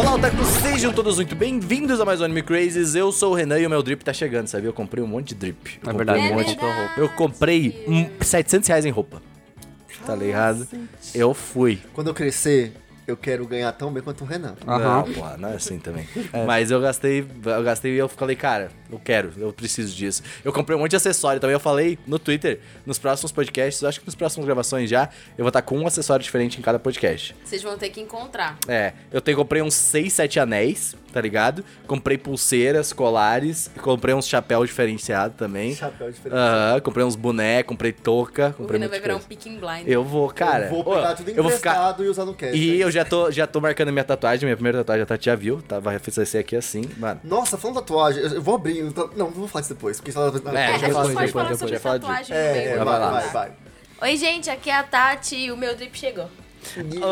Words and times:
Olá, 0.00 0.14
Otaku, 0.14 0.42
sejam 0.62 0.94
todos 0.94 1.16
muito 1.16 1.36
bem-vindos 1.36 2.00
a 2.00 2.06
mais 2.06 2.22
um 2.22 2.24
Anime 2.24 2.42
Crazes. 2.42 2.94
Eu 2.94 3.12
sou 3.12 3.32
o 3.32 3.34
Renan 3.34 3.58
e 3.60 3.66
o 3.66 3.68
meu 3.68 3.82
drip 3.82 4.02
tá 4.02 4.14
chegando, 4.14 4.46
sabia? 4.46 4.70
Eu 4.70 4.72
comprei 4.72 5.04
um 5.04 5.06
monte 5.06 5.28
de 5.28 5.34
drip. 5.34 5.72
É 5.76 5.84
Comprei 5.84 5.96
verdade, 5.98 6.20
um 6.20 6.24
é 6.24 6.32
monte. 6.32 6.56
verdade. 6.56 6.92
Eu 6.96 7.08
comprei 7.10 7.84
hum, 7.86 8.08
700 8.18 8.66
reais 8.66 8.86
em 8.86 8.90
roupa. 8.90 9.20
Tá 10.06 10.16
ligado? 10.16 10.66
Eu 11.14 11.34
fui. 11.34 11.78
Quando 11.92 12.06
eu 12.06 12.14
crescer, 12.14 12.72
eu 13.06 13.16
quero 13.16 13.46
ganhar 13.46 13.72
tão 13.72 13.92
bem 13.92 14.02
quanto 14.02 14.22
o 14.22 14.26
Renan. 14.26 14.54
Aham. 14.66 14.78
Não, 14.78 15.12
porra, 15.12 15.36
não 15.36 15.48
é 15.48 15.54
assim 15.54 15.78
também. 15.78 16.08
Mas 16.46 16.70
eu 16.70 16.80
gastei, 16.80 17.26
eu 17.44 17.62
gastei 17.62 17.92
e 17.92 17.98
eu 17.98 18.08
falei, 18.08 18.36
cara, 18.36 18.70
eu 18.90 18.98
quero, 18.98 19.32
eu 19.36 19.52
preciso 19.52 19.94
disso. 19.94 20.22
Eu 20.44 20.52
comprei 20.52 20.76
um 20.76 20.80
monte 20.80 20.90
de 20.90 20.96
acessório 20.96 21.40
também. 21.40 21.54
Eu 21.54 21.60
falei 21.60 21.98
no 22.06 22.18
Twitter, 22.18 22.60
nos 22.86 22.98
próximos 22.98 23.32
podcasts, 23.32 23.82
eu 23.82 23.88
acho 23.88 24.00
que 24.00 24.06
nas 24.06 24.14
próximas 24.14 24.46
gravações 24.46 24.88
já, 24.88 25.08
eu 25.36 25.44
vou 25.44 25.48
estar 25.48 25.62
com 25.62 25.78
um 25.78 25.86
acessório 25.86 26.22
diferente 26.22 26.58
em 26.58 26.62
cada 26.62 26.78
podcast. 26.78 27.34
Vocês 27.44 27.62
vão 27.62 27.76
ter 27.76 27.90
que 27.90 28.00
encontrar. 28.00 28.58
É, 28.68 28.92
eu 29.10 29.20
tenho, 29.20 29.36
comprei 29.36 29.62
uns 29.62 29.74
6, 29.74 30.12
7 30.12 30.40
anéis, 30.40 30.96
tá 31.12 31.20
ligado? 31.20 31.64
Comprei 31.86 32.16
pulseiras, 32.18 32.92
colares, 32.92 33.70
comprei 33.82 34.14
uns 34.14 34.26
chapéus 34.26 34.68
diferenciados 34.68 35.36
também. 35.36 35.74
Chapéu 35.74 36.10
diferente. 36.10 36.38
Aham, 36.38 36.80
comprei 36.80 37.04
uns 37.04 37.16
bonecos, 37.16 37.68
comprei 37.68 37.92
touca, 37.92 38.48
O 38.50 38.62
comprei 38.62 38.78
Renan 38.78 38.88
muita 38.88 38.90
vai 38.90 39.00
virar 39.00 39.16
um 39.16 39.20
picking 39.26 39.58
blind. 39.58 39.86
Eu 39.86 40.04
vou, 40.04 40.28
cara. 40.30 40.66
eu 40.66 40.70
vou 40.70 40.84
pegar 40.84 41.14
tudo 41.14 41.30
eu 41.30 41.42
vou 41.42 41.52
ficar 41.52 41.96
e 42.00 42.08
usar 42.08 42.24
no 42.24 42.34
cast. 42.34 42.56
e 42.56 42.80
eu 42.80 42.90
já 42.90 43.04
tô, 43.04 43.30
já 43.30 43.46
tô 43.46 43.60
marcando 43.60 43.92
minha 43.92 44.04
tatuagem, 44.04 44.46
minha 44.46 44.56
primeira 44.56 44.78
tatuagem 44.78 45.02
a 45.02 45.06
Tati 45.06 45.26
já 45.26 45.34
viu, 45.34 45.60
tá? 45.62 45.78
Vai 45.78 45.98
ser 46.26 46.38
aqui 46.38 46.56
assim, 46.56 46.82
mano. 46.96 47.20
Nossa, 47.24 47.56
falando 47.58 47.76
tatuagem, 47.76 48.22
eu 48.22 48.42
vou 48.42 48.54
abrir. 48.54 48.78
eu 48.78 48.92
tô- 48.92 49.10
Não, 49.16 49.30
vou 49.30 49.48
falar 49.48 49.62
isso 49.62 49.74
depois, 49.74 49.98
porque 49.98 50.10
vai. 50.12 50.26
É, 50.28 50.78
depois, 50.78 51.08
depois, 51.08 51.30
falar 51.30 51.44
depois, 51.44 51.58
sobre 51.58 51.74
já 51.74 51.80
fala 51.80 51.98
de- 51.98 52.06
tatuagem 52.06 52.34
no 52.36 52.40
É, 52.42 52.52
meio 52.52 52.68
é, 52.68 52.78
do 52.78 52.84
vai, 52.84 52.98
lá. 52.98 53.10
vai, 53.10 53.28
vai. 53.30 53.52
Oi, 54.02 54.16
gente, 54.16 54.48
aqui 54.48 54.70
é 54.70 54.76
a 54.76 54.82
Tati 54.82 55.36
e 55.36 55.52
o 55.52 55.56
meu 55.56 55.76
drip 55.76 55.98
chegou. 56.62 57.00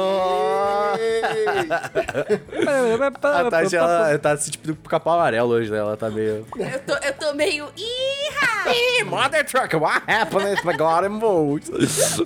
A 3.22 3.50
Tati, 3.50 3.76
ela 3.76 4.18
tá 4.18 4.32
assim, 4.32 4.50
tipo, 4.50 4.74
com 4.74 4.88
capão 4.88 5.14
amarelo 5.14 5.50
hoje, 5.50 5.70
né? 5.70 5.78
Ela 5.78 5.96
tá 5.96 6.10
meio... 6.10 6.46
Eu 6.56 6.78
tô, 6.80 6.94
eu 6.94 7.12
tô 7.14 7.34
meio. 7.34 7.66
Ih! 7.76 9.04
Mother 9.04 9.44
trucker, 9.44 9.80
what 9.80 10.02
happened 10.06 10.52
if 10.52 10.62
the 10.62 10.76
God 10.76 11.08
moves? 11.10 11.70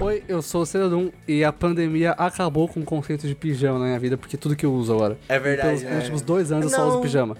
Oi, 0.00 0.22
eu 0.28 0.42
sou 0.42 0.62
o 0.62 0.66
Ceradum 0.66 1.10
e 1.26 1.44
a 1.44 1.52
pandemia 1.52 2.12
acabou 2.12 2.68
com 2.68 2.80
o 2.80 2.84
conceito 2.84 3.26
de 3.26 3.34
pijama 3.34 3.78
na 3.78 3.86
minha 3.86 3.98
vida, 3.98 4.16
porque 4.16 4.36
tudo 4.36 4.54
que 4.54 4.64
eu 4.64 4.72
uso 4.72 4.94
agora. 4.94 5.18
É 5.28 5.38
verdade, 5.38 5.80
Pelos 5.80 5.82
né? 5.82 5.96
últimos 5.96 6.22
dois 6.22 6.52
anos 6.52 6.64
eu 6.64 6.70
só 6.70 6.78
Não. 6.84 6.88
uso 6.88 7.00
pijama. 7.00 7.36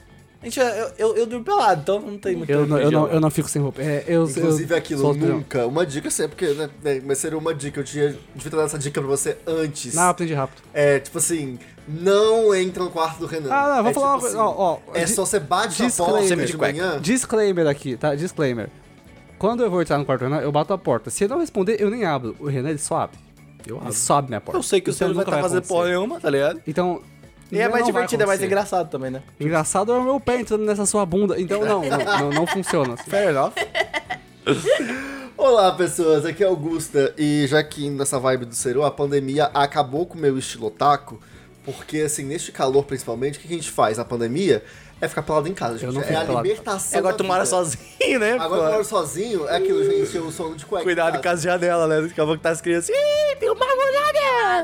Gente, 0.46 0.60
eu, 0.60 0.90
eu, 0.96 1.16
eu 1.16 1.26
durmo 1.26 1.44
pelado, 1.44 1.80
então 1.82 2.00
não 2.00 2.16
tem 2.18 2.36
muito 2.36 2.48
Eu, 2.50 2.66
não, 2.66 2.78
eu, 2.78 2.90
não, 2.90 3.08
eu 3.08 3.20
não 3.20 3.30
fico 3.30 3.48
sem 3.48 3.60
roupa. 3.60 3.82
É, 3.82 4.04
eu, 4.06 4.24
Inclusive 4.28 4.72
eu, 4.72 4.78
aquilo, 4.78 5.12
nunca. 5.14 5.66
Uma 5.66 5.84
dica 5.84 6.08
sempre, 6.08 6.36
porque, 6.36 6.54
né, 6.54 6.70
né, 6.84 7.02
mas 7.04 7.18
seria 7.18 7.36
uma 7.36 7.52
dica. 7.52 7.80
Eu 7.80 7.84
tinha, 7.84 8.08
devia 8.34 8.50
ter 8.50 8.56
dado 8.56 8.66
essa 8.66 8.78
dica 8.78 9.00
pra 9.00 9.08
você 9.08 9.36
antes. 9.44 9.94
Não, 9.94 10.08
aprendi 10.08 10.34
rápido. 10.34 10.62
É, 10.72 11.00
tipo 11.00 11.18
assim, 11.18 11.58
não 11.88 12.54
entra 12.54 12.84
no 12.84 12.90
quarto 12.90 13.18
do 13.18 13.26
Renan. 13.26 13.48
Ah, 13.52 13.76
não, 13.76 13.82
vou 13.82 13.90
é, 13.90 13.94
falar 13.94 14.06
uma 14.06 14.12
tipo 14.18 14.20
coisa. 14.22 14.42
Ó, 14.42 14.54
ó, 14.56 14.78
É 14.94 15.04
di- 15.04 15.12
só 15.12 15.26
você 15.26 15.40
bate 15.40 15.82
na 15.82 15.90
porta 15.90 16.36
de 16.46 16.56
manhã. 16.56 17.00
Disclaimer 17.00 17.66
aqui, 17.66 17.96
tá? 17.96 18.14
Disclaimer. 18.14 18.68
Quando 19.38 19.62
eu 19.64 19.70
vou 19.70 19.82
entrar 19.82 19.98
no 19.98 20.04
quarto 20.04 20.20
do 20.20 20.28
Renan, 20.30 20.40
eu 20.42 20.52
bato 20.52 20.72
a 20.72 20.78
porta. 20.78 21.10
Se 21.10 21.24
ele 21.24 21.32
não 21.32 21.40
responder, 21.40 21.80
eu 21.80 21.90
nem 21.90 22.04
abro. 22.04 22.36
O 22.38 22.46
Renan, 22.46 22.70
ele 22.70 22.78
só 22.78 22.98
abre. 23.00 23.18
Eu 23.66 23.80
Ele 23.82 23.92
só 23.92 24.18
abre 24.18 24.28
minha 24.30 24.40
porta. 24.40 24.56
Eu 24.56 24.62
sei 24.62 24.80
que 24.80 24.90
o 24.90 24.92
Então 24.92 24.98
senhor 25.08 25.14
vai 25.14 25.24
nunca 25.24 25.30
estar 25.36 25.42
fazendo 25.42 25.58
acontecer. 25.58 25.74
porra 25.74 25.88
nenhuma, 25.88 26.20
tá 26.20 26.30
ligado? 26.30 26.62
Então. 26.66 27.02
E 27.50 27.58
é 27.58 27.68
mais 27.68 27.86
divertido, 27.86 28.22
é 28.22 28.26
mais 28.26 28.42
engraçado 28.42 28.90
também, 28.90 29.10
né? 29.10 29.22
Engraçado 29.38 29.92
é 29.92 29.98
o 29.98 30.02
meu 30.02 30.18
pé 30.18 30.40
entrando 30.40 30.64
nessa 30.64 30.84
sua 30.84 31.06
bunda. 31.06 31.40
Então 31.40 31.64
não, 31.64 31.82
não, 31.84 31.98
não, 31.98 32.30
não 32.30 32.46
funciona. 32.46 32.96
Fair 32.96 33.28
enough. 33.28 33.52
Olá, 35.36 35.72
pessoas, 35.72 36.24
aqui 36.24 36.42
é 36.42 36.46
Augusta. 36.46 37.14
E 37.16 37.46
já 37.46 37.62
que 37.62 37.88
nessa 37.90 38.18
vibe 38.18 38.46
do 38.46 38.54
Seru, 38.54 38.84
a 38.84 38.90
pandemia 38.90 39.44
acabou 39.54 40.06
com 40.06 40.16
o 40.16 40.20
meu 40.20 40.36
estilo 40.38 40.66
otaku. 40.66 41.20
Porque, 41.64 41.98
assim, 41.98 42.24
neste 42.24 42.52
calor 42.52 42.84
principalmente, 42.84 43.38
o 43.38 43.40
que 43.40 43.52
a 43.52 43.56
gente 43.56 43.70
faz 43.70 43.98
na 43.98 44.04
pandemia 44.04 44.62
é 45.00 45.08
ficar 45.08 45.22
pelado 45.22 45.48
em 45.48 45.54
casa. 45.54 45.74
Eu 45.74 45.78
gente. 45.78 45.94
não 45.94 46.00
é 46.02 46.04
a 46.04 46.24
pelado. 46.24 46.42
libertação. 46.46 46.98
Agora 46.98 47.14
tu 47.16 47.24
mora 47.24 47.44
sozinho, 47.46 48.18
né? 48.18 48.32
Agora 48.32 48.48
pô? 48.48 48.56
eu 48.66 48.72
moro 48.72 48.84
sozinho, 48.84 49.48
é 49.48 49.56
aquilo, 49.56 49.84
gente, 49.84 50.16
eu 50.16 50.30
sou 50.32 50.54
de 50.54 50.64
cueca. 50.64 50.84
Cuidado 50.84 51.18
em 51.18 51.22
com 51.22 51.28
as 51.28 51.42
janelas, 51.42 51.88
né? 51.88 52.00
Daqui 52.08 52.20
a 52.20 52.24
pouco 52.24 52.40
tá 52.42 52.50
as 52.50 52.60
crianças. 52.60 52.88
Ih, 52.88 53.36
tem 53.38 53.50
uma 53.50 53.66
mulher! 53.66 54.06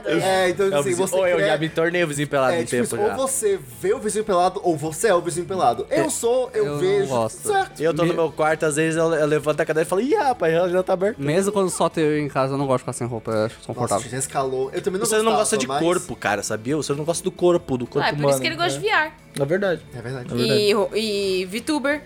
É, 0.07 0.49
então 0.49 0.67
É 0.73 0.79
assim, 0.79 0.95
você 0.95 1.15
Ou 1.15 1.27
eu 1.29 1.39
já 1.41 1.59
me 1.59 1.69
tornei 1.69 2.03
o 2.03 2.07
vizinho 2.09 2.27
pelado 2.29 2.55
É, 2.55 2.65
tipo 2.65 2.87
tempo 2.89 3.03
ou 3.03 3.15
você 3.15 3.59
vê 3.81 3.93
o 3.93 3.99
vizinho 3.99 4.25
pelado, 4.25 4.61
ou 4.65 4.77
você 4.77 5.09
é 5.09 5.15
o 5.15 5.21
vizinho 5.21 5.45
pelado. 5.47 5.87
Eu 5.91 6.09
sou, 6.09 6.51
eu, 6.55 6.65
eu 6.65 6.73
não 6.73 6.79
vejo, 6.79 7.09
gosto. 7.09 7.49
certo. 7.49 7.81
Eu 7.83 7.93
tô 7.93 8.03
no 8.03 8.09
Me- 8.09 8.15
meu 8.15 8.33
quarto, 8.33 8.65
às 8.65 8.77
vezes 8.77 8.97
eu, 8.97 9.13
eu 9.13 9.27
levanto 9.27 9.61
a 9.61 9.67
cadeira 9.67 9.87
e 9.87 9.89
falo, 9.89 10.01
ih, 10.01 10.15
rapaz, 10.15 10.53
ela 10.55 10.69
já 10.71 10.83
tá 10.83 10.95
aberta. 10.95 11.21
Mesmo 11.21 11.53
quando 11.53 11.69
só 11.69 11.89
tenho 11.89 12.07
eu 12.07 12.19
em 12.19 12.29
casa, 12.29 12.55
eu 12.55 12.59
não 12.59 12.67
gosto 12.67 12.79
de 12.79 12.83
ficar 12.85 12.93
sem 12.95 13.07
roupa, 13.07 13.31
eu 13.33 13.37
acho 13.37 13.43
Nossa, 13.55 13.59
desconfortável. 13.59 14.05
gente, 14.05 14.17
esse 14.17 14.29
calor. 14.29 14.71
Eu 14.73 14.81
também 14.81 14.99
não 14.99 15.07
Você 15.07 15.21
não 15.21 15.33
gosta 15.33 15.59
de 15.59 15.67
mas- 15.67 15.83
corpo, 15.83 16.17
cara, 16.17 16.43
sabia? 16.43 16.77
Você 16.77 16.95
não 16.95 17.05
gosta 17.05 17.23
do 17.23 17.31
corpo, 17.31 17.77
do 17.77 17.87
corpo 17.87 18.07
Ah, 18.07 18.09
é 18.09 18.13
por 18.13 18.19
humano. 18.21 18.31
isso 18.31 18.41
que 18.41 18.47
ele 18.47 18.57
gosta 18.57 18.79
de 18.79 18.87
VR. 18.89 19.13
É 19.41 19.45
verdade. 19.45 19.81
É 19.97 20.01
verdade. 20.03 20.29
E, 20.37 20.73
e 20.95 21.45
VTuber. 21.47 22.03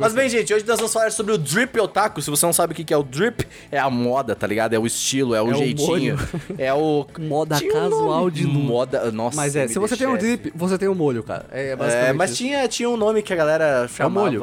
Mas 0.00 0.14
bem, 0.14 0.28
gente, 0.28 0.52
hoje 0.52 0.64
nós 0.66 0.76
vamos 0.78 0.92
falar 0.92 1.10
sobre 1.12 1.32
o 1.32 1.38
Drip 1.38 1.78
Otaku. 1.78 2.20
Se 2.22 2.30
você 2.30 2.44
não 2.46 2.52
sabe 2.52 2.72
o 2.72 2.76
que 2.76 2.92
é 2.92 2.96
o 2.96 3.02
Drip, 3.02 3.46
é 3.70 3.78
a 3.78 3.90
moda, 3.90 4.34
tá 4.34 4.46
ligado? 4.46 4.72
É 4.72 4.78
o 4.78 4.86
estilo, 4.86 5.34
é 5.34 5.42
o 5.42 5.50
É 5.50 5.54
o 5.54 5.58
jeitinho. 5.58 6.16
molho. 6.16 6.18
é 6.58 6.72
o. 6.74 7.06
Moda 7.18 7.56
Tinha 7.56 7.70
um 7.70 7.74
casual 7.74 8.20
nome. 8.20 8.30
de 8.32 8.44
luxo. 8.44 8.58
Moda. 8.58 9.10
Nossa, 9.12 9.36
Mas 9.36 9.54
é, 9.54 9.68
se 9.68 9.78
você 9.78 9.96
tem 9.96 10.06
um 10.06 10.16
drip, 10.16 10.50
você 10.54 10.78
tem 10.78 10.88
um 10.88 10.94
molho, 10.94 11.22
cara. 11.22 11.46
É 11.52 11.70
É, 11.70 11.76
basicamente 11.76 12.16
mas 12.16 12.30
isso. 12.30 12.38
tinha, 12.38 12.66
tinha 12.68 12.88
um 12.88 12.96
nome 12.96 13.22
que 13.22 13.32
a 13.32 13.36
galera 13.36 13.86
chamava. 13.88 14.24
molho. 14.30 14.40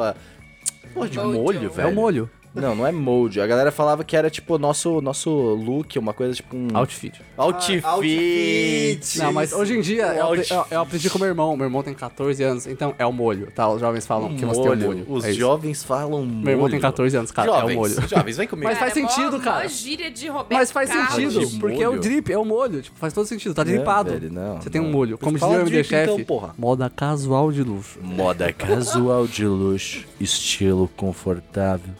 Pô, 0.94 1.08
de 1.08 1.18
molho, 1.20 1.64
É 1.64 1.68
o 1.68 1.72
velho. 1.72 1.88
É 1.88 1.92
o 1.92 1.96
molho. 1.96 2.30
Não, 2.54 2.76
não 2.76 2.86
é 2.86 2.92
molho. 2.92 3.42
A 3.42 3.48
galera 3.48 3.72
falava 3.72 4.04
que 4.04 4.16
era 4.16 4.30
tipo 4.30 4.58
nosso 4.58 5.00
nosso 5.02 5.30
look, 5.30 5.98
uma 5.98 6.14
coisa 6.14 6.34
tipo 6.34 6.56
um 6.56 6.68
Outfit. 6.74 7.22
outfit. 7.38 7.82
Ah, 7.86 7.92
outfit. 7.94 9.18
Não, 9.20 9.32
mas 9.32 9.54
hoje 9.54 9.78
em 9.78 9.82
dia 9.82 10.08
eu, 10.08 10.26
apre- 10.28 10.46
eu- 10.50 10.66
eu 10.72 10.82
aprendi 10.82 11.10
com 11.10 11.18
meu 11.18 11.28
irmão. 11.30 11.56
Meu 11.56 11.66
irmão 11.68 11.82
tem 11.82 11.94
14 11.94 12.44
anos, 12.44 12.68
então 12.68 12.94
é 13.00 13.06
o 13.06 13.12
molho, 13.14 13.50
tá? 13.56 13.70
Os 13.70 13.80
jovens 13.80 14.06
falam 14.06 14.36
que 14.36 14.46
você 14.46 14.62
tem 14.62 14.72
um 14.72 14.76
molho. 14.76 15.06
Os 15.08 15.24
é 15.24 15.30
isso. 15.32 15.40
jovens 15.40 15.84
falam 15.84 16.26
molho. 16.26 16.44
Meu 16.44 16.52
irmão 16.54 16.70
tem 16.70 16.80
14 16.80 17.16
anos, 17.18 17.32
cara, 17.32 17.52
jovens, 17.52 17.72
é 17.72 17.74
o 17.74 17.80
molho. 17.80 18.08
Jovens, 18.10 18.38
vem 18.38 18.48
comigo. 18.48 18.68
Mas 18.68 18.78
faz 18.78 18.98
é 18.98 19.02
mó- 19.02 19.08
sentido, 19.10 19.38
mó 19.38 19.44
cara. 19.44 19.68
gíria 19.70 20.12
de 20.12 20.28
Roberto 20.28 20.54
Mas 20.54 20.72
faz 20.72 20.90
Carlos. 20.90 21.16
sentido, 21.16 21.46
De 21.52 21.60
porque 21.60 21.82
é 21.84 21.88
o 21.88 21.92
molho? 21.92 22.02
drip, 22.02 22.32
é 22.34 22.38
o 22.38 22.46
molho. 22.46 22.82
Tipo, 22.82 22.98
faz 23.00 23.14
todo 23.14 23.26
sentido, 23.26 23.54
tá 23.54 23.64
Não, 23.64 23.72
dripado. 23.72 24.12
velho, 24.12 24.32
não, 24.32 24.62
Você 24.62 24.70
tem 24.70 24.82
um 24.82 24.86
não. 24.86 24.92
molho. 24.92 25.18
Como 25.18 25.38
Fala 25.38 25.54
dizia 25.54 25.64
o 25.66 25.68
MD 25.70 25.84
drip, 25.88 25.96
então, 26.04 26.16
Chef, 26.18 26.26
porra. 26.28 26.54
moda 26.58 26.90
casual 26.90 27.52
de 27.52 27.64
luxo. 27.64 27.98
Moda 28.02 28.52
casual 28.52 29.26
de 29.26 29.46
luxo, 29.46 30.06
estilo 30.20 30.90
confortável. 30.98 31.94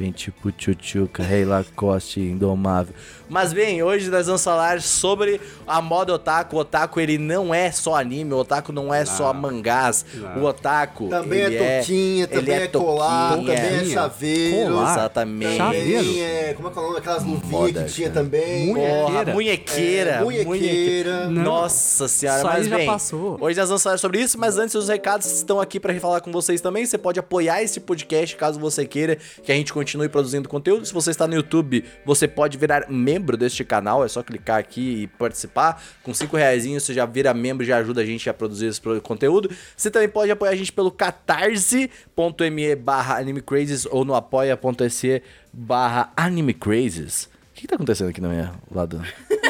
Vem 0.00 0.12
tipo 0.12 0.50
tchutchuca, 0.50 1.22
Rei 1.22 1.44
Lacoste, 1.44 2.22
indomável. 2.22 2.94
Mas 3.30 3.52
bem, 3.52 3.80
hoje 3.80 4.10
nós 4.10 4.26
vamos 4.26 4.42
falar 4.42 4.82
sobre 4.82 5.40
a 5.64 5.80
moda 5.80 6.12
otaku. 6.12 6.56
O 6.56 6.58
otaku, 6.58 6.98
ele 6.98 7.16
não 7.16 7.54
é 7.54 7.70
só 7.70 7.94
anime, 7.94 8.32
o 8.34 8.38
otaku 8.38 8.72
não 8.72 8.92
é 8.92 9.04
só 9.04 9.32
mangás. 9.32 10.04
Não. 10.12 10.42
O 10.42 10.46
otaku, 10.46 11.08
Também 11.08 11.38
ele 11.38 11.56
é 11.56 11.78
toquinha, 11.78 12.24
ele 12.24 12.26
também 12.26 12.54
é, 12.56 12.66
colar, 12.66 13.36
toquinha. 13.36 13.54
também 13.54 13.80
é 13.80 13.84
chaveiro. 13.84 14.72
Colar? 14.72 14.92
Exatamente. 14.92 15.56
Chaveiro? 15.56 16.04
Também 16.04 16.22
é. 16.24 16.54
Como 16.54 16.68
é 16.68 16.70
que 16.72 16.78
é 16.78 16.80
o 16.80 16.84
nome 16.84 16.94
daquelas 16.96 17.22
luvinhas 17.22 17.84
que 17.84 17.92
tinha 17.92 18.10
cara. 18.10 18.24
também? 18.24 18.66
Munhequeira. 18.66 19.32
Munhequeira. 19.32 20.10
É, 20.10 20.24
munhequeira. 20.24 21.26
Não. 21.28 21.42
Nossa 21.44 22.08
senhora, 22.08 22.42
mas 22.42 22.66
já 22.66 22.76
bem, 22.78 22.86
passou. 22.86 23.38
hoje 23.40 23.60
nós 23.60 23.68
vamos 23.68 23.82
falar 23.84 23.98
sobre 23.98 24.20
isso, 24.20 24.36
mas 24.40 24.58
antes 24.58 24.74
os 24.74 24.88
recados 24.88 25.30
estão 25.30 25.60
aqui 25.60 25.78
pra 25.78 25.94
falar 26.00 26.20
com 26.20 26.32
vocês 26.32 26.60
também. 26.60 26.84
Você 26.84 26.98
pode 26.98 27.20
apoiar 27.20 27.62
esse 27.62 27.78
podcast 27.78 28.34
caso 28.34 28.58
você 28.58 28.84
queira 28.84 29.16
que 29.44 29.52
a 29.52 29.54
gente 29.54 29.72
continue 29.72 30.08
produzindo 30.08 30.48
conteúdo. 30.48 30.84
Se 30.84 30.92
você 30.92 31.12
está 31.12 31.28
no 31.28 31.34
YouTube, 31.36 31.84
você 32.04 32.26
pode 32.26 32.58
virar 32.58 32.86
membro 32.90 33.19
deste 33.36 33.64
canal, 33.64 34.04
é 34.04 34.08
só 34.08 34.22
clicar 34.22 34.58
aqui 34.58 35.02
e 35.02 35.06
participar. 35.06 35.82
Com 36.02 36.12
5 36.14 36.36
reais 36.36 36.64
você 36.66 36.94
já 36.94 37.06
vira 37.06 37.32
membro 37.34 37.64
e 37.64 37.66
já 37.66 37.78
ajuda 37.78 38.02
a 38.02 38.04
gente 38.04 38.28
a 38.28 38.34
produzir 38.34 38.66
esse 38.66 38.80
conteúdo. 39.02 39.50
Você 39.76 39.90
também 39.90 40.08
pode 40.08 40.30
apoiar 40.30 40.52
a 40.52 40.56
gente 40.56 40.72
pelo 40.72 40.90
catarse.me 40.90 42.76
barra 42.76 43.18
animecrazes 43.18 43.86
ou 43.86 44.04
no 44.04 44.14
apoia.se 44.14 45.22
barra 45.52 46.12
animecrazes. 46.16 47.24
O 47.24 47.28
que, 47.54 47.62
que 47.62 47.68
tá 47.68 47.74
acontecendo 47.76 48.10
aqui 48.10 48.20
na 48.20 48.28
minha 48.28 48.52
lado? 48.70 49.02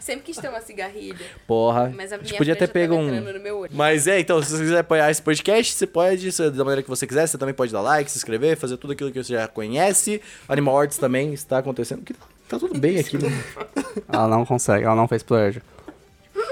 Sempre 0.00 0.26
quis 0.26 0.36
ter 0.36 0.48
uma 0.48 0.60
cigarrilha. 0.60 1.26
Porra. 1.46 1.92
Mas 1.94 2.12
a 2.12 2.16
a 2.16 2.18
gente 2.18 2.28
minha 2.28 2.38
podia 2.38 2.56
ter 2.56 2.68
pego 2.68 2.94
tava 2.94 3.06
um. 3.06 3.66
Mas 3.72 4.06
é, 4.06 4.20
então, 4.20 4.42
se 4.42 4.50
você 4.50 4.62
quiser 4.62 4.78
apoiar 4.78 5.10
esse 5.10 5.22
podcast, 5.22 5.74
você 5.74 5.86
pode, 5.86 6.30
da 6.50 6.64
maneira 6.64 6.82
que 6.82 6.88
você 6.88 7.06
quiser. 7.06 7.26
Você 7.26 7.38
também 7.38 7.54
pode 7.54 7.72
dar 7.72 7.80
like, 7.80 8.10
se 8.10 8.18
inscrever, 8.18 8.56
fazer 8.56 8.76
tudo 8.76 8.92
aquilo 8.92 9.10
que 9.10 9.22
você 9.22 9.32
já 9.32 9.48
conhece. 9.48 10.20
Animal 10.48 10.74
Awards 10.74 10.98
também 10.98 11.32
está 11.32 11.58
acontecendo. 11.58 12.02
Que 12.02 12.14
tá 12.14 12.24
tudo 12.48 12.78
bem 12.78 12.98
aqui, 12.98 13.18
né? 13.18 13.28
Ela 14.12 14.28
não 14.28 14.44
consegue, 14.46 14.84
ela 14.84 14.94
não 14.94 15.08
fez 15.08 15.22
pledge. 15.22 15.60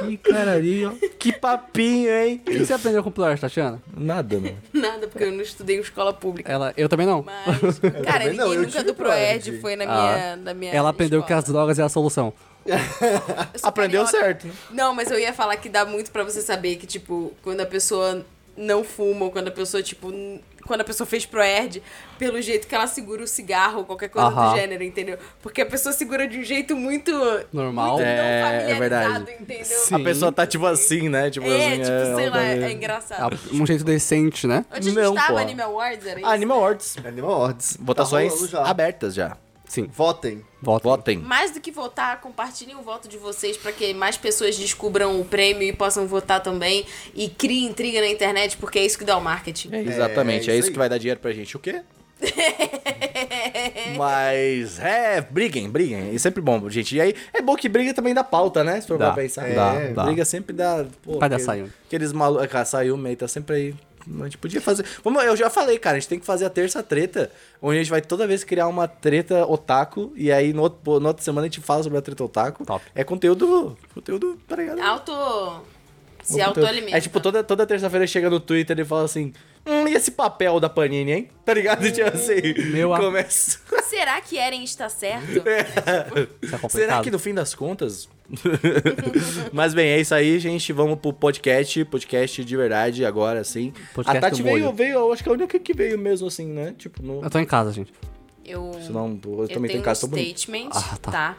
Ih, 0.09 0.17
caralho. 0.17 0.99
Que 1.19 1.33
papinho, 1.33 2.11
hein? 2.11 2.41
O 2.45 2.51
que 2.51 2.59
você 2.67 2.73
aprendeu 2.73 3.03
com 3.05 3.11
pledge, 3.11 3.41
Tatiana? 3.41 3.81
Nada, 3.97 4.41
mano. 4.41 4.57
Nada, 4.73 5.07
porque 5.07 5.25
eu 5.25 5.31
não 5.33 5.41
estudei 5.43 5.77
em 5.77 5.81
escola 5.81 6.13
pública. 6.13 6.51
Ela, 6.51 6.73
eu 6.77 6.89
também 6.89 7.07
não. 7.07 7.23
Mas, 7.23 7.79
cara, 7.79 8.25
também 8.25 8.37
não, 8.37 8.49
ninguém 8.49 8.55
eu 8.57 8.63
nunca 8.67 8.83
do 8.83 8.95
Proed 8.95 9.61
foi 9.61 9.77
na 9.77 9.85
Ah. 9.85 9.87
minha, 10.13 10.37
na 10.37 10.55
minha 10.55 10.73
Ela 10.73 10.89
aprendeu 10.89 11.21
que 11.23 11.27
escola. 11.27 11.39
as 11.41 11.45
drogas 11.45 11.79
é 11.79 11.83
a 11.83 11.89
solução. 11.89 12.33
Aprendeu 13.63 14.05
carioca. 14.05 14.07
certo, 14.27 14.47
né? 14.47 14.53
Não, 14.71 14.95
mas 14.95 15.11
eu 15.11 15.19
ia 15.19 15.33
falar 15.33 15.57
que 15.57 15.69
dá 15.69 15.85
muito 15.85 16.11
pra 16.11 16.25
você 16.25 16.41
saber 16.41 16.77
que, 16.77 16.87
tipo, 16.87 17.33
quando 17.43 17.61
a 17.61 17.67
pessoa 17.67 18.25
não 18.57 18.83
fuma 18.85 19.27
ou 19.27 19.31
quando 19.31 19.49
a 19.49 19.53
pessoa, 19.53 19.83
tipo, 19.83 20.11
quando 20.67 20.81
a 20.81 20.85
pessoa 20.85 21.07
fez 21.07 21.25
pro 21.27 21.41
Erd, 21.43 21.83
pelo 22.19 22.41
jeito 22.41 22.67
que 22.67 22.75
ela 22.75 22.87
segura 22.87 23.23
o 23.23 23.27
cigarro 23.27 23.79
ou 23.81 23.85
qualquer 23.85 24.09
coisa 24.09 24.29
Aham. 24.29 24.51
do 24.53 24.57
gênero, 24.57 24.83
entendeu? 24.85 25.19
Porque 25.43 25.61
a 25.63 25.67
pessoa 25.67 25.93
segura 25.93 26.27
de 26.27 26.39
um 26.39 26.43
jeito 26.45 26.75
muito. 26.77 27.13
Normal. 27.53 27.93
Muito 27.99 28.03
É, 28.05 28.17
não 28.17 28.25
é 28.25 28.43
familiarizado, 28.61 29.25
verdade. 29.25 29.43
entendeu? 29.43 29.65
Sim. 29.65 29.95
A 29.95 29.99
pessoa 30.01 30.33
tá 30.33 30.47
tipo 30.47 30.67
assim, 30.67 31.09
né? 31.09 31.31
Tipo 31.31 31.47
É, 31.47 31.67
assim, 31.67 31.77
tipo, 31.83 31.91
ela 31.91 32.17
sei 32.17 32.31
lá, 32.31 32.43
é 32.43 32.73
engraçado. 32.73 33.39
É 33.53 33.55
um 33.55 33.67
jeito 33.67 33.85
decente, 33.85 34.47
né? 34.47 34.65
Onde 34.71 34.79
a 34.79 34.83
gente 34.93 34.95
Não, 35.03 35.15
tava, 35.15 35.33
pô. 35.35 35.39
Animal 35.39 35.71
Awards, 35.71 36.07
era 36.07 36.21
isso? 36.21 36.29
Ah, 36.29 36.33
Animal 36.33 36.59
Awards. 36.59 36.97
Animal 37.05 37.31
Ords. 37.41 37.77
Votações 37.81 38.29
Tá 38.33 38.37
rolando 38.39 38.53
já. 38.53 38.63
abertas 38.71 39.15
já. 39.15 39.37
Sim. 39.67 39.87
Votem. 39.93 40.45
Volta. 40.63 40.89
Votem. 40.89 41.19
Mais 41.19 41.51
do 41.51 41.61
que 41.61 41.71
votar, 41.71 42.21
compartilhem 42.21 42.77
o 42.77 42.83
voto 42.83 43.09
de 43.09 43.17
vocês 43.19 43.57
pra 43.57 43.73
que 43.73 43.93
mais 43.95 44.17
pessoas 44.17 44.57
descubram 44.57 45.21
o 45.21 45.25
prêmio 45.25 45.63
e 45.63 45.73
possam 45.73 46.07
votar 46.07 46.43
também. 46.43 46.85
E 47.15 47.29
criem 47.29 47.67
intriga 47.67 48.01
na 48.01 48.09
internet, 48.09 48.57
porque 48.57 48.79
é 48.79 48.85
isso 48.85 48.99
que 48.99 49.05
dá 49.05 49.17
o 49.17 49.21
marketing. 49.21 49.75
Exatamente, 49.75 50.51
é, 50.51 50.55
É, 50.55 50.57
isso 50.57 50.65
isso 50.67 50.73
que 50.73 50.79
vai 50.79 50.89
dar 50.89 50.99
dinheiro 50.99 51.19
pra 51.21 51.33
gente. 51.33 51.57
O 51.57 51.61
quê? 51.61 51.83
Mas, 53.97 54.79
é, 54.79 55.21
briguem, 55.21 55.69
briguem. 55.69 56.15
É 56.15 56.19
sempre 56.19 56.41
bom, 56.41 56.69
gente. 56.71 56.97
E 56.97 57.01
aí, 57.01 57.15
é 57.33 57.41
bom 57.43 57.55
que 57.57 57.69
briga 57.69 57.93
também 57.95 58.15
dá 58.15 58.25
pauta, 58.25 58.63
né? 58.65 58.81
Se 58.81 58.87
for 58.89 58.99
Dá, 58.99 59.07
pra 59.13 59.23
pensar. 59.23 59.49
dá, 59.53 59.75
É, 59.75 59.89
dá. 59.93 60.05
Briga 60.05 60.25
sempre 60.25 60.55
dá. 60.55 60.85
Pô, 61.03 61.19
a 61.21 61.27
aquele- 61.27 61.43
Sayumi? 61.43 61.73
Aqueles 61.87 62.13
malucos. 62.13 62.47
Cara, 62.47 62.65
Sayumi 62.65 63.09
aí 63.11 63.17
tá 63.17 63.29
sempre 63.29 63.57
aí. 63.57 63.75
A 64.21 64.25
gente 64.25 64.39
podia 64.39 64.61
fazer. 64.61 64.85
Vamos, 65.03 65.23
eu 65.25 65.37
já 65.37 65.49
falei, 65.49 65.79
cara, 65.79 65.97
a 65.97 66.01
gente 66.01 66.09
tem 66.09 66.19
que 66.19 66.27
fazer 66.27 66.45
a 66.45 66.51
terça 66.51 66.83
treta, 66.83 67.31
onde 67.61 67.79
a 67.79 67.83
gente 67.83 67.91
vai 67.91 68.01
toda 68.01 68.27
vez 68.27 68.45
criar 68.45 68.69
uma 68.69 68.87
treta 68.87 69.47
otaku, 69.47 70.13
e 70.15 70.31
aí 70.31 70.53
no 70.53 70.63
outro, 70.63 71.01
na 71.01 71.09
outra 71.09 71.25
semana 71.25 71.47
a 71.47 71.51
gente 71.51 71.61
fala 71.61 71.83
sobre 71.83 71.99
a 71.99 72.03
treta 72.03 72.25
otaku. 72.25 72.65
Top. 72.65 72.85
É 72.95 73.03
conteúdo. 73.05 73.77
Conteúdo, 73.95 74.39
tá 74.47 74.57
ligado? 74.57 74.81
Auto. 74.81 75.63
Se 76.23 76.41
autoalimenta. 76.41 76.97
É 76.97 77.01
tipo, 77.01 77.21
toda, 77.21 77.45
toda 77.45 77.67
terça-feira 77.67 78.07
chega 78.07 78.31
no 78.31 78.41
Twitter 78.41 78.79
e 78.79 78.85
fala 78.85 79.05
assim: 79.05 79.33
Hum, 79.67 79.87
e 79.87 79.95
esse 79.95 80.11
papel 80.11 80.59
da 80.59 80.69
Panini, 80.69 81.13
hein? 81.13 81.31
Tá 81.45 81.53
ligado? 81.55 81.91
Tipo 81.91 82.09
assim. 82.09 82.73
Meu 82.73 82.91
começa. 82.91 83.59
Será 83.85 84.21
que 84.21 84.39
Eren 84.39 84.65
está 84.65 84.89
certo? 84.89 85.31
Isso 85.31 85.43
é 86.65 86.69
Será 86.69 87.03
que 87.03 87.11
no 87.11 87.19
fim 87.19 87.35
das 87.35 87.55
contas. 87.55 88.09
Mas 89.53 89.75
bem, 89.75 89.89
é 89.91 90.01
isso 90.01 90.15
aí, 90.15 90.39
gente. 90.39 90.73
Vamos 90.73 90.99
pro 90.99 91.13
podcast. 91.13 91.85
Podcast 91.85 92.45
de 92.45 92.57
verdade 92.57 93.05
agora, 93.05 93.45
sim. 93.45 93.73
Podcast 93.95 94.17
a 94.19 94.21
Tati 94.21 94.43
veio, 94.43 94.73
veio, 94.73 94.93
eu 94.95 95.13
acho 95.13 95.23
que 95.23 95.29
é 95.29 95.33
a 95.33 95.35
única 95.35 95.59
que 95.59 95.75
veio 95.75 95.99
mesmo, 95.99 96.27
assim, 96.29 96.47
né? 96.47 96.75
Tipo, 96.79 97.03
no. 97.03 97.23
Eu 97.23 97.31
tô 97.31 97.39
em 97.39 97.45
casa, 97.45 97.73
gente. 97.73 97.93
Eu, 98.45 98.73
Senão, 98.85 99.19
eu, 99.25 99.43
eu 99.43 99.49
também 99.49 99.69
tenho 99.71 99.79
em 99.79 99.81
um 99.81 99.85
casa 99.85 100.07
mundo. 100.07 100.19
statement, 100.19 100.69
Ah, 100.73 100.99
tá. 101.01 101.11
tá. 101.11 101.37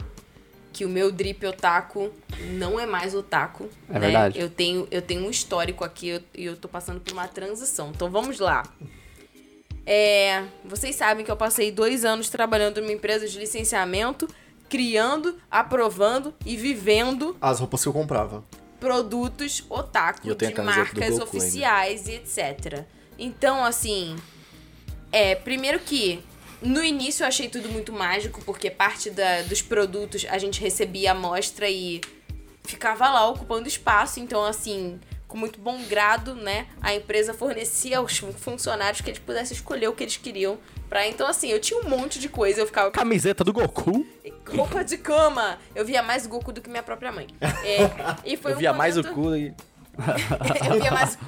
Que 0.72 0.84
o 0.84 0.88
meu 0.88 1.10
drip 1.10 1.44
otaku 1.46 2.10
não 2.52 2.78
é 2.78 2.84
mais 2.84 3.14
otaku. 3.14 3.68
É 3.88 3.94
né? 3.94 4.00
verdade. 4.00 4.38
Eu 4.38 4.50
tenho, 4.50 4.86
eu 4.90 5.00
tenho 5.00 5.24
um 5.26 5.30
histórico 5.30 5.84
aqui 5.84 6.08
eu- 6.08 6.20
e 6.34 6.44
eu, 6.44 6.56
tô 6.56 6.68
passando 6.68 7.00
por 7.00 7.12
uma 7.12 7.26
transição. 7.28 7.90
Então 7.94 8.10
vamos 8.10 8.38
lá. 8.38 8.62
É, 9.86 10.42
vocês 10.64 10.96
sabem 10.96 11.24
que 11.24 11.30
eu 11.30 11.36
passei 11.36 11.70
dois 11.70 12.04
anos 12.04 12.28
trabalhando 12.28 12.80
numa 12.80 12.92
empresa 12.92 13.26
de 13.28 13.38
licenciamento, 13.38 14.26
criando, 14.68 15.38
aprovando 15.50 16.34
e 16.44 16.56
vivendo 16.56 17.36
As 17.40 17.60
roupas 17.60 17.82
que 17.82 17.88
eu 17.88 17.92
comprava. 17.92 18.44
produtos 18.80 19.64
otaku 19.70 20.26
E 20.26 20.28
eu 20.30 20.34
tenho 20.34 20.54
de 20.54 20.60
marcas 20.60 21.10
Goku 21.18 21.24
oficiais 21.24 22.06
e 22.08 22.12
etc. 22.14 22.84
Então, 23.18 23.64
assim, 23.64 24.16
é, 25.12 25.34
primeiro 25.34 25.78
que 25.80 26.22
no 26.60 26.82
início 26.82 27.22
eu 27.22 27.28
achei 27.28 27.48
tudo 27.48 27.68
muito 27.68 27.92
mágico, 27.92 28.42
porque 28.44 28.70
parte 28.70 29.10
da- 29.10 29.42
dos 29.42 29.62
produtos 29.62 30.26
a 30.28 30.38
gente 30.38 30.60
recebia 30.60 31.12
amostra 31.12 31.68
e 31.68 32.00
ficava 32.64 33.08
lá 33.08 33.28
ocupando 33.28 33.68
espaço, 33.68 34.18
então 34.20 34.44
assim, 34.44 34.98
com 35.28 35.36
muito 35.36 35.58
bom 35.60 35.82
grado, 35.84 36.34
né, 36.34 36.66
a 36.80 36.94
empresa 36.94 37.34
fornecia 37.34 37.98
aos 37.98 38.18
funcionários 38.18 39.00
que 39.00 39.10
eles 39.10 39.18
pudessem 39.18 39.56
escolher 39.56 39.88
o 39.88 39.92
que 39.92 40.04
eles 40.04 40.16
queriam. 40.16 40.58
Pra, 40.88 41.04
então, 41.06 41.26
assim, 41.26 41.48
eu 41.50 41.58
tinha 41.60 41.80
um 41.80 41.88
monte 41.88 42.18
de 42.20 42.28
coisa, 42.28 42.60
eu 42.60 42.66
ficava 42.66 42.92
Camiseta 42.92 43.42
do 43.42 43.52
Goku. 43.52 44.06
roupa 44.48 44.84
de 44.84 44.96
cama. 44.96 45.58
Eu 45.74 45.84
via 45.84 46.00
mais 46.00 46.26
Goku 46.28 46.52
do 46.52 46.60
que 46.60 46.70
minha 46.70 46.82
própria 46.82 47.10
mãe. 47.10 47.26
É, 47.40 47.78
e 48.24 48.36
foi 48.36 48.52
eu 48.52 48.56
um 48.56 48.58
via 48.60 48.72
mais 48.72 48.96
o 48.96 49.02
momento- 49.02 49.14
cu 49.14 49.34
e. 49.34 49.52
eu 50.70 50.80
via 50.80 50.90
mais. 50.92 51.18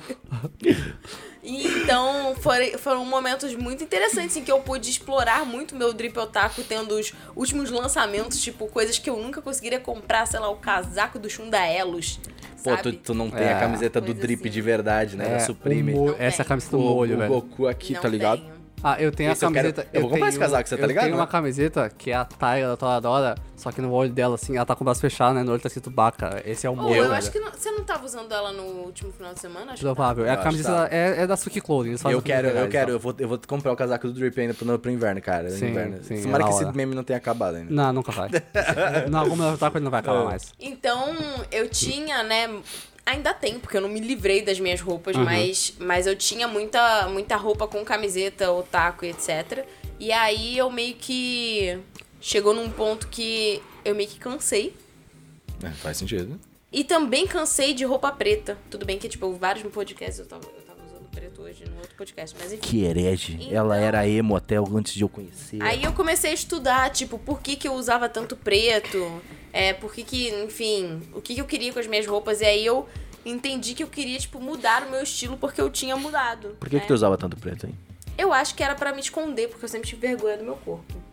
E 1.43 1.67
então 1.83 2.35
foram, 2.41 2.79
foram 2.79 3.05
momentos 3.05 3.55
muito 3.55 3.83
interessantes 3.83 4.37
em 4.37 4.45
que 4.45 4.53
eu 4.53 4.61
pude 4.61 4.91
explorar 4.91 5.45
muito 5.47 5.75
meu 5.75 5.93
drip 5.93 6.17
otaku, 6.19 6.63
tendo 6.63 6.95
os 6.97 7.13
últimos 7.35 7.71
lançamentos, 7.71 8.41
tipo, 8.41 8.67
coisas 8.69 8.99
que 8.99 9.09
eu 9.09 9.17
nunca 9.17 9.41
conseguiria 9.41 9.81
comprar, 9.81 10.27
sei 10.27 10.39
lá, 10.41 10.51
o 10.51 10.57
casaco 10.57 11.19
do 11.19 11.29
Shundaelos. 11.31 12.21
Pô, 12.63 12.77
tu, 12.77 12.93
tu 12.93 13.15
não 13.15 13.31
tem 13.31 13.45
É, 13.47 13.53
a 13.55 13.61
camiseta 13.61 14.01
do 14.01 14.07
coisa 14.07 14.21
drip 14.21 14.41
assim. 14.43 14.51
de 14.51 14.61
verdade, 14.61 15.17
né? 15.17 15.39
Supreme. 15.41 15.93
o 15.93 15.97
mo- 15.97 16.07
Não 16.07 16.15
essa 16.15 16.23
é 16.23 16.27
a 16.27 16.31
tem. 16.45 16.47
camisa 16.47 16.71
do 16.71 16.79
O- 16.79 16.83
molho, 16.83 17.15
o 17.15 17.19
velho. 17.19 17.33
Goku 17.35 17.67
aqui, 17.67 17.95
Não 17.95 18.01
tá 18.01 18.09
ligado? 18.09 18.41
tenho. 18.41 18.58
Ah, 18.83 19.01
eu 19.01 19.11
tenho 19.13 19.33
Esse 19.33 19.45
a 19.45 19.49
eu 19.49 19.53
quero- 19.53 19.73
camiseta. 19.73 19.89
eu 19.97 20.01
vou 20.03 20.11
comprar 20.11 20.29
esse 20.29 20.39
tenho- 20.39 20.51
casaco, 20.51 20.69
você 20.69 20.77
tá 20.77 20.83
eu 20.83 20.87
ligado, 20.87 21.05
tenho 21.05 21.17
né? 21.17 21.21
uma 21.21 21.27
camiseta 21.27 21.91
que 21.97 22.11
é 22.11 22.15
a 22.15 22.25
Tyra 22.25 22.69
da 22.69 22.77
Toradora, 22.77 23.35
só 23.57 23.73
que 23.73 23.81
no 23.81 23.93
olho 23.93 24.11
dela, 24.13 24.37
assim, 24.37 24.57
ela 24.57 24.65
tá 24.65 24.75
com 24.77 24.83
o 24.83 24.87
braço 24.87 25.01
fechado, 25.01 25.35
né? 25.35 25.43
No 25.43 25.53
olho 25.53 25.61
tá 25.61 25.67
escrito 25.67 25.91
Baca. 25.91 26.43
Esse 26.45 26.67
é 26.67 26.71
o 26.71 26.75
Oh, 26.75 26.77
molho, 26.77 26.95
eu 26.97 27.03
velho. 27.05 27.15
acho 27.15 27.31
que 27.33 27.41
não- 27.41 27.51
você 27.51 27.71
não 27.71 27.83
tava 27.85 28.05
usando 28.05 28.31
ela 28.33 28.53
no 28.53 28.63
último 28.63 29.13
final 29.13 29.35
de 29.35 29.41
semana? 29.41 29.73
Acho 29.73 29.77
que 29.81 29.85
Provável. 29.85 30.25
É 30.25 30.29
Eu 30.29 30.33
a 30.35 30.37
camiseta 30.37 30.89
é, 30.91 31.23
é 31.23 31.27
da 31.27 31.37
Suki 31.37 31.61
Clothing. 31.61 31.89
eles 31.91 32.03
fazem 32.03 32.17
Eu 32.17 32.23
quero, 32.23 32.49
eu 32.49 32.69
quero, 32.69 32.87
tá? 32.87 32.93
eu 32.93 32.99
vou, 33.01 33.15
eu 33.19 33.29
vou 33.29 33.41
comprar 33.47 33.73
o 33.73 33.77
casaco 33.77 34.07
do 34.07 34.13
Drip 34.13 34.39
ainda 34.41 34.55
pro, 34.55 34.79
pro 34.79 34.91
inverno, 34.91 35.21
cara. 35.21 35.51
Sim, 35.51 35.69
inverno. 35.71 35.99
sim, 36.03 36.23
Tomara 36.23 36.45
é 36.45 36.47
que 36.47 36.53
esse 36.55 36.65
meme 36.77 36.95
não 36.95 37.03
tenha 37.05 37.17
acabado 37.17 37.57
ainda. 37.57 37.73
Não, 37.75 37.93
nunca 37.93 38.13
vai. 38.13 38.29
não, 39.11 39.21
alguma 39.21 39.51
outra 39.51 39.71
coisa 39.71 39.79
ele 39.79 39.85
não 39.85 39.91
vai 39.91 39.99
É. 39.99 40.03
acabar 40.03 40.25
mais. 40.25 40.53
Então, 40.61 41.15
eu 41.51 41.69
tinha, 41.69 42.23
né? 42.23 42.49
Ainda 43.11 43.33
tem, 43.33 43.59
porque 43.59 43.77
eu 43.77 43.81
não 43.81 43.89
me 43.89 44.01
livrei 44.01 44.43
das 44.43 44.61
minhas 44.61 44.81
roupas, 44.81 45.17
Uhum. 45.17 45.25
mas, 45.25 45.75
mas 45.79 46.07
eu 46.07 46.15
tinha 46.15 46.47
muita, 46.47 47.09
muita 47.09 47.37
roupa 47.37 47.67
com 47.67 47.85
camiseta, 47.85 48.51
otaku 48.53 49.05
e 49.05 49.11
etc. 49.11 49.65
E 49.99 50.13
aí 50.13 50.57
eu 50.59 50.71
meio 50.71 50.95
que. 50.95 51.79
Chegou 52.21 52.53
num 52.53 52.69
ponto 52.69 53.09
que 53.09 53.63
eu 53.85 53.95
meio 53.95 54.09
que 54.09 54.19
cansei. 54.19 54.75
É, 55.63 55.71
faz 55.71 55.97
sentido. 55.97 56.39
E 56.71 56.85
também 56.85 57.27
cansei 57.27 57.73
de 57.73 57.85
roupa 57.85 58.11
preta. 58.13 58.59
Tudo 58.69 58.85
bem 58.85 58.99
que, 58.99 59.09
tipo, 59.09 59.33
vários 59.33 59.67
podcasts 59.73 60.19
eu 60.19 60.27
tava, 60.27 60.45
eu 60.55 60.63
tava 60.63 60.85
usando 60.85 61.09
preto 61.11 61.41
hoje 61.43 61.65
no 61.65 61.77
outro 61.79 61.95
podcast, 61.97 62.37
mas 62.39 62.53
enfim. 62.53 62.61
Que 62.61 62.85
herege. 62.85 63.39
Então- 63.41 63.57
Ela 63.57 63.79
era 63.79 64.07
emo 64.07 64.37
até 64.37 64.57
antes 64.57 64.93
de 64.95 65.03
eu 65.03 65.09
conhecer. 65.09 65.63
Aí 65.63 65.83
eu 65.83 65.93
comecei 65.93 66.31
a 66.31 66.35
estudar, 66.35 66.91
tipo, 66.91 67.19
por 67.19 67.41
que, 67.41 67.57
que 67.57 67.67
eu 67.67 67.73
usava 67.75 68.09
tanto 68.09 68.37
preto, 68.37 69.23
é, 69.53 69.73
por 69.73 69.93
que 69.93 70.03
que, 70.03 70.29
enfim, 70.45 71.03
o 71.15 71.21
que, 71.21 71.35
que 71.35 71.41
eu 71.41 71.47
queria 71.47 71.73
com 71.73 71.79
as 71.79 71.87
minhas 71.87 72.07
roupas. 72.07 72.41
E 72.41 72.45
aí 72.45 72.65
eu 72.65 72.89
entendi 73.25 73.75
que 73.75 73.83
eu 73.83 73.89
queria, 73.89 74.19
tipo, 74.19 74.41
mudar 74.41 74.87
o 74.87 74.91
meu 74.91 75.03
estilo 75.03 75.37
porque 75.37 75.61
eu 75.61 75.71
tinha 75.71 75.97
mudado. 75.97 76.57
Por 76.59 76.69
que, 76.69 76.77
né? 76.77 76.81
que 76.83 76.89
tu 76.89 76.95
usava 76.95 77.17
tanto 77.17 77.37
preto, 77.37 77.67
hein? 77.67 77.75
Eu 78.17 78.33
acho 78.33 78.55
que 78.55 78.63
era 78.63 78.75
pra 78.75 78.93
me 78.93 79.01
esconder, 79.01 79.49
porque 79.49 79.65
eu 79.65 79.69
sempre 79.69 79.89
tive 79.89 80.07
vergonha 80.07 80.37
do 80.37 80.45
meu 80.45 80.57
corpo. 80.57 81.08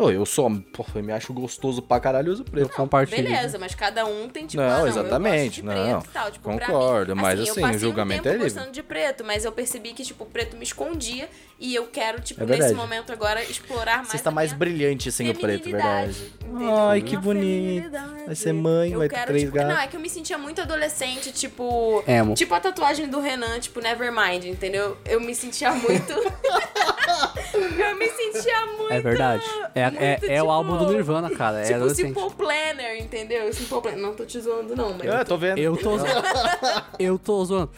Ô, 0.00 0.10
eu 0.10 0.24
sou. 0.24 0.50
Pô, 0.72 0.84
eu 0.94 1.02
me 1.02 1.12
acho 1.12 1.30
gostoso 1.34 1.82
pra 1.82 2.00
caralho 2.00 2.28
e 2.28 2.30
uso 2.30 2.42
preto. 2.42 2.70
Compartilha. 2.70 3.22
Beleza, 3.22 3.58
mas 3.58 3.74
cada 3.74 4.06
um 4.06 4.30
tem, 4.30 4.46
tipo, 4.46 4.62
Não, 4.62 4.70
ah, 4.70 4.78
não, 4.78 4.86
exatamente, 4.86 5.60
eu 5.60 5.66
gosto 5.66 5.76
de 5.76 5.82
preto 5.82 5.92
não. 5.92 6.00
e 6.00 6.08
tal. 6.14 6.30
Tipo, 6.30 6.50
Concordo, 6.50 7.14
mim, 7.14 7.20
mas 7.22 7.38
eu 7.38 7.44
assim, 7.50 7.60
passei 7.60 7.76
o 7.76 7.80
julgamento 7.80 8.20
um 8.20 8.22
tempo 8.22 8.34
é 8.34 8.38
livre. 8.38 8.54
gostando 8.54 8.72
de 8.72 8.82
preto, 8.82 9.24
mas 9.24 9.44
eu 9.44 9.52
percebi 9.52 9.92
que, 9.92 10.02
tipo, 10.02 10.24
o 10.24 10.26
preto 10.26 10.56
me 10.56 10.62
escondia 10.64 11.28
e 11.58 11.74
eu 11.74 11.86
quero, 11.88 12.20
tipo, 12.22 12.42
É 12.42 12.46
nesse 12.46 12.72
momento 12.72 13.12
agora, 13.12 13.42
explorar 13.44 13.98
mais 13.98 14.08
Você 14.08 14.16
está 14.16 14.30
a 14.30 14.32
mais 14.32 14.54
brilhante 14.54 15.12
sem 15.12 15.28
o 15.28 15.34
preto, 15.34 15.64
feminilidade, 15.64 16.12
verdade. 16.14 16.32
entendeu? 16.48 16.78
Ai, 16.78 17.02
que 17.02 17.16
bonito. 17.18 17.90
Vai 18.26 18.34
ser 18.34 18.52
mãe, 18.54 18.92
Eu 18.92 18.98
vai 19.00 19.08
ter 19.08 19.14
quero, 19.16 19.26
três 19.26 19.44
tipo, 19.44 19.54
gatos. 19.56 19.74
Não, 19.74 19.80
é 19.82 19.86
que 19.86 19.96
eu 19.96 20.00
me 20.00 20.08
sentia 20.08 20.38
muito 20.38 20.62
adolescente, 20.62 21.30
tipo. 21.30 22.02
Emo. 22.06 22.34
Tipo 22.34 22.54
a 22.54 22.60
tatuagem 22.60 23.06
do 23.08 23.20
Renan, 23.20 23.60
tipo, 23.60 23.80
Nevermind, 23.82 24.46
entendeu? 24.46 24.96
Eu 25.04 25.20
me 25.20 25.34
sentia 25.34 25.72
muito. 25.72 26.12
eu 27.54 27.96
me 27.96 28.08
sentia 28.08 28.66
muito. 28.66 28.92
É 28.92 29.00
verdade. 29.00 29.44
É, 29.74 29.89
é, 29.98 30.18
é 30.22 30.40
o 30.42 30.44
tipo, 30.44 30.50
álbum 30.50 30.76
do 30.78 30.92
Nirvana, 30.92 31.30
cara. 31.30 31.60
É 31.60 31.64
Tipo 31.64 31.74
adolescente. 31.76 32.06
Simple 32.18 32.30
Planner, 32.36 33.00
entendeu? 33.02 33.52
Simple 33.52 33.80
Planner. 33.80 33.98
Não 34.00 34.14
tô 34.14 34.24
te 34.24 34.40
zoando, 34.40 34.74
não, 34.76 34.92
mas. 34.96 35.06
É, 35.08 35.24
tô 35.24 35.36
vendo. 35.36 35.58
Eu 35.58 35.76
tô 35.76 35.98
zoando. 35.98 36.22
eu 36.98 37.18
tô 37.18 37.44
zoando. 37.44 37.70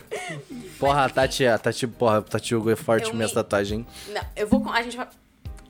Porra, 0.79 1.05
a 1.05 1.09
Tati, 1.09 1.47
a 1.47 1.59
Tati, 1.59 1.87
porra, 1.87 2.19
a 2.19 2.23
Tati 2.23 2.55
Hugo 2.55 2.71
é 2.71 2.77
forte 2.77 3.09
Eu 3.09 3.15
minhas 3.15 3.31
me- 3.31 3.35
tatuagens. 3.37 3.81
hein? 3.81 3.87
Não, 4.15 4.23
eu 4.37 4.47
vou. 4.47 4.61
com- 4.61 4.71
A 4.73 4.83
gente 4.83 4.97
vai. 4.97 5.07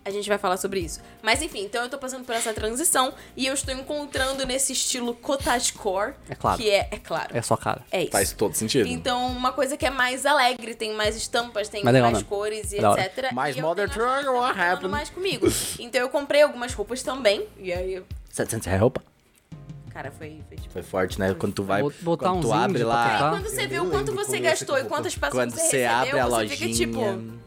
A 0.04 0.10
gente 0.10 0.28
vai 0.28 0.36
falar 0.36 0.56
sobre 0.56 0.80
isso. 0.80 1.00
Mas 1.22 1.40
enfim, 1.42 1.64
então 1.64 1.82
eu 1.84 1.88
tô 1.88 1.96
passando 1.96 2.24
por 2.24 2.34
essa 2.34 2.52
transição 2.52 3.14
e 3.36 3.46
eu 3.46 3.54
estou 3.54 3.72
encontrando 3.72 4.44
nesse 4.44 4.72
estilo 4.72 5.14
cottagecore. 5.14 6.14
É 6.28 6.34
claro. 6.34 6.58
Que 6.60 6.70
é, 6.70 6.88
é 6.90 6.98
claro. 6.98 7.36
É 7.36 7.40
só 7.40 7.56
cara. 7.56 7.82
É 7.90 8.02
isso. 8.02 8.10
Faz 8.12 8.32
todo 8.32 8.54
sentido. 8.54 8.88
Então, 8.88 9.26
uma 9.28 9.52
coisa 9.52 9.76
que 9.76 9.86
é 9.86 9.90
mais 9.90 10.26
alegre, 10.26 10.74
tem 10.74 10.92
mais 10.94 11.14
estampas, 11.14 11.68
tem 11.68 11.84
Mais 11.84 11.94
legal, 11.94 12.10
mais 12.10 12.22
né? 12.24 12.28
cores 12.28 12.72
e 12.72 12.80
Da 12.80 12.90
hora. 12.90 13.04
etc. 13.04 13.32
Mais 13.32 13.56
e 13.56 13.60
tá 13.60 13.66
what 13.68 14.60
happened? 14.60 14.88
mais 14.88 15.08
comigo. 15.08 15.46
Então 15.78 16.00
eu 16.00 16.08
comprei 16.08 16.42
algumas 16.42 16.72
roupas 16.74 17.02
também. 17.02 17.46
E 17.58 17.72
aí, 17.72 17.94
eu- 17.94 18.06
700 18.30 18.66
reais 18.66 18.80
roupa? 18.80 19.02
cara, 19.92 20.10
foi, 20.10 20.42
foi 20.48 20.56
tipo... 20.56 20.72
Foi 20.72 20.82
forte, 20.82 21.20
né? 21.20 21.34
Quando 21.38 21.52
tu 21.52 21.62
vai. 21.62 21.82
Botar 22.00 22.30
quando 22.30 22.40
tu 22.42 22.52
abre 22.52 22.82
lá. 22.82 23.30
Quando 23.30 23.44
você 23.44 23.64
Eu 23.64 23.68
vê 23.68 23.78
o 23.78 23.90
quanto 23.90 24.12
você 24.14 24.30
você 24.30 24.40
gastou 24.40 24.78
e 24.78 24.84
quantas 24.84 25.14
pessoas 25.14 25.32
Quando 25.32 25.50
você, 25.52 25.60
você 25.60 25.84
abre 25.84 26.06
recebeu, 26.12 26.22
a 26.22 26.28
você 26.28 26.36
lojinha. 26.36 26.56
fica 26.56 26.72
tipo... 26.74 27.42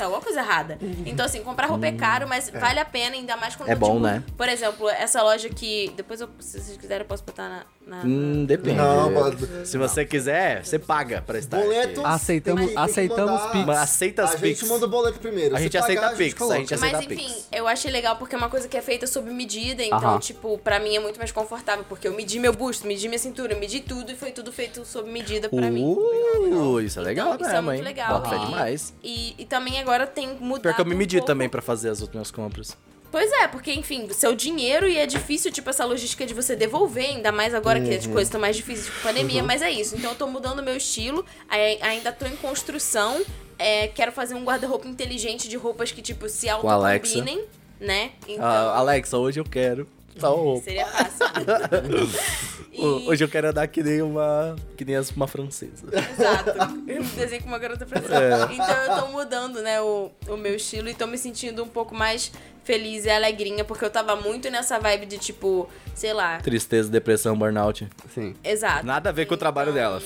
Tá 0.00 0.06
alguma 0.06 0.22
coisa 0.22 0.40
errada. 0.40 0.78
Então, 1.04 1.26
assim, 1.26 1.42
comprar 1.42 1.66
roupa 1.66 1.86
é 1.86 1.92
caro, 1.92 2.26
mas 2.26 2.48
vale 2.50 2.80
a 2.80 2.84
pena, 2.84 3.16
ainda 3.16 3.36
mais 3.36 3.54
quando 3.54 3.68
É 3.68 3.74
bom, 3.74 3.94
tipo, 3.94 4.00
né? 4.00 4.22
Por 4.36 4.48
exemplo, 4.48 4.88
essa 4.88 5.22
loja 5.22 5.48
que. 5.48 5.92
Depois, 5.96 6.20
eu, 6.20 6.28
se 6.38 6.60
vocês 6.60 6.76
quiserem, 6.76 7.02
eu 7.02 7.08
posso 7.08 7.22
botar 7.24 7.48
na, 7.48 7.64
Hum, 8.04 8.44
depende. 8.44 8.76
Não, 8.76 9.12
pode- 9.12 9.66
Se 9.66 9.76
você 9.76 10.04
quiser, 10.04 10.64
você 10.64 10.78
paga 10.78 11.20
pra 11.22 11.38
estar 11.38 11.56
Boleto. 11.58 12.00
aqui. 12.00 12.08
Aceitamos- 12.14 12.60
tem 12.60 12.68
que- 12.68 12.74
tem 12.76 12.84
que 12.84 12.90
aceitamos 12.90 13.32
mandar- 13.32 13.50
Pix. 13.52 13.66
Mas 13.66 13.78
aceita 13.78 14.22
as 14.24 14.30
A 14.34 14.38
Pix. 14.38 14.60
gente 14.60 14.68
manda 14.68 14.86
o 14.86 14.88
boleto 14.88 15.18
primeiro. 15.18 15.56
A 15.56 15.60
gente 15.60 15.72
pagar, 15.72 15.84
aceita 15.84 16.06
a 16.06 16.08
gente 16.14 16.18
Pix, 16.36 16.42
a 16.50 16.56
gente 16.56 16.70
Mas 16.70 16.82
aceita 16.94 17.14
enfim, 17.14 17.24
Pix. 17.26 17.48
eu 17.50 17.66
achei 17.66 17.90
legal 17.90 18.14
porque 18.16 18.34
é 18.34 18.38
uma 18.38 18.48
coisa 18.48 18.68
que 18.68 18.76
é 18.76 18.82
feita 18.82 19.08
sob 19.08 19.28
medida, 19.32 19.82
então, 19.82 19.98
Aham. 19.98 20.18
tipo, 20.20 20.56
pra 20.58 20.78
mim 20.78 20.94
é 20.94 21.00
muito 21.00 21.18
mais 21.18 21.32
confortável, 21.32 21.84
porque 21.88 22.06
eu 22.06 22.14
medi 22.14 22.38
meu 22.38 22.52
busto, 22.52 22.86
medi 22.86 23.08
minha 23.08 23.18
cintura, 23.18 23.56
medi 23.56 23.80
tudo 23.80 24.12
e 24.12 24.14
foi 24.14 24.30
tudo 24.30 24.52
feito 24.52 24.84
sob 24.84 25.10
medida 25.10 25.48
pra 25.48 25.68
mim. 25.70 25.82
Uh, 25.84 26.80
isso 26.80 27.00
é 27.00 27.02
legal 27.02 27.34
Então, 27.34 27.40
isso 27.40 27.50
é 27.50 27.52
mesmo, 27.54 27.66
muito 27.66 27.78
hein? 27.78 27.84
legal. 27.84 28.20
Bota 28.20 28.28
fé 28.30 28.36
e, 28.36 28.46
demais. 28.46 28.94
E, 29.02 29.34
e 29.36 29.44
também 29.44 29.80
agora 29.80 30.06
tem 30.06 30.28
mudado 30.38 30.62
Pior 30.62 30.74
que 30.76 30.80
eu 30.80 30.84
me 30.86 30.94
um 30.94 30.98
medi 30.98 31.16
pouco. 31.16 31.26
também 31.26 31.48
pra 31.48 31.60
fazer 31.60 31.88
as 31.88 32.00
últimas 32.00 32.30
compras. 32.30 32.76
Pois 33.10 33.30
é, 33.32 33.48
porque, 33.48 33.72
enfim, 33.72 34.08
seu 34.12 34.34
dinheiro 34.36 34.86
e 34.88 34.96
é 34.96 35.04
difícil, 35.06 35.50
tipo, 35.50 35.68
essa 35.68 35.84
logística 35.84 36.24
de 36.24 36.32
você 36.32 36.54
devolver, 36.54 37.06
ainda 37.10 37.32
mais 37.32 37.52
agora 37.54 37.80
que 37.80 37.92
as 37.92 38.04
Uhum. 38.06 38.12
coisas 38.12 38.28
estão 38.28 38.40
mais 38.40 38.56
difíceis 38.56 38.86
de 38.86 38.92
pandemia, 39.02 39.42
mas 39.42 39.62
é 39.62 39.70
isso. 39.70 39.96
Então 39.96 40.10
eu 40.12 40.16
tô 40.16 40.26
mudando 40.28 40.62
meu 40.62 40.76
estilo, 40.76 41.24
ai- 41.48 41.78
ainda 41.82 42.12
tô 42.12 42.24
em 42.26 42.36
construção, 42.36 43.20
é, 43.58 43.88
quero 43.88 44.12
fazer 44.12 44.34
um 44.34 44.44
guarda-roupa 44.44 44.86
inteligente 44.86 45.48
de 45.48 45.56
roupas 45.56 45.90
que, 45.90 46.00
tipo, 46.00 46.28
se 46.28 46.48
autocombinem, 46.48 47.44
né? 47.80 48.12
Então, 48.28 48.44
Ah, 48.44 48.76
Alexa, 48.78 49.18
hoje 49.18 49.40
eu 49.40 49.44
quero. 49.44 49.88
Tal 50.18 50.36
roupa. 50.36 50.62
seria 50.64 50.86
fácil. 50.86 51.26
E- 52.72 53.08
Hoje 53.08 53.24
eu 53.24 53.28
quero 53.28 53.48
andar 53.48 53.66
que 53.66 53.82
nem 53.82 54.00
uma. 54.00 54.54
que 54.76 54.84
nem 54.84 54.94
uma 55.16 55.26
francesa. 55.26 55.86
Exato. 55.92 56.50
Eu 56.86 57.02
desenho 57.02 57.42
com 57.42 57.48
uma 57.48 57.58
garota 57.58 57.84
francesa. 57.84 58.48
Então 58.52 58.84
eu 58.84 59.00
tô 59.02 59.08
mudando, 59.08 59.60
né, 59.60 59.80
o, 59.80 60.10
o 60.28 60.36
meu 60.36 60.54
estilo 60.54 60.88
e 60.88 60.94
tô 60.94 61.06
me 61.06 61.18
sentindo 61.18 61.62
um 61.64 61.68
pouco 61.68 61.94
mais 61.94 62.30
feliz 62.64 63.04
e 63.04 63.10
alegrinha, 63.10 63.64
porque 63.64 63.84
eu 63.84 63.90
tava 63.90 64.16
muito 64.16 64.50
nessa 64.50 64.78
vibe 64.78 65.06
de, 65.06 65.18
tipo, 65.18 65.68
sei 65.94 66.12
lá. 66.12 66.38
Tristeza, 66.38 66.88
depressão, 66.90 67.36
burnout. 67.36 67.88
Sim. 68.14 68.34
Exato. 68.44 68.84
Nada 68.86 69.08
a 69.10 69.12
ver 69.12 69.26
com 69.26 69.34
o 69.34 69.36
trabalho 69.36 69.70
Então- 69.70 69.80
dela. 69.98 70.02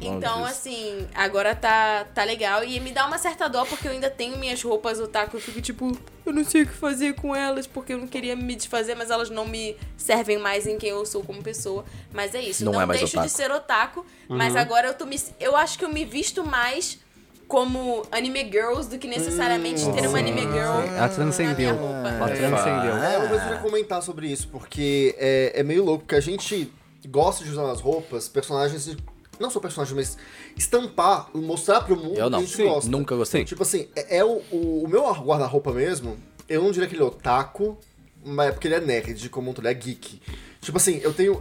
Então, 0.00 0.42
disso. 0.44 0.46
assim, 0.52 1.08
agora 1.12 1.56
tá, 1.56 2.04
tá 2.14 2.22
legal. 2.22 2.62
E 2.62 2.78
me 2.78 2.92
dá 2.92 3.04
uma 3.04 3.18
certa 3.18 3.48
dó, 3.48 3.64
porque 3.64 3.88
eu 3.88 3.92
ainda 3.92 4.08
tenho 4.08 4.38
minhas 4.38 4.62
roupas 4.62 5.00
otaku. 5.00 5.36
Eu 5.36 5.40
fico 5.40 5.60
tipo, 5.60 5.98
eu 6.24 6.32
não 6.32 6.44
sei 6.44 6.62
o 6.62 6.66
que 6.68 6.72
fazer 6.72 7.14
com 7.16 7.34
elas, 7.34 7.66
porque 7.66 7.94
eu 7.94 7.98
não 7.98 8.06
queria 8.06 8.36
me 8.36 8.54
desfazer, 8.54 8.94
mas 8.94 9.10
elas 9.10 9.28
não 9.28 9.44
me 9.44 9.76
servem 9.96 10.38
mais 10.38 10.68
em 10.68 10.78
quem 10.78 10.90
eu 10.90 11.04
sou 11.04 11.24
como 11.24 11.42
pessoa. 11.42 11.84
Mas 12.12 12.32
é 12.32 12.40
isso. 12.40 12.64
Não 12.64 12.72
Não, 12.74 12.80
é 12.80 12.86
mais 12.86 13.00
deixo 13.00 13.14
otaku. 13.16 13.26
de 13.26 13.32
ser 13.32 13.50
otaku, 13.50 14.06
mas 14.28 14.54
agora 14.54 14.86
eu 14.86 14.94
tô 14.94 15.04
me. 15.04 15.20
Eu 15.40 15.56
acho 15.56 15.76
que 15.76 15.84
eu 15.84 15.88
me 15.88 16.04
visto 16.04 16.44
mais 16.44 17.00
como 17.48 18.02
anime 18.12 18.44
girls 18.44 18.88
do 18.88 18.98
que 18.98 19.08
necessariamente 19.08 19.82
ter 19.92 20.06
uma 20.06 20.18
anime 20.18 20.42
girl. 20.42 20.82
Ela 20.94 21.08
transcendeu. 21.08 21.50
na 21.50 21.56
minha 21.56 21.72
roupa. 21.72 22.08
Ela 22.08 22.28
transcendeu. 22.28 22.96
É, 22.98 23.18
uma 23.18 23.28
coisa 23.28 23.44
que 23.44 23.50
eu 23.50 23.54
ia 23.54 23.60
comentar 23.62 24.02
sobre 24.02 24.30
isso, 24.30 24.48
porque 24.48 25.16
é, 25.18 25.52
é 25.60 25.62
meio 25.62 25.82
louco, 25.82 26.04
porque 26.04 26.14
a 26.14 26.20
gente 26.20 26.70
gosta 27.08 27.42
de 27.42 27.50
usar 27.50 27.66
nas 27.66 27.80
roupas 27.80 28.28
personagens 28.28 28.84
de. 28.84 28.96
Não 29.40 29.50
só 29.50 29.60
personagens, 29.60 29.96
mas 29.96 30.18
estampar, 30.56 31.30
mostrar 31.32 31.80
pro 31.82 31.96
mundo 31.96 32.18
Eu 32.18 32.28
não. 32.28 32.40
que 32.40 32.44
a 32.44 32.46
gente 32.46 32.56
Sim, 32.56 32.64
gosta. 32.66 32.90
nunca 32.90 33.14
gostei. 33.16 33.44
Tipo 33.44 33.62
assim, 33.62 33.88
é, 33.94 34.18
é 34.18 34.24
o, 34.24 34.42
o, 34.50 34.84
o 34.84 34.88
meu 34.88 35.02
guarda-roupa 35.02 35.72
mesmo, 35.72 36.18
eu 36.48 36.62
não 36.62 36.72
diria 36.72 36.88
que 36.88 36.94
ele 36.96 37.02
é 37.02 37.06
otaku, 37.06 37.78
mas 38.24 38.48
é 38.48 38.52
porque 38.52 38.66
ele 38.66 38.74
é 38.74 38.80
nerd, 38.80 39.28
como 39.30 39.50
um 39.50 39.54
todo, 39.54 39.64
ele 39.64 39.72
é 39.72 39.78
geek. 39.78 40.20
Tipo 40.60 40.76
assim, 40.76 41.00
eu 41.02 41.14
tenho. 41.14 41.40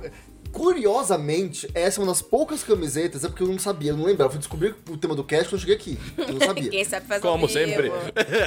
Curiosamente, 0.58 1.70
essa 1.74 2.00
é 2.00 2.04
uma 2.04 2.12
das 2.12 2.22
poucas 2.22 2.64
camisetas, 2.64 3.24
é 3.24 3.28
porque 3.28 3.44
eu 3.44 3.48
não 3.48 3.60
sabia, 3.60 3.92
eu 3.92 3.98
não 3.98 4.06
lembrava. 4.06 4.30
Eu 4.30 4.32
fui 4.32 4.40
descobrir 4.40 4.76
o 4.90 4.98
tema 4.98 5.14
do 5.14 5.24
cast 5.24 5.46
quando 5.50 5.54
eu 5.54 5.60
cheguei 5.60 5.76
aqui. 5.76 6.00
Eu 6.18 6.34
não 6.34 6.46
sabia. 6.46 6.70
Quem 6.72 6.84
sabe 6.84 7.06
faz 7.06 7.22
Como 7.22 7.48
sempre. 7.48 7.92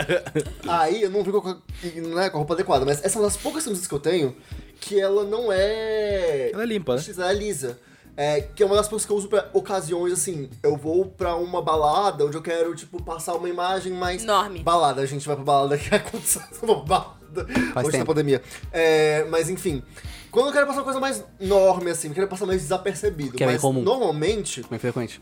Aí 0.66 1.02
eu 1.02 1.10
não 1.10 1.22
vi 1.22 1.30
com 1.30 1.48
a, 1.48 1.56
não 1.96 2.20
é, 2.20 2.28
com 2.28 2.36
a 2.36 2.40
roupa 2.40 2.54
adequada, 2.54 2.84
mas 2.84 3.04
essa 3.04 3.16
é 3.16 3.20
uma 3.20 3.28
das 3.28 3.36
poucas 3.36 3.62
camisetas 3.64 3.88
que 3.88 3.94
eu 3.94 4.00
tenho 4.00 4.36
que 4.80 4.98
ela 4.98 5.24
não 5.24 5.52
é. 5.52 6.50
Ela 6.52 6.62
é 6.62 6.66
limpa, 6.66 6.96
né? 6.96 7.02
Ela 7.16 7.30
é 7.30 7.34
lisa. 7.34 7.78
É, 8.16 8.40
que 8.40 8.62
é 8.62 8.66
uma 8.66 8.74
das 8.74 8.88
poucas 8.88 9.06
que 9.06 9.12
eu 9.12 9.16
uso 9.16 9.28
pra 9.28 9.48
ocasiões 9.52 10.12
assim. 10.12 10.50
Eu 10.62 10.76
vou 10.76 11.06
pra 11.06 11.36
uma 11.36 11.62
balada 11.62 12.24
onde 12.24 12.36
eu 12.36 12.42
quero, 12.42 12.74
tipo, 12.74 13.02
passar 13.02 13.34
uma 13.34 13.48
imagem 13.48 13.92
mais. 13.92 14.22
Enorme. 14.22 14.60
Balada, 14.60 15.00
a 15.00 15.06
gente 15.06 15.26
vai 15.26 15.36
pra 15.36 15.44
balada 15.44 15.78
que 15.78 15.94
aconteceu 15.94 16.42
uma 16.62 16.82
balada. 16.82 17.46
Faz 17.72 17.86
hoje 17.86 17.98
na 17.98 18.02
tempo. 18.02 18.06
pandemia. 18.06 18.42
É, 18.72 19.24
mas 19.30 19.48
enfim. 19.48 19.82
Quando 20.30 20.46
eu 20.46 20.52
quero 20.52 20.66
passar 20.66 20.78
uma 20.78 20.84
coisa 20.84 21.00
mais 21.00 21.24
enorme, 21.40 21.90
assim, 21.90 22.08
eu 22.08 22.14
quero 22.14 22.28
passar 22.28 22.46
mais 22.46 22.62
desapercebido. 22.62 23.36
Que 23.36 23.42
é 23.44 23.46
bem 23.46 23.54
mas 23.56 23.62
comum. 23.62 23.82
normalmente. 23.82 24.64
Bem 24.70 24.78
frequente. 24.78 25.20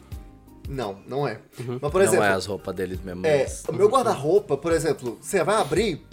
Não, 0.69 0.99
não 1.07 1.27
é. 1.27 1.41
Uhum. 1.59 1.79
Mas 1.81 1.91
por 1.91 2.03
exemplo. 2.03 2.21
não 2.21 2.33
é 2.33 2.35
as 2.35 2.45
roupas 2.47 2.75
deles 2.75 3.01
mesmo. 3.03 3.27
É, 3.27 3.45
mas- 3.45 3.65
o 3.67 3.73
meu 3.73 3.89
guarda-roupa, 3.89 4.57
por 4.57 4.71
exemplo, 4.73 5.19
você 5.21 5.43
vai 5.43 5.57
abrir, 5.57 6.05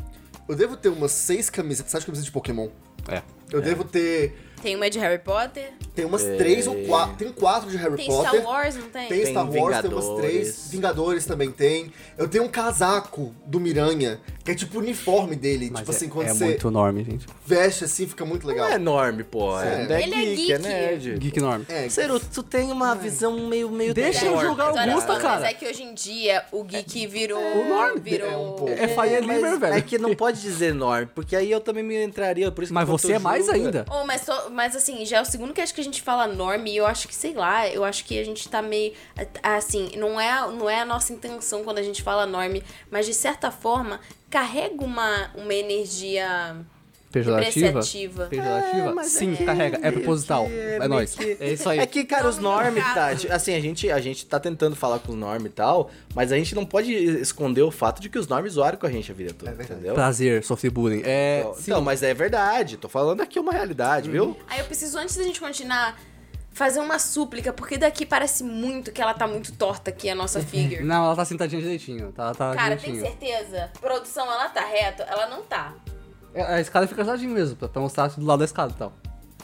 eu 0.47 0.55
devo 0.55 0.77
ter 0.77 0.89
umas 0.89 1.11
seis 1.11 1.49
camisetas, 1.49 1.91
sete 1.91 2.05
camisetas 2.05 2.25
de 2.25 2.31
Pokémon. 2.31 2.69
É. 3.07 3.21
Eu 3.51 3.61
devo 3.61 3.83
ter. 3.83 4.35
Tem 4.65 4.75
uma 4.75 4.89
de 4.89 4.97
Harry 4.97 5.19
Potter. 5.19 5.73
Tem 5.93 6.05
umas 6.05 6.23
três 6.23 6.65
ou 6.65 6.73
quatro. 6.87 7.15
Tem 7.17 7.31
quatro 7.31 7.69
de 7.69 7.77
Harry 7.77 7.97
Tem 7.97 8.07
Potter. 8.07 8.41
Star 8.41 8.51
Wars, 8.51 8.75
não 8.75 8.89
tem? 8.89 9.07
Tem, 9.07 9.21
Tem 9.21 9.31
Star 9.31 9.45
Wars, 9.45 9.81
tem 9.81 9.91
umas 9.91 10.05
Vingadores. 10.05 10.31
três. 10.31 10.67
Vingadores 10.71 11.25
também 11.27 11.51
tem. 11.51 11.93
Eu 12.17 12.27
tenho 12.27 12.45
um 12.45 12.47
casaco 12.47 13.31
do 13.45 13.59
Miranha, 13.59 14.19
que 14.43 14.51
é 14.51 14.55
tipo 14.55 14.77
o 14.77 14.81
uniforme 14.81 15.35
dele. 15.35 15.69
Mas 15.71 15.81
tipo 15.81 15.91
é, 15.91 15.95
assim, 15.95 16.09
quando 16.09 16.27
é 16.27 16.33
você 16.33 16.45
muito 16.45 16.67
enorme, 16.67 17.03
gente. 17.03 17.27
veste 17.45 17.83
assim, 17.85 18.07
fica 18.07 18.25
muito 18.25 18.47
legal. 18.47 18.65
Não 18.65 18.73
é 18.73 18.75
enorme, 18.75 19.23
pô. 19.23 19.59
É, 19.61 19.87
é 19.87 20.01
Ele 20.01 20.13
é 20.13 20.25
geek, 20.25 20.51
é 20.51 20.57
geek. 20.57 20.67
nerd. 20.67 21.17
Geek 21.19 21.39
enorme. 21.39 21.65
É, 21.69 21.87
Ciro, 21.87 22.19
tu 22.19 22.41
tem 22.41 22.71
uma 22.71 22.95
visão 22.95 23.47
meio, 23.47 23.69
meio 23.69 23.93
Deixa 23.93 24.25
eu 24.25 24.41
jogar 24.41 24.73
olha 24.73 24.91
Augusta, 24.91 25.13
só, 25.13 25.19
cara. 25.19 25.41
Mas 25.41 25.49
é 25.51 25.53
que 25.53 25.67
hoje 25.67 25.83
em 25.83 25.93
dia 25.93 26.43
o 26.51 26.63
geek 26.63 27.07
virou. 27.07 27.39
O 27.39 27.69
norme 27.69 27.99
virou. 27.99 28.29
é 28.29 28.35
um 28.35 28.53
pouco. 28.53 28.69
É 28.69 28.87
Fire 28.87 29.25
mas 29.25 29.37
Liver, 29.37 29.59
velho. 29.59 29.73
É 29.75 29.81
que 29.81 29.97
não 29.99 30.15
pode 30.15 30.41
dizer 30.41 30.71
enorme, 30.71 31.07
porque 31.13 31.35
aí 31.35 31.51
eu 31.51 31.61
também 31.61 31.83
me 31.83 32.03
entraria, 32.03 32.51
por 32.51 32.63
isso 32.63 32.73
Mas 32.73 32.89
você 32.89 33.13
é 33.13 33.19
mais 33.19 33.47
ainda. 33.47 33.85
Oh, 33.89 34.05
mas, 34.05 34.25
mas 34.55 34.73
assim, 34.73 35.05
já 35.05 35.17
é 35.17 35.21
o 35.21 35.25
segundo 35.25 35.53
que 35.53 35.59
acho 35.59 35.73
que 35.73 35.81
a 35.81 35.83
gente 35.83 36.01
fala 36.01 36.25
norme 36.25 36.71
e 36.71 36.77
eu 36.77 36.85
acho 36.85 37.09
que, 37.09 37.13
sei 37.13 37.33
lá, 37.33 37.67
eu 37.67 37.83
acho 37.83 38.05
que 38.05 38.17
a 38.17 38.23
gente 38.23 38.47
tá 38.47 38.61
meio. 38.61 38.93
Assim, 39.43 39.91
não 39.97 40.17
é, 40.19 40.49
não 40.49 40.69
é 40.69 40.79
a 40.79 40.85
nossa 40.85 41.11
intenção 41.11 41.61
quando 41.65 41.79
a 41.79 41.83
gente 41.83 42.01
fala 42.01 42.25
norme, 42.25 42.63
mas 42.89 43.05
de 43.05 43.13
certa 43.13 43.51
forma 43.51 43.99
carrega 44.29 44.81
uma, 44.81 45.29
uma 45.35 45.53
energia 45.53 46.55
Pejorativa? 47.19 47.67
depreciativa. 47.67 48.25
Pejorativa? 48.27 48.93
mas 48.93 49.07
Sim, 49.07 49.33
é 49.33 49.35
que- 49.37 49.45
carrega. 49.45 49.79
É 49.81 49.91
proposital. 49.91 50.45
é 50.47 50.75
É, 50.81 50.87
nóis. 50.87 51.15
que- 51.15 51.37
É 51.39 51.53
isso 51.53 51.69
aí. 51.69 51.79
É 51.79 51.85
que, 51.85 52.03
cara, 52.03 52.27
os 52.27 52.37
normes, 52.37 52.83
tá? 52.93 53.07
Assim, 53.31 53.55
a 53.55 53.59
gente, 53.61 53.89
a 53.89 53.99
gente 54.01 54.25
tá 54.25 54.39
tentando 54.39 54.75
falar 54.75 54.99
com 54.99 55.13
os 55.13 55.17
normes 55.17 55.47
e 55.49 55.53
tal, 55.53 55.89
mas 56.13 56.31
a 56.31 56.35
gente 56.37 56.53
não 56.53 56.65
pode 56.65 56.91
esconder 56.93 57.61
o 57.61 57.71
fato 57.71 58.01
de 58.01 58.09
que 58.09 58.19
os 58.19 58.27
normes 58.27 58.53
zoaram 58.53 58.77
com 58.77 58.85
a 58.85 58.91
gente 58.91 59.09
a 59.11 59.15
vida 59.15 59.33
toda, 59.33 59.51
É 59.51 59.63
entendeu? 59.63 59.93
Prazer, 59.93 60.43
sofrer 60.43 60.69
bullying. 60.71 61.01
É. 61.05 61.39
Então, 61.39 61.53
sim. 61.53 61.61
Então, 61.67 61.81
mas 61.81 62.03
é 62.03 62.13
verdade, 62.13 62.75
tô 62.77 62.89
falando 62.89 63.21
aqui 63.21 63.39
uma 63.39 63.53
realidade, 63.53 64.09
viu? 64.09 64.37
Aí 64.49 64.59
eu 64.59 64.65
preciso, 64.65 64.97
antes 64.97 65.15
da 65.15 65.23
gente 65.23 65.39
continuar, 65.39 65.97
fazer 66.51 66.79
uma 66.79 66.99
súplica, 66.99 67.51
porque 67.51 67.77
daqui 67.77 68.05
parece 68.05 68.43
muito 68.43 68.91
que 68.91 69.01
ela 69.01 69.13
tá 69.13 69.27
muito 69.27 69.51
torta 69.53 69.89
aqui, 69.89 70.09
a 70.09 70.15
nossa 70.15 70.39
figure. 70.43 70.83
Não, 70.83 71.05
ela 71.05 71.15
tá 71.15 71.23
sentadinha 71.25 71.61
direitinho. 71.61 72.11
Tá, 72.11 72.33
tá 72.33 72.53
Cara, 72.55 72.75
tem 72.77 72.93
direitinho. 72.93 73.05
certeza? 73.19 73.71
Produção, 73.79 74.25
ela 74.25 74.47
tá 74.49 74.61
reta? 74.65 75.03
Ela 75.03 75.27
não 75.27 75.41
tá. 75.43 75.73
É, 76.35 76.43
A 76.55 76.59
escada 76.59 76.85
fica 76.85 77.03
jardim 77.03 77.27
mesmo, 77.27 77.55
pra, 77.55 77.67
pra 77.69 77.81
mostrar 77.81 78.09
do 78.09 78.25
lado 78.25 78.39
da 78.39 78.45
escada 78.45 78.73
e 78.73 78.75
tal. 78.75 78.93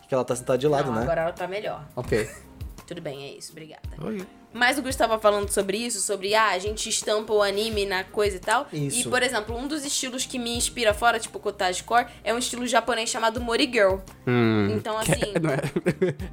Que 0.08 0.14
ela 0.14 0.26
tá 0.26 0.36
sentada 0.36 0.58
de 0.60 0.68
lado, 0.68 0.88
não, 0.88 0.96
né? 0.96 1.02
agora 1.04 1.22
ela 1.22 1.32
tá 1.32 1.48
melhor. 1.48 1.84
Ok. 1.96 2.30
Tudo 2.86 3.02
bem, 3.02 3.24
é 3.24 3.38
isso, 3.38 3.54
obrigada. 3.54 3.82
Oi. 4.04 4.28
Mas 4.54 4.78
o 4.78 4.82
Gustavo 4.82 5.12
tava 5.12 5.22
falando 5.22 5.50
sobre 5.50 5.78
isso, 5.78 6.00
sobre 6.00 6.36
ah, 6.36 6.50
a 6.50 6.60
gente 6.60 6.88
estampa 6.88 7.34
o 7.34 7.42
anime 7.42 7.86
na 7.86 8.04
coisa 8.04 8.38
e 8.38 8.40
tal. 8.40 8.68
Isso. 8.72 9.00
E, 9.08 9.10
por 9.10 9.24
exemplo, 9.24 9.56
um 9.58 9.68
dos 9.68 9.84
estilos 9.84 10.26
que 10.26 10.38
me 10.38 10.56
inspira 10.56 10.94
fora, 10.94 11.20
tipo 11.20 11.40
Cottage 11.40 11.84
Core, 11.84 12.06
é 12.24 12.34
um 12.34 12.38
estilo 12.38 12.68
japonês 12.68 13.10
chamado 13.10 13.42
Mori 13.42 13.70
Girl. 13.72 13.96
Hum. 14.28 14.70
Então, 14.76 14.98
assim. 14.98 15.12
é, 15.36 15.40
não 15.40 15.50
é, 15.52 15.60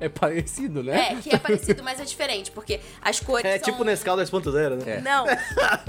é 0.07 0.09
parecido, 0.09 0.83
né? 0.83 1.13
É, 1.13 1.15
que 1.17 1.35
é 1.35 1.39
parecido, 1.39 1.83
mas 1.83 2.01
é 2.01 2.05
diferente, 2.05 2.51
porque 2.51 2.81
as 3.01 3.19
cores 3.21 3.45
É 3.45 3.59
são... 3.59 3.73
tipo 3.73 3.85
Nescau 3.85 4.17
2.0, 4.17 4.85
né? 4.85 4.97
É. 4.97 5.01
Não. 5.01 5.27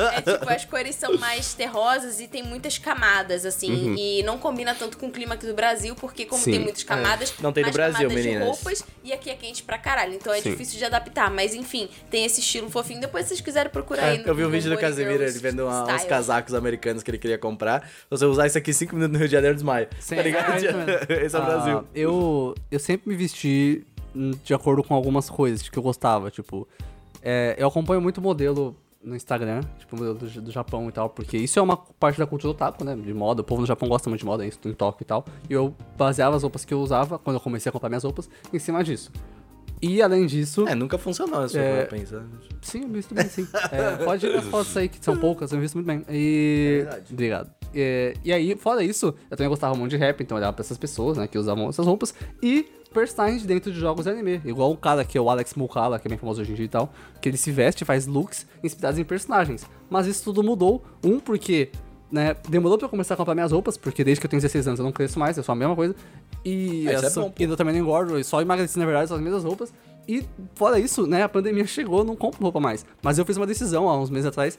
É 0.09 0.21
tipo, 0.21 0.49
as 0.49 0.65
cores 0.65 0.95
são 0.95 1.17
mais 1.17 1.53
terrosas 1.53 2.19
e 2.19 2.27
tem 2.27 2.41
muitas 2.41 2.77
camadas, 2.77 3.45
assim. 3.45 3.95
E 3.97 4.23
não 4.23 4.37
combina 4.37 4.73
tanto 4.73 4.97
com 4.97 5.07
o 5.07 5.11
clima 5.11 5.35
aqui 5.35 5.45
do 5.45 5.53
Brasil, 5.53 5.95
porque 5.95 6.25
como 6.25 6.41
Sim. 6.41 6.51
tem 6.51 6.59
muitas 6.59 6.83
camadas, 6.83 7.33
Não 7.39 7.51
tem 7.51 7.63
no 7.65 7.71
Brasil, 7.71 8.07
camadas 8.07 8.25
meninas. 8.25 8.43
de 8.43 8.49
roupas 8.49 8.83
e 9.03 9.11
aqui 9.13 9.29
é 9.29 9.35
quente 9.35 9.63
pra 9.63 9.77
caralho. 9.77 10.13
Então 10.15 10.33
é 10.33 10.41
Sim. 10.41 10.51
difícil 10.51 10.77
de 10.77 10.85
adaptar. 10.85 11.29
Mas 11.29 11.53
enfim, 11.53 11.89
tem 12.09 12.18
esse 12.25 12.39
estilo 12.41 12.69
fofinho. 12.69 12.99
Depois, 13.01 13.25
se 13.25 13.29
vocês 13.29 13.41
quiserem 13.41 13.71
procurar 13.71 14.03
aí. 14.05 14.17
É, 14.17 14.29
Eu 14.29 14.35
vi 14.35 14.45
um 14.45 14.49
vídeo 14.49 14.69
do 14.71 14.77
Casemiro, 14.77 15.23
ele 15.23 15.31
vendo 15.39 15.63
uma- 15.65 15.83
uns 15.95 16.03
casacos 16.05 16.53
americanos 16.53 17.03
que 17.03 17.11
ele 17.11 17.17
queria 17.17 17.37
comprar. 17.37 17.81
Se 17.87 18.05
você 18.09 18.25
usar 18.25 18.47
isso 18.47 18.57
aqui 18.57 18.73
5 18.73 18.95
minutos 18.95 19.13
no 19.13 19.19
Rio 19.19 19.27
de 19.27 19.33
Janeiro, 19.33 19.55
desmaia. 19.55 19.89
Sim, 19.99 20.15
tá 20.15 20.21
ligado? 20.21 20.51
é. 21.09 21.23
Esse 21.25 21.35
é 21.35 21.39
o 21.39 21.41
Ah, 21.41 21.45
Brasil. 21.45 21.83
Eu, 21.93 22.55
eu 22.71 22.79
sempre 22.79 23.09
me 23.09 23.15
vesti 23.15 23.85
hum, 24.15 24.31
de 24.43 24.53
acordo 24.53 24.83
com 24.83 24.93
algumas 24.93 25.29
coisas 25.29 25.67
que 25.67 25.77
eu 25.77 25.83
gostava, 25.83 26.29
tipo... 26.31 26.67
é, 27.21 27.55
eu 27.57 27.67
acompanho 27.67 28.01
muito 28.01 28.21
modelo 28.21 28.75
no 29.01 29.15
Instagram, 29.15 29.61
tipo, 29.77 29.95
modelo 29.95 30.15
do, 30.15 30.41
do 30.41 30.51
Japão 30.51 30.89
e 30.89 30.91
tal, 30.91 31.09
porque 31.09 31.37
isso 31.37 31.57
é 31.57 31.61
uma 31.61 31.77
parte 31.77 32.19
da 32.19 32.27
cultura 32.27 32.51
otaku, 32.51 32.83
né, 32.83 32.95
de 32.97 33.13
moda. 33.13 33.39
O 33.41 33.43
povo 33.45 33.61
no 33.61 33.67
Japão 33.67 33.87
gosta 33.87 34.09
muito 34.09 34.19
de 34.19 34.25
moda, 34.25 34.45
isso 34.45 34.59
em 34.65 34.73
Tóquio 34.73 35.03
e 35.03 35.05
tal. 35.05 35.23
E 35.49 35.53
eu 35.53 35.73
baseava 35.97 36.35
as 36.35 36.43
roupas 36.43 36.65
que 36.65 36.73
eu 36.73 36.81
usava, 36.81 37.17
quando 37.17 37.35
eu 37.37 37.39
comecei 37.39 37.69
a 37.69 37.71
comprar 37.71 37.87
minhas 37.87 38.03
roupas, 38.03 38.29
em 38.51 38.59
cima 38.59 38.83
disso. 38.83 39.09
E, 39.81 40.01
além 40.01 40.25
disso... 40.25 40.67
É, 40.67 40.75
nunca 40.75 40.97
funcionou, 40.97 41.47
se 41.47 41.57
É. 41.57 41.85
pensar. 41.85 42.23
Sim, 42.61 42.83
eu 42.83 42.89
visto 42.89 43.15
bem, 43.15 43.27
sim. 43.29 43.47
É, 43.71 44.03
pode 44.03 44.25
ir 44.25 44.33
nas 44.35 44.45
fotos 44.47 44.75
aí, 44.75 44.89
que 44.89 45.03
são 45.03 45.17
poucas, 45.17 45.51
eu 45.51 45.59
visto 45.59 45.75
muito 45.75 45.87
bem. 45.87 46.03
E... 46.09 46.79
É 46.81 46.83
verdade. 46.83 47.13
Obrigado. 47.13 47.51
É, 47.73 48.13
e 48.23 48.33
aí, 48.33 48.55
fora 48.55 48.83
isso, 48.83 49.13
eu 49.29 49.37
também 49.37 49.49
gostava 49.49 49.75
muito 49.75 49.91
de 49.91 49.97
rap, 49.97 50.21
então 50.21 50.35
eu 50.37 50.39
olhava 50.39 50.53
pra 50.53 50.63
essas 50.63 50.77
pessoas, 50.77 51.17
né, 51.17 51.27
que 51.27 51.37
usavam 51.37 51.69
essas 51.69 51.85
roupas. 51.85 52.13
E 52.41 52.67
personagens 52.93 53.45
dentro 53.45 53.71
de 53.71 53.79
jogos 53.79 54.05
de 54.05 54.11
anime. 54.11 54.41
Igual 54.43 54.71
o 54.71 54.77
cara 54.77 55.05
que 55.05 55.17
é 55.17 55.21
o 55.21 55.29
Alex 55.29 55.53
Mukala, 55.53 55.99
que 55.99 56.07
é 56.07 56.09
bem 56.09 56.17
famoso 56.17 56.41
hoje 56.41 56.51
em 56.51 56.55
dia 56.55 56.65
e 56.65 56.69
tal, 56.69 56.91
que 57.21 57.29
ele 57.29 57.37
se 57.37 57.51
veste, 57.51 57.85
faz 57.85 58.07
looks 58.07 58.45
inspirados 58.63 58.99
em 58.99 59.03
personagens. 59.03 59.65
Mas 59.89 60.07
isso 60.07 60.23
tudo 60.23 60.43
mudou. 60.43 60.83
Um, 61.03 61.19
porque 61.19 61.69
né, 62.11 62.35
demorou 62.47 62.77
pra 62.77 62.85
eu 62.85 62.89
começar 62.89 63.13
a 63.13 63.17
comprar 63.17 63.35
minhas 63.35 63.51
roupas, 63.51 63.77
porque 63.77 64.03
desde 64.03 64.19
que 64.19 64.25
eu 64.25 64.29
tenho 64.29 64.41
16 64.41 64.67
anos 64.67 64.79
eu 64.79 64.85
não 64.85 64.91
cresço 64.91 65.19
mais, 65.19 65.37
é 65.37 65.43
só 65.43 65.51
a 65.51 65.55
mesma 65.55 65.75
coisa. 65.75 65.95
E, 66.43 66.87
Ah, 66.87 66.91
é 66.93 67.09
bom, 67.21 67.33
e 67.39 67.43
eu 67.43 67.55
também 67.55 67.73
não 67.73 67.81
engordo, 67.81 68.17
eu 68.17 68.23
só 68.23 68.41
emagreci 68.41 68.77
na 68.79 68.85
verdade, 68.85 69.07
são 69.07 69.17
as 69.17 69.23
mesmas 69.23 69.43
roupas. 69.43 69.73
E 70.07 70.25
fora 70.55 70.79
isso, 70.79 71.05
né, 71.05 71.21
a 71.21 71.29
pandemia 71.29 71.65
chegou, 71.67 71.99
eu 71.99 72.03
não 72.05 72.15
compro 72.15 72.41
roupa 72.41 72.59
mais. 72.59 72.85
Mas 73.01 73.17
eu 73.17 73.25
fiz 73.25 73.37
uma 73.37 73.45
decisão 73.45 73.87
há 73.87 73.97
uns 73.97 74.09
meses 74.09 74.25
atrás. 74.25 74.57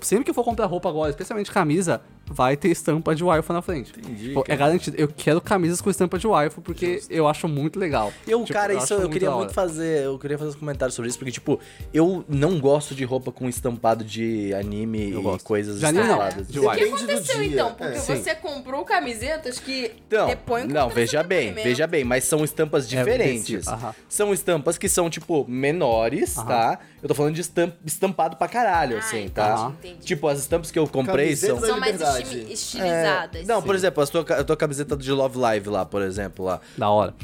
Sempre 0.00 0.24
que 0.24 0.30
eu 0.30 0.34
for 0.34 0.44
comprar 0.44 0.66
roupa 0.66 0.88
agora, 0.88 1.10
especialmente 1.10 1.50
camisa, 1.50 2.00
vai 2.26 2.56
ter 2.56 2.68
estampa 2.68 3.14
de 3.14 3.22
waifu 3.22 3.52
na 3.52 3.60
frente. 3.62 3.92
Entendi, 3.98 4.28
Tipo, 4.28 4.44
é 4.48 4.56
garantido. 4.56 4.96
Eu 4.98 5.08
quero 5.08 5.40
camisas 5.40 5.80
com 5.80 5.90
estampa 5.90 6.18
de 6.18 6.26
waifu, 6.26 6.60
porque 6.62 7.00
eu 7.10 7.28
acho 7.28 7.46
muito 7.48 7.78
legal. 7.78 8.12
Eu, 8.26 8.40
Tipo, 8.44 8.52
cara, 8.58 8.72
isso 8.74 8.94
acho 8.94 9.02
eu 9.02 9.10
queria 9.10 9.30
muito 9.30 9.52
fazer. 9.52 10.04
Eu 10.04 10.18
queria 10.18 10.38
fazer 10.38 10.50
uns 10.50 10.56
comentários 10.56 10.94
sobre 10.94 11.08
isso, 11.10 11.18
porque, 11.18 11.32
tipo, 11.32 11.60
eu 11.92 12.24
não 12.28 12.58
gosto 12.58 12.94
de 12.94 13.04
roupa 13.04 13.30
com 13.30 13.48
estampado 13.48 14.04
de 14.04 14.52
anime 14.54 15.12
Eu 15.12 15.20
e 15.20 15.22
gosto. 15.22 15.44
coisas 15.44 15.78
De 15.80 15.86
anime 15.86 16.04
não, 16.04 16.14
estampadas. 16.14 16.48
de 16.48 16.58
O 16.58 16.62
que 16.62 16.66
waifu. 16.66 16.94
Aconteceu 16.94 17.42
então? 17.42 17.68
é. 17.68 17.72
Porque 17.72 17.98
Sim. 17.98 18.16
você 18.16 18.34
comprou 18.34 18.84
camisetas 18.84 19.58
que 19.58 19.92
Não, 20.10 20.26
depõem 20.26 20.66
não, 20.66 20.88
veja 20.88 21.22
bem, 21.22 21.52
veja 21.52 21.86
bem, 21.86 22.04
mas 22.04 22.24
são 22.24 22.42
estampas 22.44 22.88
diferentes. 22.88 23.44
desse- 23.48 23.68
aham. 23.68 23.94
São 24.08 24.32
estampas 24.32 24.78
que 24.78 24.88
são, 24.88 25.10
tipo, 25.10 25.44
menores, 25.48 26.34
tá? 26.34 26.78
Eu 27.02 27.08
tô 27.08 27.14
falando 27.14 27.34
de 27.34 27.40
estam- 27.42 27.72
estampado 27.84 28.36
pra 28.36 28.48
caralho, 28.48 28.96
Ah, 28.96 29.00
assim, 29.00 29.16
entendi, 29.18 29.30
tá? 29.32 29.72
entendi. 29.78 30.04
Tipo, 30.06 30.28
as 30.28 30.38
estampas 30.38 30.70
que 30.70 30.78
eu 30.78 30.86
comprei 30.86 31.26
Camiseta 31.26 31.52
são. 31.52 31.60
da 31.60 31.66
São 31.66 31.80
mais 31.80 31.96
liberdade. 32.18 32.52
estimi- 32.52 32.82
É, 32.82 32.86
estilizadas. 32.86 33.46
não, 33.46 33.62
por 33.62 33.74
exemplo, 33.74 34.02
a 34.02 34.06
tua, 34.06 34.20
a 34.22 34.44
tua 34.44 34.56
camiseta 34.56 34.96
de 34.96 35.10
Love 35.12 35.38
Live 35.38 35.68
lá, 35.68 35.84
por 35.84 36.02
exemplo, 36.02 36.44
lá. 36.44 36.60
Da 36.76 36.88
hora. 36.90 37.14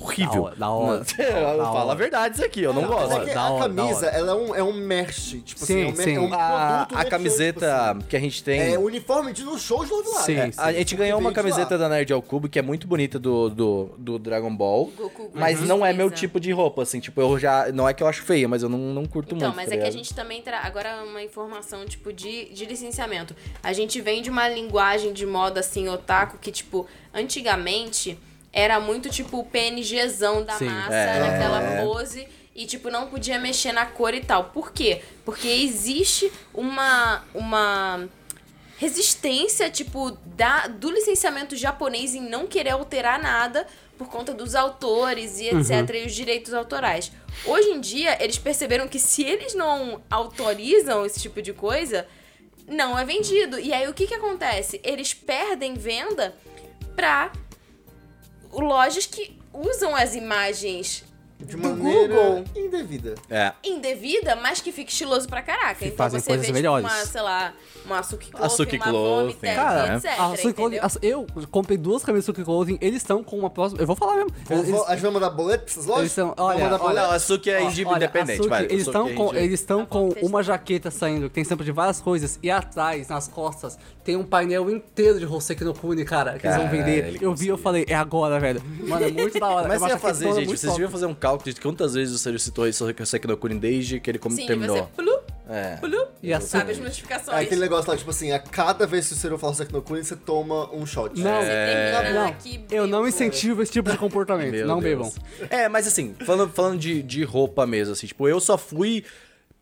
Horrível. 0.00 0.50
Da 0.56 0.68
hora, 0.70 1.04
da 1.04 1.38
hora. 1.38 1.64
falo 1.72 1.90
a 1.90 1.94
verdade 1.94 2.34
isso 2.34 2.44
aqui, 2.44 2.60
eu 2.62 2.72
não 2.72 2.86
gosto. 2.86 3.12
é 3.28 3.34
da 3.34 3.40
a 3.40 3.50
hora, 3.50 3.62
camisa, 3.68 4.06
ela 4.06 4.32
é 4.32 4.34
um, 4.34 4.54
é 4.56 4.62
um 4.62 4.72
merch. 4.72 5.40
Tipo 5.44 5.64
Sim, 5.64 5.74
assim, 5.74 5.82
é 5.82 5.86
um, 5.86 5.92
mer- 5.96 6.04
sim. 6.04 6.16
é 6.16 6.20
um 6.20 6.34
A, 6.34 6.82
a 6.82 6.86
merchan, 6.96 7.10
camiseta 7.10 7.94
tipo 7.94 8.08
que 8.08 8.16
a 8.16 8.20
gente 8.20 8.34
assim. 8.34 8.44
tem. 8.44 8.74
É 8.74 8.78
uniforme 8.78 9.32
de 9.32 9.44
no 9.44 9.56
show 9.58 9.84
de 9.84 9.90
Love 9.92 10.08
Live. 10.08 10.24
Sim, 10.24 10.38
É, 10.38 10.52
A 10.56 10.72
gente 10.72 10.96
ganhou 10.96 11.20
uma 11.20 11.32
camiseta 11.32 11.78
da 11.78 11.88
Nerd 11.88 12.12
ao 12.12 12.20
Cubo 12.20 12.48
que 12.48 12.58
é 12.58 12.62
muito 12.62 12.86
bonita 12.86 13.18
do, 13.18 13.48
do, 13.48 13.90
do 13.96 14.18
Dragon 14.18 14.54
Ball. 14.54 14.90
Goku 14.96 15.30
mas 15.34 15.60
não 15.60 15.84
é 15.86 15.92
meu 15.92 16.10
tipo 16.10 16.40
de 16.40 16.50
roupa, 16.50 16.82
assim. 16.82 16.98
Tipo, 17.00 17.20
eu 17.20 17.38
já. 17.38 17.70
Não 17.72 17.88
é 17.88 17.94
que 17.94 18.02
eu 18.02 18.08
acho 18.08 18.22
feia, 18.22 18.48
mas 18.48 18.62
eu 18.62 18.68
não, 18.68 18.78
não 18.78 19.06
curto 19.06 19.34
Então, 19.34 19.48
muito. 19.48 19.56
mas 19.56 19.68
tá 19.68 19.74
é 19.76 19.78
que 19.78 19.84
a 19.86 19.90
gente 19.90 20.12
também 20.14 20.42
tra... 20.42 20.60
agora 20.60 21.04
uma 21.04 21.22
informação 21.22 21.84
tipo 21.86 22.12
de, 22.12 22.46
de 22.52 22.64
licenciamento. 22.66 23.34
A 23.62 23.72
gente 23.72 24.00
vem 24.00 24.20
de 24.20 24.30
uma 24.36 24.48
linguagem 24.48 25.12
de 25.14 25.24
moda 25.24 25.60
assim 25.60 25.88
otaku 25.88 26.36
que 26.38 26.52
tipo 26.52 26.86
antigamente 27.14 28.18
era 28.52 28.78
muito 28.78 29.08
tipo 29.08 29.38
o 29.38 29.44
PNGzão 29.44 30.44
da 30.44 30.54
Sim. 30.54 30.66
massa 30.66 30.94
É. 30.94 31.20
naquela 31.20 31.82
pose 31.82 32.28
e 32.54 32.66
tipo 32.66 32.90
não 32.90 33.06
podia 33.08 33.38
mexer 33.38 33.72
na 33.72 33.86
cor 33.86 34.14
e 34.14 34.20
tal. 34.20 34.44
Por 34.44 34.72
quê? 34.72 35.02
Porque 35.24 35.48
existe 35.48 36.30
uma 36.54 37.22
uma 37.34 38.08
resistência, 38.78 39.70
tipo, 39.70 40.10
da, 40.26 40.66
do 40.66 40.90
licenciamento 40.90 41.56
japonês 41.56 42.14
em 42.14 42.20
não 42.20 42.46
querer 42.46 42.70
alterar 42.70 43.18
nada 43.18 43.66
por 43.96 44.08
conta 44.08 44.34
dos 44.34 44.54
autores 44.54 45.40
e 45.40 45.46
etc. 45.48 45.94
e 45.94 46.06
os 46.06 46.14
direitos 46.14 46.52
autorais. 46.52 47.10
Hoje 47.46 47.68
em 47.70 47.80
dia, 47.80 48.22
eles 48.22 48.36
perceberam 48.36 48.86
que 48.86 48.98
se 48.98 49.22
eles 49.24 49.54
não 49.54 50.02
autorizam 50.10 51.06
esse 51.06 51.20
tipo 51.20 51.40
de 51.40 51.54
coisa, 51.54 52.06
não 52.66 52.98
é 52.98 53.04
vendido. 53.04 53.58
E 53.58 53.72
aí 53.72 53.88
o 53.88 53.94
que 53.94 54.06
que 54.06 54.14
acontece? 54.14 54.80
Eles 54.82 55.14
perdem 55.14 55.74
venda 55.74 56.34
pra 56.94 57.32
lojas 58.52 59.06
que 59.06 59.38
usam 59.52 59.94
as 59.94 60.14
imagens 60.14 61.04
De 61.38 61.54
do 61.54 61.58
maneira 61.68 62.14
Google 62.14 62.44
indevida. 62.56 63.14
É. 63.28 63.52
indevida, 63.62 64.36
mas 64.36 64.60
que 64.60 64.72
fica 64.72 64.90
estiloso 64.90 65.28
pra 65.28 65.42
caraca. 65.42 65.74
Que 65.74 65.84
então 65.86 65.96
fazem 65.98 66.18
você 66.20 66.26
coisas 66.28 66.46
vê, 66.46 66.52
melhores. 66.52 66.86
tipo, 66.86 66.98
uma, 66.98 67.06
sei 67.06 67.20
lá, 67.20 67.52
uma 67.84 68.02
Suki 68.02 68.30
Clothing, 68.30 68.46
A 68.46 68.48
Suki 68.48 68.76
uma 68.76 68.84
Clothing, 68.86 69.54
Cara, 69.54 69.96
etc. 69.96 70.10
a 70.18 70.36
Suki 70.36 70.52
Clothing- 70.54 70.78
as- 70.80 70.98
eu 71.02 71.26
comprei 71.50 71.76
duas 71.76 72.02
camisas 72.02 72.24
Suki 72.24 72.42
Clothing, 72.42 72.78
eles 72.80 72.96
estão 73.02 73.22
com 73.22 73.38
uma 73.38 73.50
próxima. 73.50 73.80
Eu 73.82 73.86
vou 73.86 73.94
falar 73.94 74.16
mesmo. 74.16 74.30
Vou- 74.44 74.58
Eles- 74.58 74.70
vou- 74.70 74.86
A 74.86 74.90
gente 74.92 75.02
vai 75.02 75.10
mandar 75.10 75.30
boleto 75.30 75.64
pra 75.64 75.72
essas 75.72 75.86
lojas? 75.86 76.16
Eles 76.18 76.32
olha, 76.38 76.58
mandar 76.64 76.82
olha, 76.82 77.06
a 77.08 77.18
Suki 77.18 77.50
é 77.50 77.62
olha, 77.62 77.96
independente, 77.96 78.32
a 78.32 78.36
Suki, 78.36 78.48
vai. 78.48 78.64
Eles 78.64 78.72
a 78.86 78.90
estão 78.90 79.08
é 79.08 79.12
com, 79.12 79.34
eles 79.34 79.60
estão 79.60 79.80
Tá 79.80 79.86
com 79.86 80.08
uma 80.22 80.42
jaqueta 80.42 80.90
saindo 80.90 81.28
que 81.28 81.34
tem 81.34 81.42
estampa 81.42 81.64
de 81.64 81.72
várias 81.72 82.00
coisas 82.00 82.38
e 82.42 82.50
atrás, 82.50 83.08
nas 83.08 83.28
costas, 83.28 83.78
tem 84.02 84.16
um 84.16 84.24
painel 84.24 84.70
inteiro 84.70 85.18
de 85.18 85.26
Hoseki 85.26 85.64
no 85.64 85.74
Kune, 85.74 86.04
cara, 86.04 86.38
que 86.38 86.46
eles 86.46 86.56
vão 86.56 86.68
vender. 86.70 87.18
Eu 87.22 87.34
vi, 87.34 87.48
eu 87.48 87.58
falei, 87.58 87.84
é 87.88 87.94
agora, 87.94 88.40
velho. 88.40 88.62
Mano, 88.88 89.04
é 89.04 89.10
muito 89.10 89.38
da 89.38 89.48
hora. 89.48 89.66
Mas 89.68 89.82
É 89.82 89.86
você 89.86 89.92
ia 89.92 89.98
fazer, 89.98 90.32
gente, 90.32 90.56
vocês 90.56 90.72
deviam 90.72 90.90
fazer 90.90 91.06
um 91.06 91.14
cálculo 91.26 91.54
de 91.54 91.60
quantas 91.60 91.94
vezes 91.94 92.20
você 92.20 92.38
citou 92.38 92.66
isso 92.68 92.92
que 92.94 93.02
eu 93.02 93.06
sei 93.06 93.18
que 93.20 93.26
no 93.26 93.36
Kurin 93.36 93.58
desde 93.58 94.00
que 94.00 94.10
ele 94.10 94.18
como 94.18 94.34
Sim, 94.36 94.46
terminou. 94.46 94.76
você 94.76 94.82
plu, 94.96 95.18
É. 95.48 95.76
plu, 95.76 96.06
E 96.22 96.32
a 96.32 96.40
sabe 96.40 96.70
as 96.70 96.76
Suki- 96.76 96.80
É 96.80 96.88
notificações. 96.88 97.38
aquele 97.38 97.60
negócio 97.60 97.90
lá, 97.90 97.96
tipo 97.96 98.10
assim, 98.10 98.32
a 98.32 98.38
cada 98.38 98.86
vez 98.86 99.06
que 99.08 99.14
o 99.14 99.16
Ciro 99.16 99.38
fala 99.38 99.54
Seki 99.54 99.72
no 99.72 99.82
Kuni, 99.82 100.04
você 100.04 100.16
toma 100.16 100.72
um 100.74 100.84
shot. 100.86 101.18
Não, 101.20 101.40
Você 101.40 101.46
termina 101.48 102.10
não, 102.20 102.26
aqui, 102.28 102.64
eu 102.70 102.86
não 102.86 103.06
incentivo 103.06 103.62
esse 103.62 103.72
tipo 103.72 103.90
de 103.90 103.98
comportamento. 103.98 104.52
Meu 104.52 104.66
não 104.66 104.80
Deus. 104.80 105.14
bebam. 105.14 105.48
É, 105.50 105.68
mas 105.68 105.86
assim, 105.86 106.14
falando, 106.24 106.52
falando 106.52 106.78
de, 106.78 107.02
de 107.02 107.22
roupa 107.24 107.66
mesmo, 107.66 107.92
assim, 107.92 108.06
tipo, 108.06 108.26
eu 108.28 108.40
só 108.40 108.56
fui 108.58 109.04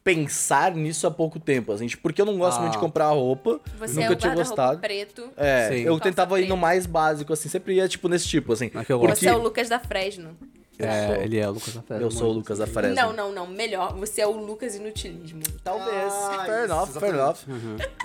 pensar 0.02 0.74
nisso 0.74 1.06
há 1.06 1.10
pouco 1.10 1.40
tempo, 1.40 1.72
assim, 1.72 1.86
tipo, 1.86 2.02
porque 2.02 2.20
eu 2.20 2.26
não 2.26 2.36
gosto 2.36 2.58
Ah. 2.58 2.60
muito 2.60 2.72
de 2.74 2.78
comprar 2.78 3.08
roupa, 3.08 3.58
Você 3.78 3.94
nunca 4.00 4.06
é 4.06 4.10
o 4.10 4.16
tinha 4.16 4.34
gostado. 4.34 4.78
preto. 4.78 5.30
É, 5.34 5.68
Sim. 5.70 5.74
eu 5.80 5.92
Calça 5.94 6.02
tentava 6.04 6.38
ir 6.40 6.46
no 6.46 6.58
mais 6.58 6.84
básico, 6.84 7.32
assim, 7.32 7.48
sempre 7.48 7.74
ia, 7.74 7.88
tipo, 7.88 8.06
nesse 8.08 8.28
tipo, 8.28 8.52
assim. 8.52 8.66
É 8.66 8.68
porque 8.70 8.92
Você 8.94 9.28
é 9.28 9.34
o 9.34 9.38
Lucas 9.38 9.68
da 9.70 9.78
Fresno. 9.80 10.36
É, 10.78 11.22
ele 11.24 11.38
é 11.38 11.48
o 11.48 11.52
Lucas 11.52 11.72
Festa. 11.74 11.94
eu 11.94 12.10
sou 12.10 12.30
o 12.30 12.32
Lucas 12.32 12.58
da 12.58 12.66
Fresno. 12.66 12.94
Não, 12.96 13.12
não, 13.12 13.32
não. 13.32 13.46
Melhor. 13.46 13.94
Você 13.96 14.20
é 14.20 14.26
o 14.26 14.32
Lucas 14.32 14.74
Inutilismo. 14.74 15.40
Talvez. 15.62 16.12
Ah, 16.12 16.42
fair 16.46 16.64
enough, 16.64 16.88
fair 16.88 17.14
enough. 17.14 17.36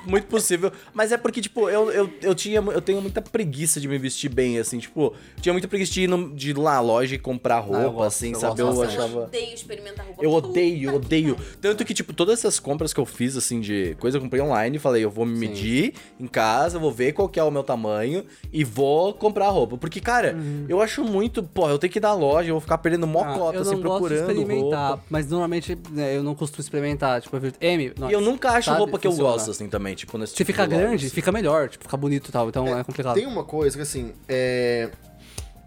Muito 0.05 0.27
possível. 0.27 0.71
Mas 0.93 1.11
é 1.11 1.17
porque, 1.17 1.41
tipo, 1.41 1.69
eu, 1.69 1.91
eu, 1.91 2.09
eu, 2.21 2.35
tinha, 2.35 2.59
eu 2.59 2.81
tenho 2.81 3.01
muita 3.01 3.21
preguiça 3.21 3.79
de 3.81 3.87
me 3.87 3.97
vestir 3.97 4.29
bem, 4.29 4.57
assim, 4.59 4.77
tipo, 4.79 5.13
tinha 5.41 5.51
muita 5.53 5.67
preguiça 5.67 5.91
de 5.93 6.03
ir, 6.03 6.07
no- 6.07 6.33
de 6.35 6.51
ir 6.51 6.57
lá 6.57 6.75
na 6.75 6.81
loja 6.81 7.15
e 7.15 7.19
comprar 7.19 7.59
roupa, 7.59 7.81
eu 7.81 7.91
gosto, 7.91 8.07
assim, 8.17 8.31
eu 8.33 8.39
sabe? 8.39 8.61
Eu 8.61 8.67
eu 8.71 8.81
achava. 8.83 9.23
odeio 9.23 9.53
experimentar 9.53 10.05
roupa. 10.05 10.23
Eu 10.23 10.31
odeio, 10.31 10.89
eu 10.91 10.95
odeio. 10.95 11.35
Tanto 11.59 11.83
que, 11.83 11.93
tipo, 11.93 12.13
todas 12.13 12.39
essas 12.39 12.59
compras 12.59 12.93
que 12.93 12.99
eu 12.99 13.05
fiz, 13.05 13.35
assim, 13.35 13.59
de 13.59 13.95
coisa, 13.99 14.17
eu 14.17 14.21
comprei 14.21 14.41
online, 14.41 14.77
falei, 14.79 15.03
eu 15.03 15.09
vou 15.09 15.25
me 15.25 15.37
medir 15.37 15.93
em 16.19 16.27
casa, 16.27 16.77
vou 16.79 16.91
ver 16.91 17.13
qual 17.13 17.27
que 17.27 17.39
é 17.39 17.43
o 17.43 17.51
meu 17.51 17.63
tamanho 17.63 18.23
e 18.53 18.63
vou 18.63 19.13
comprar 19.13 19.49
roupa. 19.49 19.77
Porque, 19.77 19.99
cara, 19.99 20.37
eu 20.69 20.81
acho 20.81 21.03
muito, 21.03 21.41
pô, 21.43 21.67
eu 21.69 21.77
tenho 21.77 21.91
que 21.91 21.99
ir 21.99 22.01
na 22.01 22.13
loja, 22.13 22.49
eu 22.49 22.58
vou 22.59 22.61
ficar 22.61 22.77
perdendo 22.77 23.07
mó 23.07 23.23
Ah, 23.23 23.33
cota, 23.33 23.57
eu 23.57 23.61
assim, 23.61 23.71
não 23.75 23.81
gosto 23.81 24.09
de 24.09 24.15
procurando 24.15 24.39
experimentar, 24.41 24.87
roupa. 24.89 25.03
mas 25.09 25.27
normalmente 25.29 25.77
né, 25.91 26.15
eu 26.17 26.23
não 26.23 26.35
costumo 26.35 26.61
experimentar. 26.61 27.21
Tipo, 27.21 27.35
eu 27.37 27.39
vejo, 27.41 27.55
M, 27.61 27.93
E 28.09 28.11
eu 28.13 28.21
nunca 28.21 28.51
acho 28.51 28.65
sabe, 28.65 28.77
roupa 28.79 28.99
que 28.99 29.07
eu 29.07 29.11
funciona. 29.11 29.31
gosto, 29.33 29.51
assim, 29.51 29.67
também, 29.69 29.95
tipo, 29.95 30.17
nesse 30.17 30.31
Se 30.31 30.37
tipo 30.37 30.47
fica 30.47 30.67
de 30.67 30.73
loja, 30.73 30.85
grande, 30.87 31.05
assim. 31.05 31.15
fica 31.15 31.31
melhor, 31.31 31.69
tipo, 31.69 31.83
fica 31.83 31.97
bonito 31.97 32.29
e 32.29 32.31
tal, 32.31 32.49
então 32.49 32.67
é, 32.67 32.83
complicado. 32.83 33.15
Tem 33.15 33.25
uma 33.25 33.43
coisa 33.43 33.75
que 33.75 33.81
assim, 33.83 34.13
é. 34.27 34.89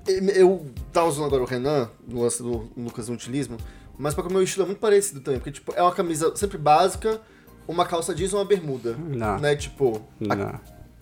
Eu 0.07 0.66
tava 0.92 1.07
usando 1.09 1.26
agora 1.26 1.42
o 1.42 1.46
Renan, 1.46 1.88
no 2.09 2.22
lance 2.22 2.42
do 2.42 2.68
Lucas 2.76 3.09
no 3.09 3.14
utilismo, 3.14 3.57
mas 3.96 4.14
porque 4.14 4.28
o 4.28 4.33
meu 4.33 4.42
estilo 4.42 4.64
é 4.64 4.66
muito 4.66 4.81
parecido 4.81 5.20
também, 5.20 5.38
porque 5.38 5.52
tipo, 5.52 5.72
é 5.76 5.83
uma 5.83 5.92
camisa 5.92 6.35
sempre 6.35 6.59
básica, 6.59 7.20
uma 7.68 7.87
calça 7.87 8.12
jeans 8.14 8.33
e 8.33 8.35
uma 8.35 8.44
bermuda. 8.44 8.96
Não. 8.98 9.38
Né, 9.38 9.55
tipo. 9.55 10.02
a- 10.28 10.35
Não. 10.35 10.61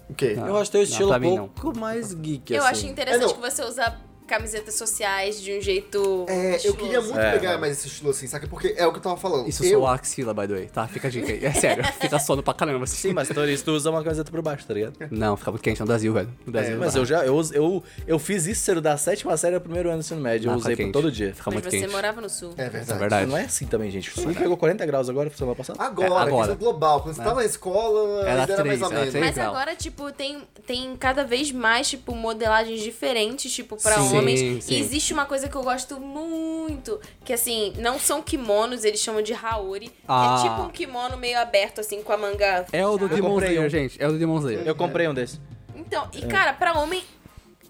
O 0.08 0.14
quê? 0.14 0.34
Não. 0.36 0.48
Eu 0.48 0.56
acho 0.56 0.70
teu 0.72 0.82
estilo 0.82 1.08
pra 1.08 1.18
um 1.26 1.36
não. 1.36 1.48
pouco 1.48 1.78
mais 1.78 2.12
geek, 2.12 2.52
Eu 2.52 2.62
assim. 2.64 2.70
acho 2.72 2.86
interessante 2.88 3.22
É, 3.22 3.26
não. 3.28 3.32
que 3.34 3.40
você 3.40 3.62
usa 3.64 3.96
camisetas 4.30 4.74
sociais 4.76 5.40
de 5.40 5.58
um 5.58 5.60
jeito. 5.60 6.24
É, 6.28 6.52
eu 6.52 6.56
estiloso. 6.56 6.78
queria 6.78 7.00
muito 7.00 7.18
É. 7.18 7.32
pegar 7.32 7.58
mais 7.58 7.78
esse 7.78 7.88
estilo 7.88 8.10
assim, 8.10 8.26
saca? 8.28 8.46
Porque 8.46 8.74
é 8.76 8.86
o 8.86 8.92
que 8.92 8.98
eu 8.98 9.02
tava 9.02 9.16
falando. 9.16 9.48
Isso 9.48 9.64
eu, 9.64 9.80
sou 9.80 9.86
a 9.88 9.94
axila, 9.94 10.32
by 10.32 10.46
the 10.46 10.54
way, 10.54 10.66
tá? 10.66 10.86
Fica 10.86 11.08
a 11.08 11.10
dica 11.10 11.32
aí. 11.32 11.44
É 11.44 11.52
sério, 11.52 11.82
fica 12.00 12.18
sono 12.20 12.42
pra 12.42 12.54
caramba. 12.54 12.84
Assim. 12.84 12.96
Sim, 13.08 13.12
mas 13.12 13.28
tu, 13.28 13.70
usa 13.72 13.90
uma 13.90 14.02
camiseta 14.04 14.30
por 14.30 14.40
baixo, 14.40 14.64
tá 14.66 14.72
ligado? 14.74 14.94
Não, 15.10 15.36
fica 15.36 15.50
muito 15.50 15.62
quente 15.62 15.80
no 15.80 15.86
Brasil, 15.86 16.12
velho. 16.12 16.28
No 16.46 16.52
Brasil. 16.52 16.70
É, 16.70 16.74
não 16.74 16.80
Mas 16.84 16.94
eu 16.94 17.04
já, 17.04 17.24
eu, 17.24 17.40
eu, 17.52 17.82
eu 18.06 18.18
fiz 18.18 18.46
isso 18.46 18.62
ser 18.62 18.80
da 18.80 18.96
sétima 18.96 19.36
série 19.36 19.56
ao 19.56 19.60
primeiro 19.60 19.88
ano 19.88 19.98
do 19.98 20.00
ensino 20.04 20.20
médio, 20.20 20.46
Não, 20.46 20.54
eu 20.54 20.60
usei 20.60 20.76
por 20.76 20.82
quente. 20.84 20.92
todo 20.92 21.10
dia. 21.10 21.34
Fica 21.34 21.50
Mas 21.50 21.54
muito 21.54 21.70
você 21.70 21.80
quente. 21.80 21.90
morava 21.90 22.20
no 22.20 22.28
sul. 22.30 22.54
É 22.56 22.62
É 22.64 22.68
verdade. 22.68 22.98
verdade. 23.00 23.26
Não 23.30 23.36
é 23.36 23.42
assim 23.44 23.66
também, 23.66 23.90
gente. 23.90 24.10
O 24.10 24.14
sul 24.22 24.32
pegou 24.34 24.56
40 24.56 24.86
graus 24.86 25.08
agora, 25.08 25.28
semana 25.36 25.56
passada. 25.56 25.82
Agora, 25.82 26.08
É, 26.08 26.16
agora. 26.18 26.48
questão 26.48 26.56
global. 26.56 27.00
Quando 27.02 27.14
você 27.16 27.22
tava 27.22 27.40
na 27.40 27.44
escola, 27.46 28.20
Era 28.22 28.30
era 28.30 28.36
mais 28.36 28.60
três, 28.60 28.82
ou 28.82 28.90
menos. 28.90 29.14
Mas 29.14 29.38
agora, 29.38 29.74
tipo, 29.74 30.12
tem, 30.12 30.42
tem 30.66 30.96
cada 30.96 31.24
vez 31.24 31.50
mais, 31.50 31.88
tipo, 31.88 32.14
modelagens 32.14 32.80
diferentes, 32.80 33.52
tipo, 33.52 33.76
pra 33.76 33.96
Sim, 33.98 34.08
homens. 34.20 34.64
sim. 34.64 34.74
E 34.74 34.80
existe 34.80 35.12
uma 35.12 35.26
coisa 35.26 35.48
que 35.48 35.56
eu 35.56 35.62
gosto 35.62 35.98
muito, 36.00 37.00
que 37.24 37.32
assim, 37.32 37.72
não 37.78 37.98
são 37.98 38.22
kimonos, 38.22 38.84
eles 38.84 39.00
chamam 39.00 39.22
de 39.22 39.32
haori. 39.32 39.92
Ah. 40.06 40.38
É 40.38 40.48
tipo 40.48 40.62
um 40.62 40.70
kimono 40.70 41.16
meio 41.16 41.38
aberto, 41.38 41.80
assim, 41.80 42.02
com 42.02 42.12
a 42.12 42.16
manga. 42.16 42.66
É 42.72 42.86
o 42.86 42.96
do. 42.96 43.08
Demon 43.08 43.38
Slayer, 43.38 43.66
um. 43.66 43.68
gente. 43.68 44.00
É 44.02 44.06
o 44.08 44.12
do 44.12 44.18
Demon 44.18 44.38
Slayer. 44.38 44.62
Eu 44.66 44.74
comprei 44.74 45.08
um 45.08 45.14
desses. 45.14 45.40
Então, 45.74 46.08
e 46.12 46.22
cara, 46.26 46.52
pra 46.52 46.78
homem, 46.78 47.02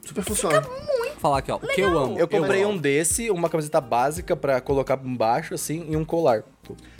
Super 0.04 0.24
funciona. 0.24 0.60
Vou 0.60 1.10
falar 1.18 1.38
aqui, 1.38 1.52
ó. 1.52 1.56
O 1.56 1.60
que 1.60 1.80
eu 1.80 1.96
amo. 1.96 2.18
Eu 2.18 2.26
comprei 2.26 2.62
amo. 2.62 2.72
um 2.72 2.78
desse, 2.78 3.30
uma 3.30 3.48
camiseta 3.48 3.80
básica 3.80 4.34
pra 4.34 4.60
colocar 4.60 4.98
embaixo, 5.04 5.54
assim, 5.54 5.86
e 5.88 5.96
um 5.96 6.04
colar. 6.04 6.42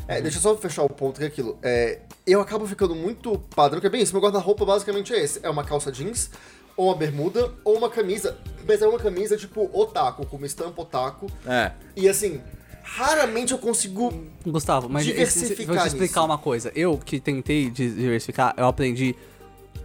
É, 0.07 0.21
deixa 0.21 0.39
eu 0.39 0.43
só 0.43 0.57
fechar 0.57 0.83
o 0.83 0.89
ponto 0.89 1.19
que 1.19 1.25
é 1.25 1.27
aquilo. 1.29 1.59
É, 1.63 2.01
eu 2.27 2.41
acabo 2.41 2.67
ficando 2.67 2.95
muito 2.95 3.39
padrão, 3.55 3.81
que 3.81 3.87
é 3.87 3.91
bem 3.91 4.03
isso. 4.03 4.13
Meu 4.13 4.23
guarda-roupa 4.23 4.65
basicamente 4.65 5.13
é 5.13 5.23
esse: 5.23 5.41
é 5.43 5.51
uma 5.51 5.65
calça 5.65 5.91
jeans, 5.91 6.31
ou 6.77 6.87
uma 6.89 6.97
bermuda, 6.97 7.53
ou 7.65 7.77
uma 7.77 7.91
camisa. 7.91 8.37
Mas 8.67 8.83
é 8.83 8.87
uma 8.87 8.99
camisa 8.99 9.37
tipo 9.37 9.69
otaku, 9.73 10.25
com 10.27 10.37
uma 10.37 10.47
estampa 10.47 10.83
otaku. 10.83 11.27
É. 11.47 11.73
E 11.97 12.09
assim, 12.09 12.41
raramente 12.83 13.53
eu 13.53 13.59
consigo. 13.59 14.13
Gustavo, 14.47 14.89
mas 14.89 15.05
Diversificar 15.05 15.67
vou 15.75 15.77
te 15.85 15.87
explicar 15.89 16.21
nisso. 16.21 16.25
uma 16.27 16.39
coisa. 16.39 16.73
Eu 16.75 16.97
que 16.99 17.19
tentei 17.21 17.71
di- 17.71 17.91
diversificar, 17.95 18.55
eu 18.57 18.67
aprendi 18.67 19.15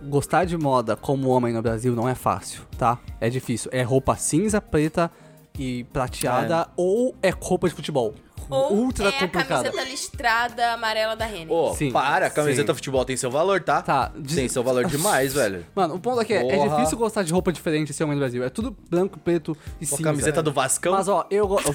gostar 0.03 0.45
de 0.45 0.55
moda 0.57 0.95
como 0.95 1.29
homem 1.29 1.53
no 1.53 1.61
Brasil 1.61 1.95
não 1.95 2.07
é 2.07 2.13
fácil, 2.15 2.61
tá? 2.77 2.99
É 3.19 3.29
difícil. 3.29 3.69
É 3.73 3.81
roupa 3.81 4.15
cinza, 4.15 4.61
preta 4.61 5.09
e 5.57 5.83
prateada 5.85 6.67
ou 6.75 7.15
é 7.23 7.29
roupa 7.29 7.67
de 7.69 7.73
futebol. 7.75 8.13
Ou 8.49 8.73
Ultra 8.73 9.09
é 9.09 9.11
complicado. 9.13 9.65
a 9.67 9.69
camiseta 9.71 9.89
listrada 9.89 10.73
amarela 10.73 11.15
da 11.15 11.25
Renner. 11.25 11.51
Ô, 11.51 11.73
Sim, 11.73 11.91
para, 11.91 12.27
a 12.27 12.29
camiseta 12.29 12.73
sim. 12.73 12.75
futebol 12.77 13.03
tem 13.05 13.17
seu 13.17 13.31
valor, 13.31 13.61
tá? 13.61 13.81
Tá, 13.81 14.09
Tem 14.09 14.21
diz- 14.21 14.51
seu 14.51 14.63
valor 14.63 14.85
demais, 14.85 15.33
velho. 15.35 15.65
Mano, 15.75 15.95
o 15.95 15.99
ponto 15.99 16.21
é 16.21 16.25
que 16.25 16.33
é, 16.33 16.47
é 16.47 16.67
difícil 16.69 16.97
gostar 16.97 17.23
de 17.23 17.31
roupa 17.33 17.51
diferente 17.51 17.93
ser 17.93 18.03
homem 18.03 18.15
no 18.15 18.19
Brasil. 18.21 18.43
É 18.43 18.49
tudo 18.49 18.75
branco, 18.89 19.19
preto 19.19 19.55
e 19.81 19.85
cinza. 19.85 20.03
camiseta 20.03 20.41
do 20.43 20.51
Vascão. 20.51 20.93
Mas 20.93 21.07
ó, 21.07 21.25
eu 21.29 21.47
gosto. 21.47 21.73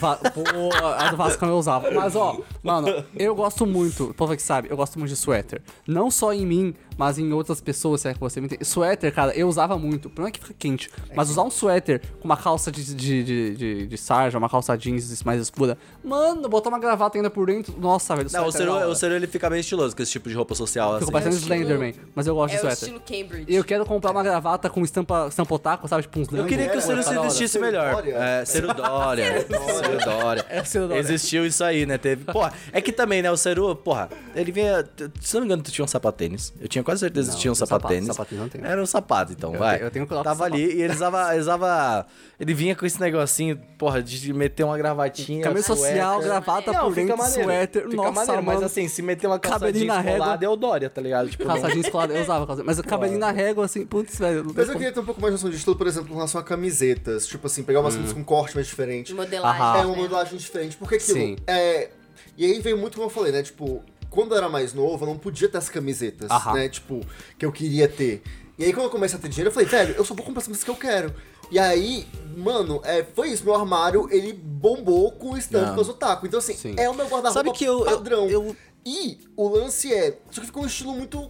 A 0.98 1.10
do 1.10 1.16
Vasco 1.16 1.44
eu 1.44 1.56
usava. 1.58 1.90
Mas 1.90 2.14
ó, 2.16 2.38
mano, 2.62 3.04
eu 3.16 3.34
gosto 3.34 3.66
muito, 3.66 4.04
o 4.10 4.14
povo 4.14 4.34
que 4.36 4.42
sabe, 4.42 4.68
eu 4.70 4.76
gosto 4.76 4.98
muito 4.98 5.10
de 5.10 5.16
suéter. 5.16 5.62
Não 5.86 6.10
só 6.10 6.32
em 6.32 6.46
mim, 6.46 6.74
mas 7.00 7.18
em 7.18 7.32
outras 7.32 7.62
pessoas, 7.62 8.02
se 8.02 8.08
é 8.08 8.12
que 8.12 8.20
você 8.20 8.42
me 8.42 8.46
entende. 8.46 8.62
Suéter, 8.62 9.10
cara, 9.14 9.32
eu 9.34 9.48
usava 9.48 9.78
muito. 9.78 10.04
O 10.06 10.10
problema 10.10 10.28
é 10.28 10.32
que 10.32 10.38
fica 10.38 10.54
quente. 10.58 10.90
Mas 11.16 11.30
usar 11.30 11.42
um 11.44 11.50
suéter 11.50 12.02
com 12.20 12.26
uma 12.26 12.36
calça 12.36 12.70
de, 12.70 12.94
de, 12.94 13.24
de, 13.24 13.56
de, 13.56 13.86
de 13.86 13.96
sarja, 13.96 14.36
uma 14.36 14.50
calça 14.50 14.76
jeans 14.76 15.22
mais 15.22 15.40
escura. 15.40 15.78
Mano, 16.04 16.46
botar 16.46 16.68
uma 16.68 16.78
gravata 16.78 17.16
ainda 17.16 17.30
por 17.30 17.46
dentro. 17.46 17.74
Nossa, 17.80 18.14
velho. 18.14 18.28
Não, 18.30 18.44
o 18.44 18.48
é 18.50 18.52
Seru, 18.52 18.72
hora. 18.72 18.88
o 18.88 18.94
Seru 18.94 19.14
ele 19.14 19.26
fica 19.26 19.48
bem 19.48 19.60
estiloso 19.60 19.96
com 19.96 20.02
esse 20.02 20.12
tipo 20.12 20.28
de 20.28 20.34
roupa 20.34 20.54
social, 20.54 20.98
Fico 20.98 21.04
assim. 21.04 21.12
parecendo 21.12 21.36
É 21.36 21.38
Slenderman, 21.38 21.94
mas 22.14 22.26
eu 22.26 22.34
gosto 22.34 22.52
É 22.52 22.56
de 22.56 22.60
suéter. 22.60 22.76
estilo 22.88 23.00
Cambridge. 23.00 23.46
E 23.50 23.56
eu 23.56 23.64
quero 23.64 23.86
comprar 23.86 24.10
uma 24.10 24.22
gravata 24.22 24.68
com 24.68 24.82
estampa, 24.84 25.26
estampa 25.28 25.54
otaku, 25.54 25.88
sabe? 25.88 26.02
Tipo 26.02 26.20
uns 26.20 26.28
Eu 26.30 26.44
queria 26.44 26.68
que 26.68 26.76
o 26.76 26.78
É, 26.78 26.82
Seru 26.82 26.98
é 26.98 27.02
se 27.02 27.08
hora. 27.16 27.22
vestisse 27.22 27.58
melhor. 27.58 28.06
É, 28.06 28.44
Seru 28.44 28.74
Dória. 28.74 29.46
Seru 29.48 29.98
Dória. 30.04 30.46
É, 30.50 30.64
Seru 30.64 30.86
Dória. 30.88 31.00
Existiu 31.00 31.46
isso 31.46 31.64
aí, 31.64 31.86
né? 31.86 31.96
Teve. 31.96 32.24
Porra, 32.24 32.52
é 32.72 32.80
que 32.82 32.92
também, 32.92 33.22
né? 33.22 33.30
O 33.30 33.36
Seru, 33.38 33.74
porra, 33.74 34.10
ele 34.34 34.52
vinha. 34.52 34.86
Se 35.20 35.34
não 35.34 35.40
me 35.42 35.46
engano, 35.46 35.62
tu 35.62 35.70
tinha 35.72 35.84
um 35.84 35.88
sapatênis. 35.88 36.52
Eu 36.60 36.68
tinha 36.68 36.84
quase 36.90 37.00
certeza 37.00 37.28
que 37.28 37.34
Não, 37.34 37.40
tinha 37.40 37.52
um 37.52 37.54
tenho 37.54 37.66
sapato, 37.66 37.82
sapatênis. 37.82 38.06
sapatênis 38.08 38.42
não 38.42 38.48
tenho. 38.48 38.66
Era 38.66 38.82
um 38.82 38.86
sapato, 38.86 39.32
então, 39.32 39.52
Eu 39.54 39.58
vai. 39.58 39.76
tenho- 39.78 39.86
eu 39.86 39.90
tenho 39.90 40.06
Tava 40.06 40.22
sapato. 40.24 40.44
ali 40.44 40.62
e 40.76 40.82
ele 40.82 40.92
usava, 40.92 41.30
ele 41.32 41.40
usava. 41.40 42.06
Ele 42.38 42.54
vinha 42.54 42.74
com 42.76 42.86
esse 42.86 43.00
negocinho, 43.00 43.56
porra, 43.78 44.02
de 44.02 44.32
meter 44.32 44.64
uma 44.64 44.76
gravatinha. 44.78 45.42
Camisa 45.42 45.66
social, 45.66 46.20
gravata 46.20 46.72
Não, 46.72 46.84
por 46.84 46.94
fica 46.94 47.06
dentro, 47.06 47.18
maneiro. 47.18 47.44
suéter. 47.44 47.82
Fica 47.84 47.96
Nossa, 47.96 48.12
maneiro, 48.12 48.42
mas 48.42 48.54
mano. 48.54 48.66
assim, 48.66 48.88
se 48.88 49.02
meter 49.02 49.26
uma 49.26 49.38
Cabelinho 49.38 49.86
na 49.86 50.00
régua. 50.00 50.18
colada, 50.24 50.44
é 50.44 50.48
o 50.48 50.56
Dória, 50.56 50.90
tá 50.90 51.00
ligado? 51.00 51.28
Tipo, 51.30 51.44
Calça 51.44 51.68
jeans 51.70 51.88
colada, 51.88 52.14
eu 52.14 52.22
usava 52.22 52.46
calça. 52.46 52.62
Mas 52.64 52.78
o 52.78 52.82
cabelinho 52.82 53.18
na 53.18 53.30
régua, 53.30 53.64
assim, 53.64 53.84
putz, 53.86 54.18
velho. 54.18 54.44
Tem 54.44 54.54
Mas 54.56 54.68
eu 54.68 54.74
queria 54.74 54.92
ter 54.92 55.00
um 55.00 55.04
pouco 55.04 55.20
mais 55.20 55.32
de 55.32 55.36
noção 55.38 55.50
de 55.50 55.56
estilo, 55.56 55.76
por 55.76 55.86
exemplo, 55.86 56.10
em 56.10 56.14
relação 56.14 56.40
a 56.40 56.44
camisetas. 56.44 57.26
Tipo 57.26 57.46
assim, 57.46 57.62
pegar 57.62 57.80
umas 57.80 57.94
camisas 57.94 58.14
com 58.14 58.24
corte 58.24 58.54
mais 58.54 58.66
diferente. 58.66 59.12
Modelagem. 59.14 59.60
É 59.60 59.86
uma 59.86 59.96
né? 59.96 60.02
modelagem 60.02 60.38
diferente. 60.38 60.76
Porque 60.76 60.96
aquilo. 60.96 61.18
Sim. 61.18 61.36
É... 61.46 61.88
E 62.36 62.44
aí 62.46 62.60
veio 62.60 62.78
muito 62.78 62.94
como 62.94 63.06
eu 63.06 63.10
falei, 63.10 63.32
né? 63.32 63.42
Tipo, 63.42 63.82
quando 64.10 64.32
eu 64.32 64.38
era 64.38 64.48
mais 64.48 64.74
novo, 64.74 65.04
eu 65.04 65.08
não 65.08 65.18
podia 65.18 65.48
ter 65.48 65.58
as 65.58 65.68
camisetas, 65.68 66.30
Aham. 66.30 66.54
né? 66.54 66.68
Tipo, 66.68 67.00
que 67.38 67.46
eu 67.46 67.52
queria 67.52 67.88
ter. 67.88 68.22
E 68.58 68.64
aí 68.64 68.72
quando 68.72 68.84
eu 68.84 68.90
comecei 68.90 69.18
a 69.18 69.22
ter 69.22 69.28
dinheiro, 69.28 69.48
eu 69.48 69.54
falei, 69.54 69.68
velho, 69.68 69.94
eu 69.96 70.04
só 70.04 70.12
vou 70.14 70.24
comprar 70.24 70.40
as 70.40 70.46
camisas 70.46 70.64
que 70.64 70.70
eu 70.70 70.76
quero. 70.76 71.14
E 71.50 71.58
aí, 71.58 72.06
mano, 72.36 72.80
é, 72.84 73.02
foi 73.14 73.30
isso. 73.30 73.42
Meu 73.44 73.54
armário, 73.54 74.06
ele 74.12 74.32
bombou 74.32 75.10
com 75.12 75.36
estampas 75.36 75.88
otaku. 75.88 76.26
Então, 76.26 76.38
assim, 76.38 76.54
Sim. 76.54 76.74
é 76.76 76.88
o 76.88 76.94
meu 76.94 77.06
guarda-roupa 77.06 77.32
Sabe 77.32 77.52
que 77.52 77.64
eu- 77.64 77.80
eu- 77.86 77.96
padrão. 77.96 78.28
eu- 78.28 78.56
E 78.86 79.18
o 79.36 79.46
lance 79.48 79.92
é. 79.92 80.18
Só 80.30 80.40
que 80.40 80.46
ficou 80.46 80.62
um 80.62 80.66
estilo 80.66 80.92
muito. 80.94 81.28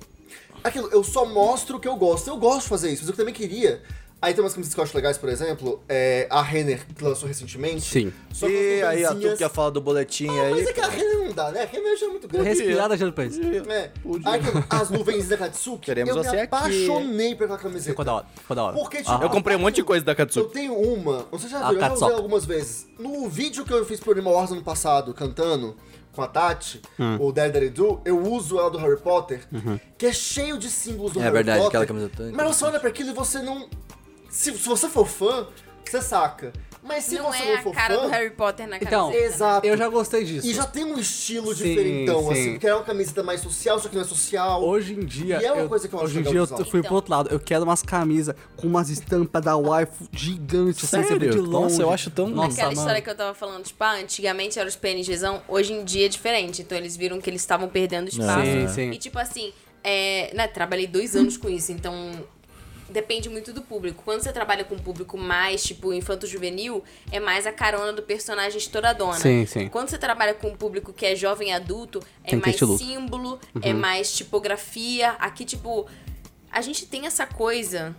Aquilo, 0.63 0.89
eu 0.93 1.03
só 1.03 1.25
mostro 1.25 1.79
o 1.79 1.81
que 1.81 1.89
eu 1.89 1.97
gosto. 1.97 2.29
Eu 2.29 2.37
gosto 2.37 2.63
de 2.63 2.69
fazer 2.69 2.91
isso, 2.93 3.03
mas 3.03 3.11
eu 3.11 3.17
também 3.17 3.35
queria. 3.35 3.83
Aí 4.23 4.35
tem 4.35 4.45
umas 4.45 4.53
camisas 4.53 4.75
que 4.75 4.79
eu 4.81 4.85
acho 4.85 4.95
legais, 4.95 5.17
por 5.17 5.31
exemplo, 5.31 5.83
é, 5.89 6.27
a 6.29 6.43
Renner, 6.43 6.87
que 6.95 7.03
lançou 7.03 7.27
recentemente. 7.27 7.81
Sim. 7.81 8.13
Só 8.33 8.47
com 8.47 8.53
E 8.53 8.83
aí, 8.83 9.03
a 9.03 9.15
tu 9.15 9.21
que 9.35 9.43
ia 9.43 9.49
falar 9.49 9.71
do 9.71 9.81
boletim 9.81 10.29
Ah, 10.29 10.43
aí. 10.43 10.51
mas 10.57 10.67
é 10.69 10.73
que 10.75 10.81
a 10.81 10.89
Renner 10.89 11.19
não 11.21 11.33
dá, 11.33 11.51
né? 11.51 11.63
A 11.63 11.65
Renner 11.67 11.97
já 11.97 12.05
é 12.05 12.09
muito 12.11 12.29
grande. 12.29 12.49
Respirada 12.51 12.97
já 12.99 13.07
do 13.07 13.13
país. 13.15 13.39
É. 13.39 13.91
Aí, 14.27 14.41
as 14.69 14.91
nuvens 14.91 15.27
da 15.27 15.39
Katsuki, 15.39 15.87
Queremos 15.87 16.15
eu 16.15 16.23
você 16.23 16.33
me 16.33 16.37
aqui. 16.43 16.55
apaixonei 16.55 17.35
pela 17.35 17.57
camiseta. 17.57 17.91
Ficou 17.93 18.05
da 18.05 18.15
hora, 18.15 18.27
ficou 18.37 18.55
da 18.57 18.65
hora. 18.65 18.77
Porque, 18.77 18.99
tipo, 18.99 19.11
Aham. 19.11 19.23
Eu 19.23 19.31
comprei 19.31 19.57
um 19.57 19.61
monte 19.61 19.77
de 19.77 19.85
coisa 19.85 20.05
da 20.05 20.13
Eu 20.13 20.17
Katsuki. 20.17 20.53
tenho 20.53 20.75
uma, 20.75 21.27
não 21.33 21.39
sei 21.39 21.49
se 21.49 21.55
já 21.55 21.61
viu, 21.71 21.79
eu 21.79 21.81
já 21.81 21.93
usei 21.95 22.13
algumas 22.13 22.45
vezes. 22.45 22.87
No 22.99 23.27
vídeo 23.27 23.65
que 23.65 23.73
eu 23.73 23.85
fiz 23.87 24.01
pro 24.01 24.13
Animal 24.13 24.35
Wars 24.35 24.51
ano 24.53 24.63
passado, 24.63 25.15
cantando 25.15 25.75
com 26.13 26.21
a 26.21 26.27
Tati, 26.27 26.83
Hum. 26.99 27.17
o 27.21 27.33
Daddy 27.33 27.71
Do, 27.71 28.01
eu 28.05 28.19
uso 28.21 28.59
ela 28.59 28.71
do 28.71 28.77
Harry 28.77 28.99
Potter, 29.01 29.41
que 29.97 30.05
é 30.07 30.13
cheio 30.13 30.59
de 30.59 30.69
símbolos 30.69 31.13
do 31.13 31.21
É 31.21 31.23
Harry 31.23 31.33
verdade, 31.37 31.59
Potter. 31.63 31.69
aquela 31.81 31.87
camiseta 31.87 32.17
tão 32.25 32.33
Mas 32.33 32.57
você 32.57 32.65
olha 32.67 32.79
pra 32.81 32.89
aquilo 32.91 33.11
e 33.11 33.15
você 33.15 33.39
não... 33.41 33.67
Se, 34.31 34.53
se 34.53 34.69
você 34.69 34.89
for 34.89 35.07
fã, 35.07 35.47
você 35.85 36.01
saca. 36.01 36.53
Mas 36.83 37.05
se 37.05 37.17
não 37.17 37.31
você 37.31 37.43
é 37.43 37.53
não 37.53 37.59
a 37.59 37.63
for 37.63 37.75
cara 37.75 37.95
fã... 37.95 38.03
do 38.05 38.09
Harry 38.09 38.31
Potter 38.31 38.67
na 38.67 38.79
Então, 38.79 39.09
camiseta. 39.09 39.21
né? 39.29 39.35
Exato. 39.35 39.67
Eu 39.67 39.77
já 39.77 39.89
gostei 39.89 40.25
disso. 40.25 40.47
E 40.47 40.55
já 40.55 40.65
tem 40.65 40.83
um 40.87 40.99
estilo 40.99 41.55
Sim, 41.55 41.65
diferentão, 41.65 42.23
sim. 42.23 42.31
assim, 42.33 42.59
que 42.59 42.67
é 42.67 42.75
uma 42.75 42.85
camiseta 42.85 43.23
mais 43.23 43.43
social, 43.43 43.79
só 43.79 43.87
que 43.91 43.95
não 43.97 44.01
é 44.03 44.07
social. 44.07 44.65
Hoje 44.65 44.95
em 44.95 45.05
dia. 45.05 45.43
E 45.43 45.45
é 45.45 45.53
uma 45.53 45.63
eu- 45.65 45.69
coisa 45.69 45.87
que 45.87 45.95
eu 45.95 45.99
acho 45.99 46.07
Hoje 46.07 46.21
em 46.21 46.23
dia 46.23 46.39
eu 46.41 46.47
fui 46.47 46.65
pro 46.65 46.79
Então. 46.79 46.95
outro 46.95 47.11
lado. 47.11 47.29
Eu 47.31 47.39
quero 47.39 47.65
umas 47.65 47.83
camisas 47.83 48.35
com 48.57 48.67
umas 48.67 48.89
estampas 48.89 49.43
da 49.45 49.57
waifu 49.59 50.09
gigantes, 50.11 50.83
assim, 50.85 51.03
você 51.07 51.19
vê 51.19 51.27
de 51.27 51.33
Sério? 51.35 51.43
longe. 51.43 51.65
Nossa, 51.65 51.83
eu 51.83 51.91
acho 51.93 52.11
tão- 52.11 52.29
Nossa, 52.31 52.53
Aquela 52.55 52.69
mano. 52.69 52.81
história 52.81 53.03
que 53.03 53.11
eu 53.11 53.15
tava 53.15 53.35
falando, 53.35 53.65
tipo, 53.65 53.85
ah, 53.85 53.97
antigamente 53.97 54.59
eram 54.59 54.69
os 54.69 54.77
PNGzão, 54.77 55.43
hoje 55.49 55.75
em 55.75 55.85
dia 55.85 56.07
é 56.07 56.09
diferente. 56.09 56.63
Então 56.63 56.79
eles 56.79 56.97
viram 56.97 57.21
que 57.21 57.29
eles 57.29 57.43
estavam 57.43 57.69
perdendo 57.69 58.09
espaço. 58.09 58.47
Sim, 58.47 58.69
sim. 58.69 58.91
E 58.93 58.97
tipo 58.97 59.19
assim, 59.19 59.53
é, 59.85 60.33
né, 60.35 60.49
trabalhei 60.49 60.87
dois 60.87 61.15
anos 61.15 61.37
com 61.37 61.51
isso, 61.51 61.73
então 61.73 62.25
depende 62.91 63.29
muito 63.29 63.53
do 63.53 63.63
público. 63.63 64.03
Quando 64.05 64.23
você 64.23 64.33
trabalha 64.33 64.65
com 64.65 64.75
um 64.75 64.79
público 64.79 65.17
mais, 65.17 65.63
tipo, 65.63 65.93
infanto-juvenil, 65.93 66.83
é 67.11 67.19
mais 67.21 67.47
a 67.47 67.53
carona 67.53 67.93
do 67.93 68.03
personagem 68.03 68.59
estouradona. 68.59 69.19
Sim, 69.19 69.47
sim. 69.47 69.69
Quando 69.69 69.89
você 69.89 69.99
trabalha 69.99 70.35
com 70.35 70.49
um 70.49 70.57
público 70.57 70.93
que 70.93 71.07
é 71.07 71.15
jovem 71.17 71.53
adulto, 71.53 72.03
é 72.25 72.37
mais 72.37 72.57
símbolo, 72.79 73.39
Uhum. 73.55 73.61
é 73.63 73.73
mais 73.73 74.13
tipografia. 74.13 75.11
Aqui, 75.13 75.45
tipo, 75.45 75.87
a 76.51 76.61
gente 76.61 76.87
tem 76.87 77.07
essa 77.07 77.27
coisa 77.27 77.95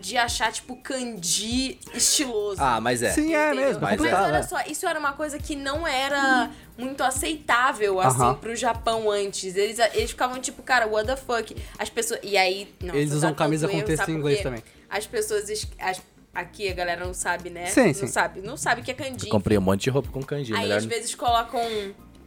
de 0.00 0.16
achar, 0.16 0.52
tipo, 0.52 0.76
kanji 0.76 1.78
estiloso. 1.94 2.60
Ah, 2.62 2.80
mas 2.80 3.02
é. 3.02 3.10
Sim, 3.10 3.34
é 3.34 3.48
Entendeu? 3.48 3.66
mesmo. 3.66 3.78
É 3.78 3.80
Mas 3.80 3.90
Mas 3.90 3.96
complicado, 3.98 4.24
olha 4.26 4.42
só, 4.42 4.60
isso 4.70 4.86
era 4.86 4.98
uma 4.98 5.12
coisa 5.12 5.38
que 5.38 5.54
não 5.56 5.86
era 5.86 6.50
muito 6.76 7.02
aceitável, 7.02 8.00
assim, 8.00 8.20
Aham. 8.20 8.34
pro 8.34 8.54
Japão 8.56 9.10
antes. 9.10 9.56
Eles, 9.56 9.78
eles 9.94 10.10
ficavam 10.10 10.40
tipo, 10.40 10.62
cara, 10.62 10.86
what 10.86 11.06
the 11.06 11.16
fuck? 11.16 11.54
As 11.78 11.90
pessoas. 11.90 12.20
E 12.22 12.36
aí. 12.36 12.72
Não, 12.82 12.94
Eles 12.94 13.12
usam 13.12 13.34
camisa 13.34 13.66
com 13.68 13.76
erro, 13.76 13.86
texto 13.86 14.08
em 14.10 14.14
inglês 14.14 14.40
também. 14.42 14.62
As 14.88 15.06
pessoas. 15.06 15.48
es- 15.48 15.68
as- 15.78 16.00
aqui 16.34 16.68
a 16.68 16.74
galera 16.74 17.04
não 17.04 17.12
sabe, 17.12 17.50
né? 17.50 17.66
Sim, 17.66 17.86
não 17.86 17.94
sim. 17.94 18.06
sabe. 18.06 18.40
Não 18.40 18.56
sabe 18.56 18.80
o 18.80 18.84
que 18.84 18.92
é 18.92 18.94
kanji. 18.94 19.26
Eu 19.26 19.30
comprei 19.30 19.58
um 19.58 19.60
monte 19.60 19.82
de 19.82 19.90
roupa 19.90 20.08
com 20.12 20.22
kanji. 20.22 20.54
Aí 20.54 20.60
melhor... 20.60 20.78
às 20.78 20.84
vezes 20.84 21.14
colocam. 21.14 21.60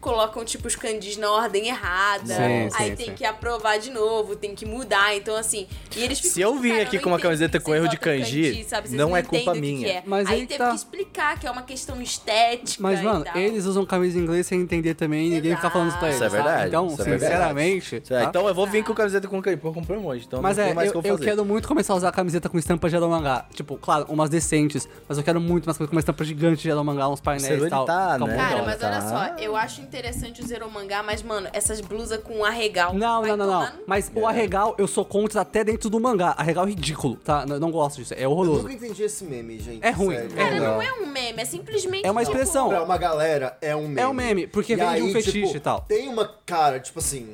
Colocam, 0.01 0.43
tipo, 0.43 0.67
os 0.67 0.75
kanjis 0.75 1.15
na 1.15 1.31
ordem 1.31 1.67
errada. 1.69 2.25
Sim, 2.25 2.69
aí 2.73 2.89
sim, 2.89 2.95
tem 2.95 3.05
sim. 3.07 3.13
que 3.13 3.23
aprovar 3.25 3.79
de 3.79 3.91
novo, 3.91 4.35
tem 4.35 4.53
que 4.53 4.65
mudar. 4.65 5.15
Então, 5.15 5.35
assim. 5.35 5.67
E 5.95 6.03
eles 6.03 6.19
ficam, 6.19 6.33
Se 6.33 6.41
eu 6.41 6.55
vim 6.59 6.79
aqui 6.79 6.97
não 6.97 7.03
com 7.03 7.09
uma 7.09 7.19
camiseta 7.19 7.59
com 7.59 7.73
erro 7.73 7.87
de 7.87 7.97
kanji, 7.97 8.65
sabe? 8.65 8.89
Vocês 8.89 8.99
não 8.99 9.15
é 9.15 9.21
culpa 9.23 9.51
o 9.51 9.53
que 9.53 9.61
minha. 9.61 9.87
que 9.87 9.91
é. 9.91 10.03
Mas 10.05 10.27
aí 10.27 10.41
aí 10.41 10.47
teve 10.47 10.57
tá. 10.57 10.69
que 10.69 10.75
explicar 10.75 11.39
que 11.39 11.47
é 11.47 11.51
uma 11.51 11.61
questão 11.61 12.01
estética. 12.01 12.81
Mas, 12.81 12.99
e 12.99 13.03
mano, 13.03 13.23
tal. 13.23 13.37
eles 13.37 13.65
usam 13.65 13.85
camisa 13.85 14.17
em 14.17 14.21
inglês 14.21 14.47
sem 14.47 14.59
entender 14.59 14.95
também 14.95 15.27
e 15.27 15.29
ninguém 15.29 15.55
fica 15.55 15.69
falando 15.69 15.89
isso 15.89 15.97
pra 15.97 16.07
eles. 16.07 16.17
Isso 16.17 16.25
é 16.25 16.29
verdade, 16.29 16.67
Então, 16.67 16.87
isso 16.87 17.01
é 17.01 17.05
verdade. 17.05 17.33
sinceramente. 17.33 17.95
É, 17.95 17.99
tá? 17.99 18.23
Então 18.25 18.47
eu 18.47 18.53
vou 18.53 18.67
vir 18.67 18.83
com 18.83 18.93
camiseta 18.93 19.27
com 19.27 19.41
kanji, 19.41 19.57
porque 19.57 19.67
eu 19.67 19.73
comprei 19.73 19.97
um 19.97 20.01
monte. 20.01 20.25
Então 20.25 20.41
Mas 20.41 20.57
não 20.57 20.63
é, 20.63 20.73
mais 20.73 20.91
eu, 20.91 21.01
que 21.01 21.07
eu 21.07 21.11
eu 21.11 21.19
quero 21.19 21.45
muito 21.45 21.67
começar 21.67 21.93
a 21.93 21.95
usar 21.95 22.11
camiseta 22.11 22.49
com 22.49 22.57
estampa 22.57 22.89
de 22.89 22.99
mangá. 22.99 23.45
Tipo, 23.53 23.77
claro, 23.77 24.05
umas 24.09 24.29
decentes. 24.29 24.87
Mas 25.07 25.17
eu 25.17 25.23
quero 25.23 25.39
muito 25.39 25.65
umas 25.67 25.77
coisas 25.77 25.89
com 25.89 25.95
uma 25.95 25.99
estampa 25.99 26.23
gigante 26.23 26.63
de 26.63 26.73
mangá, 26.73 27.07
uns 27.09 27.21
painéis 27.21 27.63
e 27.63 27.69
tal. 27.69 27.85
tá, 27.85 28.17
né? 28.17 28.35
Cara, 28.35 28.63
mas 28.63 28.81
olha 28.81 29.01
tá. 29.01 29.01
só, 29.01 29.35
eu 29.37 29.55
acho 29.55 29.81
interessante 29.91 30.41
o 30.41 30.47
Zero 30.47 30.71
Mangá, 30.71 31.03
mas, 31.03 31.21
mano, 31.21 31.49
essas 31.51 31.81
blusas 31.81 32.21
com 32.23 32.45
arregal. 32.45 32.93
Não, 32.93 33.21
não, 33.21 33.35
não, 33.35 33.47
não. 33.47 33.71
Mas 33.85 34.09
o 34.15 34.25
arregal 34.25 34.73
eu 34.77 34.87
sou 34.87 35.03
contra 35.03 35.41
até 35.41 35.65
dentro 35.65 35.89
do 35.89 35.99
mangá. 35.99 36.33
Arregal 36.37 36.65
é 36.65 36.69
ridículo, 36.69 37.17
tá? 37.17 37.45
Eu 37.47 37.59
não 37.59 37.69
gosto 37.69 37.97
disso. 37.97 38.13
É 38.13 38.23
Eu 38.23 38.31
horroroso. 38.31 38.63
nunca 38.63 38.73
entendi 38.73 39.03
esse 39.03 39.25
meme, 39.25 39.59
gente. 39.59 39.85
É 39.85 39.89
ruim, 39.89 40.15
sério. 40.15 40.31
é 40.33 40.35
Cara, 40.35 40.59
não 40.59 40.81
é 40.81 40.93
um 40.93 41.05
meme, 41.07 41.41
é 41.41 41.45
simplesmente. 41.45 42.05
É 42.05 42.11
uma 42.11 42.23
tipo, 42.23 42.31
expressão. 42.31 42.69
Pra 42.69 42.83
uma 42.83 42.97
galera, 42.97 43.57
é 43.61 43.75
um 43.75 43.81
meme. 43.89 43.99
É 43.99 44.07
um 44.07 44.13
meme, 44.13 44.47
porque 44.47 44.73
E 44.73 44.75
vem 44.77 44.85
de 44.95 45.01
um 45.01 45.05
aí, 45.07 45.13
fetiche 45.13 45.41
tipo, 45.43 45.57
e 45.57 45.59
tal. 45.59 45.81
Tem 45.81 46.07
uma 46.07 46.25
cara, 46.45 46.79
tipo 46.79 46.99
assim. 46.99 47.33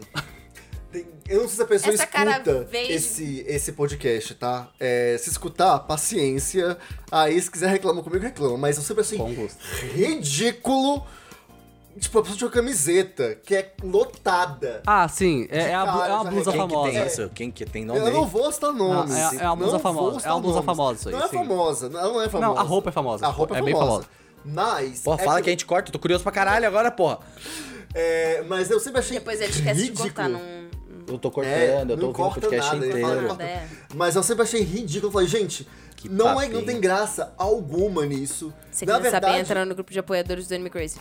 eu 1.30 1.42
não 1.42 1.48
sei 1.48 1.58
se 1.58 1.62
a 1.62 1.66
pessoa 1.66 1.94
Essa 1.94 2.04
escuta 2.06 2.68
esse, 2.74 3.46
esse 3.48 3.72
podcast, 3.74 4.34
tá? 4.34 4.68
É, 4.80 5.16
se 5.20 5.30
escutar, 5.30 5.78
paciência. 5.80 6.76
Aí, 7.12 7.40
se 7.40 7.52
quiser 7.52 7.70
reclamar 7.70 8.04
comigo, 8.04 8.24
reclama. 8.24 8.58
Mas 8.58 8.78
eu 8.78 8.84
sempre 8.84 9.02
assim. 9.02 9.18
Ridículo. 9.94 11.06
Tipo, 12.00 12.20
a 12.20 12.22
pessoa 12.22 12.38
tinha 12.38 12.48
uma 12.48 12.54
camiseta 12.54 13.36
que 13.44 13.56
é 13.56 13.74
lotada. 13.84 14.82
Ah, 14.86 15.08
sim. 15.08 15.48
É, 15.50 15.70
é 15.70 15.76
a 15.76 15.80
é 15.82 16.14
uma 16.14 16.24
blusa 16.26 16.52
Quem 16.52 16.62
que 16.62 16.68
famosa. 16.68 16.92
tem 16.92 17.00
É. 17.02 17.08
isso? 17.08 17.32
Quem 17.34 17.52
que 17.52 17.66
tem 17.66 17.86
nome 17.86 18.00
eu 18.00 18.06
aí? 18.08 18.14
não 18.14 18.26
vou 18.26 18.52
citar 18.52 18.72
nomes. 18.74 19.12
Não, 19.16 19.32
é- 19.32 19.36
é 19.44 19.48
uma 19.48 19.56
blusa 19.56 19.72
não 19.74 19.80
famosa, 19.80 20.28
é 20.28 20.32
uma 20.32 20.40
blusa 20.42 20.62
famosa 20.62 21.00
isso 21.00 21.10
aí, 21.10 21.16
Não 21.16 21.24
é 21.24 21.28
sim. 21.28 21.38
famosa, 21.38 21.86
ela 21.88 22.04
não 22.14 22.22
é 22.22 22.30
famosa. 22.30 22.60
a 22.60 22.64
roupa 22.64 22.90
é 22.90 22.92
famosa, 22.92 23.26
A 23.26 23.30
roupa 23.30 23.56
é, 23.56 23.60
é 23.60 23.62
bem 23.64 23.74
famosa. 23.74 23.92
famosa. 23.92 24.08
Mas. 24.46 25.02
Pô, 25.02 25.14
é 25.16 25.18
fala 25.18 25.42
que 25.42 25.50
a 25.50 25.52
gente 25.52 25.66
corta, 25.66 25.90
eu 25.90 25.94
tô 25.94 26.00
curioso 26.00 26.24
pra 26.24 26.32
caralho 26.32 26.68
agora, 26.68 26.92
porra. 26.92 27.20
É, 27.94 28.44
mas 28.48 28.70
eu 28.70 28.80
sempre 28.80 29.00
achei 29.00 29.18
Depois 29.20 29.42
ele 29.42 29.52
esquece 29.52 29.76
de 29.76 29.82
ridículo. 29.88 30.04
cortar, 30.06 30.30
não, 30.30 30.40
não 30.40 30.68
eu 31.08 31.18
tô 31.18 31.32
cortando, 31.32 31.54
É, 31.54 31.82
eu 31.82 31.88
tô 31.88 31.96
não 31.96 32.08
ouvindo 32.08 32.28
o 32.28 32.40
podcast 32.42 32.74
nada, 32.76 32.86
inteiro. 32.88 33.42
É. 33.42 33.66
Mas 33.96 34.16
eu 34.16 34.22
sempre 34.24 34.44
achei 34.44 34.62
ridículo. 34.62 35.08
Eu 35.08 35.14
falei, 35.14 35.28
gente, 35.28 35.68
não, 36.10 36.40
é, 36.40 36.48
não 36.50 36.64
tem 36.64 36.80
graça 36.82 37.34
alguma 37.38 38.06
nisso. 38.06 38.54
Se 38.72 38.86
Na 38.86 38.98
quiser 38.98 39.10
saber, 39.12 39.26
verdade, 39.26 39.40
entra 39.42 39.66
no 39.66 39.74
grupo 39.74 39.92
de 39.92 40.00
apoiadores 40.00 40.48
do 40.48 40.54
Anime 40.54 40.70
Crazy. 40.70 41.00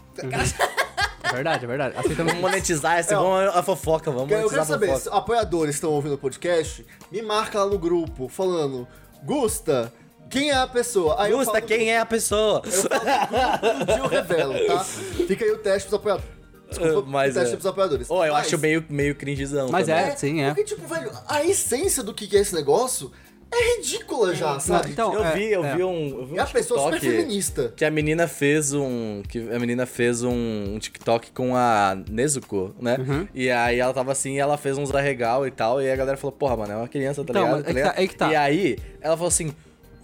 É 1.30 1.32
verdade, 1.34 1.64
é 1.64 1.68
verdade. 1.68 1.96
Aceitamos 1.96 2.32
Vamos 2.32 2.50
monetizar 2.50 2.98
esse, 2.98 3.12
É, 3.12 3.16
vamos 3.16 3.54
a 3.56 3.62
fofoca, 3.62 4.10
vamos 4.10 4.30
eu 4.30 4.36
quero 4.38 4.50
monetizar 4.50 4.62
a 4.62 4.66
saber, 4.66 4.98
se 4.98 5.08
apoiadores 5.10 5.74
estão 5.74 5.90
ouvindo 5.90 6.14
o 6.14 6.18
podcast, 6.18 6.84
me 7.10 7.22
marca 7.22 7.58
lá 7.62 7.66
no 7.70 7.78
grupo, 7.78 8.28
falando, 8.28 8.86
Gusta, 9.24 9.92
quem 10.30 10.50
é 10.50 10.54
a 10.56 10.66
pessoa? 10.66 11.16
Aí 11.20 11.30
eu 11.30 11.38
Gusta, 11.38 11.60
quem 11.60 11.90
é 11.90 11.98
a 11.98 12.06
pessoa? 12.06 12.62
Eu 12.64 12.72
falo 12.72 13.58
grupo 13.58 13.84
do 13.84 13.92
eu 13.92 14.06
revelo, 14.08 14.66
tá? 14.66 14.84
Fica 14.84 15.44
aí 15.44 15.50
o 15.52 15.58
teste 15.58 15.88
pros 15.88 16.00
apoiadores. 16.00 16.36
Desculpa, 16.68 17.08
Mas 17.08 17.36
o 17.36 17.38
teste 17.38 17.52
é. 17.52 17.56
pros 17.56 17.66
apoiadores. 17.66 18.10
Ô, 18.10 18.24
eu 18.24 18.32
Mas- 18.32 18.46
acho 18.46 18.58
meio, 18.58 18.84
meio 18.88 19.14
cringezão. 19.14 19.68
Mas 19.70 19.86
também. 19.86 20.04
é, 20.04 20.16
sim, 20.16 20.42
é. 20.42 20.48
Porque, 20.48 20.64
tipo, 20.64 20.86
velho, 20.86 21.12
a 21.28 21.44
essência 21.44 22.02
do 22.02 22.12
que 22.12 22.36
é 22.36 22.40
esse 22.40 22.54
negócio 22.54 23.12
é 23.52 23.76
ridícula 23.76 24.34
já, 24.34 24.58
sabe? 24.60 24.90
então, 24.90 25.14
Eu 25.14 25.24
é, 25.24 25.34
vi, 25.34 25.44
eu 25.52 25.64
é. 25.64 25.76
vi 25.76 25.84
um, 25.84 26.08
eu 26.20 26.26
vi 26.26 26.34
um 26.34 26.36
é 26.38 26.40
a 26.40 26.46
pessoa 26.46 26.80
super 26.80 26.98
TikTok 27.00 27.16
feminista. 27.22 27.72
que 27.76 27.84
a 27.84 27.90
menina 27.90 28.26
fez 28.28 28.72
um, 28.72 29.22
que 29.28 29.38
a 29.50 29.58
menina 29.58 29.86
fez 29.86 30.22
um, 30.22 30.74
um 30.74 30.78
TikTok 30.78 31.30
com 31.32 31.54
a 31.56 31.96
Nezuko, 32.10 32.74
né? 32.80 32.96
Uhum. 32.98 33.28
E 33.34 33.50
aí 33.50 33.78
ela 33.78 33.92
tava 33.94 34.12
assim, 34.12 34.34
e 34.34 34.38
ela 34.38 34.56
fez 34.58 34.76
uns 34.76 34.94
arregal 34.94 35.46
e 35.46 35.50
tal, 35.50 35.80
e 35.80 35.90
a 35.90 35.96
galera 35.96 36.16
falou, 36.16 36.32
porra, 36.32 36.56
mano, 36.56 36.72
é 36.72 36.76
uma 36.76 36.88
criança, 36.88 37.24
tá 37.24 37.30
Então, 37.32 37.44
ligado? 37.44 37.62
Tá 37.64 37.70
é 37.70 37.72
que 37.72 37.72
ligado? 37.78 37.94
tá- 37.94 38.02
é 38.02 38.06
que 38.06 38.16
tá. 38.16 38.32
E 38.32 38.36
aí 38.36 38.78
ela 39.00 39.16
falou 39.16 39.28
assim, 39.28 39.52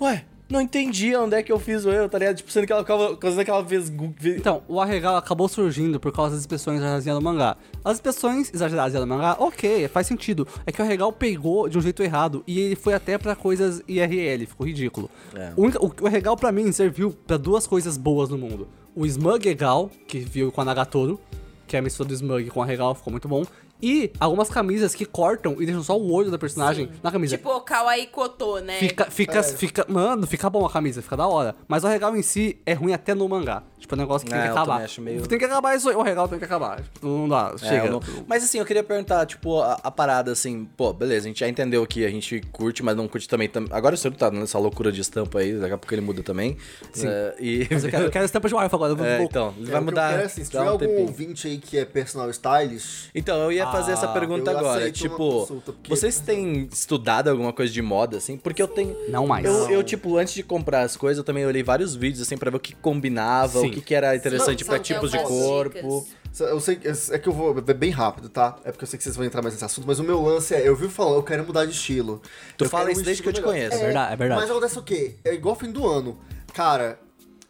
ué, 0.00 0.24
não 0.52 0.60
entendi 0.60 1.16
onde 1.16 1.34
é 1.34 1.42
que 1.42 1.50
eu 1.50 1.58
fiz 1.58 1.84
o 1.84 1.90
erro, 1.90 2.08
tá 2.08 2.18
ligado? 2.18 2.36
Tipo, 2.36 2.52
sendo 2.52 2.66
que 2.66 2.72
ela 2.72 2.82
ficava, 2.82 3.16
coisa 3.16 3.44
que 3.44 3.50
ela 3.50 3.64
fez... 3.64 3.88
gu- 3.88 4.14
vi- 4.18 4.36
Então, 4.36 4.62
o 4.68 4.80
arregal 4.80 5.16
acabou 5.16 5.48
surgindo 5.48 5.98
por 5.98 6.12
causa 6.12 6.32
das 6.32 6.40
expressões 6.40 6.78
exageradas 6.78 7.06
no 7.06 7.20
mangá. 7.20 7.56
As 7.84 7.94
expressões 7.94 8.52
exageradas 8.54 9.00
no 9.00 9.06
mangá, 9.06 9.34
ok, 9.38 9.88
faz 9.88 10.06
sentido. 10.06 10.46
É 10.66 10.70
que 10.70 10.80
o 10.80 10.84
arregal 10.84 11.12
pegou 11.12 11.68
de 11.68 11.76
um 11.78 11.80
jeito 11.80 12.02
errado 12.02 12.44
e 12.46 12.60
ele 12.60 12.76
foi 12.76 12.94
até 12.94 13.18
pra 13.18 13.34
coisas 13.34 13.82
IRL, 13.88 14.46
ficou 14.46 14.66
ridículo. 14.66 15.10
É. 15.34 15.52
O, 15.56 15.66
o, 15.86 15.92
o 16.02 16.06
arregal 16.06 16.36
pra 16.36 16.52
mim 16.52 16.70
serviu 16.70 17.10
pra 17.26 17.36
duas 17.36 17.66
coisas 17.66 17.96
boas 17.96 18.28
no 18.28 18.36
mundo. 18.38 18.68
O 18.94 19.06
Smug 19.06 19.48
Egal, 19.48 19.90
que 20.06 20.18
viu 20.20 20.52
com 20.52 20.60
a 20.60 20.64
Nagatoro, 20.64 21.18
que 21.66 21.74
é 21.76 21.78
a 21.78 21.82
mistura 21.82 22.08
do 22.10 22.14
Smug 22.14 22.50
com 22.50 22.60
o 22.60 22.62
arregal, 22.62 22.94
ficou 22.94 23.10
muito 23.10 23.26
bom. 23.26 23.42
E 23.82 24.12
algumas 24.20 24.48
camisas 24.48 24.94
que 24.94 25.04
cortam 25.04 25.56
e 25.60 25.66
deixam 25.66 25.82
só 25.82 25.98
o 25.98 26.12
olho 26.12 26.30
da 26.30 26.38
personagem 26.38 26.88
na 27.02 27.10
camisa. 27.10 27.36
Tipo 27.36 27.50
o 27.50 27.60
Kawaii 27.60 28.06
Koto, 28.06 28.58
né? 28.60 28.78
Fica, 28.78 29.06
fica, 29.10 29.42
fica, 29.42 29.86
mano, 29.88 30.26
fica 30.26 30.48
bom 30.48 30.64
a 30.64 30.70
camisa, 30.70 31.02
fica 31.02 31.16
da 31.16 31.26
hora. 31.26 31.54
Mas 31.66 31.82
o 31.84 31.88
regal 31.88 32.16
em 32.16 32.22
si 32.22 32.58
é 32.64 32.74
ruim 32.74 32.92
até 32.92 33.14
no 33.14 33.28
mangá. 33.28 33.62
Tipo, 33.78 33.94
é 33.94 33.98
um 33.98 34.00
negócio 34.02 34.24
que 34.24 34.30
tem 34.32 34.40
É, 34.40 34.44
que 34.44 34.48
eu 34.50 34.52
acabar. 34.52 34.86
meio- 35.00 35.26
Tem 35.26 35.38
que 35.40 35.44
acabar 35.44 35.74
isso 35.76 35.88
aí, 35.88 35.96
o 35.96 36.02
regal 36.02 36.28
tem 36.28 36.38
que 36.38 36.44
acabar. 36.44 36.80
Tipo, 36.80 37.04
não 37.04 37.28
dá, 37.28 37.52
É, 37.54 37.58
chega. 37.58 37.86
eu 37.86 37.92
não- 37.92 38.00
Mas 38.28 38.44
assim, 38.44 38.58
eu 38.58 38.64
queria 38.64 38.84
perguntar, 38.84 39.26
tipo, 39.26 39.60
a, 39.60 39.72
a 39.82 39.90
parada 39.90 40.30
assim, 40.30 40.68
pô, 40.76 40.92
beleza, 40.92 41.26
a 41.26 41.28
gente 41.28 41.40
já 41.40 41.48
entendeu 41.48 41.84
que 41.84 42.04
a 42.06 42.08
gente 42.08 42.40
curte, 42.52 42.80
mas 42.84 42.96
não 42.96 43.08
curte 43.08 43.28
também. 43.28 43.48
tam- 43.48 43.66
Agora 43.72 43.96
o 43.96 43.98
senhor 43.98 44.14
tá 44.16 44.30
nessa 44.30 44.56
loucura 44.60 44.92
de 44.92 45.00
estampa 45.00 45.40
aí, 45.40 45.54
daqui 45.54 45.72
a 45.74 45.78
pouco 45.78 45.92
ele 45.92 46.00
muda 46.02 46.22
também. 46.22 46.56
Sim. 46.92 47.08
É, 47.08 47.34
e... 47.40 47.66
Mas 47.72 47.82
eu 47.82 47.90
quero, 47.90 48.04
eu 48.04 48.10
quero 48.12 48.24
estampa 48.24 48.48
de 48.48 48.54
Warfa 48.54 48.76
agora. 48.76 48.92
Eu 48.92 48.96
vou, 48.96 49.04
É, 49.06 49.22
então, 49.24 49.52
É, 49.60 49.64
vai 49.64 49.80
que 49.80 49.84
mudar. 49.84 50.10
Eu 50.12 50.14
quero, 50.16 50.26
assim, 50.26 50.44
se 50.44 50.50
tiver 50.52 50.62
um 50.62 50.68
algum 50.68 50.78
tempinho. 50.86 51.00
ouvinte 51.08 51.48
aí 51.48 51.58
que 51.58 51.76
é 51.76 51.84
personal 51.84 52.30
stylist, 52.30 53.08
Então, 53.12 53.36
eu 53.42 53.50
ia 53.50 53.66
fazer 53.72 53.92
essa 53.92 54.06
Ah, 54.06 54.12
pergunta 54.12 54.50
eu 54.50 54.58
agora. 54.58 54.92
Tipo, 54.92 55.16
consulta, 55.16 55.72
porque- 55.72 55.88
vocês 55.90 56.20
têm 56.20 56.68
estudado 56.72 57.28
alguma 57.28 57.52
coisa 57.52 57.72
de 57.72 57.82
moda, 57.82 58.18
assim? 58.18 58.36
Porque 58.36 58.62
eu 58.62 58.68
tenho. 58.68 58.96
Não 59.08 59.26
mais. 59.26 59.44
Eu, 59.44 59.70
eu, 59.70 59.82
tipo, 59.82 60.16
antes 60.18 60.34
de 60.34 60.42
comprar 60.42 60.82
as 60.82 60.96
coisas, 60.96 61.18
eu 61.18 61.24
também 61.24 61.44
olhei 61.46 61.62
vários 61.62 61.94
vídeos, 61.96 62.22
assim, 62.22 62.36
pra 62.36 62.50
ver 62.50 62.58
o 62.58 62.60
que 62.60 62.74
combinava, 62.76 63.60
Sim. 63.60 63.68
o 63.68 63.70
que, 63.70 63.80
que 63.80 63.94
era 63.94 64.14
interessante 64.14 64.64
sabe, 64.64 64.78
tipos 64.80 65.10
de 65.10 65.18
corpo. 65.22 66.06
dicas. 66.30 66.40
eu 66.48 66.60
sei 66.60 66.76
que 66.76 66.88
é 66.88 67.18
que 67.18 67.28
eu 67.28 67.32
vou 67.32 67.56
é 67.66 67.74
bem 67.74 67.90
rápido, 67.90 68.28
tá? 68.28 68.56
É 68.64 68.70
porque 68.70 68.84
eu 68.84 68.88
sei 68.88 68.96
que 68.96 69.02
vocês 69.04 69.16
vão 69.16 69.24
entrar 69.24 69.42
mais 69.42 69.54
nesse 69.54 69.64
assunto, 69.64 69.86
mas 69.86 69.98
o 69.98 70.02
meu 70.04 70.20
lance 70.22 70.54
é, 70.54 70.66
eu 70.66 70.74
vivo 70.76 70.90
falando, 70.90 71.16
eu 71.16 71.22
quero 71.22 71.44
mudar 71.44 71.64
de 71.66 71.72
estilo. 71.72 72.22
Tu 72.56 72.64
Eu 72.64 72.70
fala 72.70 72.84
quero 72.84 72.90
um 72.90 72.92
isso 72.98 73.04
desde 73.04 73.22
que 73.22 73.28
eu 73.28 73.32
te 73.32 73.40
melhor. 73.40 73.52
conheço. 73.52 73.74
É 73.76 73.78
verdade, 73.78 74.12
é 74.12 74.16
verdade. 74.16 74.40
Mas 74.40 74.50
acontece 74.50 74.78
o 74.78 74.82
quê? 74.82 75.16
É 75.24 75.34
igual 75.34 75.54
fim 75.54 75.70
do 75.70 75.86
ano. 75.86 76.18
Cara, 76.54 76.98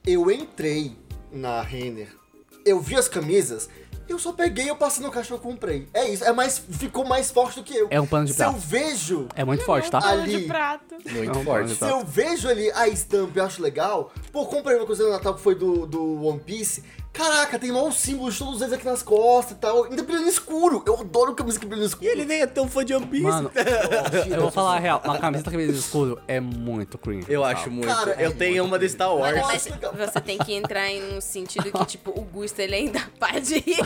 eu 0.07 0.31
entrei 0.31 0.97
na 1.31 1.63
Renner, 1.63 2.09
eu 2.65 2.81
vi 2.81 2.97
as 2.97 3.09
camisas, 3.09 3.69
eu 4.09 4.19
só 4.19 4.33
peguei, 4.33 4.69
eu 4.69 4.77
passei 4.77 5.03
no 5.05 5.11
caixa 5.11 5.33
e 5.33 5.37
eu 5.37 5.41
comprei. 5.41 5.89
É 5.95 6.09
isso, 6.09 6.25
é 6.25 6.33
mais, 6.33 6.59
ficou 6.59 7.05
mais 7.05 7.31
forte 7.31 7.61
do 7.61 7.65
que 7.65 7.75
eu. 7.75 7.87
É 7.91 8.01
um 8.01 8.07
pano 8.07 8.27
de 8.27 8.35
Se 8.35 8.43
eu 8.43 8.51
prato. 8.51 8.61
vejo, 8.67 9.29
É 9.35 9.45
muito 9.45 9.65
forte, 9.65 9.91
tá? 9.91 10.01
Pano 10.01 10.23
Ali. 10.23 10.41
de 10.43 10.47
prato. 10.47 10.95
Muito 11.11 11.33
Não, 11.35 11.45
forte. 11.45 11.69
não, 11.69 11.77
se 11.77 11.85
eu 11.95 12.05
vejo 12.05 12.49
ali 12.49 12.71
a 12.73 12.89
estampa 12.89 13.39
e 13.39 13.41
acho 13.41 13.63
legal, 13.63 14.13
pô, 14.33 14.45
comprei 14.47 14.77
uma 14.77 14.87
coisa 14.87 15.05
no 15.05 15.11
Natal 15.11 15.35
que 15.35 15.41
foi 15.41 15.55
do, 15.55 15.87
do 15.87 16.25
One 16.27 16.41
Piece. 16.41 16.83
Caraca, 17.13 17.59
tem 17.59 17.71
mal 17.71 17.93
símbolos 17.93 18.39
todos 18.39 18.63
eles 18.63 18.73
aqui 18.73 18.87
nas 18.87 19.03
costas 19.03 19.53
e 19.57 19.61
tal. 19.61 19.85
Ainda 19.85 20.03
brilha 20.03 20.21
no 20.23 20.29
escuro. 20.29 20.83
Eu 20.87 20.99
adoro 20.99 21.35
camisa 21.35 21.61
que 21.61 21.67
brilha 21.67 21.83
no 21.83 21.87
escuro. 21.87 22.07
E 22.07 22.09
ele 22.09 22.25
nem 22.25 22.41
é 22.41 22.47
tão 22.47 22.67
fã 22.67 22.83
de 22.83 22.95
One 22.95 23.07
Piece. 23.07 23.23
Mano, 23.23 23.51
eu 24.31 24.41
vou 24.41 24.51
falar 24.51 24.77
a 24.77 24.79
real. 24.79 25.03
Uma 25.05 25.19
camiseta 25.19 25.51
cabelo 25.51 25.73
escuro 25.73 26.19
é 26.27 26.41
muito 26.41 26.97
cringe. 26.97 27.27
eu 27.29 27.45
acho 27.45 27.71
muito. 27.71 27.87
Cara, 27.87 28.17
eu 28.19 28.31
é 28.31 28.33
tenho 28.33 28.65
uma 28.65 28.79
de 28.79 28.89
Star 28.89 29.15
Wars. 29.15 29.35
Mano, 29.37 29.47
mas 29.47 29.63
você 30.13 30.21
tem 30.23 30.39
que 30.39 30.55
entrar 30.55 30.89
em 30.89 31.17
um 31.17 31.21
sentido 31.21 31.71
que, 31.71 31.85
tipo, 31.85 32.11
o 32.19 32.23
Gusto, 32.23 32.61
ele 32.61 32.75
ainda 32.77 33.01
pode 33.21 33.57
ir. 33.57 33.77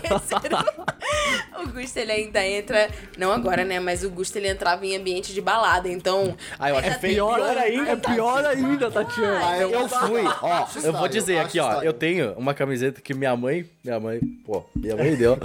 o 1.58 1.68
Gusto, 1.68 1.96
ele 1.98 2.12
ainda 2.12 2.46
entra... 2.46 2.88
Não 3.18 3.32
agora, 3.32 3.64
né? 3.64 3.80
Mas 3.80 4.04
o 4.04 4.10
Gusto, 4.10 4.36
ele 4.36 4.48
entrava 4.48 4.86
em 4.86 4.96
ambiente 4.96 5.32
de 5.34 5.40
balada, 5.40 5.88
então... 5.88 6.36
Ah, 6.58 6.70
eu 6.70 6.76
acho 6.78 7.00
tem- 7.00 7.14
Pior 7.16 7.40
ainda, 7.40 7.90
É 7.90 7.96
pior 7.96 8.44
ainda, 8.44 8.90
Tatiana. 8.90 9.40
Ah, 9.48 9.58
Eu 9.58 9.88
fui, 9.88 10.22
ó, 10.42 10.66
eu 10.82 10.92
vou 10.92 11.08
dizer 11.08 11.38
aqui, 11.38 11.58
ó, 11.58 11.82
eu 11.82 11.92
tenho 11.92 12.32
uma 12.34 12.54
camiseta 12.54 13.00
que 13.00 13.15
minha 13.16 13.36
mãe, 13.36 13.68
minha 13.84 13.98
mãe, 13.98 14.20
pô, 14.44 14.64
minha 14.74 14.96
mãe 14.96 15.16
deu. 15.16 15.38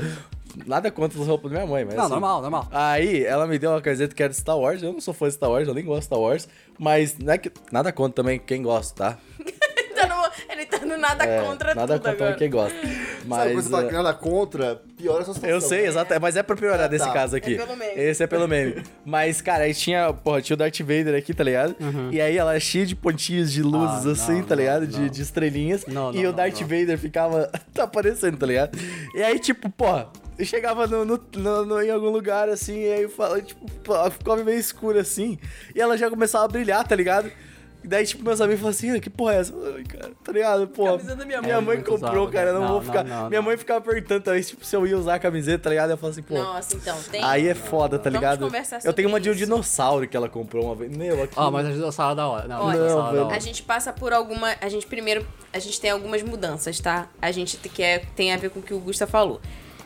Nada 0.66 0.92
contra 0.92 1.20
as 1.20 1.28
roupas 1.28 1.50
da 1.52 1.60
minha 1.60 1.70
mãe, 1.70 1.86
mas 1.86 1.96
Não, 1.96 2.04
assim, 2.04 2.12
normal, 2.12 2.42
normal. 2.42 2.68
Aí, 2.72 3.24
ela 3.24 3.48
me 3.48 3.58
deu 3.58 3.72
uma 3.72 3.82
camiseta 3.82 4.14
que 4.14 4.22
era 4.22 4.32
de 4.32 4.38
Star 4.38 4.58
Wars, 4.58 4.84
eu 4.84 4.92
não 4.92 5.00
sou 5.00 5.14
fã 5.14 5.28
de 5.28 5.34
Star 5.36 5.50
Wars, 5.50 5.68
eu 5.68 5.74
nem 5.74 5.86
gosto 5.86 6.00
de 6.00 6.06
Star 6.06 6.20
Wars, 6.20 6.48
mas 6.78 7.18
não 7.18 7.34
é 7.34 7.38
que, 7.38 7.52
nada 7.72 7.92
contra 7.92 8.22
também 8.22 8.38
quem 8.38 8.62
gosta, 8.62 8.96
tá? 8.96 9.18
Ele 10.02 10.08
tá 10.10 10.16
no, 10.16 10.52
ele 10.54 10.66
tá 10.66 10.80
no 10.86 10.98
nada 10.98 11.24
É, 11.26 11.42
contra 11.44 11.76
nada 11.76 11.94
tudo 12.00 12.10
contra 12.10 12.12
agora. 12.26 12.36
quem 12.38 12.50
gosta. 12.50 12.76
Sabe 12.78 12.96
quando 13.22 13.28
Mas, 13.28 13.54
você 13.66 13.70
fala 13.70 13.84
que 13.88 13.90
é, 13.90 13.98
nada 13.98 14.14
contra, 14.14 14.82
piora 14.98 15.22
a 15.22 15.26
sua 15.26 15.34
situação. 15.34 15.56
eu 15.56 15.62
sei, 15.62 15.86
exato, 15.86 16.14
mas 16.20 16.36
é 16.36 16.44
pra 16.44 16.56
piorar 16.56 16.82
Ah, 16.82 16.88
nesse 16.90 17.06
tá. 17.06 17.12
caso 17.14 17.36
aqui. 17.36 17.54
É 17.56 17.58
pelo 17.58 17.76
meme. 17.78 17.94
Esse 18.02 18.24
é 18.24 18.28
pelo 18.28 18.48
meme. 18.48 18.84
Mas, 19.06 19.42
cara, 19.42 19.64
aí 19.66 19.74
tinha, 19.74 20.12
porra, 20.14 20.42
tinha 20.42 20.56
o 20.56 20.58
Darth 20.58 20.80
Vader 20.80 21.16
aqui, 21.16 21.34
tá 21.34 21.44
ligado? 21.44 21.76
E 22.12 22.20
aí 22.20 22.38
ela 22.38 22.56
é 22.56 22.60
cheia 22.60 22.86
de 22.86 22.96
pontinhos 22.96 23.52
de 23.52 23.62
luzes, 23.62 24.08
Ah, 24.08 24.12
assim, 24.12 24.40
não, 24.40 24.44
tá 24.44 24.56
ligado? 24.56 24.82
não, 24.82 24.88
De, 24.90 25.00
não. 25.02 25.08
de 25.08 25.22
estrelinhas. 25.22 25.86
Não, 25.86 26.14
e 26.14 26.24
não, 26.24 26.30
o 26.30 26.34
Darth 26.34 26.60
não. 26.62 26.68
Vader 26.68 26.98
ficava 26.98 27.52
tá 27.74 27.84
aparecendo, 27.84 28.38
tá 28.38 28.46
ligado? 28.46 28.78
E 29.16 29.22
aí, 29.22 29.38
tipo, 29.40 29.70
porra, 29.70 30.10
eu 30.38 30.46
chegava 30.46 30.88
no, 30.88 31.06
no- 31.06 31.22
no- 31.36 31.66
no- 31.66 31.82
em 31.82 31.92
algum 31.92 32.10
lugar, 32.10 32.50
assim, 32.50 32.80
e 32.82 32.92
aí 32.92 33.04
eu 33.04 33.10
falo, 33.10 33.40
tipo, 33.42 33.70
pô, 33.84 33.94
ficava 34.10 34.44
meio 34.44 34.58
escuro, 34.58 34.98
assim. 35.00 35.38
E 35.76 35.80
ela 35.80 35.96
já 35.98 36.10
começava 36.10 36.46
a 36.46 36.48
brilhar, 36.48 36.86
tá 36.88 36.96
ligado? 36.96 37.32
E 37.84 37.88
daí, 37.88 38.06
tipo, 38.06 38.24
meus 38.24 38.40
amigos 38.40 38.60
falaram 38.62 38.78
assim, 38.78 38.92
"Ah, 38.96 39.00
que 39.00 39.10
porra 39.10 39.34
é 39.34 39.38
essa? 39.40 39.54
Ai, 39.76 39.84
cara, 39.84 40.12
tá 40.24 40.32
ligado? 40.32 40.68
Pô, 40.68 40.86
Camisa 40.86 41.16
da 41.16 41.26
minha 41.26 41.42
minha 41.42 41.56
mãe. 41.56 41.66
mãe 41.66 41.74
É 41.76 41.78
muito 41.80 41.90
comprou, 41.92 42.24
usado, 42.26 42.32
cara, 42.34 42.54
não, 42.54 42.62
não, 42.62 42.68
vou 42.70 42.82
ficar... 42.82 43.04
não, 43.04 43.28
minha 43.30 43.42
não. 43.42 43.46
mãe 43.48 43.58
ficava 43.58 43.82
perguntando 43.82 44.22
também, 44.22 44.42
tipo, 44.42 44.64
se 44.64 44.76
eu 44.76 44.86
ia 44.86 44.98
usar 44.98 45.16
a 45.16 45.20
camiseta, 45.20 45.64
tá 45.64 45.70
ligado? 45.72 45.90
Eu 45.92 45.98
falava 45.98 46.12
assim, 46.20 46.22
pô... 46.22 46.36
Nossa, 46.36 46.76
então, 46.76 46.98
tem... 47.12 47.24
Aí 47.24 47.48
é 47.48 47.56
foda, 47.56 47.98
tá 47.98 48.10
Vamos 48.10 48.20
ligado? 48.20 48.52
Eu 48.86 48.94
tenho 48.94 49.10
uma 49.10 49.20
de 49.20 49.30
um 49.30 49.34
dinossauro 49.34 50.08
que 50.08 50.16
ela 50.16 50.30
comprou 50.30 50.66
uma 50.66 50.76
vez. 50.76 50.96
Meu, 50.96 51.24
aqui. 51.24 51.34
Ah, 51.36 51.50
mas 51.50 51.66
a 51.68 51.72
dinossauro 51.72 52.14
é 52.14 52.16
da 52.16 52.28
hora. 52.28 52.48
Não, 52.48 52.66
Olha, 52.66 52.76
é 52.76 52.80
da 52.80 52.88
velho. 53.12 53.26
hora. 53.26 53.36
A 53.36 53.40
gente 53.40 53.64
passa 53.64 53.92
por 53.92 54.14
alguma. 54.14 54.56
A 54.62 54.70
gente 54.70 54.86
primeiro. 54.86 55.26
A 55.52 55.60
gente 55.60 55.82
tem 55.82 55.90
algumas 55.92 56.22
mudanças, 56.22 56.80
tá? 56.80 57.08
A 57.22 57.32
gente 57.32 57.58
te- 57.58 57.68
quer, 57.70 58.06
tem 58.16 58.32
a 58.32 58.38
ver 58.38 58.50
com 58.52 58.60
o 58.60 58.64
que 58.64 58.74
o 58.74 58.80
Gusta 58.80 59.06
falou. 59.08 59.42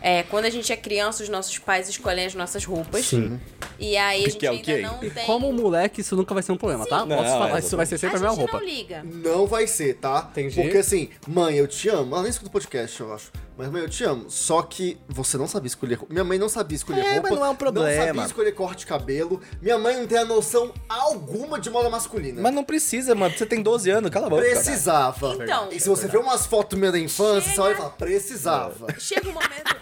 É, 0.07 0.21
quando 0.21 0.45
a 0.45 0.51
gente 0.51 0.71
é 0.71 0.77
criança, 0.77 1.23
os 1.23 1.29
nossos 1.29 1.57
pais 1.57 1.89
escolhem 1.89 2.27
as 2.27 2.35
nossas 2.35 2.63
roupas. 2.63 3.05
Sim. 3.07 3.39
E 3.79 3.97
aí 3.97 4.23
a 4.23 4.29
gente 4.29 4.37
Que 4.37 4.45
é 4.45 4.51
o 4.51 4.53
ainda 4.53 4.63
quê? 4.63 4.81
não 4.81 5.03
E 5.03 5.09
tem. 5.09 5.25
como 5.25 5.51
moleque, 5.51 6.01
isso 6.01 6.15
nunca 6.15 6.31
vai 6.31 6.43
ser 6.43 6.51
um 6.51 6.57
problema, 6.57 6.85
tá? 6.85 7.03
Não, 7.07 7.17
Posso 7.17 7.29
falar, 7.31 7.55
é, 7.55 7.59
isso 7.59 7.75
vai 7.75 7.85
ser 7.87 7.97
sempre 7.97 8.17
a 8.17 8.19
a 8.19 8.21
mesma 8.21 8.35
gente 8.35 8.51
roupa. 8.51 8.59
não 8.59 8.65
liga. 8.71 9.03
Não 9.03 9.47
vai 9.47 9.65
ser, 9.65 9.95
tá? 9.95 10.27
Entendi. 10.31 10.61
Porque 10.61 10.77
assim, 10.77 11.09
mãe, 11.27 11.55
eu 11.57 11.67
te 11.67 11.89
amo. 11.89 12.13
Ela 12.13 12.21
nem 12.21 12.29
escuta 12.29 12.49
o 12.49 12.51
podcast, 12.51 13.01
eu 13.01 13.11
acho. 13.15 13.31
Mas 13.57 13.67
mãe, 13.71 13.81
eu 13.81 13.89
te 13.89 14.03
amo. 14.03 14.29
Só 14.29 14.61
que 14.61 14.95
você 15.09 15.37
não 15.39 15.47
sabia 15.47 15.67
escolher 15.67 15.95
roupa. 15.95 16.13
Minha 16.13 16.23
mãe 16.23 16.37
não 16.37 16.49
sabia 16.49 16.75
escolher 16.75 16.99
É, 17.03 17.13
roupa. 17.13 17.29
mas 17.29 17.39
não 17.39 17.45
é 17.47 17.49
um 17.49 17.55
problema. 17.55 17.89
Não 17.89 18.05
sabia 18.07 18.25
escolher 18.25 18.51
corte 18.51 18.79
de 18.81 18.85
cabelo. 18.85 19.41
Minha 19.59 19.79
mãe 19.79 19.97
não 19.97 20.05
tem 20.05 20.19
a 20.19 20.25
noção 20.25 20.71
alguma 20.87 21.59
de 21.59 21.71
moda 21.71 21.89
masculina. 21.89 22.43
Mas 22.43 22.53
não 22.53 22.63
precisa, 22.63 23.15
mano. 23.15 23.35
Você 23.35 23.45
tem 23.47 23.59
12 23.63 23.89
anos, 23.89 24.11
cala 24.11 24.27
a 24.27 24.29
boca. 24.29 24.43
Precisava. 24.43 25.35
Então. 25.41 25.69
E 25.71 25.79
se 25.79 25.89
você 25.89 26.07
vê 26.07 26.17
umas 26.19 26.45
fotos 26.45 26.77
minhas 26.77 26.93
da 26.93 26.99
infância, 26.99 27.51
você 27.51 27.59
olha 27.59 27.73
e 27.73 27.77
fala, 27.77 27.89
precisava. 27.89 28.87
Chega 28.99 29.27
um 29.29 29.33
momento. 29.33 29.75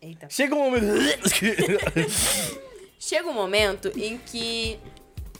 Eita. 0.00 0.28
Chega 0.30 0.54
um 0.54 0.70
momento. 0.70 0.86
Chega 2.98 3.28
um 3.28 3.32
momento 3.34 3.92
em 3.96 4.18
que 4.18 4.78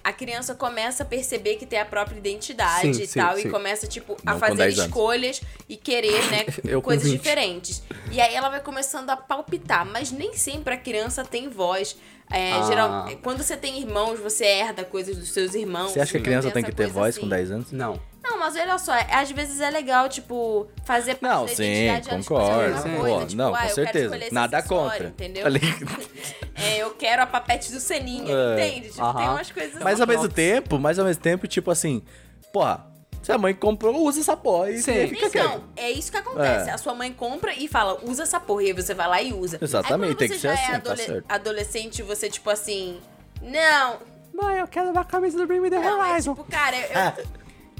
a 0.05 0.13
criança 0.13 0.55
começa 0.55 1.03
a 1.03 1.07
perceber 1.07 1.57
que 1.57 1.67
tem 1.67 1.81
a 1.81 1.85
própria 1.85 2.17
identidade 2.17 2.95
Sim, 2.95 3.03
e 3.03 3.07
sim, 3.09 3.19
tal, 3.19 3.37
sim. 3.37 3.49
e 3.49 3.51
começa, 3.51 3.89
tipo, 3.89 4.17
a 4.25 4.33
Não 4.33 4.35
com 4.35 4.39
fazer 4.47 4.57
10 4.57 4.79
anos. 4.79 4.87
escolhas 4.89 5.41
e 5.69 5.77
querer, 5.77 6.23
né, 6.31 6.45
coisas 6.81 7.11
20. 7.11 7.19
diferentes. 7.19 7.83
E 8.13 8.21
aí 8.21 8.33
ela 8.35 8.49
vai 8.49 8.61
começando 8.61 9.11
a 9.11 9.17
palpitar, 9.17 9.85
mas 9.85 10.13
nem 10.13 10.33
sempre 10.35 10.75
a 10.75 10.77
criança 10.77 11.25
tem 11.25 11.49
voz. 11.49 11.97
É, 12.31 12.53
Ah. 12.53 12.63
geral, 12.69 13.09
quando 13.23 13.43
você 13.43 13.57
tem 13.57 13.81
irmãos, 13.81 14.21
você 14.21 14.45
herda 14.45 14.85
coisas 14.85 15.17
dos 15.17 15.31
seus 15.31 15.55
irmãos. 15.55 15.91
Você 15.93 16.01
acha 16.01 16.13
que 16.13 16.19
a 16.19 16.21
não 16.21 16.25
criança 16.25 16.51
tem 16.53 16.63
que 16.63 16.73
ter 16.73 16.87
voz 16.89 17.15
assim. 17.17 17.21
com 17.23 17.29
10 17.29 17.51
anos? 17.51 17.73
Não. 17.73 18.01
Não, 18.29 18.39
mas 18.41 18.57
olha 18.57 18.79
só, 18.79 18.95
é- 18.95 19.07
às 19.15 19.31
vezes 19.31 19.61
é 19.61 19.71
legal, 19.71 20.09
tipo, 20.09 20.67
fazer 20.85 21.15
parte 21.17 21.33
Não, 21.33 21.47
da 21.47 21.55
sim, 21.55 21.63
identidade 21.63 22.09
concordo. 22.29 22.79
Sim. 22.83 22.97
coisa, 22.97 23.21
tipo, 23.27 23.37
não, 23.37 23.55
ah, 23.55 23.63
com 23.63 23.69
certeza. 23.69 24.19
Nada 24.33 24.63
contra. 24.63 25.07
Entendeu? 25.09 25.45
Tá? 25.45 25.51
É, 26.59 26.79
eu 26.79 26.91
quero 26.95 27.21
a 27.23 27.27
papete 27.27 27.71
do 27.71 27.79
Seninha, 27.79 28.33
É. 28.35 28.55
entende? 28.55 28.89
Tipo, 28.89 29.13
tem 29.15 29.25
Aham. 29.27 29.33
umas 29.35 29.51
coisas 29.53 29.75
Mas 29.83 29.93
assim. 29.95 30.03
ao 30.03 30.09
mesmo 30.09 30.27
tempo, 30.29 30.79
mas 30.79 30.99
ao 30.99 31.05
mesmo 31.05 31.23
tempo, 31.23 31.47
tipo 31.47 31.71
assim, 31.71 32.03
porra, 32.51 32.87
se 33.23 33.31
a 33.31 33.37
mãe 33.37 33.53
comprou, 33.55 33.95
usa 34.03 34.21
essa 34.21 34.35
porra 34.35 34.71
e 34.71 34.79
Sim. 34.79 35.07
fica 35.09 35.27
Então, 35.27 35.51
quieto. 35.51 35.63
é 35.77 35.91
isso 35.91 36.11
que 36.11 36.17
acontece. 36.17 36.71
É. 36.71 36.73
A 36.73 36.79
sua 36.79 36.95
mãe 36.95 37.13
compra 37.13 37.53
e 37.53 37.69
fala, 37.69 37.99
usa 38.05 38.23
essa 38.23 38.41
porra. 38.41 38.63
E 38.63 38.67
aí 38.69 38.73
você 38.73 38.95
vai 38.95 39.07
lá 39.07 39.21
e 39.21 39.35
usa. 39.35 39.59
Exatamente, 39.61 40.11
aí, 40.13 40.17
tem 40.17 40.29
que 40.31 40.35
você 40.37 40.41
ser 40.41 40.49
já 40.49 40.55
assim, 40.55 40.65
é 40.65 40.71
tá 40.71 40.77
adole- 40.77 41.03
certo. 41.03 41.25
adolescente, 41.29 42.03
você, 42.03 42.31
tipo 42.31 42.49
assim, 42.49 42.99
não. 43.43 43.99
Mãe, 44.33 44.59
eu 44.59 44.67
quero 44.67 44.91
uma 44.91 45.05
camisa 45.05 45.37
do 45.37 45.47
Bring 45.47 45.61
Me 45.61 45.69
The 45.69 45.79
Não, 45.79 46.03
é 46.03 46.11
Horizon. 46.13 46.35
tipo, 46.35 46.51
cara, 46.51 46.75
eu, 46.77 47.27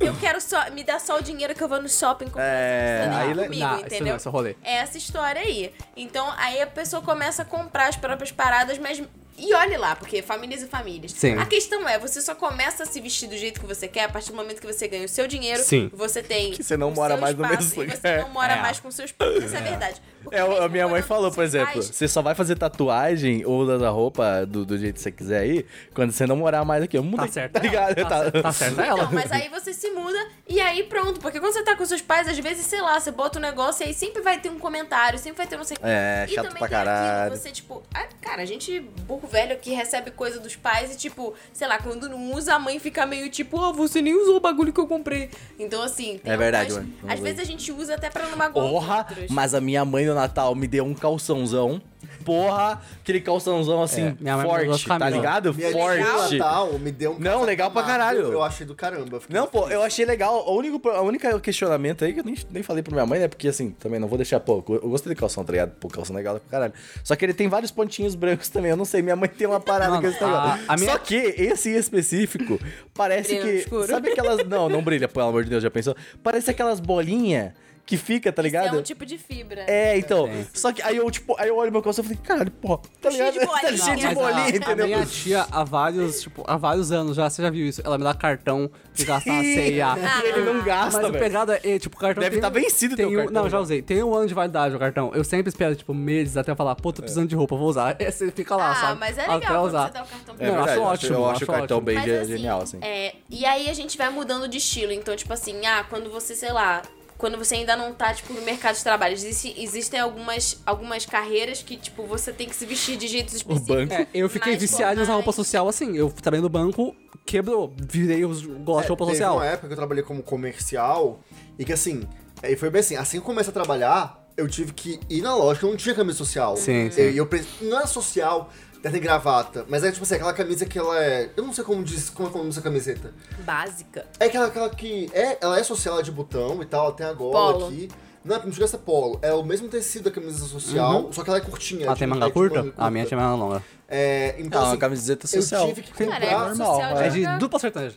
eu 0.01 0.15
quero 0.17 0.41
só. 0.41 0.71
Me 0.71 0.83
dá 0.85 0.99
só 0.99 1.19
o 1.19 1.23
dinheiro 1.23 1.55
que 1.55 1.63
eu 1.63 1.69
vou 1.69 1.81
no 1.81 1.89
shopping 1.89 2.27
comprar 2.27 2.43
É, 2.45 3.09
aí 3.13 3.35
comigo, 3.35 3.55
Não, 3.65 3.77
isso 3.77 3.87
entendeu? 3.87 4.07
não, 4.09 4.17
esse 4.17 4.29
é 4.29 4.31
rolê. 4.31 4.57
É 4.63 4.75
essa 4.77 4.99
história 4.99 5.41
aí. 5.41 5.73
Então, 5.97 6.33
aí 6.37 6.61
a 6.61 6.67
pessoa 6.67 7.01
começa 7.03 7.43
a 7.43 7.45
comprar 7.45 7.89
as 7.89 7.97
próprias 7.97 8.31
paradas, 8.33 8.79
mas. 8.79 9.03
E 9.39 9.53
olhe 9.53 9.77
lá, 9.77 9.95
porque 9.95 10.23
famílias 10.23 10.63
e 10.63 10.67
famílias. 10.67 11.13
Sim. 11.13 11.37
A 11.37 11.45
questão 11.45 11.87
é, 11.87 11.99
você 11.99 12.23
só 12.23 12.35
começa 12.35 12.85
a 12.85 12.87
se 12.87 12.99
vestir 13.03 13.29
do 13.29 13.37
jeito 13.37 13.61
que 13.61 13.67
você 13.67 13.87
quer 13.87 14.05
a 14.05 14.09
partir 14.09 14.31
do 14.31 14.37
momento 14.37 14.61
que 14.63 14.67
você 14.67 14.89
ganha 14.89 15.05
o 15.05 15.09
seu 15.09 15.27
dinheiro. 15.27 15.63
Sim. 15.63 15.91
Você 15.93 16.23
tem. 16.23 16.53
Que 16.53 16.63
você 16.65 16.75
não 16.75 16.91
mora 16.91 17.19
mais 17.19 17.37
no 17.37 17.47
mesmo 17.47 17.83
e 17.83 17.87
Você 17.91 17.97
lugar. 17.97 18.19
não 18.23 18.31
mora 18.31 18.55
É. 18.55 18.61
mais 18.63 18.81
com 18.81 18.91
seus 18.91 19.13
pais. 19.13 19.45
Isso 19.45 19.55
é 19.55 19.61
verdade. 19.61 20.01
É, 20.31 20.41
a 20.41 20.69
minha 20.69 20.89
mãe 20.89 21.03
falou, 21.03 21.31
por 21.31 21.43
exemplo, 21.45 21.83
você 21.83 22.07
só 22.09 22.23
vai 22.23 22.35
fazer 22.35 22.57
tatuagem 22.57 23.45
ou 23.45 23.61
usar 23.61 23.89
roupa 23.91 24.45
do, 24.47 24.65
do 24.65 24.77
jeito 24.79 24.95
que 24.97 25.01
você 25.01 25.13
quiser 25.13 25.41
aí 25.41 25.67
quando 25.95 26.13
você 26.13 26.27
não 26.27 26.37
morar 26.37 26.65
mais 26.65 26.83
aqui. 26.83 26.97
Eu 26.97 27.03
mudei, 27.05 27.27
Tá 27.27 27.33
certo. 27.33 27.53
tá 27.53 27.61
ligado? 27.61 27.95
Tá, 27.97 28.05
Tá- 28.09 28.23
certo- 28.23 28.43
tá 28.43 28.53
certo 28.53 28.81
ela. 28.81 29.05
Não, 29.05 29.13
mas 29.13 29.31
aí 29.33 29.49
você 29.49 29.73
se 29.73 29.91
muda 29.91 30.19
e 30.49 30.61
aí 30.61 30.83
pronto. 30.85 31.21
Porque 31.21 31.41
quando 31.41 31.53
você 31.53 31.63
tá 31.63 31.77
com 31.77 31.85
seus 31.85 32.03
pais, 32.03 32.29
às 32.29 32.39
vezes, 32.39 32.67
sei 32.67 32.81
lá, 32.81 32.99
você 32.99 33.11
bota 33.11 33.39
um 33.39 33.43
negócio 33.43 33.85
e 33.85 33.89
aí 33.89 33.95
sempre 33.95 34.23
vai 34.23 34.39
ter 34.39 34.51
um 34.51 34.59
comentário, 34.59 35.19
sempre 35.19 35.39
vai 35.39 35.47
ter 35.47 35.57
não 35.57 35.65
sei 35.65 35.77
o 35.77 35.81
quê. 35.81 35.87
É, 35.87 36.27
E 36.29 36.35
chato 36.35 36.47
também 36.49 36.59
pra 36.59 36.69
tem 36.69 36.77
aquilo, 36.79 36.95
caralho. 36.95 37.37
Você, 37.37 37.51
tipo, 37.51 37.83
ah, 37.95 38.07
cara, 38.21 38.43
a 38.43 38.47
gente, 38.47 38.81
burro 38.81 39.27
velho, 39.29 39.57
que 39.59 39.71
recebe 39.73 40.11
coisa 40.11 40.39
dos 40.41 40.57
pais 40.57 40.95
e, 40.95 40.97
tipo, 40.97 41.35
sei 41.53 41.67
lá, 41.69 41.79
quando 41.79 42.09
não 42.09 42.33
usa, 42.33 42.55
a 42.55 42.59
mãe 42.59 42.79
fica 42.79 43.05
meio 43.07 43.29
tipo, 43.31 43.59
ó, 43.59 43.73
você 43.73 44.01
nem 44.03 44.15
usou 44.15 44.37
o 44.37 44.41
bagulho 44.41 44.73
que 44.73 44.81
eu 44.81 44.87
comprei. 44.87 45.31
Então, 45.59 45.83
assim, 45.83 46.19
tem 46.19 46.33
É 46.33 46.37
verdade, 46.37 46.71
algumas- 46.73 47.03
mãe. 47.03 47.13
Às 47.15 47.21
vezes 47.21 47.41
a 47.41 47.45
gente 47.45 47.71
usa 47.73 47.95
até 47.95 48.11
pra 48.11 48.27
não 48.29 48.37
magoar 48.37 48.69
Porra, 48.69 49.07
mas 49.31 49.55
a 49.55 49.61
minha 49.61 49.85
mãe 49.85 50.05
no 50.07 50.15
Natal 50.17 50.55
me 50.55 50.67
deu 50.67 50.85
um 50.85 50.95
calçãozão. 50.95 51.81
Porra, 52.25 52.81
aquele 53.03 53.21
calçãozão 53.21 53.83
assim, 53.83 54.03
É, 54.07 54.17
minha 54.21 54.37
mãe 54.37 54.47
me 54.47 54.53
deu 54.59 54.65
duas 54.67 54.83
forte, 54.83 54.89
tá 54.89 54.99
camisas. 54.99 55.17
ligado? 55.21 55.55
Minha 55.55 55.71
Forte. 55.73 56.39
Natal 56.39 56.73
me 56.79 56.91
deu 56.93 57.11
um 57.13 57.15
Não, 57.15 57.23
casaco 57.25 57.45
legal 57.45 57.71
pra 57.71 57.83
caralho. 57.85 58.21
Eu 58.33 58.43
achei 58.43 58.67
do 58.67 58.75
caramba. 58.75 59.21
fiquei 59.21 59.37
Não, 59.37 59.47
pô, 59.47 59.61
feliz. 59.63 59.75
eu 59.75 59.83
achei 59.83 60.05
legal. 60.05 60.45
O 60.49 60.57
único, 60.57 60.89
a 60.89 61.01
única 61.03 61.39
questionamento 61.41 62.05
aí 62.05 62.13
que 62.13 62.21
eu 62.21 62.25
nem, 62.25 62.35
nem 62.51 62.63
falei 62.63 62.83
pra 62.83 62.93
minha 62.93 63.07
mãe, 63.07 63.21
né? 63.21 63.29
Porque 63.29 63.49
assim, 63.49 63.71
também 63.71 64.01
não 64.01 64.09
vou 64.09 64.19
deixar 64.19 64.41
pouco. 64.41 64.75
Eu 64.75 64.89
gostei 64.89 65.15
do 65.15 65.19
calção, 65.19 65.45
tá 65.45 65.53
ligado? 65.53 65.71
Pô, 65.79 65.89
calção 65.89 66.15
legal 66.17 66.39
pra 66.41 66.49
caralho. 66.51 66.73
Só 67.05 67.15
que 67.15 67.25
ele 67.25 67.35
tem 67.35 67.49
vários 67.49 67.71
pontinhos 67.71 68.15
brancos 68.15 68.49
também. 68.49 68.71
Eu 68.71 68.77
não 68.77 68.85
sei, 68.85 69.03
minha 69.03 69.17
mãe 69.17 69.29
tem 69.29 69.47
uma 69.47 69.61
parada 69.61 69.91
Mano, 69.91 70.03
com 70.03 70.09
esse 70.09 70.23
a- 70.23 70.27
negócio. 70.27 70.65
a 70.69 70.77
minha- 70.77 70.93
Só 70.93 70.99
que 70.99 71.15
esse 71.17 71.71
em 71.71 71.77
específico 71.77 72.59
parece 72.95 73.29
Brilha 73.37 73.45
no 73.45 73.51
que. 73.51 73.57
escuro. 73.59 73.87
Sabe 73.87 74.11
aquelas. 74.11 74.47
Não, 74.49 74.69
não 74.69 74.83
brilha, 74.83 75.07
pelo 75.09 75.27
amor 75.29 75.45
de 75.45 75.51
Deus, 75.51 75.63
já 75.63 75.71
pensou? 75.71 75.95
Parece 76.23 76.51
aquelas 76.51 76.81
bolinhas 76.81 77.53
que 77.87 77.97
fica, 77.97 78.33
tá 78.33 78.43
Isso 78.43 78.47
ligado? 78.47 78.77
é 78.77 78.79
um 78.81 78.83
tipo 78.83 79.07
de 79.07 79.17
fibra. 79.17 79.65
É, 79.69 79.97
então. 79.97 80.27
Sim. 80.27 80.47
Só 80.53 80.73
que 80.73 80.83
aí 80.83 80.97
eu, 80.97 81.09
tipo, 81.11 81.37
aí 81.39 81.49
eu 81.49 81.57
olho 81.57 81.71
meu 81.71 81.81
calção 81.81 82.03
e 82.05 82.09
falei, 82.09 82.21
caralho, 82.23 82.51
pô, 82.51 82.79
tá 83.01 83.11
Cheio 83.11 83.25
ligado? 83.31 83.41
de 83.41 83.47
bolinha. 83.47 83.63
Tá 83.79 83.85
cheio 83.85 83.97
de 83.97 84.05
Mas 84.07 84.15
bolinha, 84.15 84.49
entendeu? 84.49 84.85
A 84.85 84.89
minha 84.89 85.07
tia, 85.07 85.47
há 85.51 85.63
vários, 85.65 86.21
tipo, 86.21 86.43
há 86.47 86.57
vários 86.57 86.91
anos 86.91 87.17
já, 87.17 87.31
você 87.31 87.43
já 87.43 87.49
viu 87.51 87.65
isso? 87.67 87.81
Ela 87.85 87.97
me 87.97 88.03
dá 88.05 88.13
cartão 88.13 88.69
de 88.93 89.05
gastar 89.05 89.33
na 89.35 89.43
CIA. 89.55 89.95
E 90.25 90.29
ele 90.29 90.41
não 90.53 90.65
gasta, 90.65 90.99
Mas 91.01 91.09
o 91.09 91.13
velho. 91.13 91.25
pegado 91.25 91.53
é, 91.53 91.79
tipo, 91.79 91.97
o 91.97 92.01
cartão 92.01 92.21
Deve 92.23 92.35
tem 92.37 92.41
tá 92.43 92.49
vencido 92.49 92.97
tem 92.97 93.07
teu 93.09 93.15
um, 93.15 93.23
cartão, 93.25 93.35
Não, 93.35 93.43
já 93.45 93.57
já. 93.57 93.61
usei. 93.61 93.83
Tem 93.83 94.03
um 94.03 94.15
ano 94.15 94.27
de 94.27 94.35
validade 94.35 94.75
o 94.75 94.79
cartão. 94.79 95.13
Eu 95.15 95.23
sempre 95.23 95.49
espero, 95.49 95.77
tipo, 95.77 95.95
meses 95.95 96.37
até 96.37 96.51
eu 96.51 96.57
falar, 96.57 96.75
pô, 96.75 96.93
tô 96.93 97.03
precisando 97.03 97.29
de 97.29 97.37
roupa, 97.37 97.55
vou 97.57 97.69
usar. 97.69 97.97
Aí 98.01 98.11
você 98.11 98.31
fica 98.33 98.57
lá, 98.57 98.73
ah, 98.73 98.75
sabe? 98.75 99.01
mas 99.01 99.17
é 99.17 99.23
Até 99.23 99.35
legal 99.35 99.53
quando 99.63 99.67
usar. 99.69 99.87
você 99.87 99.93
dá 99.93 100.03
o 100.03 100.07
cartão 100.07 100.35
pra 100.37 100.45
É 100.45 100.49
Não, 100.51 100.55
eu 100.59 100.65
verdade, 100.65 100.81
acho 100.81 100.91
ótimo, 100.93 101.15
Eu 101.19 101.31
acho 101.31 101.45
o 101.45 101.47
cartão 101.47 101.81
bem 101.81 101.95
Mas, 101.95 102.11
assim, 102.11 102.27
genial, 102.33 102.63
assim. 102.63 102.79
É, 102.83 103.15
e 103.31 103.45
aí 103.47 103.71
a 103.71 103.75
gente 103.75 103.97
vai 103.97 104.11
mudando 104.11 104.49
de 104.49 104.59
estilo. 104.59 104.91
Então, 104.93 105.15
tipo 105.15 105.33
assim, 105.33 105.65
ah, 105.67 105.85
quando 105.89 106.11
você, 106.11 106.35
sei 106.35 106.53
lá, 106.53 106.83
quando 107.19 107.39
você 107.39 107.55
ainda 107.57 107.77
não 107.77 107.93
tá, 107.95 108.13
tipo, 108.13 108.33
no 108.33 108.43
mercado 108.43 108.77
de 108.77 108.83
trabalho, 108.83 109.15
existe- 109.15 109.55
existem 109.59 109.99
algumas, 109.99 110.61
algumas 110.67 111.07
carreiras 111.07 111.63
que, 111.63 111.77
tipo, 111.77 112.05
você 112.07 112.33
tem 112.33 112.49
que 112.49 112.55
se 112.57 112.67
vestir 112.67 112.97
de 112.97 113.07
jeitos 113.09 113.35
O 113.35 113.37
específicos. 113.39 113.77
banco. 113.77 113.95
É, 113.95 114.07
eu 114.15 114.29
fiquei 114.29 114.53
mais 114.53 114.61
viciado 114.63 115.01
em 115.01 115.03
usar 115.03 115.13
roupa 115.15 115.33
formais. 115.33 115.47
social 115.47 115.69
assim. 115.69 115.97
Eu 115.97 116.11
trabalhei 116.11 116.43
no 116.43 116.49
banco, 116.49 116.95
quebrou, 117.25 117.73
virei 117.77 118.25
os 118.25 118.45
gosto 118.45 118.83
de 118.83 118.89
roupa 118.89 119.05
Teve 119.07 119.17
social. 119.19 119.37
uma 119.37 119.47
época 119.47 119.67
que 119.69 119.73
eu 119.73 119.77
trabalhei 119.77 120.05
como 120.05 120.23
comercial 120.23 121.21
e 121.59 121.65
que 121.65 121.73
assim, 121.73 122.03
aí 122.43 122.57
foi 122.57 122.71
bem 122.71 122.81
assim, 122.81 122.97
assim 122.97 123.13
que 123.19 123.23
eu 123.23 123.27
comecei 123.27 123.51
a 123.51 123.55
trabalhar, 123.55 124.25
eu 124.37 124.47
tive 124.47 124.73
que 124.75 125.01
ir 125.09 125.23
na 125.23 125.35
loja, 125.35 125.61
eu 125.63 125.71
não 125.71 125.77
tinha 125.77 125.95
camisa 125.95 126.19
social. 126.19 126.57
Sim, 126.57 126.87
E 126.89 126.93
sim. 126.93 127.01
eu, 127.03 127.27
pre- 127.27 127.45
não 127.63 127.81
é 127.81 127.87
social, 127.87 128.51
ter 128.91 129.01
gravata, 129.01 129.65
mas 129.69 129.83
é 129.85 129.91
tipo 129.91 130.05
assim, 130.05 130.15
aquela 130.17 130.33
camisa 130.33 130.65
que 130.67 130.79
ela 130.79 131.03
é. 131.03 131.31
Eu 131.37 131.45
não 131.45 131.53
sei 131.53 131.65
como 131.65 131.83
diz, 131.83 132.11
como 132.11 132.29
é 132.29 132.31
que 132.31 132.37
é 132.37 132.41
o 132.41 132.43
nome 132.43 132.51
dessa 132.51 132.63
camiseta. 132.63 133.13
Básica. 133.41 134.07
É 134.21 134.27
aquela, 134.27 134.47
aquela 134.47 134.71
que. 134.71 135.11
É, 135.13 135.39
ela 135.41 135.59
é 135.59 135.63
social, 135.63 135.95
ela 135.95 136.03
é 136.03 136.05
de 136.05 136.13
botão 136.13 136.63
e 136.63 136.67
tal, 136.67 136.87
ela 136.87 136.95
tem 136.95 137.07
a 137.07 137.13
gola 137.13 137.53
Polo. 137.55 137.67
aqui. 137.69 137.89
Não, 138.25 138.43
não 138.43 138.53
chega 138.53 138.65
a 138.65 138.69
ser 138.69 138.79
polo. 138.79 139.21
É 139.23 139.33
o 139.33 139.45
mesmo 139.45 139.69
tecido 139.69 140.05
da 140.05 140.11
camisa 140.11 140.45
social, 140.47 141.13
só 141.13 141.23
que 141.23 141.31
ela 141.31 141.39
é 141.39 141.43
curtinha. 141.43 141.85
Ela 141.87 141.95
tipo, 141.95 141.99
tem 142.01 142.09
manga 142.09 142.25
é 142.25 142.29
de 142.29 142.33
curta? 142.35 142.73
A 142.77 142.91
minha 142.91 143.05
tinha 143.07 143.21
manga 143.21 143.37
longa. 143.37 143.63
É, 143.89 144.35
então, 144.41 144.61
Ah, 144.61 144.65
uma 144.65 144.71
assim, 144.71 144.79
camiseta 144.81 145.27
eu 145.27 145.29
social. 145.43 145.69
tive 145.69 145.83
que 145.83 145.97
Sim, 145.97 146.07
Cara, 146.11 146.25
é 146.25 146.31
comprar. 146.31 146.49
normal, 146.49 146.67
social 146.75 146.95
vai. 146.95 147.07
É 147.07 147.11
de 147.11 147.39
dupla 147.39 147.59
sertaneja. 147.61 147.95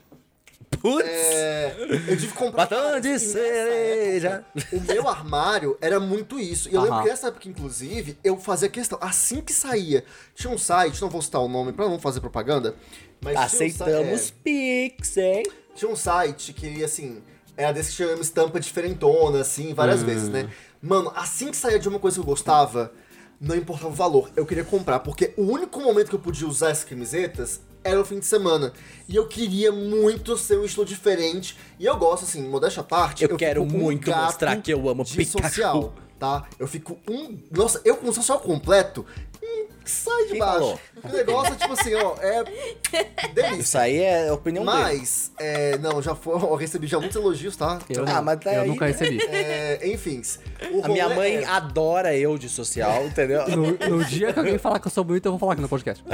Putz! 0.70 1.06
É, 1.08 1.76
eu 2.08 2.16
tive 2.18 2.28
que 2.28 2.38
comprar. 2.38 2.68
Batom 2.68 3.00
de 3.02 3.20
cereja. 3.20 4.46
época, 4.56 4.76
O 4.76 4.82
meu 4.82 5.08
armário 5.08 5.78
era 5.82 6.00
muito 6.00 6.40
isso. 6.40 6.70
E 6.70 6.74
eu 6.74 6.82
lembro 6.82 6.96
Aham. 6.96 7.04
que 7.04 7.10
nessa 7.10 7.28
época, 7.28 7.50
inclusive, 7.50 8.18
eu 8.24 8.38
fazia 8.38 8.70
questão. 8.70 8.98
Assim 9.02 9.42
que 9.42 9.52
saía, 9.52 10.04
tinha 10.36 10.52
um 10.54 10.58
site, 10.58 11.02
não 11.02 11.10
vou 11.10 11.22
citar 11.22 11.42
o 11.42 11.48
nome 11.48 11.74
pra 11.74 11.88
não 11.90 12.00
fazer 12.00 12.22
propaganda, 12.22 12.76
mas 13.22 13.34
tinha 13.34 13.42
um 13.42 13.46
Aceitamos 13.46 14.22
site- 14.22 14.34
Pix, 14.44 15.18
hein? 15.18 15.44
é, 15.48 15.52
tinha 15.76 15.92
um 15.92 15.96
site 15.96 16.54
que, 16.54 16.84
assim, 16.84 17.22
era 17.58 17.74
desse 17.74 17.90
que 17.92 17.96
tinha 17.98 18.10
uma 18.10 18.22
estampa 18.22 18.60
diferentona, 18.60 19.42
assim, 19.42 19.74
várias 19.74 20.02
vezes, 20.04 20.30
né? 20.30 20.50
Mano, 20.82 21.12
assim 21.16 21.52
que 21.52 21.58
saía 21.58 21.78
de 21.80 21.90
uma 21.90 22.00
coisa 22.00 22.16
que 22.16 22.22
eu 22.22 22.26
gostava, 22.26 22.92
não 23.42 23.56
importava 23.56 23.90
o 23.90 23.92
valor, 23.92 24.30
eu 24.36 24.46
queria 24.46 24.64
comprar, 24.64 25.00
porque 25.00 25.34
o 25.36 25.44
único 25.44 25.82
momento 25.82 26.08
que 26.10 26.16
eu 26.16 26.20
podia 26.20 26.48
usar 26.48 26.70
essas 26.70 26.86
camisetas 26.86 27.60
era 27.84 28.00
o 28.00 28.06
fim 28.06 28.20
de 28.20 28.26
semana. 28.26 28.74
E 29.08 29.15
eu 29.15 29.28
queria 29.28 29.72
muito 29.72 30.38
ser 30.38 30.58
um 30.58 30.65
estilo 30.65 30.86
diferente. 30.86 31.58
E 31.80 31.86
eu 31.86 31.96
gosto, 31.98 32.24
assim, 32.24 32.48
modéstia 32.48 32.82
à 32.82 32.84
parte. 32.84 33.24
Eu 33.24 33.38
quero 33.38 33.63
fico 33.63 33.76
um 33.76 33.80
muito 33.80 34.10
gato 34.10 34.26
mostrar 34.26 34.62
que 34.62 34.74
eu 34.74 34.89
amo 34.89 35.06
Pikachu. 35.06 35.44
social, 35.44 35.94
tá? 36.18 36.46
Eu 36.58 36.68
fico 36.68 36.98
um. 37.10 37.38
Nossa, 37.52 37.82
eu 37.86 37.96
com 37.98 38.12
social 38.12 38.39
completo. 38.39 39.06
Sai 39.89 40.23
de 40.23 40.30
Quem 40.32 40.39
baixo. 40.39 40.54
falou? 40.60 40.80
O 41.04 41.08
negócio 41.10 41.54
é 41.54 41.58
tipo 41.58 41.73
assim, 41.73 41.95
ó, 41.95 42.15
é. 42.21 42.43
Delícia. 43.34 43.60
Isso 43.62 43.78
aí 43.78 44.02
é 44.02 44.32
opinião 44.32 44.65
dele. 44.65 44.78
Mas, 44.78 45.32
é, 45.39 45.78
não, 45.78 46.02
já 46.02 46.15
foi, 46.15 46.34
eu 46.36 46.56
recebi 46.56 46.88
já 46.88 46.99
muitos 46.99 47.15
elogios, 47.17 47.56
tá? 47.56 47.80
Eu, 47.89 48.04
Ah, 48.04 48.15
não. 48.15 48.23
mas 48.23 48.39
tá 48.39 48.54
eu 48.54 48.62
aí, 48.62 48.67
nunca 48.67 48.86
né? 48.86 48.91
recebi. 48.91 49.19
É, 49.30 49.88
enfim. 49.88 50.21
o 50.71 50.86
A 50.86 50.88
minha 50.89 51.10
mãe 51.10 51.38
é- 51.38 51.45
adora 51.45 52.15
eu 52.15 52.38
de 52.38 52.47
social, 52.49 53.06
entendeu? 53.06 53.47
No, 53.49 53.71
no 53.97 54.06
dia 54.06 54.32
que 54.34 54.39
alguém 54.39 54.58
falar 54.58 54.80
que 54.80 54.88
eu 54.88 54.91
sou 54.91 55.04
bonito, 55.04 55.25
eu 55.25 55.32
vou 55.32 55.39
falar 55.39 55.54
aqui 55.54 55.62
no 55.62 55.69
podcast. 55.69 56.04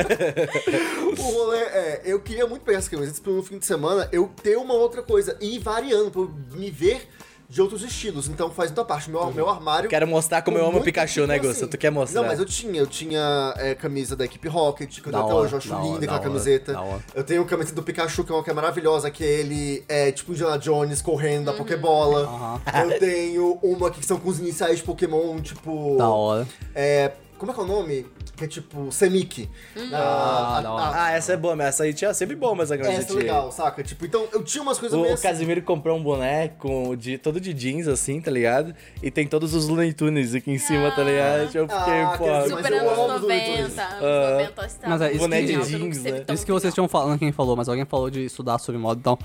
O 1.17 1.21
rolê 1.21 1.57
é, 1.59 2.01
eu 2.05 2.19
queria 2.19 2.45
muito 2.45 2.63
pegar 2.63 2.77
essas 2.79 2.89
camisetas 2.89 3.19
pra 3.19 3.31
no 3.31 3.41
fim 3.43 3.57
de 3.57 3.65
semana 3.65 4.07
eu 4.11 4.29
ter 4.43 4.57
uma 4.57 4.73
outra 4.73 5.01
coisa 5.01 5.37
e 5.41 5.55
ir 5.55 5.59
variando, 5.59 6.11
pra 6.11 6.21
eu 6.21 6.31
me 6.51 6.69
ver 6.69 7.07
de 7.49 7.61
outros 7.61 7.83
estilos. 7.83 8.27
Então 8.27 8.49
faz 8.49 8.69
muita 8.69 8.85
parte. 8.85 9.09
Meu, 9.09 9.31
meu 9.31 9.49
armário. 9.49 9.89
Quero 9.89 10.07
mostrar 10.07 10.41
como 10.41 10.57
com 10.57 10.63
eu 10.63 10.69
amo 10.69 10.81
Pikachu, 10.81 11.25
né, 11.27 11.39
Gusto? 11.39 11.67
Tu 11.67 11.77
quer 11.77 11.89
mostrar? 11.89 12.21
Não, 12.21 12.27
mas 12.27 12.39
eu 12.39 12.45
tinha. 12.45 12.79
Eu 12.79 12.87
tinha 12.87 13.53
é, 13.57 13.75
camisa 13.75 14.15
da 14.15 14.25
equipe 14.25 14.47
Rocket, 14.47 15.01
que 15.01 15.07
eu 15.07 15.11
Da 15.11 15.21
até 15.21 15.33
hoje 15.33 15.53
eu 15.53 15.57
acho 15.57 15.67
linda 15.67 15.81
da 15.81 15.95
aquela 15.95 16.13
hora, 16.13 16.23
camiseta. 16.23 16.79
Eu 17.13 17.23
tenho 17.23 17.45
camiseta 17.45 17.75
do 17.75 17.83
Pikachu, 17.83 18.23
que 18.23 18.31
é 18.31 18.35
uma 18.35 18.43
que 18.43 18.49
é 18.49 18.53
maravilhosa, 18.53 19.09
que 19.11 19.23
ele 19.23 19.83
é 19.87 20.11
tipo 20.11 20.31
Indiana 20.31 20.57
Jones 20.57 21.01
correndo 21.01 21.45
da 21.45 21.53
Pokébola. 21.53 22.21
Aham. 22.21 22.61
Eu 22.83 22.99
tenho 22.99 23.59
uma 23.61 23.87
aqui 23.87 23.99
que 23.99 24.05
são 24.05 24.19
com 24.19 24.29
os 24.29 24.39
iniciais 24.39 24.77
de 24.77 24.83
Pokémon, 24.83 25.39
tipo. 25.41 25.97
Da 25.97 26.09
hora. 26.09 26.47
É. 26.73 27.11
Como 27.37 27.51
é 27.51 27.53
que 27.55 27.59
é 27.59 27.63
o 27.63 27.67
nome? 27.67 28.05
Que 28.35 28.43
é 28.45 28.47
tipo 28.47 28.91
Semik. 28.91 29.49
Ah, 29.93 30.59
da 30.61 30.71
hora. 30.73 30.91
Ah, 30.93 31.11
essa 31.11 31.33
é 31.33 31.37
boa, 31.37 31.55
mas 31.55 31.67
essa 31.67 31.83
aí 31.83 31.93
tinha 31.93 32.13
sempre 32.13 32.35
boa, 32.35 32.55
mas 32.55 32.71
a 32.71 32.75
essa 32.75 33.11
é 33.13 33.15
legal, 33.15 33.51
saca? 33.51 33.83
Tipo, 33.83 34.05
então 34.05 34.27
eu 34.31 34.43
tinha 34.43 34.61
umas 34.61 34.77
coisas 34.77 34.97
O, 34.97 35.01
meio 35.01 35.11
o 35.11 35.13
assim. 35.15 35.23
Casimiro 35.27 35.61
comprou 35.61 35.97
um 35.97 36.03
boneco 36.03 36.95
de, 36.97 37.17
todo 37.17 37.39
de 37.39 37.53
jeans, 37.53 37.87
assim, 37.87 38.19
tá 38.21 38.31
ligado? 38.31 38.73
E 39.01 39.09
tem 39.11 39.27
todos 39.27 39.53
os 39.53 39.67
Looney 39.67 39.93
Tunes 39.93 40.33
aqui 40.33 40.51
em 40.51 40.57
cima, 40.57 40.91
tá 40.91 41.03
ligado? 41.03 41.43
Eu 41.55 41.67
fiquei, 41.67 42.01
Ah, 42.01 42.15
pô. 42.17 42.25
aqueles 42.29 42.49
Super 42.57 42.71
eu 42.73 42.79
anos 42.79 42.91
amo 42.99 43.15
os 43.15 43.21
Looney 43.21 43.37
90, 43.39 43.45
Tunes. 43.63 43.79
anos 43.79 44.03
Ah. 44.03 44.31
90, 44.31 44.65
está 44.65 44.89
Mas 44.89 45.01
é 45.01 45.09
isso 45.11 45.19
Boné 45.19 45.41
que- 45.41 45.45
de 45.47 45.63
jeans, 45.65 46.03
né? 46.03 46.25
Isso 46.33 46.45
que 46.45 46.51
vocês 46.51 46.73
tinham 46.73 46.87
falando, 46.87 47.19
quem 47.19 47.31
falou, 47.31 47.55
mas 47.55 47.69
alguém 47.69 47.85
falou 47.85 48.09
de 48.09 48.25
estudar 48.25 48.57
sobre 48.59 48.79
moda, 48.79 48.99
então. 48.99 49.17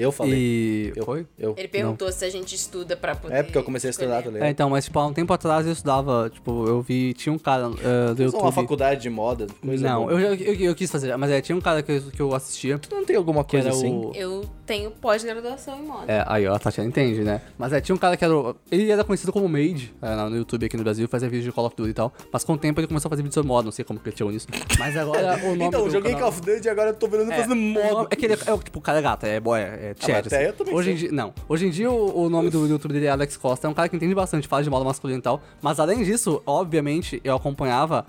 Eu 0.00 0.12
falei. 0.12 0.34
E. 0.34 0.92
Eu, 0.96 1.04
Foi? 1.04 1.26
Eu. 1.38 1.54
Ele 1.56 1.68
perguntou 1.68 2.10
se 2.10 2.24
a 2.24 2.30
gente 2.30 2.54
estuda 2.54 2.96
pra 2.96 3.14
poder. 3.14 3.34
É 3.34 3.42
porque 3.42 3.58
eu 3.58 3.62
comecei 3.62 3.88
a 3.88 3.90
estudar, 3.92 4.22
tá 4.22 4.30
ligado? 4.30 4.44
É, 4.46 4.50
então, 4.50 4.70
mas 4.70 4.84
tipo, 4.84 4.98
há 4.98 5.06
um 5.06 5.12
tempo 5.12 5.32
atrás 5.32 5.66
eu 5.66 5.72
estudava, 5.72 6.30
tipo, 6.32 6.66
eu 6.66 6.80
vi, 6.80 7.12
tinha 7.14 7.32
um 7.32 7.38
cara 7.38 7.68
uh, 7.68 8.14
do 8.14 8.22
YouTube. 8.22 8.42
uma 8.42 8.52
faculdade 8.52 9.02
de 9.02 9.10
moda, 9.10 9.46
coisa 9.64 9.86
não, 9.88 10.10
eu, 10.10 10.18
eu, 10.34 10.54
eu, 10.54 10.74
quis 10.74 10.90
fazer, 10.90 11.16
mas 11.16 11.30
é, 11.30 11.40
tinha 11.40 11.56
um 11.56 11.60
cara 11.60 11.82
que 11.82 11.92
eu, 11.92 12.02
que 12.02 12.20
eu 12.20 12.34
assistia, 12.34 12.78
Tu 12.78 12.94
não 12.94 13.04
tem 13.04 13.16
alguma 13.16 13.44
coisa 13.44 13.68
assim? 13.70 13.92
o... 13.92 14.12
Eu 14.14 14.44
tenho 14.66 14.90
pós-graduação 14.90 15.78
em 15.78 15.86
moda. 15.86 16.04
É, 16.12 16.24
aí 16.26 16.46
ó, 16.46 16.54
a 16.54 16.58
Tatiana 16.58 16.88
entende, 16.88 17.20
né? 17.22 17.40
Mas 17.58 17.72
é, 17.72 17.80
tinha 17.80 17.94
um 17.94 17.98
cara 17.98 18.16
que 18.16 18.24
era. 18.24 18.34
o- 18.34 18.54
Ele 18.70 18.90
era 18.90 19.02
conhecido 19.04 19.32
como 19.32 19.48
Made 19.48 19.92
é, 20.00 20.14
no 20.28 20.36
YouTube 20.36 20.64
aqui 20.66 20.76
no 20.76 20.84
Brasil, 20.84 21.08
fazia 21.08 21.28
vídeos 21.28 21.44
de 21.46 21.52
Call 21.52 21.66
of 21.66 21.74
Duty 21.76 21.90
e 21.90 21.94
tal. 21.94 22.12
Mas 22.32 22.44
com 22.44 22.52
o 22.52 22.58
tempo 22.58 22.78
ele 22.80 22.86
começou 22.86 23.08
a 23.08 23.10
fazer 23.10 23.22
vídeos 23.22 23.34
sobre 23.34 23.48
moda, 23.48 23.64
não 23.64 23.72
sei 23.72 23.84
como 23.84 23.98
que 23.98 24.08
ele 24.08 24.16
chegou 24.16 24.32
nisso. 24.32 24.46
Mas 24.78 24.96
agora 24.96 25.36
o 25.44 25.48
nome. 25.50 25.64
Então, 25.64 25.84
do 25.84 25.90
joguei 25.90 26.12
canal- 26.12 26.30
Call 26.30 26.38
of 26.40 26.40
Duty 26.54 26.66
e 26.66 26.70
agora 26.70 26.90
eu 26.90 26.94
tô 26.94 27.08
virando 27.08 27.32
É, 27.32 27.36
fazendo 27.36 27.56
moda. 27.56 28.08
É 28.10 28.16
que 28.16 28.26
ele 28.26 28.34
é, 28.34 28.36
é, 28.36 28.58
tipo, 28.58 28.78
o 28.78 28.82
cara 28.82 28.98
é 28.98 29.02
gato, 29.02 29.24
é 29.26 29.40
boy, 29.40 29.58
é 29.60 29.89
chat. 29.98 30.24
mas 30.24 30.26
até 30.26 30.48
eu 30.48 30.52
também 30.52 30.74
Hoje 30.74 30.90
em 30.92 30.94
dia, 30.94 31.12
não. 31.12 31.32
Hoje 31.48 31.66
em 31.66 31.70
dia 31.70 31.90
o, 31.90 32.24
o 32.24 32.30
nome 32.30 32.50
do 32.50 32.66
YouTube 32.66 32.92
dele 32.92 33.06
é 33.06 33.10
Alex 33.10 33.36
Costa, 33.36 33.66
é 33.66 33.70
um 33.70 33.74
cara 33.74 33.88
que 33.88 33.96
entende 33.96 34.14
bastante, 34.14 34.46
fala 34.48 34.62
de 34.62 34.70
moda 34.70 34.84
masculina 34.84 35.18
e 35.18 35.22
tal. 35.22 35.40
Mas 35.60 35.78
além 35.80 36.02
disso, 36.02 36.42
obviamente, 36.46 37.20
eu 37.24 37.34
acompanhava 37.34 38.06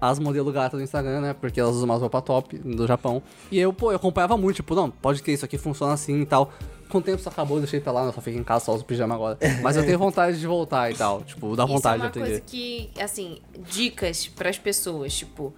as 0.00 0.18
modelos 0.18 0.52
gatas 0.52 0.80
do 0.80 0.82
Instagram, 0.82 1.20
né? 1.20 1.32
Porque 1.32 1.60
elas 1.60 1.76
usam 1.76 1.84
umas 1.88 2.00
roupas 2.00 2.22
top 2.24 2.58
do 2.58 2.86
Japão. 2.88 3.22
E 3.52 3.58
eu, 3.58 3.72
pô, 3.72 3.92
eu 3.92 3.96
acompanhava 3.96 4.36
muito, 4.36 4.56
tipo, 4.56 4.74
não, 4.74 4.90
pode 4.90 5.22
que 5.22 5.30
isso 5.30 5.44
aqui 5.44 5.56
funciona 5.56 5.92
assim 5.92 6.22
e 6.22 6.26
tal. 6.26 6.52
Com 6.88 6.98
o 6.98 7.00
tempo 7.00 7.18
isso 7.20 7.28
acabou, 7.28 7.56
eu 7.56 7.60
deixei 7.62 7.80
pra 7.80 7.92
lá, 7.92 8.04
eu 8.04 8.12
só 8.12 8.20
fico 8.20 8.36
em 8.36 8.42
casa, 8.42 8.64
só 8.64 8.74
uso 8.74 8.84
pijama 8.84 9.14
agora. 9.14 9.38
Mas 9.62 9.76
eu 9.76 9.84
tenho 9.86 9.96
vontade 10.00 10.38
de 10.38 10.46
voltar 10.46 10.90
e 10.90 10.94
tal. 10.94 11.22
Tipo, 11.22 11.54
dá 11.54 11.64
vontade 11.64 11.98
Isso 11.98 12.06
é 12.06 12.10
de 12.10 12.18
uma 12.18 12.26
aprender. 12.26 12.28
coisa 12.28 12.40
que, 12.40 12.90
assim, 13.00 13.38
dicas 13.70 14.26
pras 14.26 14.58
pessoas, 14.58 15.14
tipo, 15.14 15.54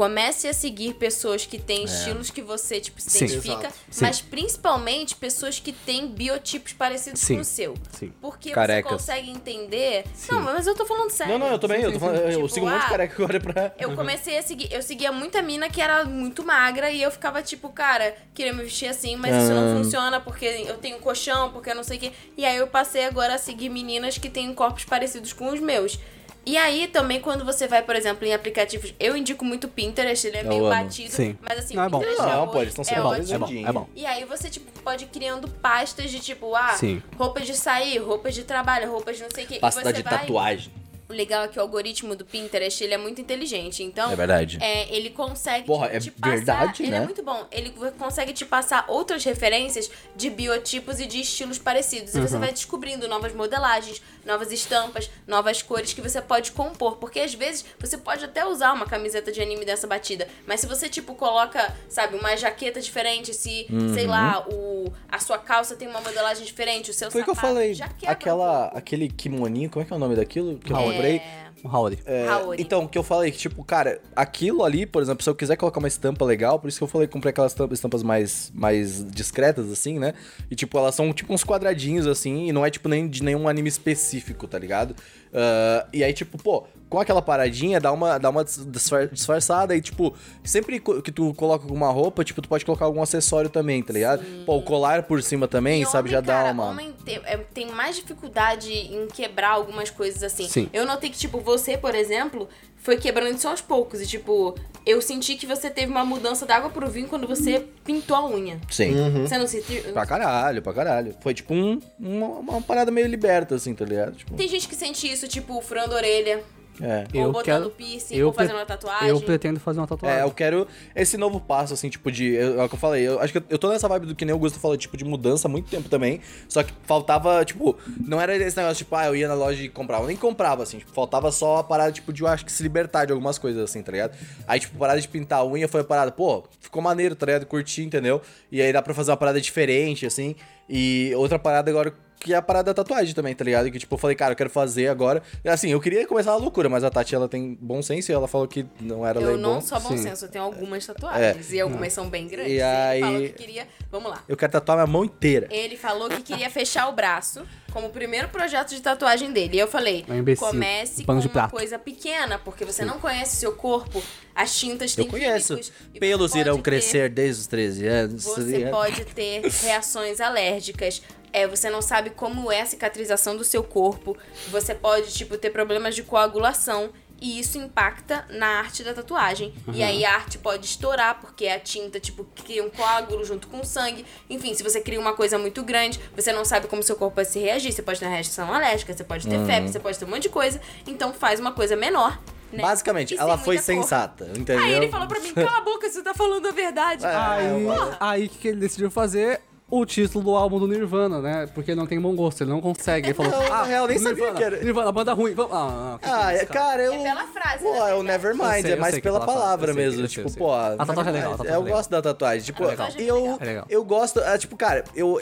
comece 0.00 0.48
a 0.48 0.54
seguir 0.54 0.94
pessoas 0.94 1.44
que 1.44 1.58
têm 1.58 1.84
estilos 1.84 2.30
que 2.30 2.40
você, 2.40 2.80
tipo, 2.80 2.98
se 3.02 3.10
Sim. 3.10 3.26
identifica, 3.26 3.66
Exato. 3.66 3.74
Sim. 3.90 4.04
mas 4.06 4.20
principalmente 4.22 5.14
pessoas 5.14 5.60
que 5.60 5.72
têm 5.72 6.06
biotipos 6.08 6.72
parecidos 6.72 7.20
Sim. 7.20 7.34
com 7.34 7.40
o 7.42 7.44
seu. 7.44 7.74
Sim. 7.92 8.10
Porque 8.18 8.50
Carecas. 8.50 8.90
você 8.92 8.96
consegue 8.96 9.30
entender. 9.30 10.06
Não, 10.30 10.40
mas 10.40 10.66
eu 10.66 10.74
tô 10.74 10.86
falando 10.86 11.10
sério. 11.10 11.34
Não, 11.34 11.38
não, 11.38 11.52
eu 11.52 11.58
também, 11.58 11.82
eu, 11.82 11.92
tô 11.92 12.00
falando, 12.00 12.16
eu 12.16 12.30
Tipo, 12.30 12.48
sigo 12.48 12.66
um 12.66 12.70
monte 12.70 12.80
de 12.80 12.86
ah, 12.86 12.88
careca 12.88 13.22
agora 13.22 13.40
pra... 13.40 13.74
Eu 13.78 13.94
comecei 13.94 14.38
a 14.38 14.42
seguir, 14.42 14.72
eu 14.72 14.80
seguia 14.80 15.12
muita 15.12 15.42
mina 15.42 15.68
que 15.68 15.82
era 15.82 16.02
muito 16.06 16.42
magra 16.42 16.90
e 16.90 17.02
eu 17.02 17.10
ficava 17.10 17.42
tipo, 17.42 17.68
cara, 17.68 18.16
queria 18.32 18.54
me 18.54 18.62
vestir 18.62 18.88
assim, 18.88 19.16
mas 19.16 19.36
isso 19.36 19.52
Ah. 19.52 19.54
não 19.54 19.84
funciona 19.84 20.18
porque 20.18 20.46
eu 20.46 20.78
tenho 20.78 20.98
colchão, 21.00 21.52
porque 21.52 21.68
eu 21.68 21.74
não 21.74 21.84
sei 21.84 21.98
o 21.98 22.00
quê. 22.00 22.12
E 22.38 22.46
aí 22.46 22.56
eu 22.56 22.66
passei 22.66 23.04
agora 23.04 23.34
a 23.34 23.38
seguir 23.38 23.68
meninas 23.68 24.16
que 24.16 24.30
têm 24.30 24.54
corpos 24.54 24.86
parecidos 24.86 25.34
com 25.34 25.52
os 25.52 25.60
meus. 25.60 25.98
E 26.46 26.56
aí 26.56 26.86
também 26.88 27.20
quando 27.20 27.44
você 27.44 27.68
vai, 27.68 27.82
por 27.82 27.94
exemplo, 27.94 28.26
em 28.26 28.32
aplicativos, 28.32 28.94
eu 28.98 29.16
indico 29.16 29.44
muito 29.44 29.64
o 29.64 29.68
Pinterest, 29.68 30.26
ele 30.26 30.38
é 30.38 30.42
Eu 30.42 30.48
meio 30.48 30.66
amo. 30.66 30.84
batido, 30.84 31.10
Sim. 31.12 31.36
mas 31.40 31.58
assim, 31.58 31.74
Não, 31.76 31.84
é 31.84 31.88
bom. 31.88 31.98
Pinterest 32.00 32.22
Não, 32.22 32.44
é, 32.44 32.46
pô, 32.46 32.56
eles 32.58 32.68
estão 32.70 32.84
sendo 32.84 32.98
é 32.98 33.02
bom. 33.02 33.14
É 33.14 33.38
bom, 33.38 33.68
é 33.68 33.72
bom. 33.72 33.88
E 33.94 34.06
aí 34.06 34.24
você, 34.24 34.48
tipo, 34.48 34.70
pode 34.80 35.04
ir 35.04 35.08
criando 35.08 35.48
pastas 35.48 36.10
de 36.10 36.18
tipo, 36.18 36.54
ah, 36.56 36.72
Sim. 36.76 37.02
roupas 37.16 37.46
de 37.46 37.54
sair, 37.54 37.98
roupas 37.98 38.34
de 38.34 38.44
trabalho, 38.44 38.90
roupas 38.90 39.16
de 39.18 39.22
não 39.22 39.30
sei 39.34 39.44
o 39.44 39.48
quê. 39.48 39.56
e 39.56 39.60
Pasta 39.60 39.82
você 39.82 39.92
de 39.92 40.02
vai... 40.02 40.18
tatuagem. 40.20 40.72
O 41.08 41.12
legal 41.12 41.42
é 41.42 41.48
que 41.48 41.58
o 41.58 41.62
algoritmo 41.62 42.14
do 42.14 42.24
Pinterest, 42.24 42.84
ele 42.84 42.94
é 42.94 42.96
muito 42.96 43.20
inteligente. 43.20 43.82
Então, 43.82 44.12
É 44.12 44.14
verdade. 44.14 44.58
é, 44.62 44.94
ele 44.94 45.10
consegue 45.10 45.66
Porra, 45.66 45.88
te, 45.88 45.96
é 45.96 45.98
te 45.98 46.10
passar... 46.12 46.36
verdade, 46.36 46.82
ele 46.84 46.90
né? 46.92 46.96
é 46.98 47.00
muito 47.00 47.20
bom. 47.20 47.46
Ele 47.50 47.74
consegue 47.98 48.32
te 48.32 48.44
passar 48.46 48.84
outras 48.86 49.24
referências 49.24 49.90
de 50.14 50.30
biotipos 50.30 51.00
e 51.00 51.06
de 51.06 51.20
estilos 51.20 51.58
parecidos. 51.58 52.14
E 52.14 52.20
você 52.20 52.34
Uhum. 52.34 52.40
vai 52.40 52.52
descobrindo 52.52 53.08
novas 53.08 53.34
modelagens, 53.34 54.00
novas 54.24 54.50
estampas, 54.52 55.10
novas 55.26 55.62
cores 55.62 55.92
que 55.92 56.00
você 56.00 56.20
pode 56.22 56.52
compor. 56.52 56.96
Porque 56.96 57.20
às 57.20 57.34
vezes 57.34 57.64
você 57.78 57.98
pode 57.98 58.24
até 58.24 58.46
usar 58.46 58.72
uma 58.72 58.86
camiseta 58.86 59.30
de 59.30 59.40
anime 59.40 59.64
dessa 59.64 59.86
batida. 59.86 60.26
Mas 60.46 60.60
se 60.60 60.66
você, 60.66 60.88
tipo, 60.88 61.14
coloca, 61.14 61.74
sabe, 61.88 62.16
uma 62.16 62.36
jaqueta 62.36 62.80
diferente, 62.80 63.34
se, 63.34 63.66
sei 63.94 64.06
lá, 64.06 64.46
o, 64.48 64.92
a 65.08 65.18
sua 65.18 65.38
calça 65.38 65.76
tem 65.76 65.86
uma 65.88 66.00
modelagem 66.00 66.44
diferente, 66.44 66.90
o 66.90 66.94
seu 66.94 67.10
Uhum. 67.10 67.12
Foi 67.12 67.22
o 67.22 67.24
que 67.24 67.30
eu 67.30 67.34
sapato, 67.34 67.54
falei, 67.54 67.74
um 67.74 68.08
aquela, 68.10 68.62
pouco. 68.62 68.78
aquele 68.78 69.08
kimoninho, 69.08 69.68
como 69.68 69.82
é 69.82 69.86
que 69.86 69.92
é 69.92 69.96
o 69.96 69.98
nome 69.98 70.14
daquilo 70.14 70.58
que 70.58 70.72
eu 70.72 70.76
Haori. 70.76 70.92
comprei? 70.92 71.22
É... 71.64 71.68
O 71.68 71.70
Howdy. 71.70 71.98
É, 72.06 72.26
então, 72.58 72.86
que 72.86 72.96
eu 72.96 73.02
falei 73.02 73.30
que, 73.30 73.38
tipo, 73.38 73.62
cara, 73.64 74.00
aquilo 74.14 74.64
ali, 74.64 74.86
por 74.86 75.02
exemplo, 75.02 75.22
se 75.22 75.28
eu 75.28 75.34
quiser 75.34 75.56
colocar 75.56 75.78
uma 75.78 75.88
estampa 75.88 76.24
legal, 76.24 76.58
por 76.58 76.68
isso 76.68 76.78
que 76.78 76.84
eu 76.84 76.88
falei 76.88 77.06
que 77.06 77.12
comprei 77.12 77.30
aquelas 77.30 77.54
estampas, 77.72 78.02
mais, 78.02 78.50
mais 78.54 79.04
discretas, 79.10 79.70
assim, 79.70 79.98
né? 79.98 80.14
E, 80.50 80.54
tipo, 80.54 80.78
elas 80.78 80.94
são 80.94 81.12
tipo 81.12 81.32
uns 81.32 81.44
quadradinhos, 81.44 82.06
assim, 82.06 82.48
e 82.48 82.52
não 82.52 82.64
é, 82.64 82.70
tipo, 82.70 82.88
nem 82.88 83.08
de 83.08 83.22
nenhum 83.22 83.48
anime 83.48 83.68
específico, 83.68 84.46
tá 84.46 84.58
ligado? 84.58 84.94
Ah, 85.32 85.86
e 85.92 86.02
aí, 86.02 86.12
tipo, 86.12 86.36
pô, 86.42 86.64
com 86.88 86.98
aquela 86.98 87.22
paradinha, 87.22 87.78
dá 87.80 87.92
uma, 87.92 88.18
dá 88.18 88.30
uma 88.30 88.44
disfar- 88.44 89.08
disfarçada 89.08 89.76
e, 89.76 89.80
tipo, 89.80 90.12
sempre 90.42 90.80
que 90.80 91.12
tu 91.12 91.32
coloca 91.34 91.64
alguma 91.64 91.88
roupa, 91.90 92.24
tipo, 92.24 92.42
tu 92.42 92.48
pode 92.48 92.64
colocar 92.64 92.84
algum 92.84 93.00
acessório 93.00 93.48
também, 93.48 93.80
tá 93.82 93.92
ligado? 93.92 94.24
Pô, 94.44 94.56
o 94.56 94.62
colar 94.62 95.04
por 95.04 95.22
cima 95.22 95.46
também, 95.46 95.82
E 95.82 95.86
sabe, 95.86 96.08
homem, 96.08 96.12
já 96.12 96.20
dá 96.20 96.32
cara, 96.34 96.52
uma... 96.52 96.64
Homem 96.70 96.92
tem, 97.04 97.20
é, 97.24 97.36
tem 97.36 97.70
mais 97.70 97.96
dificuldade 97.96 98.72
em 98.72 99.06
quebrar 99.06 99.50
algumas 99.50 99.88
coisas 99.90 100.22
assim. 100.22 100.48
Sim. 100.48 100.68
Eu 100.72 100.84
notei 100.84 101.10
que, 101.10 101.18
tipo, 101.18 101.38
você, 101.50 101.76
por 101.76 101.94
exemplo, 101.94 102.48
foi 102.76 102.96
quebrando 102.96 103.36
isso 103.36 103.48
aos 103.48 103.60
poucos. 103.60 104.00
E, 104.00 104.06
tipo, 104.06 104.54
eu 104.86 105.02
senti 105.02 105.34
que 105.34 105.46
você 105.46 105.68
teve 105.68 105.90
uma 105.90 106.04
mudança 106.04 106.46
da 106.46 106.56
água 106.56 106.70
pro 106.70 106.88
vinho 106.88 107.08
quando 107.08 107.26
você 107.26 107.66
pintou 107.84 108.16
a 108.16 108.28
unha. 108.28 108.60
Sim. 108.70 108.94
Você 109.22 109.36
não 109.36 109.46
sentiu? 109.46 109.82
Pra 109.92 110.06
caralho, 110.06 110.62
pra 110.62 110.72
caralho. 110.72 111.14
Foi 111.20 111.34
tipo 111.34 111.52
um, 111.52 111.80
uma, 111.98 112.26
uma 112.26 112.62
parada 112.62 112.90
meio 112.90 113.06
liberta, 113.06 113.54
assim, 113.56 113.74
tá 113.74 113.84
ligado? 113.84 114.16
Tipo, 114.16 114.34
Tem 114.34 114.48
gente 114.48 114.68
que 114.68 114.74
sente 114.74 115.10
isso, 115.10 115.26
tipo, 115.28 115.60
furando 115.60 115.94
a 115.94 115.96
orelha, 115.96 116.42
é. 116.82 117.06
ou 117.14 117.20
Eu 117.26 117.32
botando 117.32 117.44
quero- 117.44 117.70
piercing, 117.70 118.16
eu 118.16 118.26
ou 118.28 118.32
fazendo 118.32 118.56
uma 118.56 118.66
tatuagem. 118.66 119.08
Eu 119.08 119.20
pretendo 119.20 119.60
fazer 119.60 119.80
uma 119.80 119.86
tatuagem. 119.86 120.18
É, 120.18 120.22
eu 120.22 120.30
quero 120.30 120.66
esse 120.94 121.16
novo 121.16 121.40
passo, 121.40 121.74
assim, 121.74 121.88
tipo, 121.88 122.10
de. 122.10 122.32
eu- 122.34 122.60
É 122.60 122.64
o 122.64 122.68
que 122.68 122.74
eu 122.74 122.78
falei. 122.78 123.06
Eu 123.06 123.20
acho 123.20 123.32
que 123.32 123.38
eu, 123.38 123.42
eu 123.50 123.58
tô 123.58 123.68
nessa 123.68 123.88
vibe 123.88 124.06
do 124.06 124.14
que 124.14 124.24
nem 124.24 124.34
o 124.34 124.38
Gusto 124.38 124.58
falou, 124.58 124.76
tipo, 124.76 124.96
de 124.96 125.04
mudança 125.04 125.48
há 125.48 125.50
muito 125.50 125.68
tempo 125.70 125.88
também. 125.88 126.20
Só 126.48 126.62
que 126.62 126.72
faltava, 126.84 127.44
tipo, 127.44 127.76
não 128.06 128.20
era 128.20 128.36
esse 128.36 128.56
negócio, 128.56 128.76
tipo, 128.84 128.94
ah, 128.96 129.06
eu 129.06 129.16
ia 129.16 129.28
na 129.28 129.34
loja 129.34 129.62
e 129.62 129.68
comprava. 129.68 130.04
Eu 130.04 130.08
nem 130.08 130.16
comprava, 130.16 130.62
assim, 130.62 130.78
tipo, 130.78 130.90
faltava 130.92 131.30
só 131.32 131.58
a 131.58 131.64
parada, 131.64 131.92
tipo, 131.92 132.12
de 132.12 132.22
eu 132.22 132.28
acho 132.28 132.44
que 132.44 132.52
se 132.52 132.62
libertar 132.62 133.04
de 133.04 133.12
algumas 133.12 133.38
coisas, 133.38 133.62
assim, 133.62 133.82
tá 133.82 133.92
ligado? 133.92 134.16
Aí, 134.46 134.58
tipo, 134.60 134.76
parada 134.78 135.00
de 135.00 135.08
pintar 135.08 135.40
a 135.40 135.44
unha 135.46 135.68
foi 135.68 135.80
a 135.82 135.84
parada, 135.84 136.10
pô, 136.10 136.44
ficou 136.60 136.80
maneiro, 136.82 137.14
tá 137.14 137.26
ligado? 137.26 137.46
Curti, 137.46 137.82
entendeu? 137.82 138.20
E 138.50 138.60
aí 138.60 138.72
dá 138.72 138.80
pra 138.82 138.94
fazer 138.94 139.10
uma 139.10 139.16
parada 139.16 139.40
diferente, 139.40 140.06
assim. 140.06 140.34
E 140.68 141.12
outra 141.16 141.38
parada 141.38 141.70
agora. 141.70 141.92
Que 142.22 142.34
é 142.34 142.36
a 142.36 142.42
parada 142.42 142.74
da 142.74 142.74
tatuagem 142.84 143.14
também, 143.14 143.34
tá 143.34 143.42
ligado? 143.42 143.70
Que 143.70 143.78
tipo, 143.78 143.94
eu 143.94 143.98
falei, 143.98 144.14
cara, 144.14 144.32
eu 144.32 144.36
quero 144.36 144.50
fazer 144.50 144.88
agora. 144.88 145.22
Assim, 145.44 145.70
eu 145.70 145.80
queria 145.80 146.06
começar 146.06 146.32
a 146.32 146.36
loucura, 146.36 146.68
mas 146.68 146.84
a 146.84 146.90
Tati, 146.90 147.14
ela 147.14 147.26
tem 147.28 147.56
bom 147.58 147.80
senso 147.80 148.12
e 148.12 148.14
ela 148.14 148.28
falou 148.28 148.46
que 148.46 148.66
não 148.78 149.06
era 149.06 149.18
Eu 149.18 149.28
lei 149.28 149.36
não 149.38 149.54
bom. 149.54 149.60
só 149.62 149.80
bom 149.80 149.88
Sim. 149.96 149.96
senso, 150.02 150.26
eu 150.26 150.28
tenho 150.28 150.44
algumas 150.44 150.84
tatuagens. 150.86 151.50
E 151.50 151.58
algumas 151.58 151.92
são 151.94 152.10
bem 152.10 152.28
grandes. 152.28 152.52
E 152.52 152.56
Ele 152.56 152.62
aí- 152.62 153.00
falou 153.00 153.20
que 153.22 153.28
queria. 153.30 153.66
Vamos 153.90 154.10
lá. 154.10 154.22
Eu 154.28 154.36
quero 154.36 154.52
tatuar 154.52 154.76
minha 154.76 154.86
mão 154.86 155.02
inteira. 155.02 155.48
Ele 155.50 155.78
falou 155.78 156.10
que 156.10 156.20
queria 156.22 156.50
fechar 156.50 156.88
o 156.90 156.92
braço 156.92 157.42
como 157.70 157.86
o 157.86 157.90
primeiro 157.90 158.28
projeto 158.28 158.70
de 158.70 158.80
tatuagem 158.80 159.32
dele. 159.32 159.56
E 159.56 159.60
eu 159.60 159.66
falei, 159.68 160.04
É 160.08 160.36
comece 160.36 161.02
Um 161.02 161.06
com 161.06 161.12
uma 161.12 161.28
prato. 161.28 161.50
coisa 161.52 161.78
pequena, 161.78 162.38
porque 162.38 162.64
você 162.64 162.84
não 162.84 162.98
conhece 162.98 163.36
o 163.36 163.40
seu 163.40 163.52
corpo, 163.52 164.02
as 164.34 164.58
tintas 164.58 164.96
Eu 164.96 165.04
têm 165.04 165.10
conheço. 165.10 165.56
químicos, 165.56 165.72
Pelos 165.98 166.34
irão 166.34 166.56
ter- 166.56 166.62
crescer 166.62 167.08
desde 167.10 167.40
os 167.42 167.46
13 167.46 167.86
anos. 167.86 168.24
Você 168.24 168.66
pode 168.70 169.04
ter 169.06 169.42
reações 169.62 170.20
alérgicas. 170.20 171.02
É, 171.32 171.46
você 171.46 171.70
não 171.70 171.80
sabe 171.80 172.10
como 172.10 172.50
é 172.50 172.60
a 172.62 172.66
cicatrização 172.66 173.36
do 173.36 173.44
seu 173.44 173.62
corpo. 173.62 174.16
Você 174.48 174.74
pode, 174.74 175.12
tipo, 175.12 175.36
ter 175.38 175.50
problemas 175.50 175.94
de 175.94 176.02
coagulação. 176.02 176.90
E 177.20 177.38
isso 177.38 177.58
impacta 177.58 178.24
na 178.30 178.46
arte 178.60 178.82
da 178.82 178.94
tatuagem. 178.94 179.52
E 179.74 179.82
aí 179.82 180.04
a 180.04 180.14
arte 180.14 180.38
pode 180.38 180.64
estourar, 180.64 181.20
porque 181.20 181.46
a 181.48 181.60
tinta, 181.60 182.00
tipo, 182.00 182.24
cria 182.44 182.64
um 182.64 182.70
coágulo 182.70 183.24
junto 183.24 183.46
com 183.48 183.60
o 183.60 183.64
sangue. 183.64 184.06
Enfim, 184.28 184.54
se 184.54 184.62
você 184.62 184.80
cria 184.80 184.98
uma 184.98 185.12
coisa 185.12 185.38
muito 185.38 185.62
grande, 185.62 186.00
você 186.16 186.32
não 186.32 186.44
sabe 186.44 186.66
como 186.66 186.82
seu 186.82 186.96
corpo 186.96 187.16
vai 187.16 187.24
se 187.26 187.38
reagir. 187.38 187.72
Você 187.72 187.82
pode 187.82 188.00
ter 188.00 188.06
reação 188.06 188.52
alérgica, 188.52 188.92
você 188.94 189.04
pode 189.04 189.28
ter 189.28 189.44
febre, 189.44 189.70
você 189.70 189.78
pode 189.78 189.98
ter 189.98 190.04
um 190.06 190.08
monte 190.08 190.22
de 190.22 190.28
coisa. 190.30 190.60
Então 190.86 191.12
faz 191.12 191.38
uma 191.38 191.52
coisa 191.52 191.76
menor. 191.76 192.18
Né? 192.52 192.62
Basicamente, 192.62 193.14
E 193.14 193.16
sem 193.16 193.24
ela 193.24 193.38
foi 193.38 193.56
cor. 193.56 193.64
sensata, 193.64 194.24
entendeu? 194.36 194.58
Aí 194.64 194.72
ele 194.72 194.88
falou 194.88 195.06
pra 195.06 195.20
mim, 195.20 195.32
cala 195.32 195.58
a 195.58 195.60
boca, 195.60 195.88
você 195.88 196.02
tá 196.02 196.12
falando 196.12 196.48
a 196.48 196.50
verdade. 196.50 197.06
Aí, 197.06 197.64
Porra. 197.64 197.96
aí 198.00 198.26
o 198.26 198.28
que 198.28 198.38
que 198.38 198.48
ele 198.48 198.58
decidiu 198.58 198.90
fazer? 198.90 199.40
O 199.70 199.86
título 199.86 200.24
do 200.24 200.36
álbum 200.36 200.58
do 200.58 200.66
Nirvana, 200.66 201.20
né? 201.20 201.48
Porque 201.54 201.76
não 201.76 201.86
tem 201.86 202.00
bom 202.00 202.12
gosto, 202.16 202.42
ele 202.42 202.50
não 202.50 202.60
consegue. 202.60 203.06
Ele 203.08 203.14
falou, 203.14 203.30
Não, 203.30 203.48
na 203.48 203.54
ah, 203.54 203.64
real, 203.64 203.86
nem 203.86 203.98
sabia 203.98 204.14
Nirvana, 204.24 204.36
que 204.36 204.42
era- 204.44 204.56
Nirvana, 204.64 204.90
banda 204.92 205.12
ruim, 205.12 205.32
vamos... 205.32 205.52
Ah, 205.54 205.98
não, 206.02 206.12
Ah, 206.12 206.32
é 206.34 206.38
é, 206.38 206.44
cara, 206.44 206.82
eu. 206.82 206.92
É 206.94 206.98
pela 207.02 207.26
frase, 207.28 207.62
Pô, 207.62 207.72
né, 207.72 207.90
é 207.90 207.94
o? 207.94 208.02
Nevermind, 208.02 208.64
é 208.66 208.76
mais 208.76 208.94
que 208.96 209.00
pela 209.00 209.20
palavra 209.24 209.72
mesmo. 209.72 210.08
sei, 210.08 210.24
tipo, 210.24 210.36
pô. 210.36 210.52
A 210.52 210.76
tatuagem 210.76 211.08
é 211.08 211.12
legal, 211.12 211.36
Eu 211.44 211.66
é 211.66 211.70
gosto 211.70 211.90
da 211.90 212.02
tatuagem. 212.02 212.42
Tipo, 212.42 212.64
É 212.64 212.76
e 212.98 213.06
eu, 213.06 213.38
É 213.40 213.64
eu 213.68 213.84
gosto. 213.84 214.18
é, 214.20 214.36
tipo, 214.38 214.56
cara, 214.56 214.82
eu, 214.94 215.20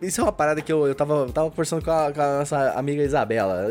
Isso 0.00 0.20
é 0.20 0.24
uma 0.24 0.32
parada 0.32 0.62
que 0.62 0.72
eu, 0.72 0.86
eu 0.86 0.94
tava, 0.94 1.28
tava 1.30 1.50
conversando 1.50 1.84
com 1.84 1.90
a, 1.90 2.10
nossa 2.38 2.70
amiga 2.72 3.02
Isabela, 3.02 3.66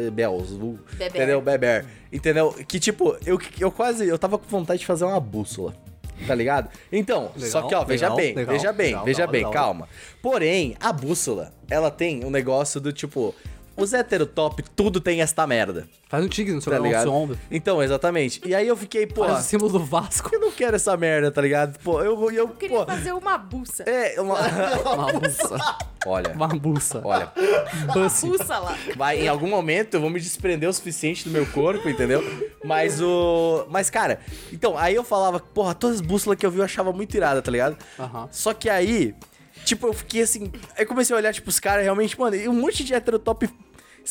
Beber. 0.94 1.16
entendeu? 1.16 1.42
Beber. 1.42 1.86
Entendeu? 2.12 2.54
Que 2.68 2.80
tipo, 2.80 3.16
eu, 3.26 3.40
eu 3.60 3.72
quase. 3.72 4.08
Eu 4.08 4.18
tava 4.20 4.38
com 4.38 4.46
vontade 4.48 4.80
de 4.82 4.86
fazer 4.86 5.06
uma 5.06 5.20
bússola. 5.20 5.74
Tá 6.28 6.36
ligado? 6.36 6.70
Então, 6.92 7.32
Legal, 7.36 7.50
só 7.50 7.62
que, 7.64 7.76
ó, 7.76 7.84
veja 7.84 8.06
legal, 8.06 8.18
bem, 8.18 8.36
legal, 8.36 8.54
veja 8.54 8.74
bem, 8.74 9.04
veja 9.04 9.28
bem, 9.28 9.50
calma. 9.52 9.88
Porém, 10.22 10.76
a 10.80 10.92
bússola, 10.92 11.54
ela 11.70 11.90
tem 11.90 12.24
um 12.26 12.30
negócio 12.30 12.80
do 12.80 12.92
tipo. 12.92 13.34
Os 13.80 13.94
heterotop, 13.94 14.64
tudo 14.76 15.00
tem 15.00 15.22
esta 15.22 15.46
merda, 15.48 15.88
Faz 16.10 16.26
um 16.26 16.28
tigre 16.28 16.54
no 16.56 16.60
seu, 16.62 16.72
tá 16.74 16.80
no 16.80 16.86
ligado? 16.86 17.04
seu 17.04 17.14
ombro. 17.14 17.38
Então, 17.52 17.84
exatamente. 17.84 18.42
E 18.44 18.56
aí 18.56 18.68
eu 18.68 18.76
fiquei, 18.76 19.06
pô, 19.06 19.26
Faz 19.26 19.46
o 19.46 19.48
símbolo 19.48 19.72
do 19.74 19.80
Vasco. 19.86 20.30
eu 20.34 20.40
não 20.40 20.52
quero 20.52 20.76
essa 20.76 20.98
merda, 20.98 21.30
tá 21.32 21.40
ligado? 21.40 21.78
Pô, 21.84 22.02
eu, 22.02 22.20
eu, 22.20 22.32
Eu 22.32 22.48
queria 22.50 22.78
pô, 22.80 22.86
fazer 22.86 23.12
uma 23.14 23.38
buça. 23.38 23.84
é, 23.84 24.20
uma... 24.20 24.40
Uma 24.96 25.14
buça. 25.20 25.56
Olha, 26.08 26.32
Uma 26.34 26.48
buça. 26.48 27.02
olha, 27.04 27.32
Busse. 27.94 28.26
Buça 28.28 28.58
lá. 28.58 28.76
vai, 28.96 29.20
em 29.22 29.28
algum 29.28 29.48
momento 29.50 29.94
eu 29.96 30.02
vou 30.02 30.10
me 30.10 30.20
desprender 30.20 30.68
o 30.68 30.74
suficiente 30.74 31.24
do 31.26 31.30
meu 31.30 31.46
corpo, 31.46 31.88
entendeu? 31.88 32.24
Mas 32.64 33.00
o... 33.02 33.66
Mas, 33.70 33.90
cara, 33.92 34.20
então, 34.52 34.76
aí 34.78 34.96
eu 34.96 35.04
falava, 35.04 35.40
porra, 35.40 35.76
todas 35.76 35.98
as 35.98 36.02
bússolas 36.02 36.40
que 36.40 36.46
eu 36.46 36.50
vi 36.52 36.58
eu 36.60 36.64
achava 36.66 36.92
muito 36.92 37.16
irada, 37.16 37.42
tá 37.42 37.52
ligado? 37.52 37.78
Aham. 38.00 38.28
Só 38.32 38.54
que 38.54 38.68
aí, 38.70 39.14
tipo, 39.64 39.86
eu 39.88 39.94
fiquei 39.94 40.22
assim. 40.24 40.52
Aí 40.78 40.86
comecei 40.86 41.16
a 41.16 41.20
olhar, 41.20 41.34
tipo, 41.34 41.50
os 41.50 41.60
caras 41.60 41.84
realmente, 41.84 42.18
mano, 42.20 42.36
e 42.36 42.48
um 42.50 42.54
monte 42.54 42.84
de 42.84 42.94
heterotop 42.94 43.48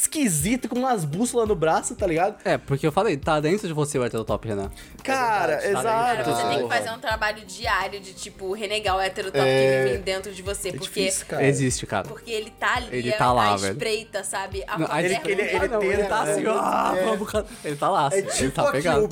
esquisito 0.02 0.68
com 0.68 0.78
umas 0.78 1.04
bússolas 1.04 1.48
no 1.48 1.54
braço, 1.54 1.94
tá 1.94 2.06
ligado? 2.06 2.36
É, 2.44 2.56
porque 2.56 2.86
eu 2.86 2.92
falei, 2.92 3.16
tá 3.16 3.40
dentro 3.40 3.66
de 3.66 3.74
você 3.74 3.98
o 3.98 4.04
heterotop, 4.04 4.46
Renan. 4.46 4.70
Cara, 5.02 5.56
verdade, 5.56 5.72
tá 5.72 5.80
exato. 5.80 6.16
dentro. 6.16 6.32
Você 6.34 6.48
tem 6.48 6.62
que 6.62 6.68
fazer 6.74 6.90
um 6.90 6.98
trabalho 6.98 7.44
diário 7.44 8.00
de, 8.00 8.12
tipo, 8.12 8.52
renegar 8.52 8.96
o 8.96 9.00
heterotop 9.00 9.38
É. 9.44 9.84
que 9.84 9.90
vive 9.90 10.02
dentro 10.04 10.32
de 10.32 10.42
você. 10.42 10.68
É 10.68 10.72
porque, 10.72 11.00
difícil, 11.02 11.26
cara. 11.26 11.46
Existe, 11.46 11.86
cara. 11.86 12.06
porque 12.08 12.30
ele 12.30 12.50
tá 12.50 12.76
ali, 12.76 12.88
Ele 12.96 13.12
a- 13.12 13.18
tá 13.18 13.32
lá, 13.32 13.54
a 13.54 13.56
velho. 13.56 13.72
espreita, 13.72 14.22
sabe? 14.22 14.62
A 14.66 14.78
Não, 14.78 14.98
ele- 14.98 15.14
ele- 15.24 15.42
ele 15.42 15.86
ele 15.86 16.04
tá 16.04 16.24
né? 16.24 16.32
assim, 16.32 16.46
ó. 16.46 16.94
É. 16.96 17.04
vamos 17.04 17.30
can- 17.30 17.44
Ele 17.64 17.76
tá 17.76 17.88
lá. 17.90 18.08
É 18.12 18.18
ele 18.18 18.30
tipo 18.30 18.50
tá 18.52 18.70
pegado. 18.70 19.08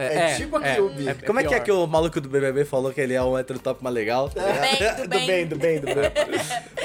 É, 0.00 0.14
É, 0.14 0.30
é, 0.32 0.36
tipo 0.36 0.56
a 0.56 0.66
é, 0.66 0.76
Cube. 0.76 1.08
é- 1.08 1.14
Como 1.14 1.38
é 1.40 1.44
que 1.44 1.54
é 1.54 1.60
que 1.60 1.70
o 1.70 1.86
maluco 1.86 2.20
do 2.20 2.28
BBB 2.28 2.64
falou 2.64 2.92
que 2.92 3.00
ele 3.00 3.14
é 3.14 3.22
um 3.22 3.38
heterotop 3.38 3.82
mais 3.82 3.94
legal? 3.94 4.28
Do 4.28 4.34
bem, 5.06 5.06
do 5.06 5.08
bem. 5.08 5.46
do 5.46 5.56
bem, 5.56 5.80
do 5.80 5.86
bem. 5.94 6.10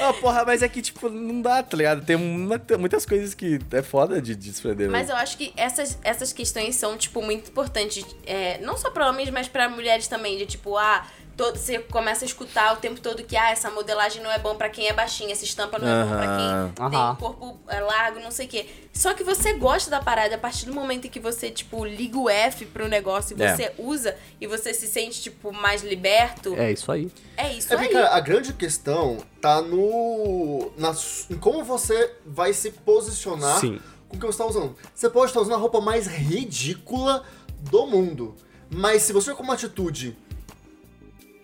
Ah, 0.00 0.12
porra, 0.12 0.44
mas 0.44 0.62
é 0.62 0.68
que, 0.68 0.80
tipo, 0.82 1.08
não 1.08 1.40
dá, 1.42 1.62
tá 1.62 1.76
ligado? 1.76 2.04
Tem 2.04 2.16
uma- 2.16 2.58
tem 2.58 2.76
muitas 2.76 3.04
coisas 3.06 3.34
que 3.34 3.58
é 3.72 3.82
foda 3.82 4.20
de 4.22 4.36
de 4.36 4.50
desprender. 4.50 4.90
Mas 4.90 5.08
né? 5.08 5.14
eu 5.14 5.16
acho 5.16 5.36
que 5.38 5.52
essas, 5.56 5.98
essas 6.04 6.32
questões 6.32 6.76
são, 6.76 6.96
tipo, 6.96 7.22
muito 7.22 7.48
importantes. 7.50 8.04
é, 8.26 8.58
não 8.58 8.76
só 8.76 8.90
pra 8.90 9.08
homens, 9.08 9.30
mas 9.30 9.48
pra 9.48 9.68
mulheres 9.68 10.06
também. 10.08 10.36
De 10.36 10.44
tipo, 10.46 10.76
ah, 10.76 11.06
todo, 11.36 11.58
você 11.58 11.78
começa 11.78 12.24
a 12.24 12.26
escutar 12.26 12.72
o 12.72 12.76
tempo 12.76 13.00
todo 13.00 13.22
que, 13.22 13.36
ah, 13.36 13.50
essa 13.50 13.70
modelagem 13.70 14.22
não 14.22 14.30
é 14.32 14.38
bom 14.38 14.54
pra 14.56 14.68
quem 14.70 14.88
é 14.88 14.92
baixinho, 14.92 15.30
essa 15.30 15.44
estampa 15.44 15.78
não 15.78 15.86
é 15.86 16.04
bom 16.04 16.10
pra 16.10 16.36
quem 16.36 16.90
tem 16.90 16.98
Aham. 16.98 17.12
um 17.12 17.16
corpo 17.16 17.58
é, 17.68 17.80
largo, 17.80 18.20
não 18.20 18.30
sei 18.30 18.46
o 18.46 18.48
quê. 18.48 18.66
Só 18.92 19.12
que 19.12 19.22
você 19.22 19.52
gosta 19.52 19.90
da 19.90 20.00
parada 20.00 20.34
a 20.34 20.38
partir 20.38 20.64
do 20.66 20.72
momento 20.72 21.06
em 21.06 21.10
que 21.10 21.20
você, 21.20 21.50
tipo, 21.50 21.84
liga 21.84 22.18
o 22.18 22.30
F 22.30 22.64
pro 22.66 22.88
negócio 22.88 23.36
e 23.38 23.42
É. 23.42 23.54
você 23.54 23.72
usa 23.76 24.16
e 24.40 24.46
você 24.46 24.72
se 24.72 24.86
sente, 24.86 25.20
tipo, 25.20 25.52
mais 25.52 25.82
liberto. 25.82 26.54
É 26.56 26.72
isso 26.72 26.90
aí. 26.90 27.10
É, 27.36 27.52
isso 27.52 27.72
É 27.72 27.76
aí. 27.76 27.82
porque, 27.82 27.94
cara, 27.94 28.16
a 28.16 28.20
grande 28.20 28.52
questão 28.54 29.18
tá 29.40 29.60
no. 29.60 30.72
Na, 30.78 30.94
em 31.30 31.36
como 31.36 31.62
você 31.62 32.14
vai 32.24 32.54
se 32.54 32.70
posicionar 32.70 33.60
Sim. 33.60 33.78
com 34.08 34.16
o 34.16 34.20
que 34.20 34.24
você 34.26 34.38
tá 34.38 34.46
usando. 34.46 34.74
Você 34.94 35.10
pode 35.10 35.26
estar 35.30 35.40
usando 35.40 35.54
a 35.54 35.58
roupa 35.58 35.80
mais 35.82 36.06
ridícula 36.06 37.22
do 37.60 37.86
mundo. 37.86 38.34
Mas 38.70 39.02
se 39.02 39.12
você 39.12 39.34
com 39.34 39.42
uma 39.42 39.54
atitude 39.54 40.16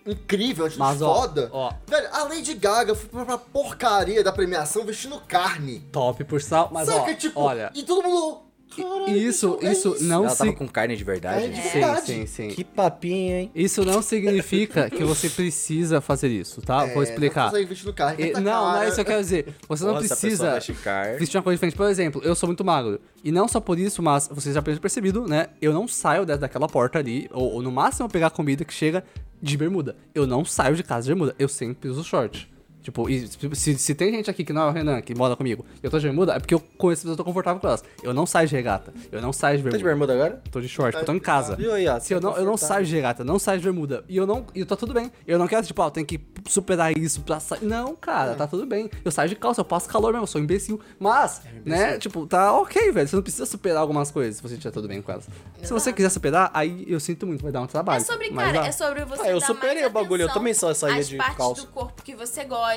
incrível, 0.05 0.65
atitude 0.65 0.79
Mas, 0.79 1.01
ó, 1.01 1.15
foda. 1.21 1.49
ó. 1.51 1.73
Velho, 1.87 2.07
a 2.11 2.23
Lady 2.23 2.53
Gaga 2.53 2.95
foi 2.95 3.09
pra, 3.09 3.25
pra 3.25 3.37
porcaria 3.37 4.23
da 4.23 4.31
premiação 4.31 4.85
vestindo 4.85 5.19
carne. 5.27 5.79
Top 5.91 6.23
por 6.23 6.41
sal, 6.41 6.69
mas 6.73 6.87
Saca, 6.87 7.11
ó, 7.11 7.13
tipo, 7.13 7.39
olha, 7.39 7.71
e 7.73 7.83
todo 7.83 8.03
mundo. 8.03 8.39
"Caralho, 8.75 9.15
isso, 9.15 9.59
é 9.61 9.71
isso 9.71 9.97
não 10.01 10.25
Ela 10.25 10.35
tava 10.35 10.49
se... 10.49 10.55
com 10.57 10.67
carne 10.67 10.95
de 10.97 11.03
verdade. 11.03 11.45
É 11.45 11.47
de 11.47 11.61
Sim, 11.61 11.69
verdade. 11.69 12.05
sim, 12.07 12.25
sim. 12.25 12.47
Que 12.47 12.63
papinho, 12.63 13.35
hein? 13.35 13.51
Isso 13.53 13.85
não 13.85 14.01
significa 14.01 14.89
que 14.89 15.03
você 15.03 15.29
precisa 15.29 16.01
fazer 16.01 16.29
isso, 16.29 16.59
tá? 16.59 16.83
Vou 16.87 17.03
É, 17.03 17.05
explicar. 17.05 17.51
Não 17.51 17.67
vestindo 17.67 17.93
carne. 17.93 18.23
E- 18.29 18.33
não, 18.33 18.41
não 18.41 18.81
é 18.81 18.87
isso 18.87 18.95
que 18.95 19.01
eu 19.01 19.05
quero 19.05 19.21
dizer. 19.21 19.55
Você 19.69 19.83
não 19.85 19.93
Nossa, 19.93 20.05
a 20.05 20.17
pessoa 20.17 20.49
precisa 20.57 21.17
vestir 21.19 21.37
uma 21.37 21.43
coisa 21.43 21.55
diferente. 21.57 21.77
Por 21.77 21.87
exemplo, 21.87 22.19
eu 22.23 22.33
sou 22.33 22.47
muito 22.47 22.65
magro. 22.65 22.99
E 23.23 23.31
não 23.31 23.47
só 23.47 23.59
por 23.59 23.77
isso, 23.77 24.01
mas 24.01 24.27
vocês 24.27 24.55
já 24.55 24.59
devem 24.61 24.73
ter 24.75 24.81
percebido, 24.81 25.27
né? 25.27 25.49
Eu 25.61 25.71
não 25.71 25.87
saio 25.87 26.25
da- 26.25 26.35
daquela 26.35 26.67
porta 26.67 26.97
ali, 26.97 27.29
ou, 27.31 27.53
ou 27.53 27.61
no 27.61 27.71
máximo 27.71 28.07
eu 28.07 28.09
pegar 28.09 28.31
comida 28.31 28.65
que 28.65 28.73
chega 28.73 29.03
de 29.43 29.57
bermuda. 29.57 29.97
Eu 30.15 30.25
não 30.25 30.45
saio 30.45 30.75
de 30.75 30.83
casa 30.83 31.03
de 31.03 31.09
bermuda. 31.09 31.35
Eu 31.37 31.49
sempre 31.49 31.89
uso 31.89 32.03
short. 32.03 32.49
Tipo, 32.83 33.09
e 33.09 33.27
se, 33.55 33.77
se 33.77 33.95
tem 33.95 34.11
gente 34.11 34.29
aqui 34.29 34.43
que 34.43 34.51
não 34.53 34.63
é 34.63 34.65
o 34.67 34.71
Renan, 34.71 35.01
que 35.01 35.15
mora 35.15 35.35
comigo, 35.37 35.65
e 35.81 35.85
eu 35.85 35.89
tô 35.89 35.97
de 35.97 36.05
bermuda, 36.05 36.33
é 36.33 36.39
porque 36.39 36.53
eu 36.53 36.59
conheço 36.59 37.01
pessoas, 37.03 37.13
eu 37.13 37.17
tô 37.17 37.23
confortável 37.23 37.59
com 37.61 37.67
elas. 37.67 37.83
Eu 38.03 38.13
não 38.13 38.25
saio 38.25 38.47
de 38.47 38.53
regata. 38.55 38.93
Eu 39.11 39.21
não 39.21 39.31
saio 39.31 39.57
de 39.57 39.63
Tá 39.63 39.69
bermuda. 39.69 39.77
de 39.77 39.83
bermuda 39.83 40.13
agora? 40.13 40.41
Tô 40.51 40.59
de 40.59 40.67
short, 40.67 40.91
porque 40.91 41.01
eu 41.03 41.05
tô 41.05 41.13
em 41.13 41.19
casa. 41.19 41.55
Viu 41.55 41.73
aí, 41.73 41.87
ó, 41.87 41.97
Se 41.99 42.13
eu 42.13 42.19
não, 42.19 42.35
eu 42.35 42.43
não 42.45 42.57
saio 42.57 42.85
de 42.85 42.93
regata, 42.93 43.23
não 43.23 43.39
saio 43.39 43.59
de 43.59 43.63
bermuda. 43.63 44.03
E 44.09 44.17
eu 44.17 44.27
não. 44.27 44.45
E 44.53 44.59
eu 44.59 44.65
tô 44.65 44.75
tudo 44.75 44.93
bem. 44.93 45.11
Eu 45.25 45.39
não 45.39 45.47
quero, 45.47 45.65
tipo, 45.65 45.81
ah, 45.81 45.85
eu 45.85 45.91
tenho 45.91 46.05
que 46.05 46.19
superar 46.49 46.95
isso 46.97 47.21
pra 47.21 47.39
sair. 47.39 47.63
Não, 47.63 47.95
cara, 47.95 48.35
tá 48.35 48.45
tudo 48.47 48.65
bem. 48.65 48.89
Eu 49.05 49.11
saio 49.11 49.29
de 49.29 49.35
calça, 49.35 49.61
eu 49.61 49.65
passo 49.65 49.87
calor 49.87 50.11
mesmo, 50.11 50.23
eu 50.23 50.27
sou 50.27 50.41
um 50.41 50.43
imbecil. 50.43 50.79
Mas, 50.99 51.41
né, 51.65 51.97
tipo, 51.97 52.27
tá 52.27 52.51
ok, 52.59 52.91
velho. 52.91 53.07
Você 53.07 53.15
não 53.15 53.23
precisa 53.23 53.45
superar 53.45 53.81
algumas 53.81 54.11
coisas 54.11 54.35
se 54.35 54.41
você 54.41 54.55
estiver 54.55 54.71
tudo 54.71 54.87
bem 54.89 55.01
com 55.01 55.11
elas. 55.11 55.23
Se 55.61 55.69
você 55.71 55.75
Exato. 55.89 55.95
quiser 55.95 56.09
superar, 56.09 56.51
aí 56.53 56.83
eu 56.87 56.99
sinto 56.99 57.25
muito, 57.25 57.41
vai 57.43 57.51
dar 57.51 57.61
um 57.61 57.65
É 57.65 57.67
trabalho. 57.67 58.03
sobre, 58.03 58.29
Mas 58.29 58.45
cara, 58.47 58.59
dá. 58.61 58.67
é 58.67 58.71
sobre 58.73 59.05
você 59.05 59.21
Ah, 59.21 59.29
eu 59.31 59.39
superei 59.39 59.85
o 59.85 59.89
bagulho, 59.89 60.23
eu 60.23 60.29
também 60.33 60.53
só 60.53 60.73
saía 60.73 61.01
de 61.03 61.15
partes 61.15 61.37
calça. 61.37 61.61
do 61.61 61.67
corpo 61.67 62.03
que 62.03 62.13
você 62.15 62.43
gosta, 62.43 62.72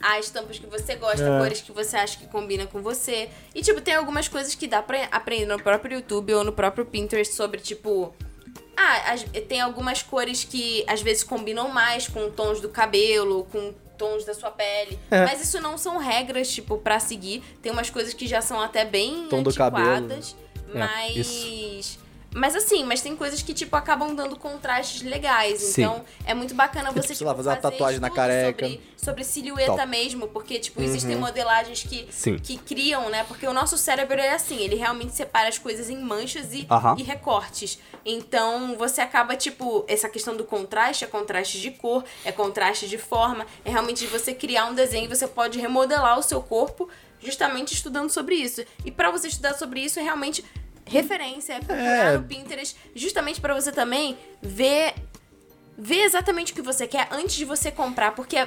as 0.00 0.30
tampas 0.30 0.58
que 0.58 0.66
você 0.66 0.94
gosta, 0.96 1.22
É. 1.22 1.38
cores 1.38 1.60
que 1.60 1.72
você 1.72 1.96
acha 1.96 2.18
que 2.18 2.26
combina 2.26 2.66
com 2.66 2.82
você. 2.82 3.28
E, 3.54 3.62
tipo, 3.62 3.80
tem 3.80 3.94
algumas 3.94 4.28
coisas 4.28 4.54
que 4.54 4.66
dá 4.66 4.82
pra 4.82 5.04
aprender 5.12 5.46
no 5.46 5.62
próprio 5.62 5.96
YouTube 5.96 6.34
ou 6.34 6.44
no 6.44 6.52
próprio 6.52 6.84
Pinterest 6.84 7.34
sobre, 7.34 7.60
tipo... 7.60 8.14
Ah, 8.76 9.12
as- 9.12 9.24
tem 9.48 9.60
algumas 9.60 10.02
cores 10.02 10.44
que 10.44 10.82
às 10.88 11.00
vezes 11.02 11.22
combinam 11.22 11.68
mais 11.68 12.08
com 12.08 12.30
tons 12.30 12.60
do 12.60 12.68
cabelo, 12.68 13.44
com 13.52 13.72
tons 13.98 14.24
da 14.24 14.34
sua 14.34 14.50
pele. 14.50 14.98
É. 15.10 15.24
Mas 15.26 15.42
isso 15.42 15.60
não 15.60 15.76
são 15.78 15.98
regras, 15.98 16.50
tipo, 16.50 16.78
pra 16.78 16.98
seguir. 16.98 17.42
Tem 17.62 17.70
umas 17.70 17.90
coisas 17.90 18.12
que 18.14 18.26
já 18.26 18.40
são 18.40 18.60
até 18.60 18.84
bem 18.84 19.28
Tom 19.28 19.42
do 19.42 19.50
antiquadas. 19.50 20.34
É, 20.74 20.78
Mas. 22.34 22.56
Assim, 22.56 22.84
mas 22.84 23.00
tem 23.00 23.16
coisas 23.16 23.42
que, 23.42 23.52
tipo, 23.52 23.74
acabam 23.76 24.14
dando 24.14 24.36
contrastes 24.36 25.02
legais. 25.02 25.60
Sim. 25.60 25.82
Então, 25.82 26.04
é 26.24 26.34
muito 26.34 26.54
bacana 26.54 26.90
você, 26.92 27.14
Tipo, 27.14 27.24
lá, 27.24 27.34
fazer 27.34 27.48
uma 27.48 27.56
tatuagem 27.56 28.00
na 28.00 28.10
careca. 28.10 28.66
Sobre, 28.66 28.80
sobre 28.96 29.24
silhueta 29.24 29.72
Top. 29.72 29.86
mesmo, 29.86 30.28
porque, 30.28 30.58
tipo, 30.58 30.80
existem 30.82 31.16
modelagens 31.16 31.82
que, 31.82 32.06
Sim. 32.10 32.38
que 32.38 32.56
criam, 32.58 33.08
né? 33.10 33.24
Porque 33.24 33.46
o 33.46 33.52
nosso 33.52 33.76
cérebro 33.76 34.20
é 34.20 34.30
assim, 34.34 34.58
ele 34.58 34.76
realmente 34.76 35.14
separa 35.14 35.48
as 35.48 35.58
coisas 35.58 35.90
em 35.90 36.00
manchas 36.00 36.52
e, 36.52 36.66
Aham. 36.70 36.96
e 36.98 37.02
recortes. 37.02 37.78
Então, 38.04 38.76
você 38.76 39.00
acaba, 39.00 39.36
tipo, 39.36 39.84
essa 39.88 40.08
questão 40.08 40.36
do 40.36 40.44
contraste, 40.44 41.04
é 41.04 41.06
contraste 41.06 41.60
de 41.60 41.70
cor, 41.70 42.04
é 42.24 42.32
contraste 42.32 42.88
de 42.88 42.98
forma, 42.98 43.46
é 43.64 43.70
realmente 43.70 43.98
de 44.00 44.06
você 44.06 44.32
criar 44.34 44.66
um 44.66 44.74
desenho 44.74 45.04
e 45.04 45.08
você 45.08 45.26
pode 45.26 45.58
remodelar 45.60 46.18
o 46.18 46.22
seu 46.22 46.42
corpo 46.42 46.88
justamente 47.20 47.72
estudando 47.72 48.10
sobre 48.10 48.34
isso. 48.34 48.64
E 48.84 48.90
pra 48.90 49.10
você 49.10 49.28
estudar 49.28 49.54
sobre 49.54 49.80
isso, 49.80 50.00
é 50.00 50.02
realmente 50.02 50.44
referência, 50.92 51.54
é 51.54 51.58
procurar 51.60 52.12
É. 52.14 52.16
no 52.18 52.24
Pinterest, 52.24 52.76
justamente 52.94 53.40
pra 53.40 53.54
você 53.54 53.72
também 53.72 54.16
ver 54.40 54.94
ver 55.76 56.02
exatamente 56.04 56.52
o 56.52 56.54
que 56.54 56.62
você 56.62 56.86
quer 56.86 57.08
antes 57.10 57.34
de 57.34 57.44
você 57.44 57.70
comprar, 57.70 58.14
porque 58.14 58.46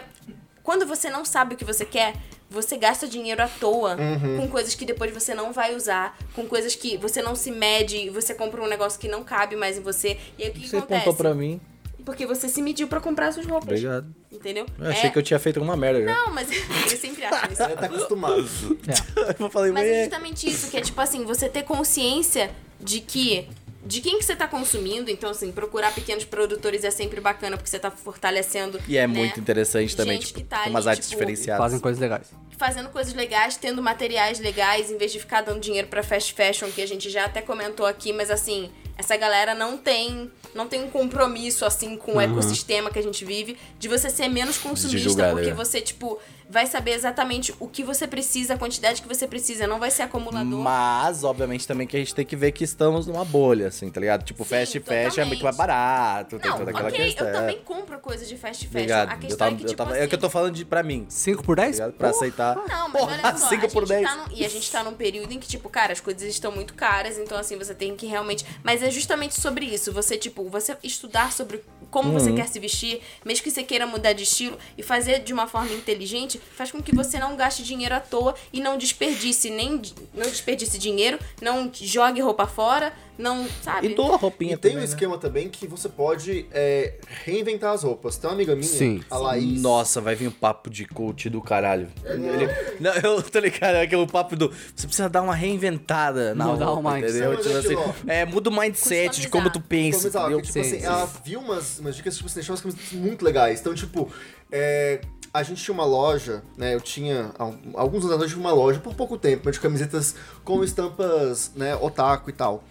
quando 0.64 0.86
você 0.86 1.10
não 1.10 1.26
sabe 1.26 1.56
o 1.56 1.58
que 1.58 1.66
você 1.66 1.84
quer, 1.84 2.14
você 2.50 2.78
gasta 2.78 3.08
dinheiro 3.08 3.42
à 3.44 3.48
toa 3.48 3.98
com 4.40 4.48
coisas 4.48 4.76
que 4.76 4.86
depois 4.86 5.12
você 5.14 5.34
não 5.34 5.52
vai 5.52 5.76
usar, 5.76 6.18
com 6.34 6.46
coisas 6.48 6.76
que 6.76 6.96
você 6.98 7.22
não 7.22 7.36
se 7.36 7.52
mede 7.52 7.98
e 7.98 8.10
você 8.10 8.34
compra 8.34 8.62
um 8.62 8.68
negócio 8.68 9.00
que 9.00 9.08
não 9.08 9.24
cabe 9.24 9.56
mais 9.56 9.78
em 9.78 9.82
você. 9.82 10.18
E 10.38 10.44
aí 10.44 10.50
o 10.50 10.54
que 10.54 10.68
Você 10.70 10.78
acontece? 10.78 11.02
apontou 11.02 11.16
pra 11.16 11.34
mim. 11.34 11.60
Porque 12.06 12.26
você 12.26 12.48
se 12.48 12.62
mediu 12.62 12.88
pra 12.88 13.02
comprar 13.02 13.32
suas 13.34 13.48
roupas. 13.48 13.68
Obrigado. 13.70 14.14
Entendeu? 14.32 14.66
Eu 14.78 14.90
achei 14.90 15.10
que 15.10 15.18
eu 15.18 15.24
tinha 15.24 15.40
feito 15.40 15.58
alguma 15.58 15.76
merda, 15.76 16.04
já. 16.04 16.14
Não, 16.14 16.32
mas 16.32 16.48
eu 16.92 16.98
sempre 16.98 17.26
acho 17.26 17.52
isso. 17.52 17.64
Você 17.64 17.76
tá 17.76 17.86
acostumado. 17.88 18.36
Eu 19.40 19.50
falei, 19.50 19.72
Mas 19.72 19.88
é 19.88 20.04
justamente 20.04 20.48
isso, 20.48 20.70
que 20.70 20.78
é 20.78 20.82
tipo 20.82 21.00
assim, 21.02 21.26
você 21.26 21.50
ter 21.50 21.64
consciência 21.64 22.52
de 22.80 23.02
que. 23.02 23.50
De 23.86 24.02
quem 24.02 24.18
que 24.18 24.26
você 24.26 24.36
tá 24.36 24.48
consumindo, 24.48 25.12
então 25.12 25.30
assim, 25.30 25.52
procurar 25.52 25.94
pequenos 25.94 26.26
produtores 26.26 26.84
é 26.84 26.90
sempre 26.90 27.22
bacana, 27.22 27.56
porque 27.56 27.70
você 27.70 27.78
tá 27.78 27.92
fortalecendo. 27.92 28.82
E 28.88 28.98
é 28.98 29.02
né, 29.02 29.08
muito 29.08 29.40
interessante 29.40 29.96
também, 29.96 30.16
gente 30.16 30.28
tipo, 30.28 30.40
que 30.40 30.46
tá 30.46 30.66
umas 30.68 30.88
artes 30.88 31.08
tipo, 31.08 31.20
diferenciadas. 31.20 31.64
Fazem 31.64 31.80
coisas 31.80 32.02
legais. 32.02 32.32
fazendo 32.58 32.90
coisas 32.90 33.14
legais, 33.14 33.58
tendo 33.58 33.84
materiais 33.84 34.40
legais, 34.40 34.90
em 34.90 34.98
vez 34.98 35.12
de 35.12 35.20
ficar 35.20 35.42
dando 35.42 35.60
dinheiro 35.60 35.88
pra 35.88 36.02
fast 36.02 36.34
fashion, 36.34 36.72
que 36.72 36.82
a 36.82 36.88
gente 36.88 37.10
já 37.12 37.26
até 37.26 37.42
comentou 37.42 37.86
aqui, 37.86 38.12
mas 38.12 38.32
assim, 38.32 38.72
essa 38.98 39.16
galera 39.18 39.54
não 39.54 39.78
tem 39.78 40.32
não 40.54 40.68
tem 40.68 40.82
um 40.82 40.90
compromisso 40.90 41.66
assim 41.66 41.98
com 41.98 42.14
o 42.14 42.22
ecossistema 42.22 42.90
que 42.90 42.98
a 42.98 43.04
gente 43.04 43.26
vive 43.26 43.58
de 43.78 43.90
você 43.90 44.10
ser 44.10 44.30
menos 44.30 44.58
consumista, 44.58 45.10
julgar, 45.10 45.32
porque 45.34 45.50
né? 45.50 45.54
você 45.54 45.82
tipo 45.82 46.18
vai 46.50 46.68
saber 46.68 46.92
exatamente 46.92 47.54
o 47.60 47.68
que 47.68 47.84
você 47.84 48.08
precisa, 48.08 48.54
a 48.54 48.58
quantidade 48.58 49.02
que 49.02 49.08
você 49.08 49.28
precisa, 49.28 49.66
não 49.68 49.80
vai 49.80 49.90
ser 49.92 50.04
acumulador. 50.04 50.60
Mas, 50.60 51.24
obviamente, 51.24 51.68
também 51.68 51.88
que 51.88 51.96
a 51.96 52.00
gente 52.00 52.14
tem 52.14 52.26
que 52.26 52.36
ver 52.36 52.52
que 52.52 52.64
estamos 52.64 53.08
numa 53.08 53.26
bolha, 53.26 53.68
assim, 53.68 53.90
tá 53.90 54.00
ligado? 54.00 54.24
Tipo, 54.24 54.44
Sim, 54.44 54.50
fast 54.50 54.80
fashion 54.80 54.96
é 54.96 55.04
totalmente. 55.10 55.28
muito 55.30 55.44
mais 55.44 55.58
barato, 55.58 56.40
tem 56.40 56.52
Não, 56.52 56.58
toda 56.58 56.72
aquela 56.72 56.90
ok, 56.90 57.06
questão. 57.06 57.28
eu 57.28 57.34
é. 57.34 57.40
também 57.40 57.60
compro 57.64 58.00
coisa 58.00 58.26
de 58.26 58.38
fast 58.38 58.64
fashion. 58.68 58.70
Obrigado. 58.80 59.10
A 59.10 59.14
Eu 59.14 59.20
questão 59.20 59.38
tava, 59.38 59.52
é 59.52 59.56
que, 59.58 59.64
eu 59.64 59.68
tipo 59.68 59.78
tava- 59.78 59.92
assim, 59.92 60.02
é 60.04 60.08
que 60.08 60.16
eu 60.16 60.20
tô 60.20 60.30
falando 60.30 60.54
de, 60.54 60.66
pra 60.66 60.84
mim. 60.84 61.06
5 61.10 61.44
por 61.44 61.56
10? 61.56 61.78
Tá? 61.78 61.90
Pra 61.90 62.10
aceitar. 62.10 62.56
Não, 62.56 62.90
mas 62.90 63.02
Porra, 63.02 63.20
olha 63.24 63.38
só, 63.38 63.50
cinco 63.50 63.66
a 63.66 63.70
por 63.70 63.88
gente 63.88 63.90
10. 64.04 64.08
tá 64.08 64.16
num, 64.16 64.26
e 64.36 64.46
a 64.46 64.50
gente 64.50 64.72
tá 64.72 64.84
num 64.84 64.94
período 64.94 65.32
em 65.32 65.40
que, 65.40 65.48
tipo, 65.48 65.68
cara, 65.70 65.94
as 65.94 66.00
coisas 66.00 66.24
estão 66.24 66.52
muito 66.52 66.74
caras, 66.74 67.18
então 67.18 67.38
assim, 67.38 67.58
você 67.58 67.74
tem 67.74 67.96
que 67.96 68.06
realmente. 68.06 68.46
Mas 68.64 68.84
é 68.84 68.92
justamente 68.92 69.40
sobre 69.40 69.66
isso. 69.66 69.92
Você, 69.92 70.18
tipo, 70.18 70.48
você 70.50 70.78
estudar 70.84 71.32
sobre 71.32 71.64
como 71.92 72.12
você 72.12 72.30
Uhum. 72.30 72.36
quer 72.36 72.48
se 72.48 72.60
vestir, 72.60 73.02
mesmo 73.24 73.44
que 73.44 73.52
você 73.52 73.64
queira 73.64 73.86
mudar 73.88 74.14
de 74.14 74.24
estilo 74.24 74.58
e 74.78 74.84
fazer 74.84 75.20
de 75.20 75.34
uma 75.34 75.48
forma 75.48 75.72
inteligente, 75.74 76.40
faz 76.56 76.72
com 76.72 76.82
que 76.82 76.94
você 76.96 77.18
não 77.20 77.36
gaste 77.36 77.64
dinheiro 77.64 77.96
à 77.96 78.00
toa 78.00 78.36
e 78.52 78.60
não 78.62 78.78
desperdice 78.78 79.50
nem 79.50 79.82
não 80.14 80.24
desperdice 80.30 80.78
dinheiro, 80.78 81.20
não 81.42 81.70
jogue 81.74 82.22
roupa 82.22 82.46
fora, 82.48 82.94
não, 83.18 83.48
sabe? 83.62 83.88
E 83.88 83.96
doa 83.96 84.18
roupinha 84.18 84.56
E 84.56 84.58
tem 84.58 84.72
também, 84.72 84.78
um 84.78 84.80
né? 84.82 84.86
esquema 84.86 85.18
também 85.18 85.48
que 85.50 85.66
você 85.68 85.88
pode 85.88 86.46
é, 86.52 86.96
reinventar 87.24 87.74
as 87.74 87.84
roupas. 87.84 88.18
Tem 88.18 88.30
uma 88.30 88.34
amiga 88.36 88.54
minha, 88.56 88.68
Sim. 88.68 89.02
a 89.10 89.18
Laís. 89.18 89.62
Nossa, 89.62 90.02
vai 90.02 90.16
vir 90.16 90.28
um 90.28 90.32
papo 90.32 90.70
de 90.70 90.86
coach 90.86 91.30
do 91.30 91.42
caralho. 91.42 91.88
Ele- 92.04 92.50
não, 92.80 92.94
eu 92.96 93.22
tô 93.24 93.40
ligado, 93.40 93.76
é 93.76 93.84
aquele 93.84 94.06
papo 94.08 94.36
do. 94.36 94.52
Você 94.76 94.86
precisa 94.86 95.08
dar 95.08 95.22
uma 95.22 95.34
reinventada 95.34 96.36
na 96.36 96.46
Mudar 96.48 96.72
o 96.72 96.74
roupa, 96.76 96.92
mindset. 96.92 97.18
entendeu? 97.18 97.38
Tipo 97.42 97.56
é 97.56 97.58
assim, 97.60 97.94
é, 98.08 98.26
muda 98.26 98.50
o 98.50 98.54
mindset 98.54 99.22
de 99.22 99.30
como 99.30 99.50
tu 99.50 99.62
pensa. 99.62 100.10
Tipo 100.10 100.46
Sim, 100.46 100.60
assim, 100.60 100.80
sim. 100.80 100.86
ela 100.86 101.10
viu 101.24 101.40
umas, 101.40 101.80
umas 101.86 101.96
dicas, 101.96 102.16
tipo 102.16 102.26
assim, 102.28 102.36
deixou 102.36 102.54
umas 102.54 102.62
camisetas 102.62 102.92
muito 102.94 103.24
legais. 103.24 103.60
Então, 103.60 103.74
tipo, 103.74 104.12
é, 104.52 105.02
a 105.34 105.44
gente 105.44 105.64
tinha 105.64 105.74
uma 105.74 105.86
loja, 105.86 106.44
né? 106.58 106.74
Eu 106.76 106.82
tinha, 106.82 107.32
alguns 107.74 108.04
anos 108.04 108.12
atrás, 108.14 108.22
eu 108.24 108.28
tive 108.30 108.40
uma 108.40 108.54
loja 108.54 108.80
por 108.80 108.94
pouco 108.96 109.18
tempo, 109.18 109.44
mas 109.46 109.56
de 109.56 109.62
camisetas 109.62 110.16
com 110.44 110.64
estampas, 110.64 111.52
né, 111.56 111.76
otaku 111.76 112.30
e 112.30 112.34
tal. 112.34 112.64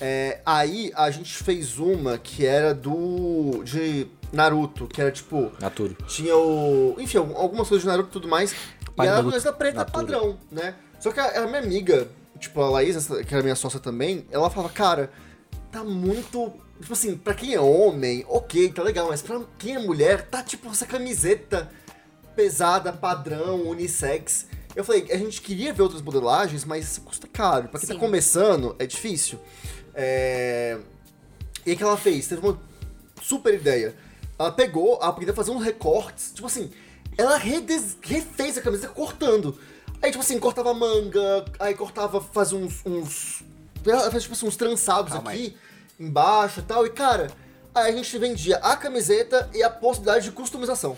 É, 0.00 0.40
aí 0.46 0.90
a 0.94 1.10
gente 1.10 1.30
fez 1.42 1.78
uma 1.78 2.16
que 2.16 2.46
era 2.46 2.72
do. 2.74 3.62
de 3.64 4.06
Naruto, 4.32 4.86
que 4.86 4.98
era 5.00 5.10
tipo. 5.10 5.52
Naturo. 5.60 5.94
Tinha 6.06 6.34
o. 6.36 6.96
Enfim, 6.98 7.18
algum- 7.18 7.36
algumas 7.36 7.68
coisas 7.68 7.82
de 7.82 7.88
Naruto 7.88 8.08
e 8.08 8.12
tudo 8.12 8.26
mais. 8.28 8.54
Pai 8.96 9.06
e 9.06 9.10
era 9.10 9.20
uma 9.20 9.30
coisa 9.30 9.52
preta 9.52 9.78
Natura. 9.80 9.92
padrão, 10.06 10.38
né? 10.50 10.74
Só 10.98 11.10
que 11.12 11.20
a, 11.20 11.42
a 11.42 11.46
minha 11.46 11.58
amiga, 11.60 12.08
tipo, 12.38 12.60
a 12.62 12.70
Laís, 12.70 13.08
que 13.26 13.34
era 13.34 13.42
minha 13.42 13.54
sócia 13.54 13.78
também, 13.78 14.24
ela 14.30 14.48
falava, 14.48 14.72
cara, 14.72 15.10
tá 15.70 15.84
muito. 15.84 16.50
Tipo 16.80 16.92
assim, 16.94 17.16
pra 17.16 17.34
quem 17.34 17.54
é 17.54 17.60
homem, 17.60 18.24
ok, 18.28 18.72
tá 18.72 18.82
legal, 18.82 19.08
mas 19.08 19.20
pra 19.20 19.40
quem 19.58 19.74
é 19.74 19.78
mulher, 19.78 20.26
tá 20.28 20.42
tipo 20.42 20.68
essa 20.70 20.86
camiseta 20.86 21.70
pesada, 22.34 22.92
padrão, 22.92 23.68
unissex. 23.68 24.46
Eu 24.74 24.82
falei, 24.84 25.06
a 25.10 25.16
gente 25.16 25.42
queria 25.42 25.72
ver 25.72 25.82
outras 25.82 26.00
modelagens, 26.00 26.64
mas 26.64 26.86
isso 26.86 27.02
custa 27.02 27.28
caro. 27.28 27.68
Pra 27.68 27.78
quem 27.78 27.88
Sim. 27.88 27.94
tá 27.94 28.00
começando, 28.00 28.74
é 28.78 28.86
difícil. 28.86 29.38
É... 29.94 30.78
E 31.66 31.72
o 31.72 31.76
que 31.76 31.82
ela 31.82 31.96
fez? 31.96 32.28
Teve 32.28 32.40
uma 32.46 32.58
super 33.20 33.52
ideia. 33.52 33.94
Ela 34.38 34.50
pegou, 34.50 34.98
ela 35.02 35.12
podia 35.12 35.34
fazer 35.34 35.50
uns 35.50 35.62
recortes, 35.62 36.32
tipo 36.32 36.46
assim, 36.46 36.70
ela 37.18 37.36
redes- 37.36 37.98
refez 38.00 38.56
a 38.56 38.62
camiseta 38.62 38.94
cortando. 38.94 39.58
Aí, 40.00 40.10
tipo 40.10 40.22
assim, 40.22 40.38
cortava 40.38 40.72
manga, 40.72 41.44
aí 41.58 41.74
cortava, 41.74 42.22
fazia 42.22 42.56
uns. 42.56 42.80
uns 42.86 43.42
ela 43.86 44.10
faz, 44.10 44.22
tipo 44.22 44.34
assim, 44.34 44.46
uns 44.46 44.56
trançados 44.56 45.12
Calma 45.12 45.30
aqui, 45.30 45.54
embaixo 46.00 46.60
e 46.60 46.62
tal. 46.62 46.86
E, 46.86 46.90
cara, 46.90 47.30
aí 47.74 47.92
a 47.92 47.96
gente 47.96 48.18
vendia 48.18 48.56
a 48.56 48.74
camiseta 48.74 49.48
e 49.54 49.62
a 49.62 49.68
possibilidade 49.68 50.24
de 50.24 50.32
customização. 50.32 50.96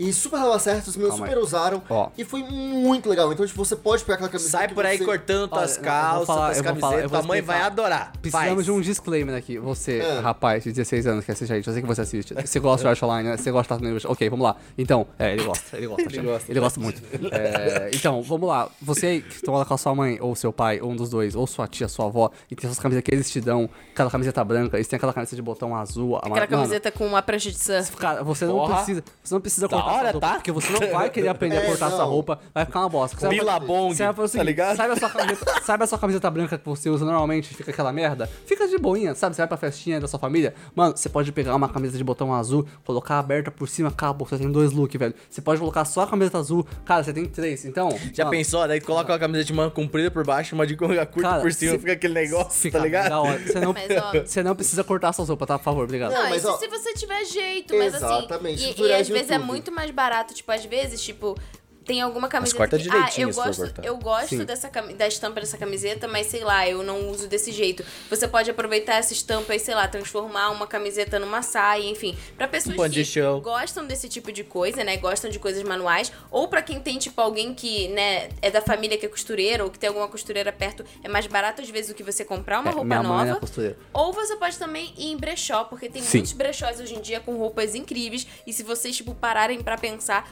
E 0.00 0.12
super 0.14 0.38
dava 0.40 0.58
certo, 0.58 0.86
os 0.88 0.96
meus 0.96 1.10
Calma 1.10 1.26
super 1.26 1.38
aí. 1.38 1.44
usaram. 1.44 1.82
Ó. 1.90 2.08
E 2.16 2.24
foi 2.24 2.42
muito 2.42 3.06
legal. 3.06 3.30
Então, 3.32 3.46
tipo, 3.46 3.62
você 3.62 3.76
pode 3.76 4.02
pegar 4.02 4.14
aquela 4.14 4.30
camiseta. 4.30 4.50
Sai 4.56 4.66
que 4.68 4.74
por 4.74 4.86
aí 4.86 4.96
você- 4.96 5.04
cortando 5.04 5.46
tuas 5.48 5.60
Olha, 5.62 5.68
eu 5.70 5.74
vou 5.74 5.84
calças, 5.84 6.26
falar- 6.26 6.46
tuas 6.46 6.56
eu 6.56 6.64
vou 6.64 6.72
falar- 6.74 6.74
eu 6.74 6.80
camisetas. 6.80 7.10
vou 7.10 7.20
Tua 7.20 7.28
mãe 7.28 7.42
vai 7.42 7.60
adorar. 7.60 8.12
Precisamos 8.22 8.54
Faz. 8.54 8.64
de 8.64 8.70
um 8.72 8.80
disclaimer 8.80 9.36
aqui. 9.36 9.58
Você, 9.58 10.00
Ah. 10.02 10.20
rapaz 10.22 10.64
de 10.64 10.72
16 10.72 11.06
anos 11.06 11.22
que 11.24 11.30
assiste 11.30 11.52
a 11.52 11.56
gente, 11.56 11.66
eu 11.68 11.72
sei 11.74 11.82
que 11.82 11.86
você 11.88 12.00
assiste. 12.00 12.32
Você 12.34 12.58
gosta 12.58 12.82
de 12.84 12.88
arte 12.88 13.04
online, 13.04 13.28
né? 13.28 13.36
Você 13.36 13.50
gosta 13.50 13.76
de 13.78 13.86
estar 13.86 14.06
no 14.06 14.12
Ok, 14.12 14.30
vamos 14.30 14.44
lá. 14.44 14.56
Então, 14.78 15.06
é, 15.18 15.32
ele 15.34 15.44
gosta, 15.44 15.76
ele 15.76 15.86
gosta. 15.86 16.02
ele 16.16 16.22
gosta. 16.26 16.50
Ele 16.52 16.60
gosta 16.60 16.80
muito. 16.80 17.02
É, 17.30 17.90
então, 17.92 18.22
vamos 18.22 18.48
lá. 18.48 18.70
Você 18.80 19.06
aí 19.06 19.20
que 19.22 19.46
mora 19.50 19.66
com 19.66 19.74
a 19.74 19.78
sua 19.78 19.94
mãe, 19.94 20.18
ou 20.20 20.34
seu 20.34 20.50
pai, 20.52 20.80
ou 20.80 20.90
um 20.90 20.96
dos 20.96 21.10
dois, 21.10 21.34
ou 21.34 21.46
sua 21.46 21.66
tia, 21.68 21.88
sua 21.88 22.06
avó, 22.06 22.30
e 22.50 22.56
tem 22.56 22.66
essas 22.68 22.80
camisetas 22.80 23.06
que 23.06 23.14
eles 23.14 23.30
te 23.30 23.38
dão, 23.40 23.68
aquela 23.92 24.10
camiseta 24.10 24.42
branca, 24.44 24.78
eles 24.78 24.88
têm 24.88 24.96
aquela 24.96 25.12
camiseta 25.12 25.36
de 25.36 25.42
botão 25.42 25.76
azul. 25.76 26.16
Aquela 26.16 26.34
mano, 26.36 26.46
camiseta 26.48 26.90
com 26.90 27.06
uma 27.06 27.20
prancha 27.20 27.50
de 27.50 27.58
surf. 27.62 27.94
Cara, 27.98 28.22
você 28.24 28.46
não 28.46 28.54
Porra. 28.54 28.76
precisa, 28.76 29.04
você 29.22 29.34
não 29.34 29.40
precisa 29.40 29.68
Da 29.68 29.76
cortar 29.76 29.89
hora, 29.90 30.02
essa 30.08 30.12
roupa, 30.12 30.26
tá? 30.26 30.34
porque 30.34 30.52
você 30.52 30.72
não 30.72 30.92
vai 30.92 31.10
querer 31.10 31.28
aprender 31.28 31.56
a 31.58 31.60
É, 31.62 31.66
cortar 31.66 31.86
essa 31.88 31.98
não. 31.98 32.08
roupa, 32.08 32.38
vai 32.54 32.64
ficar 32.64 32.80
uma 32.80 32.88
bosta. 32.88 33.16
Você 33.16 33.26
vai 33.26 33.36
fazer- 33.36 33.40
Billabong, 33.44 33.94
você 33.94 34.04
vai 34.04 34.14
fazer 34.14 34.36
o 34.36 34.40
tá 34.40 34.44
ligado? 34.44 34.76
Sabe 34.76 34.92
a, 34.92 34.96
sua 34.96 35.10
camiseta, 35.10 35.60
sabe 35.62 35.84
a 35.84 35.86
sua 35.86 35.98
camiseta 35.98 36.30
branca 36.30 36.58
que 36.58 36.64
você 36.66 36.88
usa 36.90 37.04
normalmente 37.04 37.50
e 37.50 37.54
fica 37.54 37.70
aquela 37.70 37.92
merda? 37.92 38.28
Fica 38.46 38.66
de 38.66 38.78
boinha, 38.78 39.14
sabe? 39.14 39.34
Você 39.36 39.42
vai 39.42 39.48
pra 39.48 39.56
festinha 39.56 40.00
da 40.00 40.08
sua 40.08 40.18
família, 40.18 40.54
mano, 40.74 40.96
você 40.96 41.08
pode 41.08 41.30
pegar 41.32 41.54
uma 41.54 41.68
camiseta 41.68 41.98
de 41.98 42.04
botão 42.04 42.32
azul, 42.34 42.66
colocar 42.84 43.18
aberta 43.18 43.50
por 43.50 43.68
cima, 43.68 43.88
acabou, 43.88 44.26
você 44.26 44.38
tem 44.38 44.50
dois 44.50 44.72
looks, 44.72 44.98
velho. 44.98 45.14
Você 45.28 45.40
pode 45.40 45.60
colocar 45.60 45.84
só 45.84 46.02
a 46.02 46.06
camiseta 46.06 46.38
azul, 46.38 46.66
cara, 46.84 47.02
você 47.04 47.12
tem 47.12 47.26
três, 47.26 47.64
então... 47.64 47.90
Já 48.12 48.24
mano, 48.24 48.36
pensou? 48.36 48.66
Daí 48.66 48.80
coloca 48.80 49.12
uma 49.12 49.18
camiseta 49.18 49.44
de 49.46 49.52
manga 49.52 49.70
comprida 49.70 50.10
por 50.10 50.24
baixo, 50.24 50.54
uma 50.54 50.66
de 50.66 50.76
manga 50.80 51.06
curta 51.06 51.28
Cara, 51.28 51.42
por 51.42 51.52
cima, 51.52 51.78
fica 51.78 51.92
aquele 51.92 52.14
negócio, 52.14 52.50
Fica 52.60 52.78
tá 52.78 52.84
ligado? 52.84 53.08
da 53.10 53.20
hora. 53.20 53.38
Você 53.38 53.60
não, 53.60 53.72
Mas, 53.80 53.90
ó, 53.96 54.12
você 54.24 54.42
não 54.42 54.54
precisa 54.54 54.82
cortar 54.84 55.12
suas 55.12 55.28
roupas, 55.28 55.46
tá? 55.48 55.58
Por 55.58 55.64
favor, 55.64 55.84
obrigado. 55.84 56.12
Não, 56.12 56.28
mas, 56.28 56.38
isso 56.42 56.48
ó, 56.50 56.56
se 56.58 56.68
você 56.68 56.92
tiver 56.94 57.24
jeito, 57.24 57.76
mas 57.76 57.94
Exatamente, 57.94 58.56
assim. 58.56 58.66
E, 58.66 58.70
e 58.70 58.74
tutoriais 58.74 59.02
às 59.02 59.08
vezes 59.08 59.30
é 59.30 59.38
muito 59.38 59.72
mais 59.72 59.79
barato, 59.90 60.34
tipo, 60.34 60.50
às 60.52 60.64
vezes, 60.64 61.00
tipo. 61.02 61.36
Tem 61.84 62.00
alguma 62.02 62.28
camiseta 62.28 62.58
corta 62.58 62.76
que, 62.76 62.82
direitinho 62.84 63.28
ah, 63.28 63.30
eu 63.30 63.34
gosto, 63.34 63.60
cortar. 63.62 63.84
eu 63.84 63.96
gosto 63.96 64.28
Sim. 64.28 64.44
dessa 64.44 64.68
da 64.96 65.08
estampa 65.08 65.40
dessa 65.40 65.56
camiseta, 65.58 66.06
mas 66.06 66.26
sei 66.26 66.44
lá, 66.44 66.68
eu 66.68 66.82
não 66.82 67.08
uso 67.10 67.26
desse 67.26 67.50
jeito. 67.52 67.84
Você 68.08 68.28
pode 68.28 68.50
aproveitar 68.50 68.94
essa 68.96 69.12
estampa 69.12 69.54
e, 69.54 69.58
sei 69.58 69.74
lá, 69.74 69.88
transformar 69.88 70.50
uma 70.50 70.66
camiseta 70.66 71.18
numa 71.18 71.42
saia, 71.42 71.88
enfim. 71.88 72.16
Pra 72.36 72.46
pessoas 72.46 72.78
Um 72.78 72.90
que 72.90 73.04
show. 73.04 73.40
gostam 73.40 73.86
desse 73.86 74.08
tipo 74.08 74.30
de 74.30 74.44
coisa, 74.44 74.84
né? 74.84 74.96
Gostam 74.98 75.30
de 75.30 75.38
coisas 75.38 75.62
manuais, 75.62 76.12
ou 76.30 76.48
pra 76.48 76.62
quem 76.62 76.78
tem 76.80 76.98
tipo 76.98 77.20
alguém 77.20 77.54
que, 77.54 77.88
né, 77.88 78.28
é 78.42 78.50
da 78.50 78.60
família 78.60 78.96
que 78.98 79.06
é 79.06 79.08
costureira 79.08 79.64
ou 79.64 79.70
que 79.70 79.78
tem 79.78 79.88
alguma 79.88 80.06
costureira 80.06 80.52
perto, 80.52 80.84
é 81.02 81.08
mais 81.08 81.26
barato 81.26 81.62
às 81.62 81.70
vezes 81.70 81.88
do 81.90 81.94
que 81.94 82.02
você 82.02 82.24
comprar 82.24 82.60
uma 82.60 82.70
É, 82.70 82.74
roupa 82.74 82.84
minha 82.86 83.02
mãe 83.02 83.22
é 83.22 83.28
nova. 83.28 83.40
costureira. 83.40 83.76
Ou 83.92 84.12
você 84.12 84.36
pode 84.36 84.58
também 84.58 84.92
ir 84.96 85.06
em 85.12 85.16
brechó, 85.16 85.64
porque 85.64 85.88
tem 85.88 86.02
Sim. 86.02 86.18
muitos 86.18 86.32
brechós 86.34 86.78
hoje 86.78 86.94
em 86.94 87.00
dia 87.00 87.20
com 87.20 87.36
roupas 87.36 87.74
incríveis. 87.74 88.26
E 88.46 88.52
se 88.52 88.62
vocês, 88.62 88.96
tipo, 88.96 89.14
pararem 89.14 89.62
pra 89.62 89.76
pensar, 89.78 90.30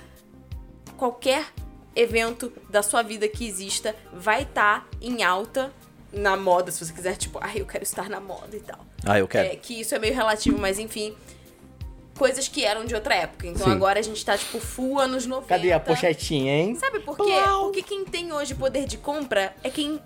qualquer 0.98 1.46
evento 1.96 2.52
da 2.68 2.82
sua 2.82 3.02
vida 3.02 3.26
que 3.26 3.46
exista 3.46 3.96
vai 4.12 4.42
estar 4.42 4.86
em 5.00 5.22
alta 5.22 5.72
na 6.12 6.36
moda, 6.36 6.70
se 6.70 6.84
você 6.84 6.92
quiser, 6.92 7.16
tipo, 7.16 7.38
ai, 7.40 7.60
eu 7.60 7.66
quero 7.66 7.84
estar 7.84 8.08
na 8.08 8.20
moda 8.20 8.56
e 8.56 8.60
tal. 8.60 8.84
Ah, 9.04 9.18
eu 9.18 9.28
quero. 9.28 9.48
É, 9.48 9.56
que 9.56 9.80
isso 9.80 9.94
é 9.94 9.98
meio 9.98 10.14
relativo, 10.14 10.58
mas 10.58 10.78
enfim. 10.78 11.14
Coisas 12.16 12.48
que 12.48 12.64
eram 12.64 12.84
de 12.84 12.94
outra 12.94 13.14
época. 13.14 13.46
Então 13.46 13.66
Sim. 13.66 13.72
agora 13.72 14.00
a 14.00 14.02
gente 14.02 14.24
tá, 14.24 14.36
tipo, 14.36 14.58
full 14.58 14.98
anos 14.98 15.24
90. 15.24 15.48
Cadê 15.48 15.72
a 15.72 15.78
pochetinha, 15.78 16.52
hein? 16.52 16.74
Sabe 16.74 17.00
por 17.00 17.16
quê? 17.16 17.32
Porque 17.62 17.82
quem 17.82 18.04
tem 18.04 18.32
hoje 18.32 18.54
poder 18.54 18.86
de 18.86 18.96
compra 18.98 19.54
é 19.62 19.70
quem 19.70 20.00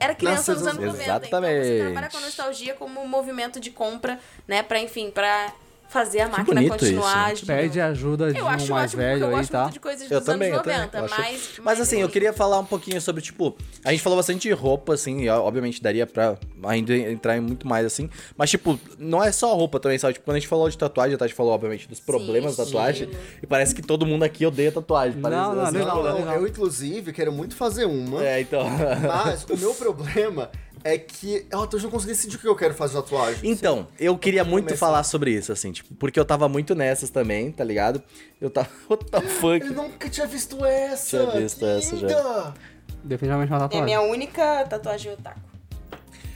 era 0.00 0.14
criança 0.14 0.52
Nasceu 0.52 0.54
nos 0.54 0.66
anos 0.66 0.84
nos 0.84 0.98
90. 0.98 1.26
Então 1.26 1.44
Exatamente. 1.44 1.66
você 1.66 1.78
trabalha 1.78 2.10
com 2.10 2.16
a 2.16 2.20
nostalgia 2.20 2.74
como 2.74 3.00
um 3.00 3.06
movimento 3.06 3.60
de 3.60 3.70
compra, 3.70 4.18
né? 4.48 4.62
Pra, 4.62 4.80
enfim, 4.80 5.10
pra 5.10 5.52
fazer 5.88 6.20
a 6.20 6.28
máquina 6.28 6.62
continuar 6.68 7.32
isso, 7.32 7.44
agindo. 7.44 7.46
Pede 7.46 7.80
ajuda 7.80 8.32
de 8.32 8.38
Eu 8.38 8.44
um 8.44 8.48
acho 8.48 8.70
mais 8.70 8.90
ótimo, 8.92 9.02
velho 9.02 9.24
eu 9.24 9.36
aí, 9.36 9.46
tá? 9.46 9.62
muito 9.62 9.72
de 9.72 9.80
coisas 9.80 10.10
Eu 10.10 10.18
dos 10.18 10.26
também, 10.26 10.48
anos 10.52 10.58
eu 10.58 10.62
também. 10.64 10.78
90, 10.86 10.98
eu 10.98 11.04
acho- 11.04 11.14
mas... 11.18 11.50
Mas 11.64 11.80
assim, 11.80 12.00
eu 12.00 12.08
queria 12.08 12.32
falar 12.32 12.58
um 12.58 12.64
pouquinho 12.64 13.00
sobre, 13.00 13.22
tipo, 13.22 13.56
a 13.84 13.90
gente 13.90 14.02
falou 14.02 14.16
bastante 14.18 14.42
de 14.42 14.52
roupa, 14.52 14.94
assim, 14.94 15.22
e 15.22 15.28
obviamente 15.28 15.82
daria 15.82 16.06
pra 16.06 16.36
ainda 16.64 16.94
entrar 16.94 17.36
em 17.36 17.40
muito 17.40 17.66
mais, 17.66 17.86
assim. 17.86 18.10
Mas, 18.36 18.50
tipo, 18.50 18.78
não 18.98 19.22
é 19.24 19.32
só 19.32 19.54
roupa 19.54 19.80
também, 19.80 19.98
sabe? 19.98 20.14
Tipo, 20.14 20.26
quando 20.26 20.36
a 20.36 20.40
gente 20.40 20.48
falou 20.48 20.68
de 20.68 20.76
tatuagem, 20.76 21.14
a 21.14 21.18
Tati 21.18 21.32
falou, 21.34 21.52
obviamente, 21.52 21.88
dos 21.88 22.00
problemas 22.00 22.56
da 22.56 22.64
tatuagem. 22.64 23.08
estilo. 23.08 23.24
E 23.42 23.46
parece 23.46 23.74
que 23.74 23.80
todo 23.82 24.04
mundo 24.04 24.22
aqui 24.24 24.44
odeia 24.44 24.70
tatuagem. 24.70 25.20
Parece, 25.20 25.40
Não, 25.40 25.54
não, 25.54 25.62
assim, 25.62 25.78
legal, 25.78 25.90
tipo, 25.96 26.02
Não, 26.02 26.12
não, 26.12 26.18
legal. 26.20 26.34
eu 26.36 26.46
inclusive 26.46 27.12
quero 27.12 27.32
muito 27.32 27.56
fazer 27.56 27.86
uma. 27.86 28.22
É, 28.24 28.40
então. 28.40 28.64
Mas 29.06 29.44
o 29.44 29.56
meu 29.56 29.74
problema 29.74 30.50
é 30.84 30.96
que 30.98 31.46
eu 31.50 31.62
até 31.62 31.76
hoje 31.76 31.84
não 31.84 31.90
consegui 31.90 32.12
decidir 32.12 32.36
o 32.36 32.38
que 32.38 32.48
eu 32.48 32.56
quero 32.56 32.74
fazer 32.74 32.96
de 32.96 33.02
tatuagem. 33.02 33.50
Então, 33.50 33.88
eu 33.98 34.16
queria 34.18 34.44
muito 34.44 34.66
começar. 34.66 34.86
falar 34.86 35.02
sobre 35.04 35.30
isso, 35.32 35.52
assim, 35.52 35.72
tipo, 35.72 35.94
porque 35.94 36.18
eu 36.18 36.24
tava 36.24 36.48
muito 36.48 36.74
nessas 36.74 37.10
também, 37.10 37.50
tá 37.52 37.64
ligado? 37.64 38.02
Eu 38.40 38.50
tava. 38.50 38.68
What 38.88 39.04
the 39.06 39.20
fuck? 39.20 39.66
Eu 39.66 39.72
nunca 39.72 40.08
tinha 40.08 40.26
visto 40.26 40.64
essa. 40.64 41.18
Tinha 41.18 41.30
visto 41.40 41.58
que 41.58 41.64
essa 41.64 41.96
já. 41.96 42.54
Definitivamente 43.04 43.50
uma 43.50 43.56
É 43.58 43.60
tatuagem. 43.60 43.84
minha 43.84 44.00
única 44.00 44.64
tatuagem 44.64 45.12
otaku. 45.12 45.40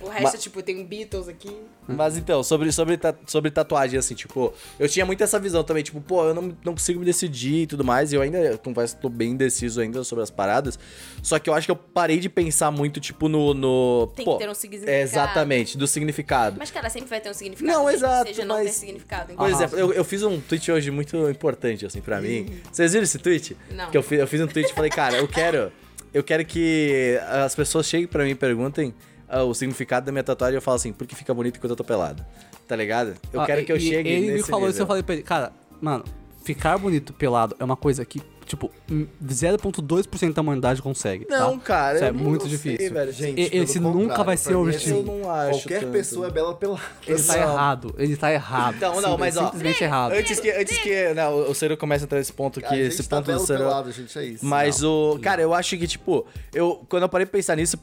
O 0.00 0.08
resto, 0.08 0.22
Ma- 0.24 0.28
é, 0.30 0.36
tipo, 0.36 0.62
tem 0.62 0.80
um 0.80 0.84
Beatles 0.86 1.28
aqui. 1.28 1.56
Mas 1.88 2.16
então, 2.16 2.42
sobre, 2.44 2.70
sobre, 2.70 2.98
sobre 3.26 3.50
tatuagem, 3.50 3.98
assim, 3.98 4.14
tipo, 4.14 4.54
eu 4.78 4.88
tinha 4.88 5.04
muito 5.04 5.22
essa 5.22 5.38
visão 5.38 5.64
também, 5.64 5.82
tipo, 5.82 6.00
pô, 6.00 6.24
eu 6.28 6.34
não, 6.34 6.56
não 6.64 6.72
consigo 6.74 7.00
me 7.00 7.04
decidir 7.04 7.62
e 7.62 7.66
tudo 7.66 7.82
mais, 7.84 8.12
e 8.12 8.16
eu 8.16 8.22
ainda, 8.22 8.56
confesso, 8.58 8.96
tô 8.98 9.08
bem 9.08 9.30
indeciso 9.32 9.80
ainda 9.80 10.04
sobre 10.04 10.22
as 10.22 10.30
paradas, 10.30 10.78
só 11.22 11.38
que 11.38 11.50
eu 11.50 11.54
acho 11.54 11.66
que 11.66 11.70
eu 11.72 11.76
parei 11.76 12.20
de 12.20 12.28
pensar 12.28 12.70
muito, 12.70 13.00
tipo, 13.00 13.28
no... 13.28 13.52
no 13.52 14.06
Tem 14.14 14.24
pô, 14.24 14.34
que 14.38 14.44
ter 14.44 14.50
um 14.50 14.54
significado. 14.54 14.96
exatamente, 14.96 15.76
do 15.76 15.86
significado. 15.88 16.56
Mas, 16.58 16.70
cara, 16.70 16.88
sempre 16.88 17.10
vai 17.10 17.20
ter 17.20 17.30
um 17.30 17.34
significado. 17.34 17.72
Não, 17.78 17.90
exato, 17.90 18.28
seja 18.28 18.44
não 18.44 18.56
ter 18.58 18.64
mas- 18.64 18.74
significado. 18.74 19.26
Por 19.26 19.32
Então, 19.34 19.46
exemplo, 19.48 19.78
eu, 19.78 19.92
eu 19.92 20.04
fiz 20.04 20.22
um 20.22 20.40
tweet 20.40 20.70
hoje 20.70 20.90
muito 20.90 21.16
importante, 21.28 21.84
assim, 21.84 22.00
pra 22.00 22.20
mim. 22.20 22.46
Vocês 22.72 22.92
viram 22.92 23.04
esse 23.04 23.18
tweet? 23.18 23.56
Não. 23.72 23.90
Que 23.90 23.96
eu 23.98 24.02
fiz, 24.02 24.18
eu 24.20 24.26
fiz 24.26 24.40
um 24.40 24.46
tweet 24.46 24.70
e 24.70 24.74
falei, 24.74 24.90
cara, 24.90 25.16
eu 25.18 25.26
quero. 25.26 25.72
Eu 26.14 26.22
quero 26.22 26.44
que 26.44 27.18
as 27.44 27.54
pessoas 27.54 27.86
cheguem 27.86 28.06
pra 28.06 28.22
mim 28.22 28.30
e 28.30 28.34
perguntem 28.34 28.94
ah, 29.32 29.42
o 29.44 29.54
significado 29.54 30.06
da 30.06 30.12
minha 30.12 30.22
tatuagem 30.22 30.54
e 30.54 30.58
eu 30.58 30.62
falo 30.62 30.76
assim, 30.76 30.92
porque 30.92 31.16
fica 31.16 31.32
bonito 31.34 31.56
enquanto 31.56 31.70
eu 31.70 31.76
tô 31.76 31.84
pelado. 31.84 32.24
Tá 32.68 32.76
ligado? 32.76 33.16
Eu 33.32 33.40
Ah, 33.40 33.46
quero 33.46 33.64
que 33.64 33.72
eu 33.72 33.76
e 33.76 33.80
chegue 33.80 34.08
Ele 34.08 34.32
me 34.34 34.42
falou 34.42 34.68
isso, 34.68 34.74
nível. 34.74 34.82
eu 34.84 34.86
falei 34.86 35.02
pra 35.02 35.14
ele, 35.14 35.22
cara, 35.24 35.52
mano, 35.80 36.04
ficar 36.44 36.78
bonito 36.78 37.12
pelado 37.12 37.56
é 37.58 37.64
uma 37.64 37.76
coisa 37.76 38.04
que, 38.04 38.22
tipo, 38.56 38.70
hum, 38.90 39.06
0.2% 39.24 40.32
da 40.34 40.42
humanidade 40.42 40.82
consegue. 40.82 41.26
Não, 41.28 41.58
tá? 41.58 41.64
cara, 41.64 41.94
Isso 41.96 42.04
é 42.04 42.12
não 42.12 42.20
muito 42.20 42.42
sei, 42.42 42.50
difícil. 42.50 42.92
velho. 42.92 43.12
Gente, 43.12 43.40
E- 43.40 43.50
pelo 43.50 43.64
esse 43.64 43.80
nunca 43.80 44.22
vai 44.22 44.36
ser 44.36 44.54
o 44.54 44.62
objetivo. 44.62 44.98
Eu 44.98 45.02
não 45.04 45.30
acho 45.30 45.60
Qualquer 45.60 45.80
tanto. 45.80 45.92
pessoa 45.92 46.26
é 46.26 46.30
bela 46.30 46.54
pela. 46.54 46.78
Ele 47.06 47.22
tá 47.22 47.38
errado. 47.38 47.94
Ele 47.98 48.16
tá 48.16 48.32
errado. 48.32 48.76
Então, 48.76 49.00
não, 49.00 49.12
Sim, 49.12 49.16
mas, 49.18 49.36
ó, 49.36 49.44
Simplesmente 49.46 49.84
errado. 49.84 50.12
Antes 50.12 50.40
que, 50.40 50.50
antes 50.50 50.78
que 50.78 51.14
né, 51.14 51.28
o 51.28 51.54
Ciro 51.54 51.76
comece 51.76 52.04
a 52.04 52.06
entrar 52.06 52.18
nesse 52.18 52.32
ponto 52.32 52.60
gente 52.76 53.00
esse 53.00 53.08
tá 53.08 53.16
ponto 53.16 53.32
do 53.32 53.38
Ciro. 53.46 53.58
pelado, 53.58 53.92
gente, 53.92 54.18
é 54.18 54.24
isso. 54.24 54.44
Mas 54.44 54.82
o. 54.82 55.18
Cara, 55.22 55.40
eu 55.42 55.54
acho 55.54 55.76
que, 55.76 55.86
tipo, 55.86 56.26
eu. 56.54 56.84
Quando 56.88 57.02
eu 57.04 57.08
parei 57.08 57.26
pra 57.26 57.38
pensar 57.38 57.56
nisso, 57.56 57.78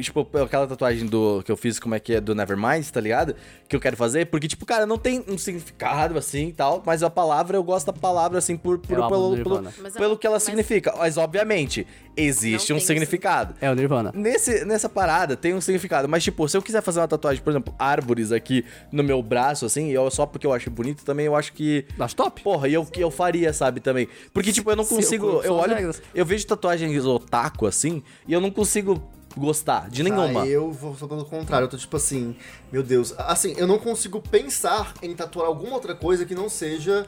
tipo, 0.00 0.26
aquela 0.42 0.66
tatuagem 0.66 1.06
do 1.06 1.42
que 1.44 1.52
eu 1.52 1.56
fiz, 1.56 1.78
como 1.78 1.94
é 1.94 2.00
que 2.00 2.14
é, 2.14 2.20
do 2.20 2.34
Nevermind, 2.34 2.86
tá 2.90 3.00
ligado? 3.00 3.34
Que 3.68 3.76
eu 3.76 3.80
quero 3.80 3.96
fazer, 3.96 4.26
porque, 4.26 4.48
tipo, 4.48 4.64
cara, 4.66 4.86
não 4.86 4.98
tem 4.98 5.24
um 5.28 5.36
significado 5.38 6.16
assim 6.18 6.48
e 6.48 6.52
tal, 6.52 6.82
mas 6.84 7.02
a 7.02 7.10
palavra, 7.10 7.56
eu 7.56 7.62
gosto 7.62 7.86
da 7.86 7.92
palavra, 7.92 8.38
assim, 8.38 8.56
por, 8.56 8.78
por- 8.78 8.98
É 8.98 9.08
pelo, 9.08 9.36
pelo. 9.42 9.62
Mas 9.82 9.94
pelo 10.14 10.18
que 10.18 10.26
ela 10.26 10.36
mas- 10.36 10.42
significa. 10.42 10.94
Mas, 10.96 11.16
obviamente, 11.16 11.86
existe 12.16 12.70
Não 12.70 12.78
um 12.78 12.80
significado. 12.80 13.54
É 13.60 13.70
o 13.70 13.74
Nirvana. 13.74 14.12
Nesse, 14.14 14.64
nessa 14.64 14.88
parada 14.88 15.36
tem 15.36 15.54
um 15.54 15.60
significado, 15.60 16.08
mas 16.08 16.22
tipo, 16.22 16.48
se 16.48 16.56
eu 16.56 16.62
quiser 16.62 16.82
fazer 16.82 17.00
uma 17.00 17.08
tatuagem, 17.08 17.42
por 17.42 17.50
exemplo, 17.50 17.74
árvores 17.78 18.32
aqui 18.32 18.64
no 18.90 19.02
meu 19.02 19.22
braço, 19.22 19.66
assim, 19.66 19.90
eu, 19.90 20.10
só 20.10 20.24
porque 20.26 20.46
eu 20.46 20.52
acho 20.52 20.70
bonito, 20.70 21.04
também 21.04 21.26
eu 21.26 21.34
acho 21.36 21.52
que. 21.52 21.84
Acho 21.98 22.16
top. 22.16 22.42
Porra, 22.42 22.68
e 22.68 22.74
eu, 22.74 22.84
que 22.84 23.00
eu 23.00 23.10
faria, 23.10 23.52
sabe, 23.52 23.80
também. 23.80 24.08
Porque, 24.32 24.52
tipo, 24.52 24.70
eu 24.70 24.76
não 24.76 24.84
consigo. 24.84 25.42
Eu 25.44 25.56
as 25.58 25.64
olho. 25.64 25.74
regras. 25.74 26.02
Eu 26.14 26.24
vejo 26.24 26.46
tatuagens 26.46 27.04
otaku, 27.04 27.66
assim, 27.66 28.02
e 28.26 28.32
eu 28.32 28.40
não 28.40 28.50
consigo 28.50 29.02
gostar 29.36 29.90
de 29.90 30.02
nenhuma. 30.04 30.42
Ah, 30.42 30.46
eu 30.46 30.70
vou 30.70 30.94
só 30.96 31.08
pelo 31.08 31.24
contrário, 31.24 31.64
eu 31.64 31.68
tô 31.68 31.76
tipo 31.76 31.96
assim, 31.96 32.36
meu 32.70 32.82
Deus. 32.84 33.12
Assim, 33.18 33.54
eu 33.56 33.66
não 33.66 33.78
consigo 33.78 34.20
pensar 34.20 34.94
em 35.02 35.12
tatuar 35.14 35.46
alguma 35.48 35.74
outra 35.74 35.94
coisa 35.94 36.24
que 36.24 36.34
não 36.36 36.48
seja 36.48 37.04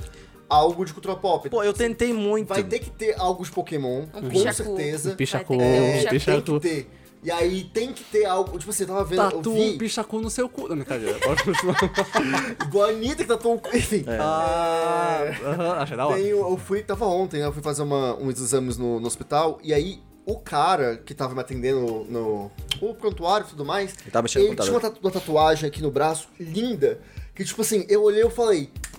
algo 0.49 0.85
de 0.85 0.93
cultura 0.93 1.17
pop. 1.17 1.49
Pô, 1.51 1.63
eu 1.63 1.73
tentei 1.73 2.13
muito. 2.13 2.49
Vai 2.49 2.63
ter 2.65 2.79
que 2.79 2.91
ter 2.91 3.15
algo 3.19 3.45
de 3.45 3.51
Pokémon, 3.51 4.03
Um 4.03 4.07
com 4.07 4.29
pichacu. 4.29 4.55
certeza. 4.55 5.13
Um 5.13 5.17
pichacu, 5.17 5.57
ter 5.59 5.63
um 5.65 5.67
É, 5.67 6.05
pichacu. 6.09 6.43
tem 6.43 6.61
que 6.61 6.69
ter. 6.69 6.91
E 7.25 7.31
aí 7.31 7.65
tem 7.65 7.93
que 7.93 8.05
ter 8.05 8.25
algo. 8.25 8.57
Tipo 8.57 8.71
assim, 8.71 8.85
eu 8.85 8.89
tava 8.89 9.05
vendo. 9.05 9.19
Tatu 9.19 9.53
um 9.53 9.79
pichacu 9.79 10.21
no 10.21 10.31
seu 10.31 10.49
cu. 10.49 10.69
Não, 10.69 10.77
brincadeira. 10.77 11.19
Pode 11.19 11.43
continuar. 11.43 11.77
igual 12.69 12.85
a 12.89 12.91
Anitta 12.93 13.17
que 13.17 13.25
tatuou. 13.25 13.55
um- 13.57 13.77
Enfim. 13.77 14.05
Ah, 14.09 15.19
É, 15.25 15.47
aham, 15.49 15.73
achei 15.79 15.97
da 15.97 16.07
hora. 16.07 16.17
Tem, 16.17 16.27
eu 16.29 16.57
fui, 16.57 16.83
tava 16.83 17.07
ontem, 17.07 17.41
né, 17.41 17.47
eu 17.47 17.53
fui 17.53 17.63
fazer 17.63 17.83
uma- 17.83 18.15
uns 18.17 18.41
exames 18.41 18.77
no, 18.77 19.01
no 19.01 19.07
hospital, 19.07 19.59
e 19.63 19.75
aí 19.75 20.01
o 20.25 20.37
cara 20.39 20.97
que 20.99 21.15
tava 21.15 21.35
me 21.35 21.41
atendendo 21.41 22.07
no, 22.09 22.51
o 22.81 22.95
prontuário 22.95 23.47
e 23.47 23.51
tudo 23.51 23.65
mais, 23.65 23.93
Ele 24.05 24.13
no 24.13 24.51
ele 24.53 24.57
tinha 24.57 24.73
uma, 24.73 24.81
tatu- 24.81 25.01
uma 25.03 25.11
tatuagem 25.11 25.69
aqui 25.69 25.81
no 25.83 25.91
braço, 25.91 26.29
linda, 26.39 27.01
que 27.35 27.45
tipo 27.45 27.63
assim, 27.63 27.85
eu 27.89 28.03
olhei 28.03 28.25
e 28.25 28.31
falei, 28.31 28.63
"J- 28.63 28.96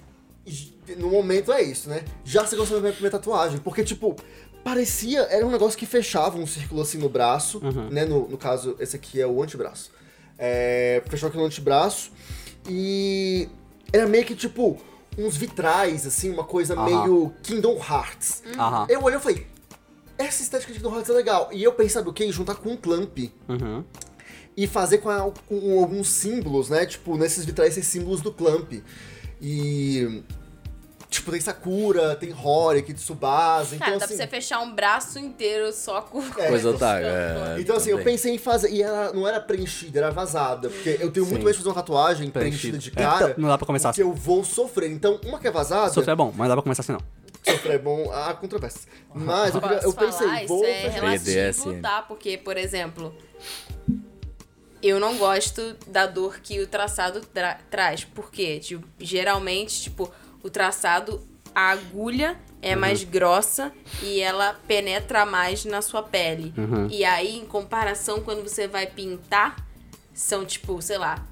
no 0.95 1.09
momento 1.09 1.51
é 1.51 1.61
isso, 1.61 1.89
né? 1.89 2.03
Já 2.23 2.45
você 2.45 2.55
gostou 2.55 2.77
da 2.77 2.81
minha 2.81 2.93
primeira 2.93 3.17
tatuagem, 3.17 3.57
porque 3.59 3.83
tipo, 3.83 4.15
parecia, 4.63 5.21
era 5.23 5.45
um 5.45 5.51
negócio 5.51 5.77
que 5.77 5.85
fechava 5.85 6.37
um 6.37 6.47
círculo 6.47 6.81
assim 6.81 6.97
no 6.97 7.09
braço, 7.09 7.59
né? 7.91 8.05
No, 8.05 8.27
no 8.27 8.37
caso, 8.37 8.75
esse 8.79 8.95
aqui 8.95 9.19
é 9.21 9.27
o 9.27 9.41
antebraço. 9.43 9.91
É, 10.37 11.01
fechou 11.07 11.29
aqui 11.29 11.37
no 11.37 11.45
antebraço, 11.45 12.11
e 12.69 13.49
era 13.91 14.05
meio 14.07 14.25
que 14.25 14.35
tipo, 14.35 14.77
uns 15.17 15.35
vitrais, 15.35 16.05
assim, 16.05 16.29
uma 16.31 16.43
coisa 16.43 16.73
Aham. 16.75 16.85
meio 16.85 17.33
Kingdom 17.43 17.77
Hearts. 17.77 18.43
Aham. 18.57 18.85
Eu 18.89 19.01
olhei 19.03 19.17
e 19.17 19.21
falei, 19.21 19.47
essa 20.17 20.41
estética 20.43 20.71
de 20.73 20.79
Kingdom 20.79 20.93
Hearts 20.95 21.09
é 21.09 21.13
legal. 21.13 21.49
E 21.51 21.63
eu 21.63 21.71
pensei, 21.73 21.89
sabe 21.91 22.09
o 22.09 22.13
que? 22.13 22.31
Juntar 22.31 22.55
com 22.55 22.69
um 22.71 22.77
clamp 22.77 23.17
Uhum. 23.49 23.83
e 24.55 24.67
fazer 24.67 24.99
com, 24.99 25.09
a- 25.09 25.31
com 25.47 25.79
alguns 25.79 26.09
símbolos, 26.09 26.69
né? 26.69 26.85
Tipo, 26.85 27.17
nesses 27.17 27.45
vitrais, 27.45 27.77
esses 27.77 27.87
símbolos 27.91 28.21
do 28.21 28.31
Clamp. 28.31 28.73
E. 29.41 30.23
Tipo, 31.09 31.31
tem 31.31 31.39
Sakura, 31.39 32.15
tem 32.17 32.33
Hori 32.33 32.79
aqui 32.79 32.91
de 32.91 32.99
Tsubasa. 32.99 33.77
Cara, 33.77 33.91
então, 33.91 33.99
dá 33.99 34.05
assim, 34.05 34.17
pra 34.17 34.25
você 34.25 34.29
fechar 34.29 34.59
um 34.59 34.75
braço 34.75 35.17
inteiro 35.17 35.71
só 35.71 36.01
com 36.01 36.21
É, 36.21 36.47
Coisa 36.49 36.57
então- 36.69 36.71
otaku. 36.73 37.05
É, 37.05 37.55
Então, 37.61 37.75
assim, 37.77 37.89
eu 37.91 37.97
também. 37.99 38.13
pensei 38.13 38.35
em 38.35 38.37
fazer. 38.37 38.69
E 38.71 38.83
ela 38.83 39.13
não 39.13 39.25
era 39.25 39.39
preenchida, 39.39 39.99
era 39.99 40.11
vazada. 40.11 40.69
Porque 40.69 40.97
eu 40.99 41.09
tenho 41.09 41.25
muito 41.25 41.39
Sim. 41.39 41.45
medo 41.45 41.51
de 41.51 41.57
fazer 41.59 41.69
uma 41.69 41.75
tatuagem 41.75 42.29
preenchida 42.29 42.77
Preenchido. 42.77 42.77
de 42.79 42.91
cara. 42.91 43.29
Então, 43.31 43.41
não 43.41 43.47
dá 43.49 43.57
pra 43.57 43.65
começar 43.65 43.89
Porque 43.89 44.03
eu 44.03 44.13
vou 44.13 44.43
sofrer. 44.43 44.91
Então, 44.91 45.17
uma 45.25 45.39
que 45.39 45.47
é 45.47 45.51
vazada. 45.51 45.93
Sofrer 45.93 46.11
é 46.11 46.15
bom, 46.15 46.27
mas 46.35 46.39
não 46.39 46.47
dá 46.49 46.53
pra 46.55 46.63
começar 46.63 46.81
assim 46.81 46.91
não. 46.91 47.01
Sofrer 47.45 47.75
é 47.75 47.79
bom, 47.79 48.11
há 48.11 48.33
controvérsias. 48.33 48.85
Mas 49.15 49.55
eu, 49.55 49.61
eu 49.61 49.93
pensei, 49.93 50.27
falar? 50.27 50.45
vou 50.45 50.57
Isso 50.65 50.65
é 50.65 50.89
relativo, 50.89 51.23
BDSM. 51.23 51.81
tá? 51.81 52.01
Porque, 52.01 52.37
por 52.37 52.57
exemplo, 52.57 53.15
eu 54.81 54.99
não 54.99 55.17
gosto 55.17 55.75
da 55.87 56.05
dor 56.05 56.39
que 56.41 56.59
o 56.61 56.67
traçado 56.67 57.21
tra- 57.21 57.59
traz. 57.69 58.03
Por 58.03 58.29
quê? 58.29 58.59
Tipo, 58.59 58.85
geralmente, 58.99 59.81
tipo, 59.81 60.11
o 60.47 60.49
traçado, 60.49 61.21
a 61.53 61.69
agulha 61.71 62.37
é 62.61 62.73
Uhum. 62.73 62.81
mais 62.81 63.03
grossa 63.03 63.71
e 64.01 64.19
ela 64.19 64.53
penetra 64.67 65.25
mais 65.25 65.63
na 65.65 65.81
sua 65.81 66.01
pele. 66.01 66.53
Uhum. 66.57 66.87
E 66.89 67.03
aí, 67.05 67.37
em 67.37 67.45
comparação, 67.45 68.21
quando 68.21 68.41
você 68.43 68.67
vai 68.67 68.87
pintar, 68.87 69.55
são 70.13 70.43
tipo, 70.45 70.81
sei 70.81 70.97
lá, 70.97 71.23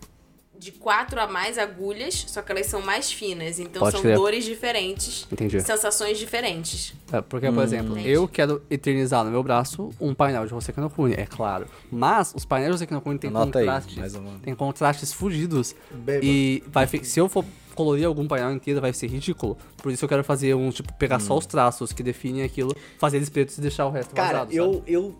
de 0.57 0.71
quatro 0.71 1.19
a 1.19 1.27
mais 1.27 1.57
agulhas, 1.57 2.25
só 2.27 2.41
que 2.41 2.51
elas 2.51 2.67
são 2.67 2.81
mais 2.81 3.11
finas. 3.11 3.59
Então 3.59 3.81
Pode 3.81 3.99
são 3.99 4.13
dores 4.13 4.45
diferentes, 4.45 5.27
Entendi. 5.31 5.59
sensações 5.61 6.17
diferentes. 6.17 6.93
É, 7.11 7.19
porque, 7.21 7.51
por 7.51 7.63
exemplo, 7.63 7.93
Entendi. 7.93 8.09
eu 8.11 8.27
quero 8.27 8.63
eternizar 8.69 9.23
no 9.25 9.31
meu 9.31 9.43
braço 9.43 9.89
um 9.99 10.13
painel 10.13 10.45
de 10.47 10.53
Hoseki 10.53 10.79
no 10.79 10.89
Kune, 10.89 11.13
é 11.15 11.25
claro. 11.25 11.67
Mas 11.91 12.33
os 12.35 12.45
painéis 12.45 12.69
de 12.69 12.75
Hoseki 12.75 12.93
no 12.93 13.01
Kune 13.01 13.19
aí, 13.21 13.29
contrastes, 13.31 13.95
menos. 13.97 14.41
tem 14.41 14.55
contrastes 14.55 15.11
fugidos. 15.11 15.75
Beba. 15.91 16.23
E 16.23 16.63
vai, 16.67 16.87
se 16.87 17.19
eu 17.19 17.27
for 17.27 17.43
colorir 17.75 18.05
algum 18.05 18.27
painel 18.27 18.51
inteiro, 18.51 18.81
vai 18.81 18.93
ser 18.93 19.07
ridículo. 19.07 19.57
Por 19.77 19.91
isso 19.91 20.03
eu 20.03 20.09
quero 20.09 20.23
fazer 20.23 20.55
um, 20.55 20.69
tipo, 20.71 20.91
pegar 20.93 21.19
só 21.19 21.37
os 21.37 21.45
traços 21.45 21.93
que 21.93 22.01
definem 22.01 22.43
aquilo, 22.43 22.75
fazer 22.97 23.17
eles 23.17 23.29
pretos 23.29 23.57
e 23.57 23.61
deixar 23.61 23.85
o 23.85 23.91
resto 23.91 24.15
Cara, 24.15 24.39
vazado, 24.39 24.53
eu. 24.53 24.73
sabe? 24.73 24.83
eu 24.91 25.15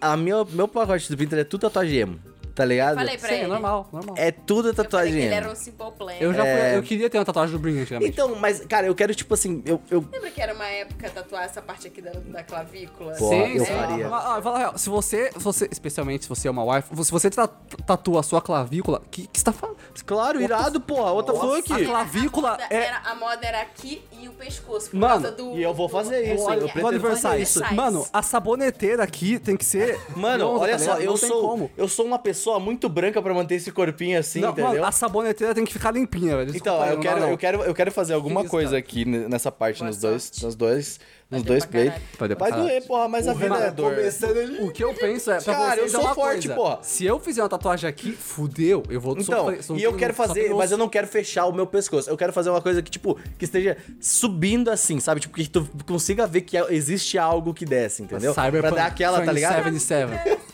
a 0.00 0.16
minha, 0.16 0.44
meu 0.44 0.66
pacote 0.66 1.10
do 1.10 1.16
Pinterest 1.16 1.46
é 1.46 1.48
tudo 1.48 1.60
tatuagem 1.62 1.98
emo, 1.98 2.20
tá 2.60 2.64
ligado? 2.66 2.96
Falei 2.96 3.16
pra 3.18 3.28
Sim, 3.28 3.34
ele. 3.34 3.44
é 3.44 3.46
normal, 3.48 3.88
normal. 3.92 4.14
É 4.18 4.30
tudo 4.30 4.68
Eu 4.68 4.74
falei 4.74 4.84
tatuagem 4.90 5.12
que 5.14 5.18
ele 5.20 5.34
era 5.34 5.50
um 5.50 5.54
simple 5.54 5.90
plan. 5.96 6.12
Eu 6.20 6.34
já 6.34 6.46
É. 6.46 6.70
fui- 6.70 6.78
eu 6.78 6.82
queria 6.82 7.10
ter 7.10 7.18
uma 7.18 7.24
tatuagem 7.24 7.52
do 7.52 7.58
Bring 7.58 7.80
antigamente. 7.80 8.10
Então, 8.12 8.34
mas, 8.36 8.60
cara, 8.66 8.86
eu 8.86 8.94
quero, 8.94 9.14
tipo 9.14 9.32
assim, 9.34 9.62
eu. 9.64 9.80
eu 9.90 10.04
Lembra 10.12 10.30
que 10.30 10.40
era 10.40 10.52
uma 10.54 10.66
época 10.66 11.08
tatuar 11.10 11.44
essa 11.44 11.62
parte 11.62 11.86
aqui 11.86 12.02
da, 12.02 12.10
da 12.12 12.42
clavícula? 12.42 13.14
Pô, 13.14 13.28
Sim, 13.28 13.54
eu 13.56 13.64
sim. 13.64 13.72
faria. 13.72 14.08
Ah, 14.08 14.36
ah, 14.36 14.42
fala 14.42 14.56
a 14.56 14.58
real, 14.58 14.78
se 14.78 14.88
você, 14.90 15.30
se 15.32 15.38
você, 15.38 15.68
especialmente 15.70 16.24
se 16.24 16.28
você 16.28 16.48
é 16.48 16.50
uma 16.50 16.64
wife, 16.64 16.88
se 17.04 17.10
você 17.10 17.30
ta- 17.30 17.48
tatua 17.86 18.20
a 18.20 18.22
sua 18.22 18.40
clavícula, 18.42 19.00
que 19.10 19.26
que 19.26 19.38
você 19.38 19.44
tá 19.44 19.52
falando? 19.52 19.78
claro, 20.06 20.40
irado, 20.40 20.80
porra. 20.80 21.12
What 21.12 21.30
the 21.32 21.38
fuck? 21.38 21.72
A 21.72 21.84
clavícula 21.86 22.48
a 22.48 22.52
moda, 22.52 22.66
é- 22.70 22.84
era, 22.84 22.98
a 23.04 23.14
moda 23.14 23.46
era 23.46 23.60
aqui 23.60 24.02
e 24.20 24.28
o 24.28 24.32
pescoço, 24.32 24.90
por 24.90 24.98
Mano, 24.98 25.22
causa 25.22 25.32
do... 25.36 25.56
e 25.56 25.62
eu 25.62 25.72
vou 25.72 25.86
do- 25.88 25.92
fazer 25.92 26.34
isso, 26.34 26.44
Olha, 26.44 26.54
eu 26.56 26.60
Vou 26.62 26.68
pretendo 26.70 26.88
aniversário. 26.88 27.46
fazer 27.46 27.64
isso. 27.64 27.74
Mano, 27.74 28.06
a 28.12 28.22
saboneteira 28.22 29.02
aqui 29.04 29.38
tem 29.38 29.56
que 29.56 29.64
ser. 29.64 29.98
Mano, 30.16 30.44
redonda, 30.46 30.60
olha 30.60 30.72
tá 30.72 30.78
só, 30.78 30.84
ligado? 30.84 31.00
eu 31.02 31.10
Não 31.12 31.18
tem 31.18 31.28
sou, 31.28 31.40
como. 31.48 31.70
eu 31.76 31.88
sou 31.88 32.06
uma 32.06 32.18
pessoa 32.18 32.49
muito 32.58 32.88
branca 32.88 33.20
pra 33.22 33.32
manter 33.32 33.54
esse 33.56 33.70
corpinho 33.70 34.18
assim, 34.18 34.40
Não, 34.40 34.50
entendeu? 34.50 34.70
mano, 34.72 34.84
a 34.84 34.90
saboneteira 34.92 35.54
tem 35.54 35.64
que 35.64 35.72
ficar 35.72 35.92
limpinha, 35.92 36.36
velho. 36.36 36.50
Então, 36.56 36.74
Desculpa 36.78 36.84
aí, 36.84 36.90
eu 36.90 36.94
não 36.96 37.02
quero, 37.02 37.20
não. 37.20 37.30
eu 37.30 37.38
quero, 37.38 37.62
eu 37.62 37.74
quero 37.74 37.92
fazer 37.92 38.14
alguma 38.14 38.40
isso, 38.40 38.50
coisa 38.50 38.70
cara? 38.70 38.78
aqui 38.78 39.04
n- 39.04 39.28
nessa 39.28 39.52
parte 39.52 39.78
Boa 39.78 39.88
nos 39.88 39.98
dois, 39.98 40.32
nos 40.42 40.54
dois, 40.54 41.00
nos 41.30 41.42
Vai 41.42 41.48
dois 41.48 41.64
play. 41.64 41.92
Vai 42.18 42.28
Vai 42.34 42.52
doer, 42.52 42.86
porra, 42.86 43.08
mas 43.08 43.28
a 43.28 43.32
vida 43.34 43.54
é 43.56 43.70
dor. 43.70 43.94
começando. 43.94 44.64
O 44.64 44.72
que 44.72 44.82
eu 44.82 44.92
penso 44.94 45.30
é, 45.30 45.40
pra 45.40 45.54
Cara, 45.54 45.76
vocês 45.76 45.78
eu 45.80 45.84
é 45.86 45.90
sou 45.90 46.00
uma 46.00 46.14
forte, 46.14 46.48
coisa. 46.48 46.54
porra. 46.54 46.78
Se 46.82 47.04
eu 47.04 47.20
fizer 47.20 47.42
uma 47.42 47.48
tatuagem 47.48 47.88
aqui, 47.88 48.10
fudeu, 48.12 48.82
eu 48.90 49.00
vou 49.00 49.16
Então, 49.16 49.44
sofrer- 49.44 49.62
sofrer 49.62 49.80
e 49.80 49.84
eu 49.84 49.94
quero 49.94 50.12
fazer, 50.14 50.52
mas 50.54 50.72
eu 50.72 50.78
não 50.78 50.88
quero 50.88 51.06
fechar 51.06 51.46
o 51.46 51.52
meu 51.52 51.66
pescoço. 51.66 52.10
Eu 52.10 52.16
quero 52.16 52.32
fazer 52.32 52.50
uma 52.50 52.60
coisa 52.60 52.82
que, 52.82 52.90
tipo, 52.90 53.16
que 53.38 53.44
esteja 53.44 53.76
subindo 54.00 54.70
assim, 54.70 54.98
sabe? 54.98 55.20
Tipo, 55.20 55.34
que 55.36 55.48
tu 55.48 55.68
consiga 55.86 56.26
ver 56.26 56.40
que 56.40 56.56
existe 56.56 57.16
algo 57.18 57.54
que 57.54 57.64
desce, 57.64 58.02
entendeu? 58.02 58.34
Cyberpunk 58.34 58.60
pra 58.60 58.70
dar 58.70 58.86
aquela, 58.86 59.20
tá 59.22 59.30
ligado? 59.32 59.62
2077. 59.62 60.49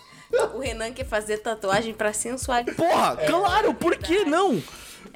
O 0.54 0.58
Renan 0.58 0.92
quer 0.92 1.06
fazer 1.06 1.38
tatuagem 1.38 1.92
pra 1.94 2.12
sensualidade. 2.12 2.76
Porra, 2.76 3.16
claro, 3.26 3.74
por 3.74 3.96
que 3.96 4.24
não? 4.24 4.62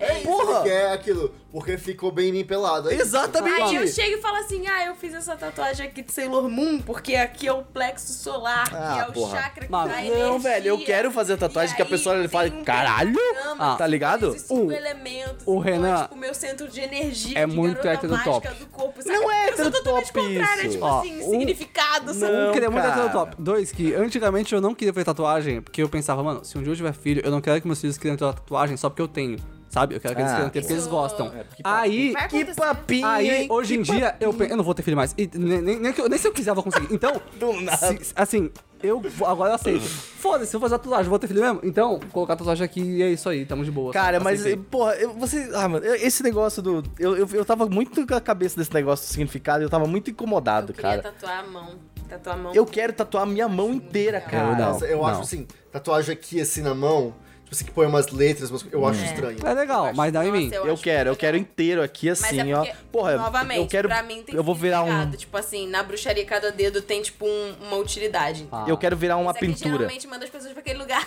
É 0.01 0.19
isso. 0.19 0.27
Porra! 0.27 0.63
Que 0.63 0.69
é 0.71 0.93
aquilo, 0.95 1.35
porque 1.53 1.77
ficou 1.77 2.11
bem 2.11 2.33
nimpelado. 2.33 2.89
É 2.91 2.95
isso. 2.95 3.03
Exatamente. 3.03 3.61
Aí 3.63 3.75
eu 3.77 3.87
chego 3.87 4.17
e 4.17 4.21
falo 4.23 4.37
assim, 4.39 4.67
ah, 4.67 4.87
eu 4.87 4.95
fiz 4.95 5.13
essa 5.13 5.37
tatuagem 5.37 5.87
aqui 5.87 6.01
de 6.03 6.11
Sailor 6.11 6.49
Moon, 6.49 6.81
porque 6.81 7.15
aqui 7.17 7.47
é 7.47 7.53
o 7.53 7.63
plexo 7.63 8.13
solar, 8.15 8.69
Ah, 8.75 8.95
que 8.95 8.99
é 9.01 9.09
o 9.09 9.13
porra. 9.13 9.37
chakra 9.43 9.67
que 9.67 9.71
dá 9.71 9.85
Não, 9.85 9.91
energia. 9.99 10.39
velho, 10.39 10.67
eu 10.69 10.79
quero 10.85 11.11
fazer 11.11 11.35
a 11.35 11.37
tatuagem 11.37 11.75
E 11.75 11.77
que 11.77 11.83
a 11.83 11.85
aí 11.85 11.91
pessoa 11.91 12.17
ele 12.17 12.29
fala, 12.29 12.49
um 12.49 12.65
caralho, 12.65 13.13
pentagrama 13.15 13.77
tá 13.77 13.85
que 13.85 13.91
ligado? 13.91 14.39
cinco 14.39 14.55
O- 14.69 14.73
elementos. 14.73 15.43
o 15.47 15.51
então 15.53 15.59
Renan 15.59 15.95
é 15.99 16.03
tipo 16.03 16.15
o 16.15 16.19
meu 16.19 16.35
centro 16.35 16.67
de 16.69 16.81
energia, 16.81 17.39
é 17.39 17.47
de 17.47 17.55
muito 17.55 17.87
hétero 17.87 18.19
top. 18.25 18.49
do 18.49 18.67
corpo. 18.69 19.03
sabe? 19.03 19.15
Não 19.15 19.31
é 19.31 19.51
Eu 19.51 19.57
sou 19.57 19.67
hétero 19.67 19.71
totalmente 19.71 20.13
top 20.13 20.29
contrária, 20.29 20.63
isso. 20.63 20.71
tipo 20.73 20.85
Ó, 20.87 20.99
assim, 21.01 21.23
um- 21.23 21.31
significado, 21.31 22.15
sabe? 22.15 22.33
Não, 22.33 22.49
Um, 22.49 22.53
queria 22.53 22.71
muito 22.71 22.83
cara. 22.85 22.95
hétero 23.01 23.13
top. 23.13 23.37
Dois, 23.39 23.71
que 23.71 23.93
antigamente 23.95 24.55
eu 24.55 24.61
não 24.63 24.75
queria 24.75 24.95
fazer 24.95 25.05
tatuagem, 25.05 25.61
porque 25.61 25.83
eu 25.83 25.89
pensava, 25.91 26.23
mano, 26.23 26.43
se 26.45 26.57
um 26.57 26.63
dia 26.63 26.73
eu 26.73 26.77
tiver 26.77 26.95
filho, 26.95 27.21
eu 27.23 27.31
não 27.31 27.41
quero 27.43 27.61
que 27.61 27.67
meus 27.67 27.79
filhos 27.81 27.99
queiram 27.99 28.17
uma 28.17 28.33
tatuagem 28.33 28.79
só 28.79 28.89
porque 28.89 29.03
eu 29.03 29.09
tenho. 29.09 29.37
Sabe? 29.71 29.95
Eu 29.95 30.01
quero 30.01 30.17
que 30.17 30.21
eles 30.21 30.33
Ah, 30.33 30.41
porque 30.43 30.59
eles 30.59 30.87
gostam. 30.89 31.27
É, 31.29 31.45
porque- 31.45 31.63
Aí, 31.65 32.13
Que 32.29 32.45
papinho, 32.57 33.07
Aí, 33.07 33.31
hein? 33.31 33.47
hoje 33.49 33.77
em 33.77 33.83
Que 33.85 33.93
dia, 33.93 34.17
eu, 34.21 34.35
pe- 34.35 34.51
eu 34.51 34.57
não 34.57 34.65
vou 34.65 34.75
ter 34.75 34.83
filho 34.83 34.97
mais. 34.97 35.15
E 35.17 35.31
nem, 35.33 35.63
nem, 35.63 35.79
nem 35.79 35.95
eu- 35.97 36.09
nem 36.09 36.19
se 36.19 36.27
eu 36.27 36.33
quiser 36.33 36.51
eu 36.51 36.57
vou 36.57 36.65
conseguir. 36.65 36.93
Então, 36.93 37.23
Do 37.39 37.53
nada. 37.61 37.77
se- 37.77 38.13
assim, 38.17 38.51
eu 38.83 39.01
agora 39.25 39.51
eu 39.53 39.55
aceito. 39.55 39.81
Foda-se, 39.85 40.53
eu 40.55 40.59
vou 40.59 40.69
fazer 40.69 40.83
tatuagem, 40.83 41.09
vou 41.09 41.21
ter 41.21 41.29
filho 41.29 41.41
mesmo? 41.41 41.61
Então, 41.63 42.01
vou 42.01 42.09
colocar 42.11 42.35
tatuagem 42.35 42.65
aqui 42.65 42.81
e 42.81 43.01
é 43.01 43.11
isso 43.13 43.29
aí, 43.29 43.47
tamo 43.47 43.65
de 43.65 43.71
boa. 43.71 43.93
Cara, 43.93 44.19
mas, 44.19 44.41
Aceitei. 44.41 44.65
porra, 44.69 44.95
eu- 44.97 45.13
você. 45.15 45.49
Ah, 45.55 45.69
mano, 45.69 45.87
eu- 45.87 45.95
esse 45.95 46.21
negócio 46.25 46.61
do. 46.61 46.83
Eu, 46.99 47.17
eu, 47.17 47.29
eu 47.33 47.45
tava 47.45 47.67
muito 47.67 48.05
com 48.05 48.15
a 48.15 48.21
cabeça 48.21 48.57
desse 48.57 48.75
negócio 48.75 49.07
do 49.07 49.11
significado, 49.13 49.63
eu 49.63 49.71
tava 49.71 49.87
muito 49.87 50.11
incomodado, 50.11 50.73
Eu 50.73 50.75
queria 50.75 50.91
cara. 51.01 51.03
tatuar 51.03 51.39
a 51.39 51.43
mão. 51.47 51.69
Tatuar 52.09 52.35
a 52.35 52.39
mão. 52.39 52.53
Eu 52.53 52.67
quero 52.67 52.93
tatuar 52.93 53.25
minha 53.25 53.49
mão 53.49 53.73
inteira, 53.73 54.21
cara. 54.21 54.49
Eu 54.49 54.57
não. 54.57 54.73
Nossa, 54.73 54.85
eu 54.87 55.05
acho 55.07 55.15
não. 55.15 55.23
assim, 55.23 55.47
tatuagem 55.71 56.13
aqui 56.13 56.41
assim 56.41 56.61
na 56.61 56.75
mão, 56.75 57.15
assim, 57.51 57.65
que 57.65 57.71
põe 57.71 57.87
umas 57.87 58.09
letras, 58.09 58.51
umas- 58.51 58.65
eu 58.71 58.87
acho 58.87 59.03
estranho. 59.05 59.39
É 59.45 59.53
legal, 59.55 59.93
mas 59.95 60.13
dá 60.13 60.25
em 60.25 60.33
mim. 60.33 60.45
Nossa, 60.47 60.57
Eu 60.57 60.73
acho 60.75 60.83
quero, 60.83 61.11
eu 61.11 61.17
quero 61.17 61.37
inteiro 61.37 61.83
aqui, 61.83 62.09
Mas 62.09 62.23
assim, 62.25 62.51
é 62.53 62.55
ó. 62.55 62.61
porque, 62.65 62.75
Porra, 62.93 63.17
novamente, 63.17 63.59
eu 63.61 63.67
quero. 63.67 63.89
pra 63.89 64.03
mim 64.03 64.23
tem 64.23 64.35
eu 64.35 64.43
vou 64.45 64.55
virar 64.55 64.83
um. 64.83 64.87
significado. 64.87 65.17
Tipo 65.17 65.37
assim, 65.37 65.69
na 65.69 65.83
bruxaria 65.83 66.25
cada 66.25 66.51
dedo 66.53 66.81
tem, 66.83 67.03
tipo, 67.03 67.27
um- 67.27 67.55
uma 67.63 67.77
utilidade. 67.77 68.47
Ah. 68.53 68.65
Eu 68.69 68.77
quero 68.77 68.97
virar 68.97 69.17
uma 69.17 69.31
Isso 69.31 69.39
aqui 69.39 69.47
pintura. 69.47 69.71
geralmente 69.73 70.07
manda 70.07 70.25
as 70.25 70.31
pessoas 70.31 70.53
pra 70.53 70.61
aquele 70.61 70.79
lugar. 70.79 71.07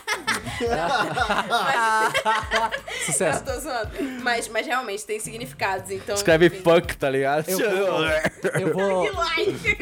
mas, 1.50 2.14
Sucesso. 3.06 3.44
eu 3.48 3.54
tô 3.54 3.60
zoando. 3.60 3.90
Mas, 4.22 4.48
mas 4.48 4.66
realmente 4.66 5.06
tem 5.06 5.20
significados, 5.20 5.90
então... 5.92 6.16
Escreve 6.16 6.48
enfim. 6.48 6.62
fuck, 6.62 6.96
tá 6.98 7.10
ligado? 7.10 7.46
Eu 7.50 7.58
vou, 7.58 7.66
eu 7.66 8.74
vou 8.74 9.04
Que 9.04 9.44
like! 9.44 9.76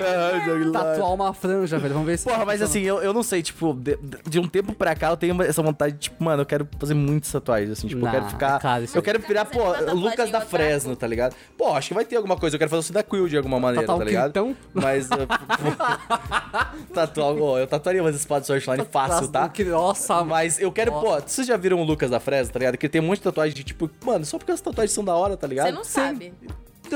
tatuar 0.72 1.14
uma 1.14 1.34
franja, 1.34 1.78
velho. 1.78 1.94
Vamos 1.94 2.08
ver 2.08 2.18
se. 2.18 2.26
Porra, 2.26 2.46
mas 2.46 2.62
assim, 2.62 2.82
eu, 2.82 3.02
eu 3.02 3.14
não 3.14 3.24
sei, 3.24 3.42
tipo, 3.42 3.74
de, 3.74 3.98
de 4.28 4.40
um 4.40 4.48
tempo 4.48 4.74
pra 4.74 4.96
cá 4.96 5.10
eu 5.10 5.18
tenho 5.18 5.40
essa 5.44 5.62
vontade, 5.62 5.98
tipo, 5.98 6.24
mano, 6.24 6.42
eu 6.42 6.46
quero 6.52 6.68
fazer 6.78 6.94
muitas 6.94 7.32
tatuagens, 7.32 7.72
assim, 7.72 7.88
tipo, 7.88 8.06
eu 8.06 8.12
quero 8.12 8.26
ficar. 8.26 8.60
cara, 8.60 8.84
eu 8.94 9.02
quero 9.02 9.20
virar, 9.20 9.46
pô, 9.46 9.60
Lucas 9.94 10.30
da? 10.30 10.42
Fresno, 10.42 10.98
tá 10.98 11.08
ligado? 11.08 11.34
Pô, 11.58 11.74
acho 11.74 11.88
que 11.88 11.94
vai 11.94 12.04
ter 12.04 12.18
alguma 12.18 12.36
coisa, 12.36 12.56
eu 12.56 12.60
quero 12.60 12.70
fazer 12.70 12.90
o 12.90 12.94
da 12.94 13.02
Quill 13.02 13.30
de 13.30 13.38
alguma 13.38 13.58
maneira, 13.58 13.88
Tatuar 13.88 14.00
tá 14.00 14.06
ligado? 14.06 14.34
Quintão? 14.34 14.58
Mas. 14.74 15.08
tatuar, 16.94 17.36
ó, 17.40 17.58
eu 17.58 17.68
tatuaria 17.68 18.04
umas 18.04 18.16
espadas 18.16 18.48
de 18.48 18.48
Swordline 18.48 18.86
fácil, 18.92 19.30
tá? 19.30 19.48
Que- 19.48 19.64
Nossa, 19.64 20.24
Mas 20.26 20.60
eu 20.60 20.72
quero, 20.72 20.92
pô, 20.92 21.20
vocês 21.20 21.48
já 21.48 21.56
viram 21.56 21.80
o 21.80 21.84
Lucas 21.84 22.10
da 22.10 22.20
Fresno, 22.20 22.52
tá 22.54 22.60
ligado? 22.60 22.78
Que 22.78 22.90
tem 22.90 23.00
um 23.00 23.06
monte 23.06 23.20
de 23.20 23.24
tatuagem 23.24 23.56
de 23.56 23.64
tipo, 23.64 23.90
mano, 24.04 24.26
só 24.26 24.38
porque 24.38 24.52
as 24.52 24.60
tatuagens 24.60 24.94
são 24.94 25.06
da 25.06 25.16
hora, 25.16 25.38
tá 25.38 25.48
ligado? 25.48 25.68
Você 25.68 25.72
não 25.72 25.84
sabe. 25.86 26.34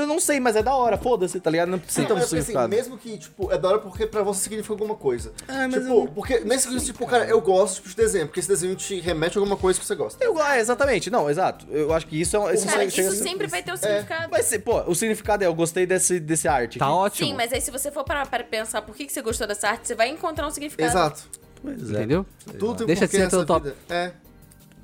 Eu 0.00 0.06
não 0.06 0.20
sei, 0.20 0.38
mas 0.40 0.56
é 0.56 0.62
da 0.62 0.74
hora, 0.74 0.96
foda-se, 0.98 1.38
tá 1.40 1.50
ligado? 1.50 1.68
Não 1.68 1.78
precisa 1.78 2.06
ter 2.06 2.12
Não, 2.12 2.16
um 2.16 2.22
é 2.22 2.26
porque, 2.26 2.38
assim, 2.38 2.68
mesmo 2.68 2.98
que, 2.98 3.18
tipo, 3.18 3.52
é 3.52 3.58
da 3.58 3.68
hora 3.68 3.78
porque 3.78 4.06
pra 4.06 4.22
você 4.22 4.40
significa 4.44 4.72
alguma 4.74 4.94
coisa. 4.94 5.32
Ah, 5.48 5.66
mas 5.68 5.82
tipo, 5.82 5.86
eu- 6.02 6.08
porque 6.14 6.40
nesse 6.40 6.68
caso, 6.68 6.84
tipo, 6.84 7.06
cara, 7.06 7.24
eu 7.24 7.40
gosto 7.40 7.76
tipo, 7.76 7.88
de 7.88 7.96
desenho, 7.96 8.26
porque 8.26 8.40
esse 8.40 8.48
desenho 8.48 8.74
te 8.76 9.00
remete 9.00 9.36
a 9.36 9.40
alguma 9.40 9.56
coisa 9.56 9.78
que 9.80 9.84
você 9.86 9.94
gosta. 9.94 10.22
Eu, 10.24 10.40
é, 10.42 10.60
exatamente, 10.60 11.10
não, 11.10 11.28
exato. 11.30 11.66
Eu 11.70 11.92
acho 11.92 12.06
que 12.06 12.20
isso 12.20 12.36
é 12.36 12.38
um. 12.40 12.50
Isso 12.50 12.66
Cara, 12.66 12.84
isso 12.84 12.96
ser- 12.96 13.10
sempre 13.12 13.46
vai 13.46 13.62
ter 13.62 13.72
um 13.72 13.76
significado. 13.76 14.30
Vai 14.30 14.42
ser, 14.42 14.58
pô, 14.60 14.80
o 14.86 14.94
significado 14.94 15.44
é, 15.44 15.46
eu 15.46 15.54
gostei 15.54 15.86
desse, 15.86 16.20
desse 16.20 16.46
arte. 16.48 16.78
tá 16.78 16.86
aqui. 16.86 16.94
ótimo. 16.94 17.28
Sim, 17.28 17.34
mas 17.34 17.52
aí 17.52 17.60
se 17.60 17.70
você 17.70 17.90
for 17.90 18.04
parar 18.04 18.26
para 18.26 18.44
pensar 18.44 18.82
por 18.82 18.94
que, 18.94 19.06
que 19.06 19.12
você 19.12 19.22
gostou 19.22 19.46
dessa 19.46 19.68
arte, 19.68 19.86
você 19.88 19.94
vai 19.94 20.08
encontrar 20.08 20.46
um 20.46 20.50
significado. 20.50 20.90
Exato. 20.90 21.22
Pois 21.62 21.90
é. 21.90 21.94
Entendeu? 21.96 22.26
Tudo 22.58 22.76
tem 22.78 22.86
Deixa 22.86 23.00
de 23.06 23.06
porquê 23.08 23.16
ser 23.16 23.22
nessa 23.24 23.36
teu 23.38 23.46
top. 23.46 23.64
vida. 23.68 23.76
É. 23.88 24.12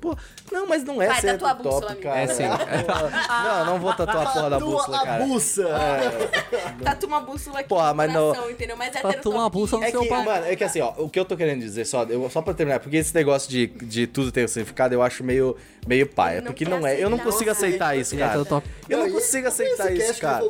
Pô, 0.03 0.17
não, 0.51 0.67
mas 0.67 0.83
não 0.83 1.01
é 1.01 1.07
Vai, 1.07 1.21
ser 1.21 1.37
tatua 1.37 1.53
bússola, 1.53 1.79
top, 1.81 1.91
amigo. 1.93 2.03
cara. 2.03 2.19
É 2.19 2.27
sim. 2.27 2.43
Não, 3.43 3.65
não 3.65 3.79
vou 3.79 3.93
tatuar 3.93 4.27
a 4.27 4.31
porra 4.31 4.49
da 4.49 4.59
Tatua 4.59 4.71
bússola, 4.75 4.97
a 4.97 5.05
cara. 5.05 5.23
buça. 5.25 5.69
Tatua 6.83 7.07
uma 7.07 7.21
bússola 7.21 7.59
aqui 7.59 7.69
Porra, 7.69 7.89
no 7.89 7.95
mas 7.95 8.13
não- 8.13 8.27
coração, 8.31 8.51
entendeu? 8.51 8.75
Mas 8.77 8.95
é 8.95 9.01
Tatua 9.01 9.33
uma 9.35 9.49
bússola 9.49 9.81
no 9.81 9.87
É 9.87 9.91
seu 9.91 10.01
que, 10.01 10.09
pau. 10.09 10.23
mano, 10.23 10.45
é 10.45 10.55
que 10.55 10.63
assim, 10.63 10.81
ó, 10.81 10.93
o 10.97 11.09
que 11.09 11.19
eu 11.19 11.25
tô 11.25 11.37
querendo 11.37 11.59
dizer, 11.61 11.85
só, 11.85 12.03
eu, 12.03 12.29
só 12.29 12.41
pra 12.41 12.53
terminar, 12.53 12.79
porque 12.79 12.97
esse 12.97 13.13
negócio 13.15 13.49
de, 13.49 13.67
de 13.67 14.05
tudo 14.07 14.31
ter 14.31 14.43
um 14.45 14.47
significado, 14.47 14.93
eu 14.93 15.01
acho 15.01 15.23
meio, 15.23 15.55
meio 15.87 16.07
paia. 16.07 16.39
Não 16.41 16.47
Porque 16.47 16.65
não 16.65 16.85
é, 16.85 16.99
eu 17.01 17.09
não 17.09 17.17
consigo 17.17 17.49
aceitar 17.51 17.95
isso, 17.97 18.15
é 18.15 18.17
cara. 18.19 18.39
Eu 18.89 18.97
não 18.99 19.11
consigo 19.11 19.47
aceitar 19.47 19.91
esse 19.93 20.11
isso, 20.11 20.21
cara. 20.21 20.43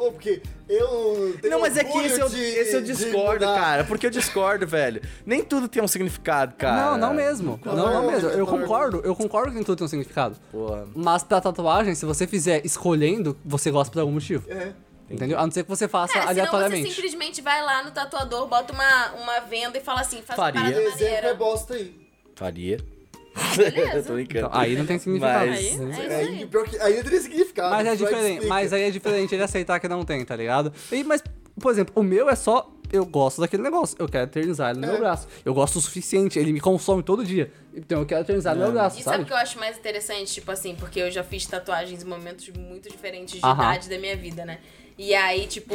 eu 0.69 1.38
Não, 1.49 1.59
mas 1.59 1.77
é 1.77 1.84
que 1.84 1.97
esse 1.99 2.19
eu, 2.19 2.29
de- 2.29 2.41
esse 2.41 2.75
eu 2.75 2.81
discordo, 2.81 3.45
cara. 3.45 3.84
Porque 3.84 4.05
eu 4.05 4.09
discordo, 4.11 4.65
velho. 4.67 5.01
Nem 5.25 5.43
tudo 5.43 5.67
tem 5.67 5.81
um 5.84 5.88
significado, 5.88 6.55
cara. 6.55 6.91
Não, 6.91 6.97
não 6.97 7.13
mesmo. 7.13 7.59
Não, 7.63 7.75
Não, 7.75 7.86
não 7.86 8.03
não, 8.03 8.11
mesmo. 8.11 8.29
Eu 8.29 8.45
concordo, 8.47 9.01
eu 9.03 9.15
concordo 9.15 9.49
que 9.49 9.55
nem 9.55 9.63
tudo 9.63 9.77
tem 9.77 9.86
um 9.86 9.89
significado. 9.89 10.36
Porra. 10.51 10.86
Mas 10.95 11.23
pra 11.23 11.41
tatuagem, 11.41 11.95
se 11.95 12.05
você 12.05 12.25
fizer 12.27 12.65
escolhendo, 12.65 13.38
você 13.45 13.71
gosta 13.71 13.91
por 13.91 13.99
algum 13.99 14.13
motivo. 14.13 14.49
É. 14.51 14.71
Entendeu? 15.09 15.38
A 15.38 15.43
não 15.45 15.51
ser 15.51 15.63
que 15.63 15.69
você 15.69 15.88
faça 15.88 16.13
É, 16.13 16.21
senão 16.21 16.34
você 16.34 16.39
aleatoriamente. 16.39 16.89
simplesmente 16.91 17.41
vai 17.41 17.61
lá 17.61 17.84
no 17.84 17.91
tatuador, 17.91 18.47
bota 18.47 18.73
uma, 18.73 19.11
uma 19.11 19.39
venda 19.41 19.77
e 19.77 19.81
fala 19.81 20.01
assim, 20.01 20.21
faz 20.25 20.39
uma 20.39 20.45
Faria. 20.45 20.61
parada 20.61 20.81
Exemplo 20.81 21.03
é 21.05 21.05
maneira. 21.11 21.34
bosta 21.36 21.73
aí. 21.75 21.93
Faria. 22.36 22.79
Tô 24.05 24.13
brincando. 24.13 24.47
Então, 24.47 24.49
aí 24.53 24.75
não 24.75 24.86
tem 24.86 24.99
significado. 24.99 25.47
Mas- 25.49 25.59
Aí, 25.59 25.65
é 25.65 25.69
isso 25.71 26.01
É, 26.01 26.15
aí. 26.15 26.45
pior 26.45 26.63
que 26.67 26.77
aí 26.77 27.03
teria 27.03 27.21
significado. 27.21 27.69
Mas 27.75 27.88
é 27.88 27.95
diferente, 27.95 28.45
mas 28.45 28.73
aí 28.73 28.81
é 28.84 28.91
diferente 28.91 29.34
ele 29.36 29.43
aceitar 29.43 29.79
que 29.79 29.88
não 29.88 30.03
tem, 30.05 30.23
tá 30.23 30.36
ligado? 30.36 30.71
E, 30.91 31.03
mas, 31.03 31.23
por 31.59 31.71
exemplo, 31.71 31.93
o 31.95 32.03
meu 32.03 32.29
é 32.29 32.36
só. 32.36 32.69
Eu 32.91 33.07
gosto 33.07 33.41
daquele 33.41 33.63
negócio. 33.63 33.95
Eu 33.97 34.07
quero 34.07 34.25
eternizar 34.25 34.69
ele 34.69 34.79
no 34.81 34.86
meu 34.86 34.97
É. 34.97 34.99
braço. 34.99 35.27
Eu 35.43 35.51
gosto 35.51 35.77
o 35.77 35.81
suficiente. 35.81 36.38
Ele 36.38 36.53
me 36.53 36.59
consome 36.59 37.01
todo 37.01 37.25
dia. 37.25 37.51
Então 37.73 38.01
eu 38.01 38.05
quero 38.05 38.21
eternizar 38.21 38.53
no 38.53 38.61
meu 38.61 38.71
braço, 38.71 38.99
E 38.99 39.03
sabe 39.03 39.15
sabe? 39.15 39.23
o 39.23 39.25
que 39.25 39.34
eu 39.34 39.38
acho 39.38 39.57
mais 39.57 39.75
interessante? 39.79 40.31
Tipo 40.31 40.51
assim, 40.51 40.75
porque 40.75 40.99
eu 40.99 41.09
já 41.09 41.23
fiz 41.23 41.43
tatuagens 41.47 42.03
em 42.03 42.05
momentos 42.05 42.47
muito 42.49 42.88
diferentes 42.91 43.39
de 43.39 43.43
Aham. 43.45 43.53
idade 43.63 43.89
da 43.89 43.97
minha 43.97 44.15
vida, 44.15 44.45
né? 44.45 44.59
E 44.95 45.15
aí, 45.15 45.47
tipo, 45.47 45.73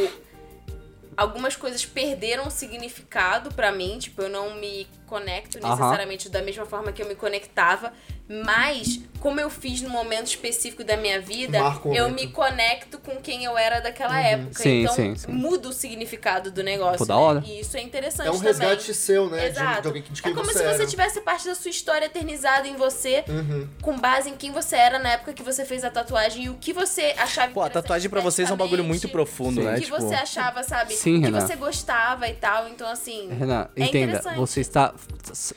algumas 1.18 1.56
coisas 1.56 1.84
perderam 1.84 2.48
significado 2.48 3.52
pra 3.52 3.72
mim. 3.72 3.98
Tipo, 3.98 4.22
eu 4.22 4.28
não 4.28 4.54
me 4.54 4.86
conecto 5.04 5.58
necessariamente 5.58 6.28
da 6.28 6.40
mesma 6.40 6.64
forma 6.64 6.92
que 6.92 7.02
eu 7.02 7.08
me 7.08 7.16
conectava. 7.16 7.92
Mas, 8.28 9.00
como 9.20 9.40
eu 9.40 9.48
fiz 9.48 9.80
no 9.80 9.88
momento 9.88 10.26
específico 10.26 10.84
da 10.84 10.96
minha 10.96 11.20
vida, 11.20 11.60
Marca 11.60 11.88
o 11.88 11.94
eu 11.94 12.04
momento. 12.10 12.20
me 12.26 12.30
conecto 12.32 12.98
com 12.98 13.16
quem 13.16 13.44
eu 13.44 13.56
era 13.56 13.80
daquela 13.80 14.20
época. 14.20 14.62
Sim, 14.62 14.82
então, 14.82 14.94
sim, 14.94 15.16
sim. 15.16 15.32
muda 15.32 15.68
o 15.68 15.72
significado 15.72 16.50
do 16.50 16.62
negócio. 16.62 16.98
Pô, 16.98 17.06
da 17.06 17.14
né? 17.14 17.20
hora. 17.20 17.42
E 17.46 17.60
isso 17.60 17.76
é 17.76 17.80
interessante 17.82 18.26
É 18.26 18.30
um 18.30 18.34
também. 18.34 18.48
resgate 18.48 18.92
seu, 18.94 19.30
né? 19.30 19.38
de- 19.40 19.46
Exato. 19.46 19.80
De, 19.82 19.86
alguém 19.88 20.02
que 20.02 20.12
de 20.12 20.20
é 20.20 20.30
como 20.30 20.44
você 20.44 20.58
se 20.58 20.64
você 20.64 20.74
era. 20.82 20.86
tivesse 20.86 21.20
parte 21.22 21.46
da 21.46 21.54
sua 21.54 21.70
história 21.70 22.04
eternizada 22.06 22.68
em 22.68 22.76
você, 22.76 23.24
Uhum. 23.28 23.66
com 23.80 23.98
base 23.98 24.28
em 24.28 24.36
quem 24.36 24.52
você 24.52 24.76
era 24.76 24.98
na 24.98 25.12
época 25.12 25.32
que 25.32 25.42
você 25.42 25.64
fez 25.64 25.82
a 25.84 25.90
tatuagem 25.90 26.44
e 26.44 26.48
o 26.50 26.54
que 26.54 26.72
você 26.72 27.14
achava 27.16 27.52
Pô, 27.52 27.62
a 27.62 27.70
tatuagem 27.70 28.10
pra 28.10 28.20
vocês 28.20 28.50
é 28.50 28.52
um 28.52 28.56
bagulho 28.56 28.84
muito 28.84 29.08
profundo, 29.08 29.60
Sim. 29.60 29.66
né? 29.66 29.72
O 29.72 29.74
que 29.76 29.84
Tipo, 29.86 30.00
você 30.00 30.14
achava, 30.14 30.62
sabe? 30.62 30.94
Sim, 30.94 31.20
que 31.20 31.26
Renan. 31.26 31.40
você 31.40 31.56
gostava 31.56 32.28
e 32.28 32.34
tal. 32.34 32.68
Então, 32.68 32.86
assim. 32.88 33.28
Renan, 33.30 33.68
é 33.74 33.84
entenda, 33.84 34.12
interessante. 34.12 34.36
você 34.36 34.60
está. 34.60 34.94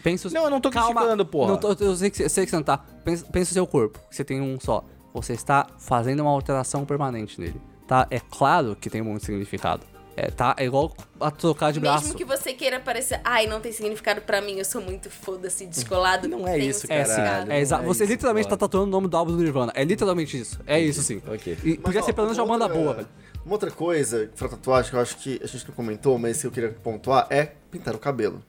Pensa 0.02 0.30
o- 0.30 0.32
Não, 0.32 0.46
eu 0.46 0.50
não 0.50 0.62
tô 0.62 0.70
criticando, 0.72 1.26
porra. 1.26 1.52
Não 1.52 1.58
tô, 1.58 1.74
eu 1.84 1.96
sei 1.98 2.10
que, 2.10 2.24
eu 2.24 2.30
sei 2.30 2.46
que 2.46 2.50
você 2.52 2.61
tá. 2.64 2.78
Pensa, 3.04 3.26
pensa 3.32 3.52
o 3.52 3.54
seu 3.54 3.68
corpo, 3.68 4.00
que 4.10 4.16
você 4.16 4.24
tem 4.24 4.42
um 4.42 4.60
só. 4.60 4.84
Você 5.14 5.34
está 5.34 5.68
fazendo 5.78 6.22
uma 6.22 6.32
alteração 6.32 6.86
permanente 6.86 7.40
nele. 7.40 7.62
Tá? 7.88 8.08
É 8.10 8.20
claro 8.20 8.76
que 8.80 8.90
tem 8.90 9.02
muito 9.02 9.26
significado. 9.26 9.84
É, 10.16 10.30
tá? 10.30 10.54
É 10.58 10.66
igual 10.66 10.94
a 11.20 11.32
trocar 11.32 11.72
de 11.72 11.80
braço. 11.80 12.04
Mesmo 12.04 12.18
que 12.18 12.26
você 12.26 12.54
queira 12.54 12.80
parecer, 12.80 13.20
ai, 13.24 13.48
não 13.48 13.62
tem 13.62 13.72
significado 13.72 14.22
pra 14.22 14.42
mim, 14.42 14.58
eu 14.58 14.66
sou 14.66 14.82
muito 14.82 15.10
foda-se, 15.10 15.66
descolado. 15.66 16.28
Não 16.28 16.48
é 16.48 16.54
tem 16.54 16.68
um 16.68 16.70
isso, 16.70 16.80
É 16.80 16.82
sim, 16.82 16.88
Caralho, 16.88 17.08
significado. 17.10 17.52
é 17.52 17.60
exato. 17.60 17.84
é 17.84 17.88
Você 17.88 18.04
isso, 18.04 18.14
literalmente 18.14 18.48
claro. 18.48 18.60
tá 18.60 18.68
tatuando 18.68 18.88
o 18.88 18.90
nome 18.92 19.08
do 19.08 19.18
álbum 19.18 19.32
do 19.36 19.38
Nirvana. 19.42 19.72
É 19.76 19.84
literalmente 19.84 20.40
isso. 20.40 20.60
É 20.68 20.80
isso 20.80 21.02
sim. 21.02 21.22
Ok. 21.28 21.58
E 21.64 21.78
podia 21.78 22.02
ó, 22.02 22.04
ser 22.04 22.14
pelo 22.14 22.28
menos 22.28 22.38
uma 22.38 22.48
banda 22.48 22.68
boa, 22.68 22.94
velho. 22.94 23.08
Uma 23.46 23.54
outra 23.54 23.72
coisa 23.72 24.30
pra 24.38 24.50
tatuagem 24.50 24.92
que 24.92 24.98
eu 24.98 25.02
acho 25.02 25.18
que 25.18 25.40
a 25.44 25.48
gente 25.48 25.68
não 25.68 25.74
comentou, 25.74 26.20
mas 26.20 26.40
que 26.42 26.46
eu 26.48 26.52
queria 26.52 26.70
pontuar 26.84 27.26
é 27.30 27.54
pintar 27.72 27.96
o 27.96 28.00
cabelo. 28.00 28.44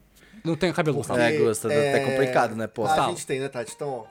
Não 0.44 0.56
tenho 0.56 0.72
cabelo, 0.74 0.96
Gustavo. 0.98 1.20
É, 1.20 1.32
Gusta, 1.38 1.72
é 1.72 2.00
complicado, 2.00 2.54
né, 2.56 2.66
pô? 2.66 2.84
Ah, 2.84 2.94
Tá. 2.94 3.06
a 3.06 3.08
gente 3.10 3.26
tem, 3.26 3.38
né, 3.40 3.48
Tati? 3.48 3.72
Então, 3.74 3.88
ó. 3.88 4.04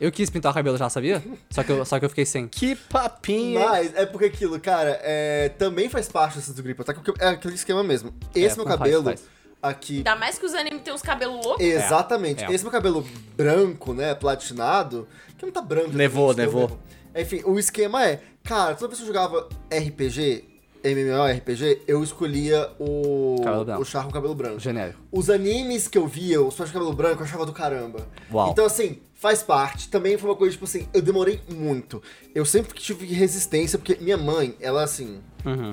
Eu 0.00 0.12
quis 0.12 0.30
pintar 0.30 0.52
o 0.52 0.54
cabelo 0.54 0.76
já, 0.76 0.88
sabia? 0.88 1.20
Só 1.50 1.64
que 1.64 1.70
eu, 1.72 1.84
só 1.84 1.98
que 1.98 2.04
eu 2.04 2.08
fiquei 2.08 2.24
sem. 2.24 2.46
Que 2.48 2.76
papinho. 2.76 3.58
Mas 3.60 3.94
é 3.96 4.06
porque 4.06 4.26
aquilo, 4.26 4.58
cara, 4.60 4.98
é, 5.02 5.48
também 5.58 5.88
faz 5.88 6.08
parte 6.08 6.36
dessa 6.38 6.52
do 6.52 6.62
gripe 6.62 6.84
porque 6.84 7.12
é 7.20 7.28
aquele 7.28 7.54
esquema 7.54 7.82
mesmo. 7.82 8.14
Esse 8.34 8.56
meu 8.56 8.64
É, 8.64 8.68
faz, 8.68 8.78
cabelo 8.78 9.04
faz. 9.04 9.24
aqui. 9.60 9.96
Ainda 9.98 10.14
mais 10.14 10.38
que 10.38 10.46
os 10.46 10.54
animes 10.54 10.82
têm 10.82 10.92
uns 10.94 11.02
cabelos 11.02 11.44
loucos. 11.44 11.64
Exatamente. 11.64 12.44
é. 12.44 12.52
Esse 12.52 12.62
meu 12.62 12.70
cabelo 12.70 13.04
branco, 13.36 13.92
né, 13.92 14.14
platinado, 14.14 15.08
que 15.36 15.44
não 15.44 15.52
tá 15.52 15.60
branco. 15.60 15.90
Nevou, 15.92 16.30
exatamente, 16.30 16.54
nevou. 16.54 16.78
Enfim, 17.16 17.42
o 17.44 17.58
esquema 17.58 18.04
é, 18.06 18.20
cara, 18.44 18.76
toda 18.76 18.88
vez 18.88 18.98
que 19.00 19.02
eu 19.02 19.06
jogava 19.12 19.48
RPG, 19.72 20.44
MMORPG, 20.84 21.82
eu 21.86 22.02
escolhia 22.02 22.70
o 22.78 23.36
o 23.78 23.84
char 23.84 24.04
com 24.04 24.10
cabelo 24.10 24.34
branco. 24.34 24.58
Genérico. 24.60 24.98
Os 25.10 25.30
animes 25.30 25.88
que 25.88 25.96
eu 25.98 26.06
via, 26.06 26.40
os 26.40 26.54
personagens 26.54 26.68
de 26.68 26.72
cabelo 26.74 26.92
branco, 26.92 27.22
eu 27.22 27.26
achava 27.26 27.46
do 27.46 27.52
caramba. 27.52 28.06
Uau. 28.32 28.50
Então, 28.50 28.64
assim, 28.64 29.00
faz 29.14 29.42
parte. 29.42 29.88
Também 29.88 30.16
foi 30.18 30.30
uma 30.30 30.36
coisa, 30.36 30.52
tipo 30.52 30.64
assim, 30.64 30.88
eu 30.92 31.02
demorei 31.02 31.40
muito. 31.52 32.02
Eu 32.34 32.44
sempre 32.44 32.72
tive 32.78 33.06
resistência, 33.06 33.78
porque 33.78 33.96
minha 34.00 34.16
mãe, 34.16 34.54
ela, 34.60 34.82
assim... 34.82 35.20
Uhum. 35.44 35.72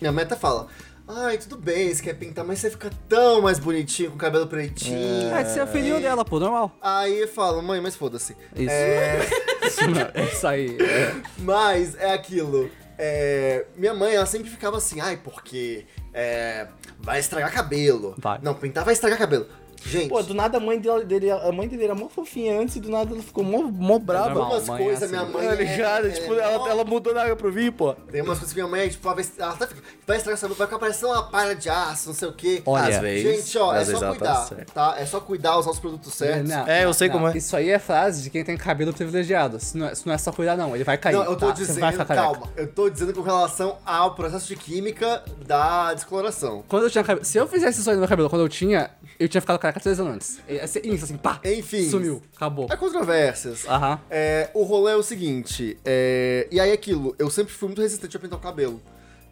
Minha 0.00 0.12
mãe 0.12 0.24
até 0.24 0.36
fala... 0.36 0.66
Ai, 1.06 1.36
tudo 1.36 1.56
bem, 1.56 1.92
você 1.92 2.00
quer 2.00 2.14
pintar, 2.14 2.44
mas 2.44 2.60
você 2.60 2.70
fica 2.70 2.88
tão 3.08 3.42
mais 3.42 3.58
bonitinho 3.58 4.10
com 4.10 4.16
o 4.16 4.18
cabelo 4.18 4.46
pretinho. 4.46 5.34
É, 5.34 5.44
você 5.44 5.60
é 5.60 5.66
filhinho 5.66 6.00
dela, 6.00 6.24
pô, 6.24 6.38
normal. 6.38 6.74
Aí 6.80 7.22
eu 7.22 7.28
falo, 7.28 7.60
mãe, 7.60 7.80
mas 7.80 7.96
foda-se. 7.96 8.36
Isso. 8.54 8.70
É, 8.70 9.18
Isso, 9.66 9.90
não, 9.90 10.00
é 10.00 10.24
isso 10.32 10.46
aí. 10.46 10.76
é. 10.80 11.14
mas 11.38 11.96
é 11.96 12.12
aquilo. 12.12 12.70
É, 13.04 13.66
minha 13.74 13.92
mãe, 13.92 14.14
ela 14.14 14.26
sempre 14.26 14.48
ficava 14.48 14.76
assim, 14.76 15.00
ai, 15.00 15.16
porque 15.16 15.84
é, 16.14 16.68
vai 17.00 17.18
estragar 17.18 17.52
cabelo. 17.52 18.14
Vai. 18.16 18.38
Não, 18.40 18.54
pintar 18.54 18.84
vai 18.84 18.94
estragar 18.94 19.18
cabelo. 19.18 19.48
Gente, 19.84 20.08
Pô, 20.08 20.22
do 20.22 20.32
nada 20.34 20.58
a 20.58 20.60
mãe 20.60 20.78
dele, 20.78 21.04
dele- 21.04 21.30
a 21.30 21.50
mãe 21.52 21.66
dele 21.68 21.84
era 21.84 21.94
mó 21.94 22.08
fofinha 22.08 22.58
antes 22.60 22.76
e 22.76 22.80
do 22.80 22.88
nada 22.90 23.12
ela 23.12 23.22
ficou 23.22 23.42
mó, 23.44 23.62
mó 23.62 23.98
brava. 23.98 24.34
mãe 24.34 24.56
é 24.56 24.84
coisas 24.84 25.02
assim. 25.02 25.12
minha 25.12 25.24
mãe. 25.24 25.48
Tá 25.48 25.54
ligado? 25.54 26.06
é- 26.06 26.10
tipo, 26.10 26.34
é- 26.34 26.38
ela, 26.54 26.68
ela 26.70 26.84
mudou 26.84 27.12
na 27.14 27.22
água 27.22 27.36
pro 27.36 27.50
vinho, 27.52 27.72
pô. 27.72 27.92
Tem 28.10 28.22
umas 28.22 28.38
coisas 28.38 28.54
que 28.54 28.60
minha 28.62 28.70
mãe, 28.70 28.88
tipo, 28.88 29.06
ela 29.06 29.14
vai, 29.16 29.24
ela 29.38 29.52
fica, 29.52 29.82
vai 30.06 30.16
estragar 30.16 30.38
essa 30.38 30.48
vai 30.48 30.66
ficar 30.66 30.78
parecendo 30.78 31.08
uma 31.12 31.22
palha 31.24 31.54
de 31.54 31.68
aço, 31.68 32.08
não 32.08 32.14
sei 32.14 32.28
o 32.28 32.32
quê. 32.32 32.62
Olha, 32.64 32.96
Às 32.96 33.02
vezes. 33.02 33.36
Gente, 33.44 33.58
ó, 33.58 33.74
é 33.74 33.84
só 33.84 33.98
tá 34.00 34.08
cuidar, 34.10 34.48
tá? 34.72 34.94
É 34.98 35.06
só 35.06 35.20
cuidar, 35.20 35.58
usar 35.58 35.70
os 35.70 35.80
produtos 35.80 36.14
certos. 36.14 36.48
Não, 36.48 36.66
É, 36.66 36.84
eu 36.84 36.92
sei 36.94 37.08
não. 37.08 37.14
como 37.14 37.28
é. 37.28 37.36
Isso 37.36 37.56
aí 37.56 37.70
é 37.70 37.78
frase 37.78 38.22
de 38.22 38.30
quem 38.30 38.44
tem 38.44 38.56
cabelo 38.56 38.92
privilegiado. 38.92 39.58
Se 39.60 39.76
não 39.76 39.86
é, 39.88 39.94
se 39.94 40.06
não 40.06 40.14
é 40.14 40.18
só 40.18 40.32
cuidar, 40.32 40.56
não. 40.56 40.74
Ele 40.74 40.84
vai 40.84 40.96
cair. 40.96 41.14
Não, 41.14 41.24
eu 41.24 41.36
tô 41.36 41.46
tá? 41.48 41.52
Dizendo, 41.52 41.80
vai 41.80 41.92
ficar 41.92 42.04
careca. 42.04 42.24
calma, 42.26 42.48
eu 42.56 42.66
tô 42.68 42.88
dizendo 42.88 43.12
com 43.14 43.20
relação 43.22 43.76
ao 43.84 44.14
processo 44.14 44.46
de 44.46 44.56
química 44.56 45.22
da 45.46 45.92
descoloração. 45.94 46.62
Quando 46.68 46.84
eu 46.84 46.90
tinha 46.90 47.02
cabelo. 47.04 47.24
Se 47.24 47.36
eu 47.38 47.46
fizesse 47.46 47.80
isso 47.80 47.88
aí 47.90 47.96
no 47.96 48.00
meu 48.00 48.08
cabelo 48.08 48.28
quando 48.30 48.42
eu 48.42 48.48
tinha, 48.48 48.90
eu 49.18 49.28
tinha 49.28 49.40
ficado 49.40 49.58
careca 49.58 49.71
três 49.80 49.98
anos 50.00 50.14
antes. 50.14 50.40
Ia 50.48 50.66
ser 50.66 50.84
isso, 50.86 51.04
assim, 51.04 51.16
pá! 51.16 51.40
Enfim. 51.44 51.88
Sumiu. 51.88 52.22
Acabou. 52.36 52.66
Há 52.70 52.76
controvérsias. 52.76 53.64
Aham. 53.66 54.00
É, 54.10 54.50
o 54.54 54.62
rolê 54.62 54.92
é 54.92 54.96
o 54.96 55.02
seguinte, 55.02 55.78
é, 55.84 56.46
e 56.50 56.58
aí 56.60 56.72
aquilo, 56.72 57.14
eu 57.18 57.30
sempre 57.30 57.52
fui 57.52 57.68
muito 57.68 57.80
resistente 57.82 58.16
a 58.16 58.20
pintar 58.20 58.38
o 58.38 58.42
cabelo. 58.42 58.80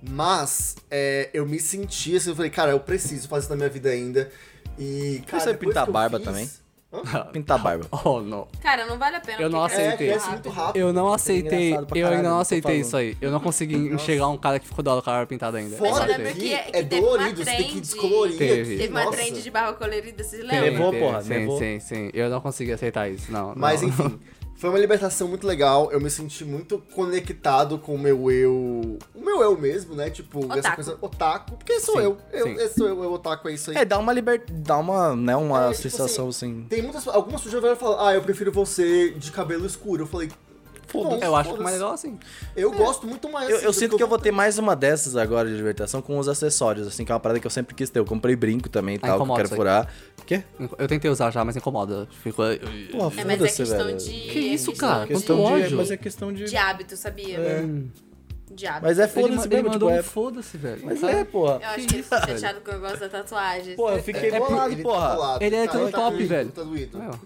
Mas 0.02 0.76
é, 0.90 1.28
eu 1.34 1.44
me 1.46 1.60
senti 1.60 2.16
assim, 2.16 2.30
eu 2.30 2.36
falei, 2.36 2.50
cara, 2.50 2.70
eu 2.70 2.80
preciso 2.80 3.28
fazer 3.28 3.42
isso 3.44 3.50
na 3.50 3.56
minha 3.56 3.68
vida 3.68 3.90
ainda. 3.90 4.30
E, 4.78 5.22
cara, 5.26 5.42
você 5.42 5.52
depois 5.52 5.68
pintar 5.68 5.84
que 5.84 5.90
eu 5.90 5.92
barba 5.92 6.16
fiz- 6.18 6.26
também? 6.26 6.50
Pintar 7.32 7.58
barba. 7.58 7.86
Oh, 8.04 8.20
não. 8.20 8.48
Cara, 8.60 8.84
não 8.86 8.98
vale 8.98 9.16
a 9.16 9.20
pena. 9.20 9.40
Eu 9.40 9.48
não 9.48 9.60
porque 9.60 9.76
É, 9.76 9.86
aceitei. 9.86 10.08
cresce 10.08 10.28
muito 10.30 10.48
rápido. 10.48 10.76
Eu 10.82 10.92
não 10.92 11.12
aceitei. 11.12 11.66
engraçado 11.68 11.86
pra 11.86 11.98
Eu 11.98 12.02
caralho, 12.02 12.16
ainda 12.18 12.28
não 12.30 12.36
tô 12.36 12.42
aceitei 12.42 12.62
falando. 12.72 12.84
isso 12.86 12.96
aí. 12.96 13.16
Eu 13.20 13.30
não 13.30 13.40
consegui 13.40 13.76
enxergar 13.76 14.28
um 14.28 14.36
cara 14.36 14.58
que 14.58 14.66
ficou 14.66 14.82
da 14.82 14.92
hora 14.92 15.02
com 15.02 15.10
a 15.10 15.12
barba 15.12 15.26
pintada 15.28 15.58
ainda. 15.58 15.76
Fora 15.76 16.04
Eu 16.04 16.18
lembro 16.18 16.32
que 16.34 16.40
que- 16.40 16.48
que 16.48 16.54
é 16.54 16.82
teve 16.82 17.00
uma 17.00 17.10
dolorido, 17.12 17.36
você 17.44 17.44
tem 17.44 17.56
que 17.58 17.62
trend. 17.64 17.80
descolorir 17.80 18.38
Teve. 18.38 18.76
Teve 18.76 18.88
uma 18.88 19.04
nossa. 19.04 19.16
trend 19.16 19.42
de 19.42 19.50
barba 19.50 19.72
colorida, 19.74 20.24
vocês 20.24 20.42
lembram? 20.42 20.60
Levou, 20.62 20.92
porra, 20.92 21.22
sim, 21.22 21.28
levou. 21.28 21.58
sim, 21.58 21.80
sim. 21.80 22.10
Eu 22.12 22.28
não 22.28 22.40
consegui 22.40 22.72
aceitar 22.72 23.08
isso, 23.08 23.30
não. 23.30 23.52
Mas 23.54 23.82
não. 23.82 23.88
enfim, 23.88 24.20
foi 24.60 24.68
uma 24.68 24.78
libertação 24.78 25.26
muito 25.26 25.46
legal. 25.46 25.90
Eu 25.90 25.98
me 26.00 26.10
senti 26.10 26.44
muito 26.44 26.78
conectado 26.94 27.78
com 27.78 27.94
o 27.94 27.98
meu 27.98 28.30
eu. 28.30 28.98
O 29.14 29.24
meu 29.24 29.40
eu 29.40 29.58
mesmo, 29.58 29.94
né? 29.94 30.10
Tipo, 30.10 30.40
essa 30.52 30.58
Otaku. 30.58 30.74
coisa. 30.76 30.98
Otaku. 31.00 31.56
Porque 31.56 31.80
sou 31.80 31.96
Sim, 31.96 32.02
eu. 32.02 32.18
eu 32.30 32.44
sim. 32.46 32.52
esse 32.56 32.74
sou 32.74 32.86
eu, 32.86 33.02
eu 33.02 33.10
otaku, 33.10 33.48
é 33.48 33.54
isso 33.54 33.70
aí. 33.70 33.78
É, 33.78 33.84
dá 33.86 33.98
uma 33.98 34.12
liberdade. 34.12 34.52
Dá 34.52 34.76
uma, 34.76 35.16
né, 35.16 35.34
uma 35.34 35.68
É, 35.68 35.72
tipo 35.72 35.82
sensação 35.88 36.28
assim. 36.28 36.66
Tem 36.68 36.82
muitas. 36.82 37.08
Algumas 37.08 37.40
pessoas 37.40 37.62
vieram 37.62 37.78
falar, 37.78 38.10
ah, 38.10 38.14
eu 38.14 38.20
prefiro 38.20 38.52
você 38.52 39.12
de 39.12 39.32
cabelo 39.32 39.64
escuro. 39.64 40.02
Eu 40.02 40.06
falei, 40.06 40.30
Foda-se. 40.90 41.24
Eu 41.24 41.36
acho 41.36 41.50
que 41.50 41.56
foda-se. 41.56 41.62
mais 41.62 41.74
legal 41.76 41.92
assim. 41.94 42.18
Eu 42.56 42.72
gosto 42.72 43.06
muito 43.06 43.30
mais. 43.30 43.48
Eu, 43.48 43.56
assim, 43.56 43.64
eu 43.66 43.72
sinto 43.72 43.96
que 43.96 44.02
eu 44.02 44.08
vou 44.08 44.18
ter 44.18 44.30
mais 44.32 44.58
uma 44.58 44.74
dessas 44.76 45.16
agora 45.16 45.48
de 45.48 45.54
libertação 45.54 46.02
com 46.02 46.18
os 46.18 46.28
acessórios, 46.28 46.86
assim, 46.86 47.04
que 47.04 47.12
é 47.12 47.14
uma 47.14 47.20
parada 47.20 47.38
que 47.40 47.46
eu 47.46 47.50
sempre 47.50 47.74
quis 47.74 47.88
ter. 47.90 47.98
Eu 47.98 48.04
comprei 48.04 48.34
brinco 48.36 48.68
também 48.68 48.96
e 48.96 48.98
Ah, 49.02 49.06
tal, 49.08 49.24
que 49.24 49.30
eu 49.30 49.36
quero 49.36 49.48
furar. 49.50 49.88
O 50.20 50.24
quê? 50.24 50.42
Eu 50.78 50.86
tentei 50.88 51.10
usar 51.10 51.30
já, 51.30 51.44
mas 51.44 51.56
incomoda. 51.56 52.08
Ficou. 52.22 52.44
Porra, 52.92 53.20
É, 53.20 53.24
mas 53.24 53.42
é 53.42 53.48
questão 53.48 53.86
velho. 53.86 53.96
de. 53.98 54.10
Que 54.10 54.38
é 54.38 54.42
isso, 54.42 54.70
questão 54.70 54.88
cara? 54.88 55.02
de- 55.06 55.14
Questão 55.14 55.36
de, 55.36 55.42
ódio. 55.42 55.76
mas 55.76 55.90
é 55.90 55.96
questão 55.96 56.32
de... 56.32 56.44
De 56.44 56.56
hábito, 56.56 56.96
sabia? 56.96 57.38
De 57.38 57.90
hábito. 58.66 58.86
Mas 58.86 58.98
é 58.98 59.08
foda-se 59.08 59.48
mesmo, 59.48 59.48
tipo, 59.48 59.70
mandou 59.70 59.90
um 59.90 59.94
é... 59.94 60.02
foda-se, 60.02 60.56
velho. 60.56 60.80
Mas 60.84 61.02
é, 61.02 61.24
porra. 61.24 61.58
Eu 61.62 61.68
acho 61.68 61.76
Que 61.78 61.86
que 61.86 61.94
ele 61.94 62.02
ficou 62.02 62.18
chateado 62.18 62.60
com 62.60 62.70
o 62.70 62.74
negócio 62.74 63.00
da 63.00 63.08
tatuagem. 63.08 63.76
Pô, 63.76 63.90
eu 63.90 64.02
fiquei 64.02 64.30
É 64.30 64.38
bolado, 64.38 64.72
Ele 64.72 64.82
porra. 64.82 65.08
tá 65.08 65.14
do 65.14 65.20
lado. 65.20 65.42
Ele 65.42 65.56
é 65.56 65.66
tão 65.66 65.90
tá 65.90 65.98
top, 65.98 66.24
velho. 66.24 66.50
Tá. 66.50 66.62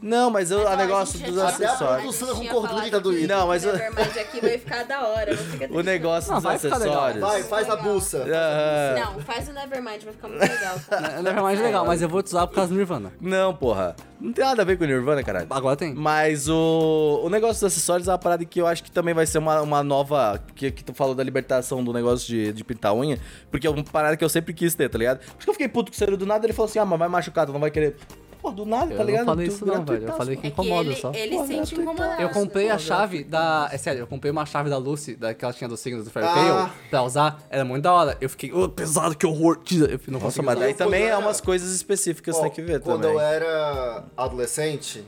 Não, 0.01 0.30
mas 0.30 0.51
eu, 0.51 0.59
Mas, 0.59 0.66
o 0.66 0.72
a 0.72 0.76
negócio 0.76 1.18
dos 1.18 1.39
acessórios. 1.39 2.18
do 2.18 2.30
a 2.30 2.35
com 2.35 2.45
gordura 2.49 2.91
tá 2.91 2.99
doído. 2.99 3.28
Não, 3.28 3.47
mas 3.47 3.64
o 3.64 3.70
aqui 3.70 4.41
vai 4.41 4.59
ficar 4.59 4.85
da 4.85 5.07
hora. 5.07 5.35
O 5.70 5.82
negócio 5.82 6.35
dos 6.35 6.47
acessórios. 6.47 7.20
Vai, 7.20 7.43
faz 7.43 7.68
a 7.68 7.76
buça. 7.76 8.18
Aham. 8.18 9.01
Não, 9.14 9.20
faz 9.20 9.49
o 9.49 9.53
Nevermind, 9.53 10.03
vai 10.05 10.12
ficar 10.12 10.28
muito 10.28 10.41
legal. 10.41 10.76
É 10.91 11.22
Nevermind 11.22 11.59
é 11.59 11.62
legal, 11.62 11.87
mas 11.87 12.03
eu 12.03 12.09
vou 12.09 12.22
te 12.22 12.26
usar 12.26 12.47
por 12.47 12.55
causa 12.55 12.72
do 12.72 12.76
Nirvana. 12.76 13.12
Não, 13.20 13.55
porra. 13.55 13.97
Não 14.20 14.32
tem 14.32 14.45
nada 14.45 14.62
a 14.62 14.64
ver 14.64 14.78
com 14.78 14.85
o 14.85 14.87
Nirvana, 14.87 15.22
caralho. 15.22 15.47
Agora 15.51 15.76
tem. 15.76 15.95
Mas 15.95 16.49
o, 16.49 17.20
o 17.24 17.28
negócio 17.28 17.57
dos 17.57 17.64
acessórios 17.64 18.09
é 18.09 18.12
uma 18.12 18.18
parada 18.18 18.45
que 18.45 18.61
eu 18.61 18.66
acho 18.66 18.82
que 18.82 18.91
também 18.91 19.12
vai 19.14 19.26
ser 19.26 19.39
uma, 19.39 19.61
uma 19.61 19.82
nova. 19.82 20.41
Que, 20.55 20.70
que 20.70 20.85
tu 20.85 20.95
falou 20.95 21.14
da 21.14 21.24
libertação 21.25 21.83
do 21.83 21.93
negócio 21.93 22.27
de, 22.29 22.53
de 22.53 22.62
pintar 22.64 22.95
unha. 22.95 23.18
Porque 23.51 23.66
é 23.66 23.70
uma 23.70 23.83
parada 23.83 24.16
que 24.16 24.25
eu 24.25 24.29
sempre 24.29 24.53
quis 24.55 24.75
ter, 24.75 24.89
tá 24.89 24.99
ligado? 24.99 25.18
Por 25.18 25.25
isso 25.27 25.39
que 25.45 25.51
eu 25.51 25.55
fiquei 25.55 25.68
puto 25.68 25.91
com 25.91 25.97
o 25.97 25.99
Ciro 25.99 26.16
do 26.16 26.27
nada. 26.27 26.47
Ele 26.47 26.53
falou 26.53 26.68
assim: 26.68 26.79
ah, 26.79 26.85
mas 26.85 26.99
vai 26.99 27.09
machucar, 27.09 27.47
tu 27.47 27.53
não 27.53 27.61
vai 27.61 27.70
querer. 27.70 27.97
Pô, 28.43 28.51
do 28.51 28.66
nada, 28.66 28.93
Eu 28.93 28.99
tá 28.99 29.05
não 29.05 29.05
ligado? 29.11 29.25
falei 29.25 29.49
Tu 29.49 29.55
isso 29.55 29.64
não, 29.64 29.83
velho. 29.87 30.07
Eu 30.07 30.12
falei 30.18 30.37
pô. 30.37 30.43
que 30.43 30.47
É 30.49 30.51
que 30.51 30.61
incomoda 30.61 30.91
ele, 30.91 31.01
só. 31.01 31.12
ele 31.14 31.31
Porra, 31.31 31.47
sente 31.47 31.57
gratuitaço. 31.75 31.81
incomodado. 31.81 32.22
Eu 32.22 32.29
comprei 32.29 32.66
a 32.66 32.68
Porra, 32.75 32.79
chave 32.79 33.25
da. 33.25 33.70
É 33.72 33.79
sério, 33.79 34.01
eu 34.01 34.07
comprei 34.07 34.31
uma 34.31 34.45
chave 34.45 34.68
da 34.68 34.77
Lucy, 34.77 35.16
da 35.16 35.33
que 35.33 35.43
ela 35.43 35.55
tinha 35.55 35.66
dos 35.66 35.81
signos 35.81 36.05
do 36.05 36.11
Fairy 36.11 36.29
Ah. 36.29 36.35
Tail, 36.35 36.70
pra 36.91 37.03
usar. 37.05 37.43
Era 37.49 37.64
muito 37.64 37.83
da 37.85 37.93
hora. 37.95 38.18
Eu 38.20 38.29
fiquei, 38.29 38.53
ô, 38.53 38.68
pesado, 38.68 39.16
que 39.16 39.25
horror. 39.27 39.61
Tira. 39.64 39.91
Eu 39.93 39.99
não 40.09 40.20
Nossa, 40.20 40.43
mas 40.43 40.57
usar. 40.57 40.64
daí 40.66 40.75
também 40.75 41.05
é 41.05 41.16
umas 41.16 41.41
coisas 41.41 41.75
específicas 41.75 42.35
que 42.37 42.43
você 42.43 42.49
tem 42.51 42.55
que 42.55 42.61
ver 42.61 42.81
Quando 42.81 43.01
também. 43.01 43.16
eu 43.16 43.20
era 43.20 44.05
adolescente. 44.14 45.03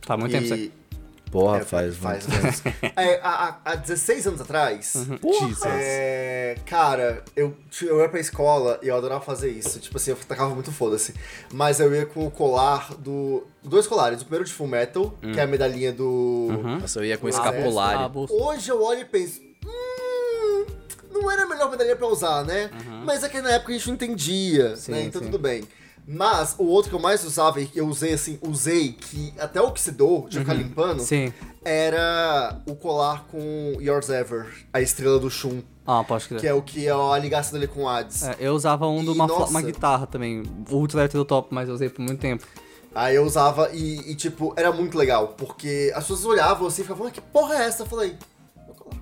Faz 0.00 0.18
muito 0.18 0.32
tempo 0.32 0.44
isso 0.44 0.54
aí. 0.54 0.72
Porra, 1.30 1.58
É, 1.58 1.64
faz. 1.64 1.96
faz 1.96 2.26
anos. 2.26 2.62
é, 2.96 3.20
há, 3.22 3.48
há- 3.64 3.72
há 3.72 3.74
16 3.76 4.26
anos 4.26 4.40
atrás. 4.40 4.92
Jesus. 5.22 5.62
É, 5.64 6.56
cara, 6.66 7.22
eu, 7.36 7.54
eu 7.82 8.00
ia 8.00 8.08
pra 8.08 8.18
escola 8.18 8.78
e 8.82 8.88
eu 8.88 8.96
adorava 8.96 9.20
fazer 9.20 9.48
isso. 9.50 9.78
Tipo 9.78 9.96
assim, 9.96 10.10
eu 10.10 10.16
tacava 10.16 10.52
muito 10.54 10.72
foda-se. 10.72 11.14
Mas 11.52 11.78
eu 11.78 11.94
ia 11.94 12.04
com 12.04 12.26
o 12.26 12.30
colar 12.30 12.94
do. 12.98 13.46
Dois 13.62 13.86
colares. 13.86 14.20
O 14.22 14.24
primeiro 14.24 14.44
de 14.44 14.52
Full 14.52 14.66
Metal, 14.66 15.14
que 15.20 15.38
é 15.38 15.42
a 15.42 15.46
medalhinha 15.46 15.92
do. 15.92 16.48
Nossa, 16.80 16.98
eu 16.98 17.04
ia 17.04 17.16
com 17.16 17.28
escapulário. 17.28 18.10
Hoje 18.28 18.68
eu 18.70 18.82
olho 18.82 19.00
e 19.00 19.04
penso. 19.04 19.40
Hum, 19.64 20.66
não 21.12 21.30
era 21.30 21.42
a 21.42 21.46
melhor 21.46 21.70
medalha 21.70 21.94
pra 21.94 22.06
usar, 22.08 22.44
né? 22.44 22.70
Mas 23.04 23.22
é 23.22 23.28
que 23.28 23.40
na 23.40 23.50
época 23.52 23.72
a 23.72 23.76
gente 23.76 23.86
não 23.88 23.94
entendia, 23.94 24.74
Sim, 24.76 24.92
né? 24.92 25.02
Então 25.04 25.20
sim. 25.20 25.26
tudo 25.28 25.38
bem. 25.38 25.62
Mas 26.06 26.54
o 26.58 26.64
outro 26.64 26.90
que 26.90 26.96
eu 26.96 27.00
mais 27.00 27.24
usava 27.24 27.60
e 27.60 27.66
que 27.66 27.78
eu 27.78 27.86
usei 27.86 28.14
assim, 28.14 28.38
usei, 28.42 28.92
que 28.92 29.32
até 29.38 29.60
oxidou, 29.60 30.28
de 30.28 30.40
ficar 30.40 30.54
limpando, 30.54 31.00
Sim. 31.02 31.32
era 31.64 32.60
o 32.66 32.74
colar 32.74 33.26
com 33.30 33.76
Yours 33.80 34.08
Ever, 34.08 34.46
a 34.72 34.80
estrela 34.80 35.18
do 35.20 35.30
Shun, 35.30 35.60
Ah, 35.86 36.02
pode 36.02 36.26
crer. 36.26 36.40
que 36.40 36.46
é 36.46 36.54
o 36.54 36.62
que 36.62 36.86
é 36.86 36.90
a 36.90 37.18
ligação 37.18 37.52
dele 37.52 37.70
com 37.70 37.84
o 37.84 37.88
Hades. 37.88 38.24
É, 38.24 38.36
eu 38.40 38.54
usava 38.54 38.86
um 38.88 39.04
de 39.04 39.10
uma, 39.10 39.26
uma 39.26 39.62
guitarra 39.62 40.06
também. 40.06 40.42
O 40.68 40.76
Ultra 40.76 41.00
Electro 41.00 41.24
Top, 41.24 41.48
mas 41.52 41.68
eu 41.68 41.74
usei 41.74 41.88
por 41.88 42.02
muito 42.02 42.20
tempo. 42.20 42.44
Aí 42.92 43.14
eu 43.14 43.24
usava 43.24 43.70
e, 43.72 44.10
e, 44.10 44.14
tipo, 44.16 44.52
era 44.56 44.72
muito 44.72 44.98
legal, 44.98 45.28
porque 45.38 45.92
as 45.94 46.02
pessoas 46.02 46.24
olhavam 46.24 46.66
assim 46.66 46.80
e 46.82 46.84
ficavam, 46.84 47.06
ah, 47.06 47.10
que 47.12 47.20
porra 47.20 47.54
é 47.54 47.66
essa? 47.66 47.84
Eu 47.84 47.86
falei, 47.86 48.16
meu 48.66 48.74
colar. 48.74 48.96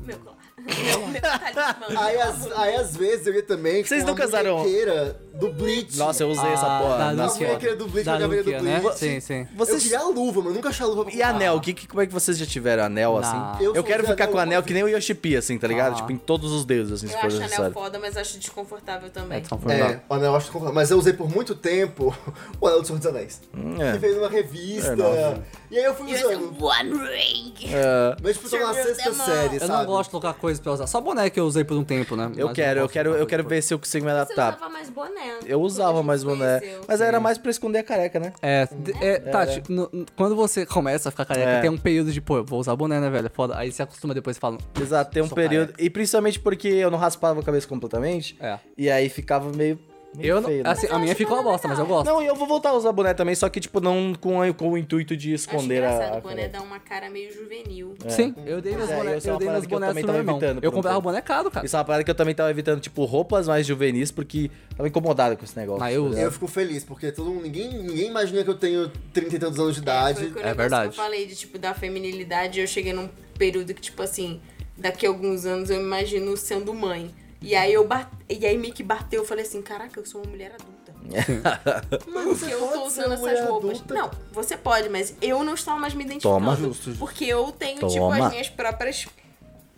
Meu 0.00 0.18
colar. 0.18 0.36
Meu, 0.66 1.06
meu 1.08 1.20
talismã. 1.20 2.00
Aí, 2.00 2.20
as, 2.20 2.52
aí 2.52 2.76
às 2.76 2.96
vezes 2.96 3.26
eu 3.26 3.34
ia 3.34 3.42
também 3.42 3.82
Vocês 3.84 4.02
com 4.02 4.10
nunca 4.10 4.24
a 4.24 4.26
usaram- 4.26 4.58
muñequeira 4.58 5.20
do 5.34 5.52
Bleach. 5.52 5.96
Nossa, 5.96 6.22
eu 6.22 6.28
usei 6.28 6.50
essa 6.50 6.66
Ah, 6.66 6.80
porra. 6.80 6.98
da 6.98 7.12
Nossa, 7.12 7.32
Lucia. 7.32 7.46
foda. 7.46 7.56
Aquele 7.58 7.76
do 7.76 7.86
Bleach, 7.88 8.04
Da 8.04 8.16
a 8.16 8.20
caveira 8.20 8.44
do 8.44 8.50
né? 8.64 8.80
Bleach. 8.80 8.98
Sim, 8.98 9.20
sim. 9.20 9.40
Eu 9.40 9.56
Vocês... 9.56 9.82
queria 9.82 10.00
a 10.00 10.04
luva, 10.08 10.40
mas 10.40 10.46
eu 10.50 10.54
nunca 10.54 10.68
achei 10.68 10.84
a 10.84 10.88
luva 10.88 11.04
pra 11.04 11.14
E 11.14 11.22
anel, 11.22 11.60
que, 11.60 11.72
que, 11.72 11.86
como 11.88 12.02
é 12.02 12.06
que 12.06 12.12
vocês 12.12 12.36
já 12.38 12.44
tiveram 12.46 12.84
anel 12.84 13.16
assim? 13.16 13.36
Não. 13.36 13.60
Eu, 13.60 13.74
Eu 13.76 13.84
quero 13.84 14.06
ficar 14.06 14.26
com 14.26 14.34
anel 14.38 14.40
anel 14.50 14.60
uma 14.60 14.66
que 14.66 14.74
nem 14.74 14.82
o 14.82 14.88
Yoshipi, 14.88 15.36
assim, 15.36 15.58
tá 15.58 15.66
ligado? 15.68 15.92
Ah. 15.92 15.96
Tipo, 15.96 16.12
em 16.12 16.16
todos 16.18 16.52
os 16.52 16.64
dedos, 16.64 16.92
assim, 16.92 17.06
se 17.06 17.14
Eu 17.14 17.20
for 17.20 17.26
acho 17.26 17.36
anel 17.36 17.48
necessário. 17.48 17.72
foda, 17.72 17.98
mas 17.98 18.16
acho 18.16 18.38
desconfortável 18.38 19.10
também. 19.10 19.38
É 19.38 19.40
desconfortável. 19.40 19.86
É, 19.86 20.00
o 20.08 20.14
anel 20.14 20.30
eu 20.32 20.36
acho 20.36 20.46
confortável. 20.46 20.74
Mas 20.74 20.90
eu 20.90 20.98
usei 20.98 21.12
por 21.12 21.28
muito 21.30 21.54
tempo 21.54 22.14
o 22.60 22.66
anel 22.66 22.80
do 22.82 22.86
Senhor 22.86 22.98
dos 22.98 23.06
Anéis. 23.06 23.40
é. 23.78 23.92
Que 23.92 23.98
veio 23.98 24.16
numa 24.16 24.28
revista. 24.28 24.92
É, 24.92 24.96
não. 24.96 25.42
e 25.70 25.78
aí 25.78 25.84
eu 25.84 25.94
fui 25.94 26.12
eu 26.12 26.28
usando. 26.28 26.64
One 26.64 26.90
Ring. 26.92 27.54
É, 27.72 28.16
Mas 28.22 28.36
tipo, 28.36 28.48
tô 28.50 28.58
na 28.58 28.74
sexta 28.74 29.12
série, 29.14 29.54
Eu 29.56 29.60
sabe? 29.60 29.72
não 29.72 29.86
gosto 29.86 30.04
de 30.04 30.10
colocar 30.10 30.34
coisas 30.50 30.62
pra 30.62 30.72
usar. 30.72 30.86
Só 30.86 31.00
boné 31.00 31.30
que 31.30 31.38
eu 31.38 31.44
usei 31.44 31.64
por 31.64 31.76
um 31.76 31.84
tempo, 31.84 32.16
né? 32.16 32.30
eu 32.36 32.46
Mas 32.48 32.56
quero, 32.56 32.80
eu 32.80 32.88
quero, 32.88 33.10
eu 33.14 33.26
quero 33.26 33.46
ver 33.48 33.62
se 33.62 33.72
eu 33.72 33.78
consigo 33.78 34.04
me 34.04 34.10
Você 34.10 34.16
adaptar. 34.16 34.56
usava 34.56 34.68
mais 34.68 34.90
boné. 34.90 35.38
Eu 35.46 35.60
usava 35.60 36.02
mais 36.02 36.24
boné. 36.24 36.60
Mas 36.86 37.00
aí 37.00 37.08
era 37.08 37.20
mais 37.20 37.38
pra 37.38 37.50
esconder 37.50 37.78
a 37.78 37.82
careca, 37.84 38.18
né? 38.18 38.32
É, 38.42 38.66
d- 38.66 38.94
é, 39.00 39.18
Tati, 39.18 39.62
no- 39.68 39.88
no- 39.92 40.06
quando 40.16 40.34
você 40.36 40.66
começa 40.66 41.08
a 41.08 41.12
ficar 41.12 41.24
careca, 41.24 41.48
É. 41.50 41.60
tem 41.60 41.70
um 41.70 41.78
período 41.78 42.12
de, 42.12 42.20
pô, 42.20 42.38
eu 42.38 42.44
vou 42.44 42.60
usar 42.60 42.74
boné, 42.76 43.00
né, 43.00 43.08
velho? 43.10 43.26
É 43.26 43.30
Foda. 43.30 43.56
Aí 43.56 43.70
você 43.72 43.82
acostuma 43.82 44.12
depois 44.12 44.36
e 44.36 44.40
fala. 44.40 44.58
Exato, 44.80 45.10
tem 45.12 45.22
um 45.22 45.28
período. 45.28 45.72
E 45.78 45.88
principalmente 45.88 46.38
porque 46.40 46.68
eu 46.68 46.90
não 46.90 46.98
raspava 46.98 47.40
a 47.40 47.42
cabeça 47.42 47.66
completamente. 47.66 48.36
É. 48.40 48.58
E 48.76 48.90
aí 48.90 49.08
ficava 49.08 49.50
meio. 49.54 49.78
Meio 50.16 50.28
Eu 50.36 50.40
não, 50.40 50.48
feio, 50.48 50.64
né? 50.64 50.70
assim, 50.70 50.86
a 50.90 50.98
minha 50.98 51.14
ficou 51.14 51.36
uma 51.36 51.42
bosta, 51.42 51.68
mas 51.68 51.78
eu 51.78 51.86
gosto. 51.86 52.06
Não, 52.06 52.20
e 52.22 52.26
eu 52.26 52.34
vou 52.34 52.46
voltar 52.46 52.70
a 52.70 52.74
usar 52.74 52.90
boné 52.92 53.14
também, 53.14 53.34
só 53.34 53.48
que, 53.48 53.60
tipo, 53.60 53.80
não 53.80 54.12
com, 54.20 54.42
a- 54.42 54.52
com 54.52 54.70
o 54.70 54.76
intuito 54.78 55.16
de 55.16 55.34
Acho 55.34 55.44
esconder 55.44 55.84
a. 55.84 55.92
engraçado, 55.92 56.14
a 56.14 56.18
o 56.18 56.22
boné 56.22 56.48
dá 56.48 56.60
uma 56.62 56.78
cara 56.80 57.08
meio 57.08 57.32
juvenil. 57.32 57.94
Sim, 58.08 58.34
eu 58.44 58.60
dei 58.60 58.74
meus 58.76 58.90
é, 58.90 58.96
bonés, 58.96 59.24
é 59.24 59.28
eu 59.28 59.34
uma 59.34 59.38
dei 59.38 59.48
meus 59.50 59.62
eu 59.64 59.68
bonés 59.70 59.90
também 59.90 60.04
pro 60.04 60.12
meu 60.12 60.24
tava 60.24 60.46
irmão. 60.46 60.58
Eu 60.62 60.70
um 60.70 60.74
comprava 60.74 60.96
tempo. 60.96 61.08
boné 61.08 61.20
caro, 61.20 61.50
cara. 61.50 61.64
Isso 61.66 61.76
é 61.76 61.78
uma 61.78 61.84
parada 61.84 62.04
que 62.04 62.10
eu 62.10 62.14
também 62.14 62.34
tava 62.34 62.50
evitando, 62.50 62.80
tipo, 62.80 63.04
roupas 63.04 63.46
mais 63.46 63.66
juvenis, 63.66 64.10
porque 64.10 64.50
tava 64.76 64.88
incomodado 64.88 65.36
com 65.36 65.44
esse 65.44 65.56
negócio. 65.56 65.80
Mas 65.80 65.94
eu 65.94 66.02
tá 66.04 66.10
uso. 66.10 66.18
Eu 66.18 66.32
fico 66.32 66.48
feliz, 66.48 66.82
porque 66.84 67.12
todo 67.12 67.30
mundo, 67.30 67.42
ninguém, 67.42 67.68
ninguém 67.82 68.08
imagina 68.08 68.42
que 68.42 68.50
eu 68.50 68.54
tenho 68.58 68.90
30 69.12 69.36
e 69.36 69.38
tantos 69.38 69.58
anos 69.60 69.74
de 69.76 69.80
idade. 69.82 70.24
o 70.24 70.28
negócio 70.34 70.54
verdade. 70.54 70.86
eu 70.88 70.92
falei 70.92 71.26
de, 71.26 71.36
tipo, 71.36 71.58
da 71.58 71.72
feminilidade. 71.72 72.60
Eu 72.60 72.66
cheguei 72.66 72.92
num 72.92 73.08
período 73.38 73.72
que, 73.74 73.80
tipo 73.80 74.02
assim, 74.02 74.40
daqui 74.76 75.06
a 75.06 75.08
alguns 75.08 75.44
anos 75.46 75.70
eu 75.70 75.76
me 75.78 75.84
imagino 75.84 76.36
sendo 76.36 76.74
mãe. 76.74 77.10
E 77.42 77.54
aí 77.54 77.72
eu 77.72 77.86
bate... 77.86 78.10
E 78.28 78.46
aí 78.46 78.56
meio 78.56 78.72
que 78.72 78.82
bateu, 78.82 79.22
eu 79.22 79.26
falei 79.26 79.44
assim, 79.44 79.60
caraca, 79.62 79.98
eu 79.98 80.06
sou 80.06 80.22
uma 80.22 80.30
mulher 80.30 80.52
adulta. 80.52 80.80
Mano, 82.10 82.36
porque 82.36 82.52
eu 82.52 82.68
tô 82.68 82.84
usando 82.84 83.12
essas 83.12 83.40
roupas. 83.48 83.80
adulta. 83.80 83.94
Não, 83.94 84.10
você 84.32 84.56
pode, 84.56 84.88
mas 84.88 85.14
eu 85.20 85.42
não 85.42 85.54
estava 85.54 85.78
mais 85.78 85.94
me 85.94 86.04
identificando. 86.04 86.38
Toma. 86.38 86.56
Justo, 86.56 86.84
justo. 86.84 86.98
Porque 86.98 87.24
eu 87.24 87.50
tenho, 87.52 87.78
tipo, 87.78 87.94
Toma. 87.94 88.26
as 88.26 88.30
minhas 88.30 88.48
próprias 88.48 89.08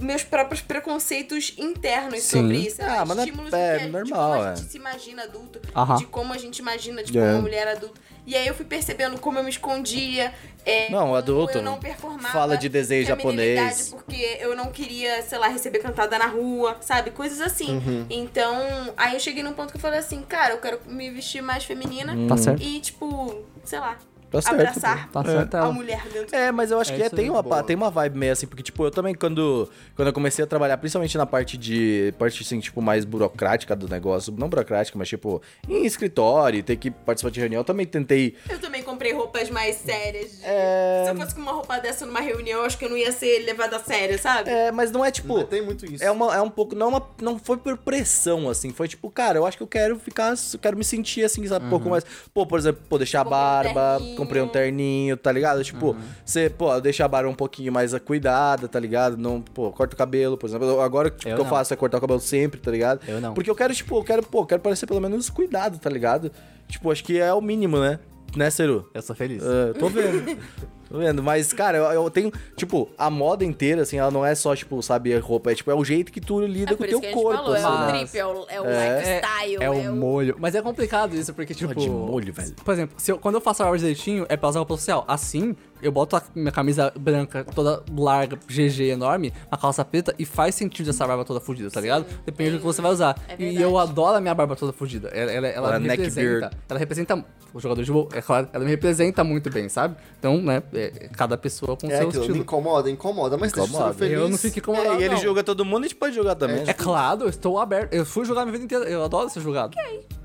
meus 0.03 0.22
próprios 0.22 0.61
preconceitos 0.61 1.55
internos 1.57 2.20
Sim. 2.20 2.40
sobre 2.42 2.57
isso. 2.59 2.82
Ah, 2.82 3.05
mas 3.07 3.16
não 3.16 3.22
é- 3.22 3.26
estímulos 3.26 3.53
é 3.53 3.86
normal, 3.86 4.05
de 4.05 4.11
como 4.12 4.22
a 4.42 4.53
é. 4.53 4.57
gente 4.57 4.70
se 4.70 4.76
imagina 4.76 5.22
adulto, 5.22 5.61
Aham. 5.74 5.96
de 5.96 6.07
como 6.07 6.32
a 6.32 6.38
gente 6.38 6.59
imagina, 6.59 7.03
tipo, 7.03 7.18
É. 7.18 7.32
uma 7.32 7.40
mulher 7.42 7.68
adulta. 7.68 8.00
E 8.24 8.36
aí 8.36 8.46
eu 8.46 8.55
fui 8.55 8.64
percebendo 8.64 9.18
como 9.18 9.38
eu 9.38 9.42
me 9.42 9.50
escondia. 9.50 10.32
É, 10.64 10.88
Não, 10.90 11.12
adulto 11.12 11.59
Eu 11.59 11.62
não 11.62 11.80
performava. 11.80 12.28
fala 12.32 12.57
de 12.57 12.70
feminilidade 12.70 13.05
japonês. 13.05 13.88
Porque 13.90 14.38
eu 14.40 14.55
não 14.55 14.66
queria, 14.70 15.20
sei 15.22 15.38
lá, 15.38 15.48
receber 15.48 15.80
cantada 15.80 16.16
na 16.18 16.26
rua, 16.26 16.76
sabe? 16.80 17.11
Coisas 17.11 17.40
assim. 17.40 17.78
Uhum. 17.78 18.07
Então, 18.09 18.94
aí 18.96 19.14
eu 19.14 19.20
cheguei 19.20 19.42
num 19.42 19.53
ponto 19.55 19.70
que 19.72 19.76
eu 19.76 19.80
falei 19.80 19.98
assim, 19.98 20.22
cara, 20.22 20.55
eu 20.55 20.59
quero 20.59 20.78
me 20.86 21.11
vestir 21.11 21.42
mais 21.42 21.64
feminina. 21.64 22.14
Tá 22.28 22.36
certo. 22.36 22.62
E, 22.62 22.78
tipo, 22.80 23.42
sei 23.64 23.80
lá, 23.80 23.98
Tá 24.33 24.41
certo, 24.43 24.61
abraçar 24.61 25.09
Tá 25.11 25.24
certo, 25.24 25.55
a 25.55 25.59
ela. 25.59 25.72
mulher 25.72 26.03
dentro 26.12 26.35
É, 26.35 26.51
mas 26.51 26.70
eu 26.70 26.80
acho 26.80 26.93
É 26.93 26.97
que 26.97 27.03
é, 27.03 27.11
tem, 27.11 27.28
uma, 27.30 27.43
Boa. 27.43 27.62
tem 27.62 27.76
uma 27.76 27.91
vibe 27.91 28.18
meio 28.18 28.33
assim, 28.33 28.47
porque, 28.47 28.62
tipo, 28.62 28.85
eu 28.85 28.91
também, 28.91 29.14
quando, 29.14 29.68
quando 29.95 30.09
eu 30.09 30.12
comecei 30.12 30.43
a 30.43 30.47
trabalhar, 30.47 30.76
principalmente 30.78 31.16
na 31.18 31.26
parte 31.26 31.57
de, 31.59 32.14
parte, 32.18 32.43
assim, 32.43 32.59
tipo, 32.61 32.80
mais 32.80 33.05
burocrática 33.05 33.76
do 33.76 33.89
negócio, 33.89 34.33
não 34.37 34.49
burocrática, 34.49 34.99
mas, 34.99 35.09
tipo, 35.09 35.43
em 35.68 35.85
escritório, 35.85 36.62
ter 36.62 36.76
que 36.76 36.91
participar 36.91 37.30
de 37.30 37.41
reunião, 37.41 37.61
eu 37.61 37.64
também 37.64 37.87
tentei, 37.87 38.35
Eu 38.49 38.59
também 38.59 38.83
comprei 38.83 39.12
roupas 39.12 39.51
mais 39.51 39.76
sérias. 39.76 40.41
É. 40.43 41.05
Se 41.05 41.11
eu 41.11 41.16
fosse 41.16 41.35
com 41.35 41.41
uma 41.43 41.53
roupa 41.53 41.78
dessa 41.78 42.07
numa 42.07 42.20
reunião, 42.20 42.61
eu 42.61 42.66
acho 42.66 42.78
que 42.78 42.85
eu 42.85 42.91
não 42.91 42.97
ia 42.97 43.12
ser 43.12 43.41
levada 43.45 43.76
a 43.76 43.80
sério, 43.80 44.18
sabe? 44.18 44.49
é, 44.51 44.72
mas 44.72 44.91
não 44.91 45.05
é, 45.05 45.11
tipo, 45.11 45.37
Não, 45.37 45.45
tem 45.45 45.62
muito 45.62 45.85
isso. 45.85 46.03
é, 46.03 46.11
uma, 46.11 46.35
é 46.35 46.41
um 46.41 46.51
pouco, 46.51 46.74
não, 46.74 46.87
é 46.87 46.89
uma, 46.91 47.09
não 47.20 47.39
foi 47.39 47.57
por 47.59 47.76
pressão, 47.76 48.49
assim, 48.49 48.70
foi 48.70 48.89
tipo, 48.89 49.11
cara, 49.11 49.39
eu 49.39 49.47
acho 49.47 49.57
que 49.57 49.62
eu 49.62 49.66
quero 49.66 49.99
ficar, 49.99 50.35
eu 50.53 50.59
quero 50.59 50.76
me 50.76 50.85
sentir, 50.85 51.24
assim, 51.24 51.47
sabe, 51.47 51.66
um 51.66 51.70
pouco 51.70 51.89
mais, 51.91 52.05
pô, 52.33 52.47
por 52.47 52.59
exemplo, 52.59 52.83
pô, 52.89 52.97
deixar 52.99 53.20
a 53.20 53.26
um 53.26 53.30
barba, 53.30 53.97
terninho. 53.99 54.16
Comprei 54.22 54.42
um 54.42 54.48
terninho, 54.48 55.16
tá 55.16 55.30
ligado? 55.30 55.62
Tipo, 55.62 55.96
você, 56.24 56.48
pô, 56.50 56.80
deixar 56.80 57.04
a 57.04 57.08
barba 57.08 57.28
um 57.30 57.34
pouquinho 57.34 57.72
mais 57.72 57.92
cuidada, 58.00 58.68
tá 58.68 58.78
ligado? 58.78 59.16
Não, 59.16 59.40
pô, 59.40 59.70
corta 59.72 59.94
o 59.94 59.98
cabelo, 59.98 60.36
por 60.36 60.48
exemplo, 60.48 60.80
agora 60.80 61.08
o 61.08 61.10
que 61.10 61.28
Eu 61.28 61.38
eu 61.38 61.44
faço 61.44 61.72
é 61.72 61.76
cortar 61.76 61.98
o 61.98 62.00
cabelo 62.00 62.20
sempre, 62.20 62.60
tá 62.60 62.70
ligado? 62.70 63.00
Eu 63.06 63.20
não. 63.20 63.34
Porque 63.34 63.50
eu 63.50 63.54
quero, 63.54 63.74
tipo, 63.74 63.96
eu 63.96 64.04
quero, 64.04 64.22
pô, 64.22 64.40
eu 64.40 64.46
quero 64.46 64.60
parecer 64.60 64.86
pelo 64.86 65.00
menos 65.00 65.28
cuidado, 65.28 65.78
tá 65.78 65.90
ligado? 65.90 66.30
Tipo, 66.68 66.90
acho 66.90 67.04
que 67.04 67.18
é 67.18 67.32
o 67.32 67.40
mínimo, 67.40 67.78
né? 67.78 67.98
Né, 68.34 68.48
Ceru? 68.50 68.88
Eu 68.94 69.02
sou 69.02 69.14
feliz. 69.14 69.42
É, 69.42 69.72
tô 69.74 69.88
vendo. 69.88 70.38
tô 70.93 70.99
vendo. 70.99 71.22
Mas, 71.22 71.53
cara, 71.53 71.78
eu, 71.78 71.84
eu 72.05 72.11
tenho, 72.11 72.30
tipo, 72.57 72.88
a 72.97 73.11
moda 73.11 73.45
inteira, 73.45 73.82
assim, 73.82 73.97
ela 73.99 74.11
não 74.11 74.24
é 74.24 74.34
só, 74.34 74.55
tipo, 74.55 74.80
sabe, 74.82 75.16
roupa. 75.18 75.51
É, 75.53 75.55
tipo, 75.55 75.70
é 75.70 75.74
o 75.74 75.84
jeito 75.84 76.12
que 76.12 76.20
tu 76.20 76.40
lida 76.40 76.72
É 76.72 76.76
com 76.76 76.84
o 76.84 76.86
teu 76.86 77.01
que 77.01 77.07
a 77.07 77.11
gente 77.11 77.20
corpo. 77.20 77.38
falou, 77.43 77.57
é 77.57 77.59
assim, 77.59 77.66
o 77.68 77.78
né? 77.86 77.93
drip, 77.99 78.18
é 78.18 78.26
o, 78.26 78.47
é 78.49 78.61
o 78.61 78.66
É. 78.66 78.99
lifestyle, 78.99 79.62
É 79.64 79.70
o 79.70 79.97
molho. 79.97 80.36
Mas 80.38 80.55
é 80.55 80.62
complicado 80.62 81.14
isso, 81.16 81.32
porque, 81.34 81.55
tipo. 81.55 81.74
de 81.74 81.88
molho, 81.90 82.32
velho. 82.32 82.55
Por 82.64 82.72
exemplo, 82.74 82.95
se 82.99 83.11
eu- 83.11 83.18
quando 83.18 83.36
eu 83.36 83.40
faço 83.40 83.62
a 83.62 83.66
barba 83.66 83.78
direitinho, 83.78 84.26
é 84.28 84.36
pra 84.36 84.49
usar 84.49 84.61
roupa 84.61 84.76
social. 84.76 85.05
Assim, 85.09 85.57
eu 85.83 85.93
boto 85.93 86.16
a 86.16 86.22
minha 86.35 86.53
camisa 86.53 86.93
branca, 86.99 87.45
toda 87.45 87.83
larga, 87.97 88.39
GG 88.49 88.91
enorme, 88.91 89.33
uma 89.51 89.59
calça 89.59 89.85
preta, 89.85 90.14
e 90.18 90.24
faz 90.24 90.55
sentido 90.55 90.91
essa 90.91 91.07
barba 91.07 91.24
toda 91.24 91.41
fudida, 91.41 91.70
tá 91.70 91.80
ligado? 91.80 92.07
Depende 92.24 92.53
do 92.53 92.59
que 92.59 92.64
você 92.64 92.80
vai 92.80 92.93
usar. 92.93 93.18
É 93.28 93.37
e 93.43 93.61
eu 93.61 93.76
adoro 93.78 94.16
a 94.16 94.20
minha 94.20 94.35
barba 94.35 94.55
toda 94.57 94.72
fudida. 94.72 95.09
Ela, 95.09 95.30
ela, 95.33 95.49
ela 95.49 95.68
Ela 95.68 95.80
me 95.80 95.89
neck 95.89 95.99
representa. 96.03 96.26
beard. 96.41 96.57
Ela 96.68 96.78
representa. 96.78 97.24
O 97.55 97.61
jogador 97.61 97.83
de 97.83 97.93
é 98.16 98.22
claro, 98.22 98.49
ela 98.51 98.64
me 98.64 98.70
representa 98.70 99.22
muito 99.22 99.51
bem, 99.51 99.68
sabe? 99.68 99.95
Então, 100.18 100.41
né, 100.41 100.62
é- 100.72 101.11
cada 101.12 101.37
pessoa 101.37 101.76
com 101.76 101.87
É 101.91 101.99
seu 101.99 102.09
estilo. 102.09 102.39
incomoda, 102.39 102.89
incomoda, 102.89 103.37
mas 103.37 103.53
deixa 103.53 103.68
Incomoda. 103.68 103.91
eu 103.91 103.95
feliz. 103.95 104.14
Eu 104.18 104.28
não 104.30 104.39
fico 104.39 104.59
incomodado. 104.59 104.95
É, 104.97 105.01
e 105.01 105.05
ele 105.05 105.14
não. 105.16 105.20
julga 105.20 105.45
todo 105.45 105.62
mundo, 105.62 105.80
a 105.80 105.83
gente 105.89 105.97
pode 105.97 106.14
julgar 106.14 106.35
também. 106.35 106.64
É 106.66 106.72
claro, 106.72 107.24
eu 107.24 107.28
estou 107.28 107.59
aberto. 107.59 107.93
Eu 107.93 108.07
fui 108.07 108.24
jogar 108.24 108.43
minha 108.47 108.53
vida 108.53 108.64
inteira. 108.64 108.85
Eu 108.89 109.05
adoro 109.05 109.28
ser 109.28 109.41
julgado. 109.41 109.76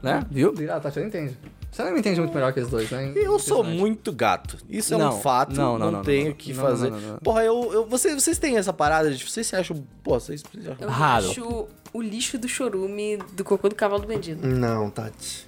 Né? 0.01 0.24
Viu? 0.32 0.53
Ah, 0.72 0.80
tá, 0.80 0.89
você 0.89 1.01
não 1.01 1.08
entende. 1.08 1.38
Você 1.78 1.84
não 1.84 1.91
me 1.93 1.99
entende 1.99 2.19
muito 2.19 2.34
melhor 2.34 2.51
que 2.51 2.59
os 2.59 2.69
dois, 2.69 2.89
né? 2.89 3.13
Eu 3.15 3.38
sou 3.38 3.63
muito 3.63 4.11
gato. 4.11 4.57
Isso 4.67 4.95
é 4.95 4.97
um 4.97 5.11
fato. 5.11 5.53
não, 5.55 5.73
Não, 5.78 5.86
não, 5.86 5.91
não, 5.91 6.01
tenho 6.01 6.32
o 6.32 6.36
que 6.36 6.51
não, 6.51 6.63
fazer. 6.63 6.89
não, 6.89 6.99
não, 6.99 7.09
não. 7.11 7.17
Porra, 7.19 7.43
eu, 7.43 7.71
eu, 7.71 7.86
vocês, 7.86 8.15
vocês 8.15 8.39
têm 8.39 8.57
essa 8.57 8.73
parada 8.73 9.11
de. 9.11 9.23
Vocês 9.23 9.45
se 9.45 9.55
acham. 9.55 9.84
Pô, 10.01 10.19
vocês. 10.19 10.43
Eu 10.80 10.89
Raro. 10.89 11.30
acho 11.30 11.67
o 11.93 12.01
lixo 12.01 12.39
do 12.39 12.47
chorume 12.47 13.17
do 13.34 13.43
cocô 13.43 13.69
do 13.69 13.75
cavalo 13.75 14.01
do 14.01 14.07
bandido. 14.07 14.47
Não, 14.47 14.89
Tati. 14.89 15.47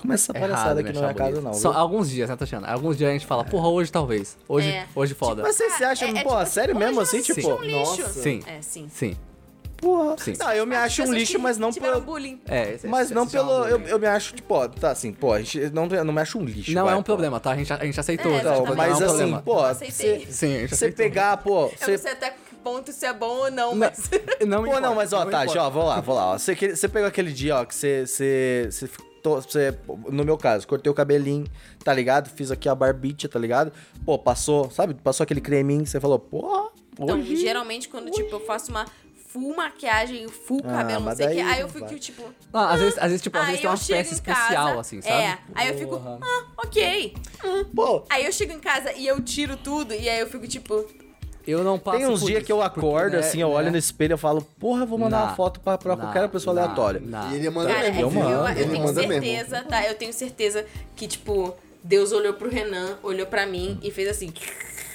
Começa 0.00 0.32
essa 0.32 0.36
É 0.36 0.40
palhaçada 0.40 0.80
errado, 0.80 0.88
aqui 0.88 0.92
na 0.94 1.00
minha 1.00 1.14
casa, 1.14 1.40
não. 1.40 1.52
Só 1.54 1.70
alguns 1.72 2.10
dias, 2.10 2.28
né, 2.28 2.34
Tatiana? 2.34 2.66
Alguns 2.66 2.98
dias 2.98 3.08
a 3.10 3.12
gente 3.12 3.26
fala, 3.26 3.44
porra, 3.44 3.68
hoje 3.68 3.92
talvez. 3.92 4.36
Hoje, 4.48 4.68
É. 4.68 4.86
hoje 4.96 5.14
foda. 5.14 5.42
Mas 5.42 5.54
vocês 5.54 5.74
se 5.74 5.84
acham, 5.84 6.08
é- 6.08 6.10
é 6.10 6.24
pô, 6.24 6.30
tipo, 6.38 6.46
sério 6.46 6.74
hoje 6.74 6.84
mesmo 6.86 7.00
assim? 7.00 7.22
Tipo, 7.22 7.54
um 7.54 7.62
lixo. 7.62 8.00
nossa. 8.02 8.08
Sim. 8.08 8.42
É, 8.46 8.60
sim. 8.62 8.88
Sim. 8.90 9.16
Porra. 9.82 10.16
Sim. 10.18 10.32
Não, 10.38 10.52
eu 10.52 10.64
me 10.64 10.74
As 10.76 10.84
acho 10.84 11.02
um 11.02 11.12
lixo, 11.12 11.32
que 11.32 11.38
mas 11.38 11.58
não 11.58 11.70
pelo. 11.72 12.00
bullying. 12.00 12.40
É, 12.48 12.74
esse- 12.74 12.86
Mas 12.86 13.06
esse- 13.06 13.14
não 13.14 13.24
é 13.24 13.26
pelo. 13.26 13.66
Eu, 13.66 13.80
eu 13.82 13.98
me 13.98 14.06
acho, 14.06 14.32
tipo, 14.34 14.54
ó, 14.54 14.66
tá 14.68 14.90
assim, 14.92 15.12
pô, 15.12 15.32
a 15.32 15.38
gente 15.40 15.58
não, 15.70 15.86
eu 15.88 16.04
não 16.04 16.14
me 16.14 16.20
acho 16.22 16.38
um 16.38 16.44
lixo. 16.44 16.72
Não 16.72 16.84
vai, 16.84 16.94
é 16.94 16.96
um 16.96 17.00
pô. 17.00 17.04
problema, 17.06 17.38
tá? 17.40 17.50
A 17.50 17.56
gente, 17.56 17.72
a 17.72 17.84
gente 17.84 17.98
aceitou. 18.00 18.32
É. 18.32 18.42
Não, 18.42 18.52
exatamente. 18.64 18.76
mas 18.76 18.76
não 18.76 18.84
é 18.86 18.90
um 18.90 18.94
assim, 19.04 19.16
problema. 19.18 19.42
pô, 19.42 19.58
aceitei. 19.64 20.26
você 20.26 20.32
Sim, 20.32 20.56
a 20.56 20.60
gente 20.60 20.76
você 20.76 20.90
pegar, 20.92 21.36
pô. 21.38 21.64
Eu 21.66 21.68
Você 21.76 21.90
não 21.90 21.98
sei 21.98 22.12
até 22.12 22.30
que 22.30 22.36
ponto 22.62 22.90
isso 22.90 23.04
é 23.04 23.12
bom 23.12 23.26
ou 23.38 23.50
não, 23.50 23.70
Não, 23.70 23.76
mas... 23.76 24.08
não 24.46 24.64
Pô, 24.64 24.78
não, 24.80 24.94
mas 24.94 25.12
ó, 25.12 25.24
Tati, 25.26 25.50
importa. 25.50 25.62
ó, 25.66 25.70
vou 25.70 25.84
lá, 25.84 26.00
vou 26.00 26.14
lá. 26.14 26.26
ó. 26.32 26.38
Você, 26.38 26.54
que- 26.54 26.76
você 26.76 26.88
pegou 26.88 27.08
aquele 27.08 27.32
dia, 27.32 27.56
ó, 27.56 27.64
que 27.64 27.74
você. 27.74 28.06
Você, 28.06 28.68
você, 29.24 29.78
no 30.10 30.24
meu 30.24 30.36
caso, 30.36 30.66
cortei 30.66 30.90
o 30.90 30.94
cabelinho, 30.94 31.46
tá 31.84 31.92
ligado? 31.92 32.28
Fiz 32.30 32.50
aqui 32.50 32.68
a 32.68 32.74
barbicha, 32.74 33.28
tá 33.28 33.38
ligado? 33.38 33.72
Pô, 34.04 34.18
passou, 34.18 34.68
sabe? 34.70 34.94
Passou 34.94 35.22
aquele 35.24 35.40
creminho, 35.40 35.86
você 35.86 36.00
falou, 36.00 36.18
pô, 36.18 36.70
Então, 36.98 37.18
hoje. 37.20 37.36
geralmente, 37.36 37.88
quando, 37.88 38.10
tipo, 38.10 38.34
eu 38.34 38.40
faço 38.40 38.70
uma 38.70 38.84
full 39.32 39.56
maquiagem, 39.56 40.28
full 40.28 40.60
Ah, 40.64 40.70
cabelo, 40.78 41.00
não 41.00 41.06
mas 41.06 41.16
sei 41.16 41.26
o 41.26 41.30
que, 41.30 41.40
aí 41.40 41.60
eu 41.60 41.68
fico, 41.68 41.86
vai. 41.86 41.98
tipo... 41.98 42.22
Não, 42.52 42.60
às 42.60 42.80
vezes, 42.80 42.98
às 42.98 43.04
vezes, 43.04 43.22
tipo, 43.22 43.38
às 43.38 43.46
vezes 43.46 43.60
tem 43.60 43.70
eu 43.70 43.74
uma 43.74 43.78
peça 43.78 44.14
especial, 44.14 44.66
casa, 44.68 44.80
assim, 44.80 45.00
sabe? 45.00 45.14
É, 45.14 45.38
aí 45.54 45.68
eu 45.68 45.74
fico, 45.78 45.96
Porra. 45.98 46.18
ah, 46.22 46.44
ok. 46.58 47.14
Pô, 47.74 48.04
Aí 48.10 48.26
eu 48.26 48.32
chego 48.32 48.52
em 48.52 48.60
casa 48.60 48.92
e 48.92 49.06
eu 49.06 49.20
tiro 49.22 49.56
tudo, 49.56 49.94
e 49.94 50.08
aí 50.08 50.20
eu 50.20 50.26
fico, 50.26 50.46
tipo... 50.46 50.84
Eu 51.46 51.64
não 51.64 51.76
passo 51.78 51.98
tem 51.98 52.06
uns 52.06 52.22
dias 52.24 52.42
que 52.44 52.52
eu 52.52 52.58
porque, 52.58 52.78
acordo, 52.78 53.14
né, 53.14 53.18
assim, 53.18 53.40
eu 53.40 53.48
né? 53.48 53.54
olho 53.56 53.70
no 53.72 53.76
espelho 53.76 54.14
e 54.14 54.18
falo, 54.18 54.42
porra, 54.60 54.82
eu 54.82 54.86
vou 54.86 54.96
mandar 54.98 55.18
Nah, 55.18 55.24
uma 55.28 55.34
foto 55.34 55.58
pra, 55.60 55.76
pra 55.76 55.96
nah, 55.96 56.04
qualquer 56.04 56.28
pessoa 56.28 56.54
nah, 56.54 56.62
aleatória. 56.62 57.02
nah. 57.04 57.32
E 57.32 57.36
ele 57.36 57.50
manda 57.50 57.72
Cara, 57.72 57.88
é 57.88 57.90
mesmo. 57.90 58.10
que 58.10 58.16
eu 58.16 58.20
eu, 58.20 58.24
mando, 58.28 58.48
eu 58.48 58.62
ele 58.62 58.70
tenho 58.70 58.84
manda 58.84 59.00
certeza, 59.00 59.56
mesmo. 59.56 59.68
tá? 59.68 59.84
Eu 59.88 59.94
tenho 59.96 60.12
certeza 60.12 60.64
que, 60.94 61.08
tipo, 61.08 61.56
Deus 61.82 62.12
olhou 62.12 62.34
pro 62.34 62.48
Renan, 62.48 62.96
olhou 63.02 63.26
pra 63.26 63.44
mim 63.44 63.80
e 63.82 63.90
fez 63.90 64.08
assim... 64.08 64.32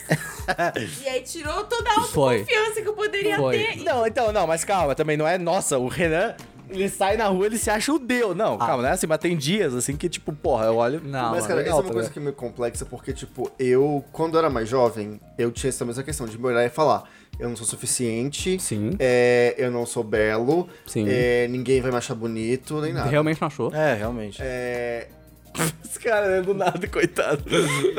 e 1.04 1.08
aí 1.08 1.22
tirou 1.22 1.64
toda 1.66 1.90
a 1.90 2.00
autoconfiança 2.02 2.82
que 2.82 2.88
eu 2.88 2.94
poderia 2.94 3.38
Foi. 3.38 3.58
ter. 3.58 3.78
Não, 3.84 4.06
então, 4.06 4.32
não, 4.32 4.48
mas 4.48 4.64
calma, 4.64 4.96
também 4.96 5.18
não 5.18 5.28
é. 5.28 5.38
Nossa, 5.38 5.78
o 5.78 5.88
Renan, 5.88 6.36
ele 6.70 6.90
sai 6.90 7.18
na 7.18 7.28
rua, 7.28 7.46
ele 7.46 7.58
se 7.58 7.70
acha 7.70 7.92
o 7.94 8.00
Deus. 8.00 8.36
Não, 8.36 8.58
calma, 8.58 8.84
não 8.84 8.90
é 8.90 8.94
assim, 8.94 9.08
mas 9.08 9.18
tem 9.20 9.36
dias 9.36 9.74
assim 9.74 9.96
que, 9.96 10.10
tipo, 10.10 10.34
porra, 10.34 10.66
eu 10.66 10.76
olho. 10.78 11.02
Não, 11.04 11.32
Mas, 11.32 11.44
mano, 11.44 11.48
cara, 11.48 11.56
legal, 11.56 11.60
essa 11.60 11.80
é 11.80 11.84
tá 11.84 11.88
uma 11.88 11.94
coisa 11.94 12.00
ligado? 12.00 12.14
que 12.14 12.20
é 12.20 12.22
meio 12.22 12.36
complexa, 12.36 12.86
porque, 12.86 13.14
tipo, 13.14 13.52
eu, 13.60 14.04
quando 14.12 14.36
eu 14.36 14.40
era 14.40 14.50
mais 14.50 14.68
jovem, 14.68 15.20
eu 15.38 15.52
tinha 15.52 15.70
essa 15.70 15.86
mesma 15.86 16.04
questão 16.04 16.26
de 16.26 16.38
me 16.38 16.46
olhar 16.48 16.66
e 16.66 16.70
falar, 16.70 17.04
eu 17.40 17.50
não 17.50 17.56
sou 17.56 17.66
suficiente, 17.66 18.60
Sim. 18.60 18.92
é, 19.00 19.54
eu 19.58 19.70
não 19.72 19.86
sou 19.86 20.04
belo, 20.04 20.68
Sim. 20.86 21.06
é, 21.08 21.48
ninguém 21.48 21.82
vai 21.82 21.92
me 21.92 21.98
achar 21.98 22.16
bonito, 22.16 22.82
nem 22.82 22.94
nada. 22.94 23.10
Realmente 23.10 23.40
não 23.40 23.48
achou. 23.48 23.74
É, 23.74 23.94
realmente. 23.94 24.40
É, 24.42 25.08
Esse 25.84 26.00
cara 26.00 26.26
é 26.38 26.42
do 26.42 26.54
nada, 26.54 26.88
coitado. 26.88 27.44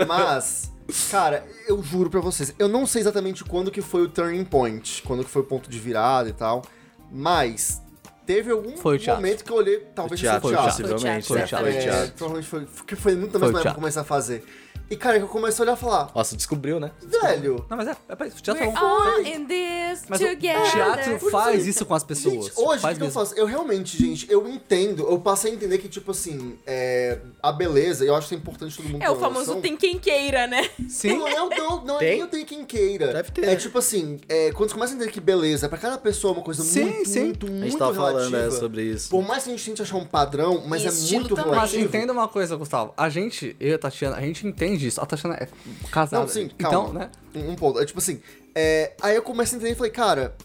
mas, 0.07 0.73
cara, 1.11 1.45
eu 1.67 1.83
juro 1.83 2.09
pra 2.11 2.21
vocês, 2.21 2.55
eu 2.59 2.69
não 2.69 2.87
sei 2.87 3.03
exatamente 3.03 3.45
quando 3.45 3.71
que 3.71 3.81
foi 3.83 4.03
o 4.03 4.09
turning 4.09 4.45
point, 4.45 5.03
quando 5.03 5.25
que 5.25 5.31
foi 5.31 5.43
o 5.43 5.45
ponto 5.45 5.69
de 5.69 5.79
virada 5.79 6.29
e 6.29 6.33
tal, 6.33 6.63
mas 7.11 7.81
teve 8.27 8.51
algum 8.51 8.77
Foi 8.77 8.99
momento 9.07 9.45
que 9.45 9.51
eu 9.51 9.57
olhei, 9.57 9.79
talvez 9.95 10.21
O 10.21 10.23
teatro, 10.23 10.49
seja 10.49 10.61
o 10.61 10.65
teatro. 10.65 10.83
possivelmente. 10.87 11.27
Foi 11.29 11.43
o 11.43 11.47
teatro. 11.47 11.67
Foi 11.67 11.75
o 11.75 11.79
É, 11.79 11.83
teatro. 11.83 12.13
provavelmente 12.17 12.49
foi, 12.49 12.67
porque 12.67 12.97
foi 12.97 13.15
muito 13.17 13.31
Foi 13.33 13.41
mais 13.41 13.53
pra 13.53 13.63
teatro. 13.63 13.81
começar 13.81 14.01
a 14.03 14.05
fazer. 14.05 14.45
E, 14.91 14.97
cara, 14.97 15.19
que 15.19 15.25
eu 15.25 15.29
comecei 15.29 15.63
a 15.63 15.65
olhar 15.67 15.77
e 15.77 15.81
falar, 15.81 16.11
Nossa, 16.15 16.35
descobriu, 16.37 16.81
né? 16.81 16.91
velho, 17.23 17.65
Não, 17.69 17.77
mas 17.77 17.89
é, 17.89 17.97
é 18.09 18.17
pra 18.17 18.27
isso. 18.27 18.43
Teatro 18.43 18.63
We're 18.65 18.75
é 18.77 18.81
bom. 18.81 18.87
all 18.87 19.21
in 19.21 19.45
this 19.47 20.05
Mas 20.09 20.21
o 20.21 20.27
together. 20.29 20.71
teatro 20.73 21.31
faz 21.31 21.67
isso 21.67 21.85
com 21.85 21.95
as 21.95 22.03
pessoas. 22.05 22.47
Gente, 22.47 22.53
hoje, 22.57 22.85
o 22.85 22.89
que, 22.89 22.95
que 22.97 23.03
eu 23.03 23.11
faço? 23.11 23.35
Eu 23.35 23.47
realmente, 23.47 23.99
gente, 23.99 24.31
eu 24.31 24.49
entendo, 24.49 25.07
eu 25.09 25.19
passei 25.21 25.51
a 25.53 25.55
entender 25.55 25.79
que, 25.79 25.89
tipo 25.89 26.11
assim, 26.13 26.57
é, 26.67 27.19
a 27.43 27.53
beleza, 27.53 28.05
eu 28.05 28.15
acho 28.15 28.29
que 28.29 28.35
é 28.35 28.39
importante 28.39 28.77
todo 28.77 28.89
mundo 28.89 29.03
É 29.03 29.11
o 29.11 29.17
famoso 29.17 29.57
tem 29.61 29.77
quem 29.77 29.99
queira, 29.99 30.47
né? 30.47 30.69
Sim. 30.89 31.19
Não, 31.19 31.29
não, 31.29 31.49
não, 31.51 31.85
não 31.85 31.97
é 31.97 31.99
Tem? 31.99 32.11
nem 32.13 32.21
eu 32.21 32.27
tenho 32.29 32.47
quem 32.47 32.65
queira. 32.65 33.13
Deve 33.13 33.31
ter. 33.33 33.45
É 33.49 33.57
tipo 33.57 33.79
assim, 33.79 34.19
é, 34.29 34.51
quando 34.53 34.71
você 34.71 34.75
começa 34.75 34.93
a 34.93 34.97
entender 34.97 35.11
que 35.13 35.21
beleza 35.21 35.67
é 35.67 35.69
pra 35.69 35.79
cada 35.79 35.99
pessoa 35.99 36.33
uma 36.33 36.43
coisa 36.43 36.63
Sim, 36.63 36.85
muito, 36.85 37.09
sim. 37.09 37.25
muito, 37.25 37.47
A 37.47 37.51
muito 37.51 37.65
gente 37.65 37.79
tava 37.79 37.95
falando 37.95 38.31
relativa. 38.31 38.57
é, 38.57 38.59
sobre 38.61 38.83
isso. 38.85 39.11
Por 39.11 39.23
mais 39.27 39.45
que 39.45 39.51
a 39.51 39.53
gente 39.53 39.65
tente 39.67 39.83
achar 39.83 39.97
um 39.97 40.07
padrão, 40.07 40.63
mas 40.67 40.83
E 40.83 40.87
é 40.87 41.19
muito 41.19 41.35
também. 41.35 41.51
Mas 41.51 41.73
relativo. 41.73 41.85
entenda 41.85 42.13
uma 42.13 42.29
coisa, 42.29 42.57
Gustavo. 42.57 42.95
A 42.97 43.09
gente, 43.09 43.55
eu 43.61 43.69
e 43.71 43.75
a 43.75 43.79
Tatiana, 43.79 44.17
a 44.17 44.21
gente 44.21 44.47
entende 44.47 44.78
isso. 44.87 45.01
A 45.01 45.07
Tatiana 45.07 45.37
é 45.37 45.49
casada. 45.91 46.23
Não, 46.23 46.29
sim, 46.29 46.51
Então, 46.59 46.85
calma. 46.87 46.99
né? 47.01 47.11
Um, 47.35 47.51
um 47.51 47.55
ponto. 47.57 47.79
É 47.81 47.85
tipo 47.87 47.99
assim, 47.99 48.21
é, 48.55 48.93
aí 49.03 49.17
eu 49.17 49.23
comecei 49.23 49.57
a 49.57 49.59
entender 49.59 49.73
e 49.73 49.77
falei, 49.77 49.93
cara, 49.93 50.37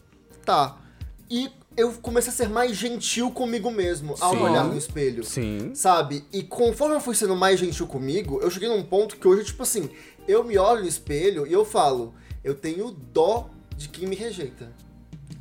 tá. 0.45 0.77
E 1.29 1.49
eu 1.75 1.91
comecei 1.93 2.31
a 2.31 2.35
ser 2.35 2.49
mais 2.49 2.75
gentil 2.77 3.31
comigo 3.31 3.71
mesmo 3.71 4.15
ao 4.19 4.35
Sim. 4.35 4.41
olhar 4.41 4.63
no 4.63 4.77
espelho. 4.77 5.23
Sim. 5.23 5.71
Sabe? 5.73 6.23
E 6.31 6.43
conforme 6.43 6.95
eu 6.95 7.01
fui 7.01 7.15
sendo 7.15 7.35
mais 7.35 7.59
gentil 7.59 7.87
comigo, 7.87 8.39
eu 8.41 8.49
cheguei 8.51 8.69
num 8.69 8.83
ponto 8.83 9.17
que 9.17 9.27
hoje, 9.27 9.45
tipo 9.45 9.63
assim, 9.63 9.89
eu 10.27 10.43
me 10.43 10.57
olho 10.57 10.81
no 10.81 10.87
espelho 10.87 11.47
e 11.47 11.53
eu 11.53 11.65
falo, 11.65 12.13
eu 12.43 12.53
tenho 12.53 12.91
dó 12.91 13.49
de 13.75 13.89
quem 13.89 14.07
me 14.07 14.15
rejeita. 14.15 14.71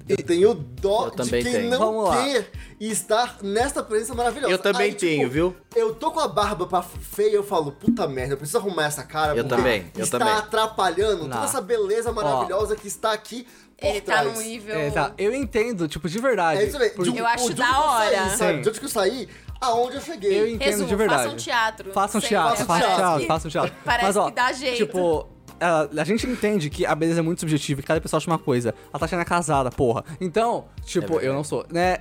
E 0.09 0.17
tenho 0.17 0.53
dó 0.55 1.11
Eu 1.17 1.25
de 1.25 1.31
quem 1.31 1.43
tenho. 1.45 1.71
não 1.71 1.79
Vamos 1.79 2.09
lá. 2.09 2.25
quer 2.25 2.51
estar 2.81 3.37
nesta 3.43 3.83
presença 3.83 4.15
maravilhosa. 4.15 4.53
Eu 4.53 4.59
também 4.59 4.87
Aí, 4.87 4.95
tipo, 4.95 5.01
tenho, 5.01 5.31
viu? 5.31 5.57
Eu 5.77 5.95
tô 5.95 6.11
com 6.11 6.19
a 6.21 6.27
barba 6.29 6.67
pra 6.67 6.83
feia, 6.83 7.35
eu 7.37 7.45
falo, 7.45 7.73
puta 7.73 8.07
merda, 8.09 8.35
eu 8.35 8.37
preciso 8.37 8.59
arrumar 8.59 8.85
essa 8.87 9.05
cara. 9.05 9.37
Eu 9.37 9.47
também, 9.47 9.87
eu 9.97 10.03
está 10.05 10.19
também. 10.19 10.35
atrapalhando 10.35 11.23
Não. 11.25 11.31
toda 11.31 11.45
essa 11.45 11.61
beleza 11.61 12.11
maravilhosa 12.13 12.75
que 12.77 12.89
está 12.89 13.13
aqui 13.13 13.47
por 13.79 13.87
Ele 13.89 14.01
tá 14.01 14.23
num 14.25 14.41
nível. 14.41 14.75
É, 14.77 14.91
tá. 14.91 15.13
Eu 15.19 15.35
entendo, 15.35 15.89
tipo, 15.89 16.09
de 16.09 16.19
verdade. 16.19 16.61
É 16.61 16.65
isso 16.65 16.79
mesmo. 16.79 16.95
Porque- 16.97 17.11
De- 17.13 17.19
Eu 17.19 17.27
acho 17.27 17.55
da 17.55 17.67
eu 17.69 17.81
hora. 17.81 18.11
Saí, 18.29 18.37
sabe? 18.39 18.55
Sim. 18.57 18.61
De 18.63 18.69
onde 18.69 18.79
que 18.81 18.85
eu 18.87 18.91
saí, 18.91 19.29
aonde 19.61 19.97
eu 19.97 20.01
cheguei. 20.03 20.41
Eu 20.41 20.49
entendo 20.49 20.69
Resumo, 20.71 20.89
de 20.89 20.95
verdade. 20.97 21.23
façam 21.25 21.37
teatro. 21.37 21.93
Façam 21.93 22.21
Sei, 22.21 22.29
teatro, 22.29 22.51
façam 22.51 22.67
façam 22.67 22.87
teatro. 22.89 23.05
teatro, 23.07 23.27
façam 23.27 23.51
teatro. 23.51 23.73
Parece 23.85 24.05
Mas, 24.07 24.17
ó, 24.17 24.25
que 24.27 24.33
dá 24.37 24.53
jeito. 24.53 24.77
Tipo, 24.77 25.29
a, 25.63 25.89
a 26.01 26.05
gente 26.05 26.27
entende 26.27 26.69
que 26.69 26.85
a 26.85 26.95
beleza 26.95 27.21
é 27.21 27.23
muito 27.23 27.41
subjetiva 27.41 27.81
e 27.81 27.83
cada 27.83 28.01
pessoa 28.01 28.19
acha 28.19 28.31
uma 28.31 28.39
coisa. 28.39 28.75
A 28.93 28.99
Tatiana 28.99 29.23
é 29.23 29.25
casada, 29.25 29.71
porra. 29.71 30.05
Então, 30.21 30.67
tipo, 30.85 31.07
verdade. 31.07 31.27
eu 31.27 31.33
não 31.33 31.45
sou, 31.45 31.65
né? 31.71 31.99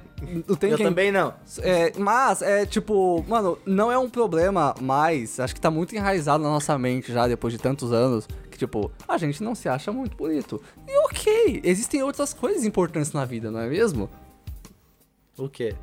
Não 0.48 0.56
tem 0.56 0.72
Eu 0.72 0.78
quem... 0.78 0.86
também 0.86 1.12
não. 1.12 1.34
É, 1.60 1.94
mas, 1.98 2.42
é 2.42 2.66
tipo, 2.66 3.24
mano, 3.28 3.58
não 3.66 3.92
é 3.92 3.98
um 3.98 4.10
problema 4.10 4.76
mais. 4.82 5.40
Acho 5.40 5.54
que 5.54 5.62
tá 5.62 5.70
muito 5.72 5.96
enraizado 5.96 6.44
na 6.44 6.50
nossa 6.50 6.78
mente 6.78 7.12
já 7.14 7.28
depois 7.28 7.54
de 7.54 7.60
tantos 7.60 7.92
anos. 7.92 8.28
Que, 8.50 8.58
tipo, 8.58 8.92
a 9.08 9.18
gente 9.18 9.44
não 9.44 9.56
se 9.56 9.70
acha 9.70 9.92
muito 9.92 10.18
bonito. 10.18 10.62
E 10.88 10.98
ok, 11.06 11.62
existem 11.64 12.04
outras 12.04 12.34
coisas 12.34 12.66
importantes 12.66 13.12
na 13.14 13.26
vida, 13.26 13.50
não 13.52 13.60
é 13.60 13.68
mesmo? 13.68 14.10
O 15.38 15.50
quê? 15.50 15.76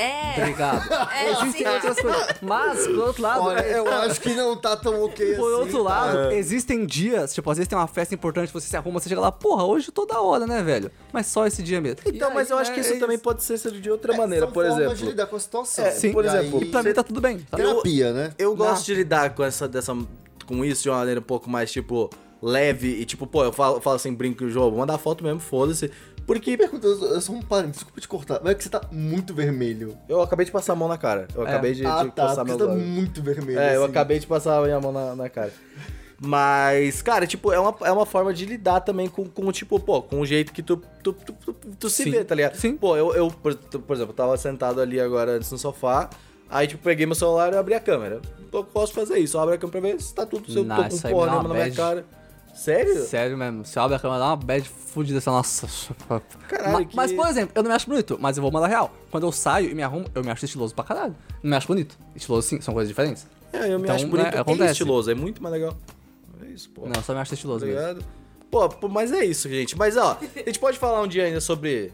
É. 0.00 0.34
Obrigado. 0.40 0.88
É, 1.12 1.30
existem 1.32 1.66
sim. 1.66 1.72
outras 1.74 2.00
coisas. 2.00 2.26
Mas, 2.40 2.86
por 2.86 2.98
outro 2.98 3.22
lado. 3.22 3.42
Olha, 3.42 3.60
é- 3.60 3.78
eu 3.78 3.88
acho 3.92 4.20
que 4.20 4.32
não 4.34 4.56
tá 4.56 4.76
tão 4.76 5.02
ok 5.02 5.34
Por 5.34 5.50
assim. 5.52 5.60
outro 5.62 5.82
lado, 5.82 6.30
existem 6.32 6.86
dias, 6.86 7.34
tipo, 7.34 7.50
às 7.50 7.58
vezes 7.58 7.68
tem 7.68 7.76
uma 7.76 7.86
festa 7.88 8.14
importante, 8.14 8.52
você 8.52 8.68
se 8.68 8.76
arruma, 8.76 9.00
você 9.00 9.08
chega 9.08 9.20
lá, 9.20 9.32
porra, 9.32 9.64
hoje 9.64 9.90
toda 9.90 10.20
hora, 10.20 10.46
né, 10.46 10.62
velho? 10.62 10.90
Mas 11.12 11.26
só 11.26 11.46
esse 11.46 11.62
dia 11.62 11.80
mesmo. 11.80 11.98
Então, 12.06 12.30
E 12.30 12.34
mas 12.34 12.46
aí, 12.50 12.56
eu 12.56 12.58
acho 12.60 12.70
né, 12.70 12.74
que 12.76 12.80
isso 12.80 12.94
é 12.94 12.98
também 12.98 13.18
pode 13.18 13.42
ser 13.42 13.58
de 13.58 13.90
outra 13.90 14.14
É, 14.14 14.16
maneira, 14.16 14.46
são 14.46 14.52
por 14.52 14.64
exemplo. 14.64 14.94
de 14.94 15.04
lidar 15.06 15.26
com 15.26 15.34
a 15.36 15.40
situação. 15.40 15.84
É, 15.84 15.90
Sim, 15.90 16.12
por 16.12 16.24
E 16.24 16.28
exemplo, 16.28 16.60
aí- 16.62 16.70
Pra 16.70 16.82
mim 16.82 16.92
tá 16.92 17.02
tudo 17.02 17.20
bem. 17.20 17.38
Tá? 17.40 17.56
Terapia, 17.56 18.12
né? 18.12 18.32
Eu 18.38 18.54
gosto 18.54 18.84
de 18.86 18.94
lidar 18.94 19.34
com 19.34 19.42
essa 19.42 19.66
dessa 19.66 19.96
com 20.46 20.64
isso 20.64 20.82
de 20.84 20.88
uma 20.90 20.98
maneira 20.98 21.20
um 21.20 21.24
pouco 21.24 21.50
mais 21.50 21.70
tipo 21.72 22.08
leve 22.40 22.88
e 23.00 23.04
tipo, 23.04 23.26
pô, 23.26 23.42
eu 23.44 23.52
falo, 23.52 23.80
falo 23.80 23.96
assim, 23.96 24.14
brinco 24.14 24.44
o 24.44 24.50
jogo, 24.50 24.78
manda 24.78 24.96
foto 24.96 25.24
mesmo, 25.24 25.40
foda-se. 25.40 25.90
Porque 26.28 26.58
Pergunta, 26.58 26.86
eu 26.86 27.14
eu 27.14 27.20
só 27.22 27.32
um 27.32 27.40
parênteses, 27.40 27.76
desculpa 27.78 28.00
te 28.02 28.06
cortar, 28.06 28.40
mas 28.42 28.52
é 28.52 28.54
que 28.54 28.62
você 28.62 28.68
tá 28.68 28.82
muito 28.92 29.32
vermelho. 29.32 29.96
eu 30.06 30.20
acabei 30.20 30.44
de 30.44 30.52
passar 30.52 30.74
a 30.74 30.76
mão 30.76 30.86
na 30.86 30.98
cara. 30.98 31.26
Eu 31.34 31.46
É. 31.46 31.48
acabei 31.48 31.72
de, 31.72 31.86
ah, 31.86 32.02
de 32.04 32.10
tá, 32.10 32.26
passar 32.26 32.44
meus 32.44 32.58
você 32.58 32.66
tá 32.66 32.74
muito 32.74 33.22
vermelho. 33.22 33.58
É, 33.58 33.74
eu 33.76 33.82
assim. 33.82 33.90
acabei 33.90 34.18
de 34.18 34.26
passar 34.26 34.58
a 34.58 34.62
minha 34.62 34.78
mão 34.78 34.92
na, 34.92 35.16
na 35.16 35.30
cara. 35.30 35.50
Mas, 36.20 37.00
cara, 37.00 37.26
tipo, 37.26 37.50
é 37.50 37.58
uma, 37.58 37.74
é 37.82 37.90
uma 37.92 38.04
forma 38.04 38.34
de 38.34 38.44
lidar 38.44 38.80
também 38.80 39.08
com, 39.08 39.24
com 39.24 39.50
tipo, 39.52 39.80
pô, 39.80 40.02
com 40.02 40.20
o 40.20 40.26
jeito 40.26 40.52
que 40.52 40.62
tu, 40.62 40.76
tu, 41.02 41.12
tu, 41.14 41.32
tu, 41.32 41.54
tu 41.54 41.88
se 41.88 42.02
Sim. 42.04 42.10
vê, 42.10 42.24
tá 42.24 42.34
ligado? 42.34 42.56
Sim. 42.56 42.76
Pô, 42.76 42.94
eu, 42.96 43.14
eu 43.14 43.30
por, 43.30 43.54
por 43.54 43.96
exemplo, 43.96 44.12
eu 44.12 44.16
tava 44.16 44.36
sentado 44.36 44.80
ali 44.82 45.00
agora 45.00 45.32
antes 45.36 45.50
no 45.50 45.56
sofá, 45.56 46.10
aí, 46.50 46.66
tipo, 46.66 46.82
peguei 46.82 47.06
meu 47.06 47.14
celular 47.14 47.52
e 47.52 47.56
abri 47.56 47.72
a 47.72 47.80
câmera. 47.80 48.20
Eu 48.52 48.64
posso 48.64 48.92
fazer 48.92 49.18
isso, 49.18 49.36
eu 49.36 49.40
abro 49.40 49.54
a 49.54 49.58
câmera 49.58 49.80
pra 49.80 49.90
ver 49.92 50.00
se 50.02 50.12
tá 50.14 50.26
tudo, 50.26 50.50
se 50.50 50.58
eu 50.58 50.64
tô 50.66 50.74
com 50.74 51.10
porra 51.10 51.42
na 51.42 51.48
minha 51.54 51.70
cara. 51.70 52.04
Sério? 52.58 53.04
Sério 53.04 53.38
mesmo, 53.38 53.64
se 53.64 53.78
abre 53.78 53.96
a 53.96 53.98
câmera, 54.00 54.18
dá 54.20 54.26
uma 54.26 54.36
bad 54.36 54.68
fudida 54.68 55.18
assim, 55.18 55.30
nossa. 55.30 55.68
Caralho, 56.48 56.72
Ma- 56.72 56.84
que- 56.84 56.96
Mas, 56.96 57.12
por 57.12 57.26
exemplo, 57.28 57.52
eu 57.54 57.62
não 57.62 57.70
me 57.70 57.76
acho 57.76 57.86
bonito, 57.88 58.18
mas 58.20 58.36
eu 58.36 58.42
vou 58.42 58.50
mandar 58.50 58.66
real. 58.66 58.92
Quando 59.10 59.24
eu 59.26 59.32
saio 59.32 59.70
e 59.70 59.74
me 59.74 59.82
arrumo, 59.82 60.06
eu 60.14 60.24
me 60.24 60.30
acho 60.30 60.44
estiloso 60.44 60.74
pra 60.74 60.82
caralho. 60.84 61.14
Não 61.42 61.50
me 61.50 61.56
acho 61.56 61.68
bonito. 61.68 61.96
Estiloso 62.16 62.46
sim, 62.48 62.60
são 62.60 62.74
coisas 62.74 62.88
diferentes. 62.88 63.26
É, 63.52 63.72
eu 63.72 63.78
me 63.78 63.84
Então, 63.84 63.94
acho 63.96 64.06
bonito 64.08 64.34
e 64.34 64.38
acontece. 64.38 64.72
estiloso, 64.72 65.10
é 65.10 65.14
muito 65.14 65.42
mais 65.42 65.52
legal. 65.52 65.76
É 66.42 66.46
isso, 66.46 66.68
pô. 66.70 66.86
Não, 66.86 67.00
só 67.02 67.14
me 67.14 67.20
acho 67.20 67.32
estiloso 67.34 67.64
mesmo. 67.64 67.80
Obrigado. 67.80 68.04
Pô, 68.50 68.68
pô, 68.68 68.88
mas 68.88 69.12
é 69.12 69.24
isso, 69.24 69.48
gente. 69.48 69.76
Mas, 69.76 69.96
ó, 69.96 70.18
a 70.20 70.38
gente 70.46 70.58
pode 70.58 70.78
falar 70.78 71.00
um 71.02 71.06
dia 71.06 71.24
ainda 71.24 71.40
sobre... 71.40 71.92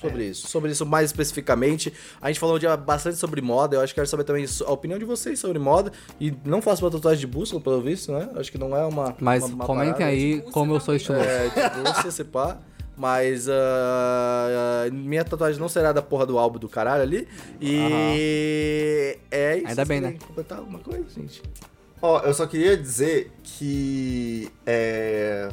Sobre 0.00 0.24
isso, 0.26 0.46
sobre 0.48 0.70
isso 0.70 0.86
mais 0.86 1.06
especificamente. 1.10 1.92
A 2.20 2.28
gente 2.28 2.38
falou 2.38 2.56
um 2.56 2.58
dia 2.58 2.76
bastante 2.76 3.16
sobre 3.16 3.40
moda. 3.40 3.76
Eu 3.76 3.80
acho 3.80 3.92
que 3.92 3.96
quero 4.00 4.06
saber 4.08 4.24
também 4.24 4.44
a 4.66 4.70
opinião 4.70 4.98
de 4.98 5.04
vocês 5.04 5.38
sobre 5.40 5.58
moda. 5.58 5.90
E 6.20 6.32
não 6.44 6.62
faço 6.62 6.84
uma 6.84 6.90
tatuagem 6.90 7.20
de 7.20 7.26
bússola, 7.26 7.60
pelo 7.60 7.80
visto, 7.80 8.12
né? 8.12 8.28
Acho 8.36 8.50
que 8.52 8.58
não 8.58 8.76
é 8.76 8.84
uma. 8.86 9.16
Mas 9.20 9.42
uma- 9.44 9.54
uma 9.54 9.66
comentem 9.66 9.92
parada. 9.94 10.10
aí 10.12 10.40
como 10.52 10.74
eu 10.74 10.80
sou 10.80 10.94
você 10.94 10.96
estiloso. 10.98 11.24
É, 11.24 11.48
de 11.48 11.80
bússola, 11.82 12.10
se 12.10 12.24
pá. 12.24 12.58
Mas 12.96 13.48
ah, 13.48 14.84
ah, 14.86 14.90
minha 14.90 15.24
tatuagem 15.24 15.60
não 15.60 15.68
será 15.68 15.92
da 15.92 16.02
porra 16.02 16.26
do 16.26 16.36
álbum 16.38 16.58
do 16.58 16.68
caralho 16.68 17.02
ali. 17.02 17.28
E 17.60 19.16
é 19.30 19.58
isso. 19.58 19.68
Ainda 19.68 19.84
bem, 19.84 20.00
Vocês 20.00 20.12
né? 20.14 20.18
completar 20.26 20.58
alguma 20.58 20.78
coisa, 20.80 21.04
gente? 21.16 21.42
Ó, 22.02 22.20
eu 22.22 22.34
só 22.34 22.46
queria 22.46 22.76
dizer 22.76 23.30
que. 23.42 24.50
É. 24.66 25.48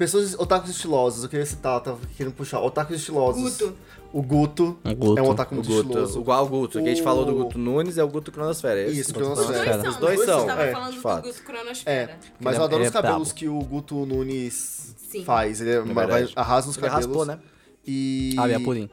Pessoas 0.00 0.32
otakus 0.38 0.70
estilosos, 0.70 1.22
eu 1.24 1.28
queria 1.28 1.44
citar, 1.44 1.74
eu 1.76 1.80
tava 1.82 1.98
querendo 2.16 2.32
puxar. 2.32 2.58
Otakus 2.58 2.96
estilosos. 2.96 3.58
Guto. 3.58 3.74
O 4.14 4.22
Guto, 4.22 4.78
O 4.82 4.94
Guto. 4.94 5.18
é 5.20 5.22
um 5.22 5.28
otaku 5.28 5.52
O 5.52 5.56
muito 5.56 5.68
Guto, 5.68 5.88
estiloso. 5.90 6.20
igual 6.20 6.46
o 6.46 6.48
Guto, 6.48 6.78
que 6.78 6.84
a 6.86 6.88
gente 6.88 7.02
O- 7.02 7.04
falou 7.04 7.26
do 7.26 7.34
Guto 7.34 7.58
Nunes 7.58 7.98
é 7.98 8.02
o 8.02 8.08
Guto 8.08 8.32
Cronosfera. 8.32 8.80
é 8.80 8.86
esse? 8.88 9.00
Isso, 9.00 9.10
Os 9.10 9.16
Cronosfera. 9.16 9.52
dois 9.76 9.82
são. 9.82 9.90
Os 9.90 9.96
dois 9.98 10.24
são, 10.24 10.50
é, 10.58 10.72
falando 10.72 10.90
de 10.90 10.96
do 10.96 11.02
fato. 11.02 11.26
Guto 11.26 11.38
É, 11.38 11.42
Cronosfera. 11.44 12.18
mas 12.40 12.54
Ele 12.54 12.56
eu 12.56 12.62
é- 12.62 12.64
adoro 12.64 12.82
ele 12.82 12.88
os 12.88 12.88
é 12.88 12.92
cabelos 13.02 13.28
brabo. 13.28 13.34
que 13.38 13.48
o 13.48 13.58
Guto 13.60 14.06
Nunes 14.06 14.96
Sim. 15.06 15.22
faz. 15.22 15.60
Ele 15.60 15.70
é, 15.70 15.80
vai- 15.82 16.06
verdade. 16.06 16.32
arrasa 16.34 16.70
Ele 16.70 16.76
cabelos. 16.80 17.04
raspou, 17.06 17.24
né? 17.26 17.38
E. 17.86 18.34
Ah, 18.38 18.46
Bia 18.48 18.58
Purim. 18.60 18.88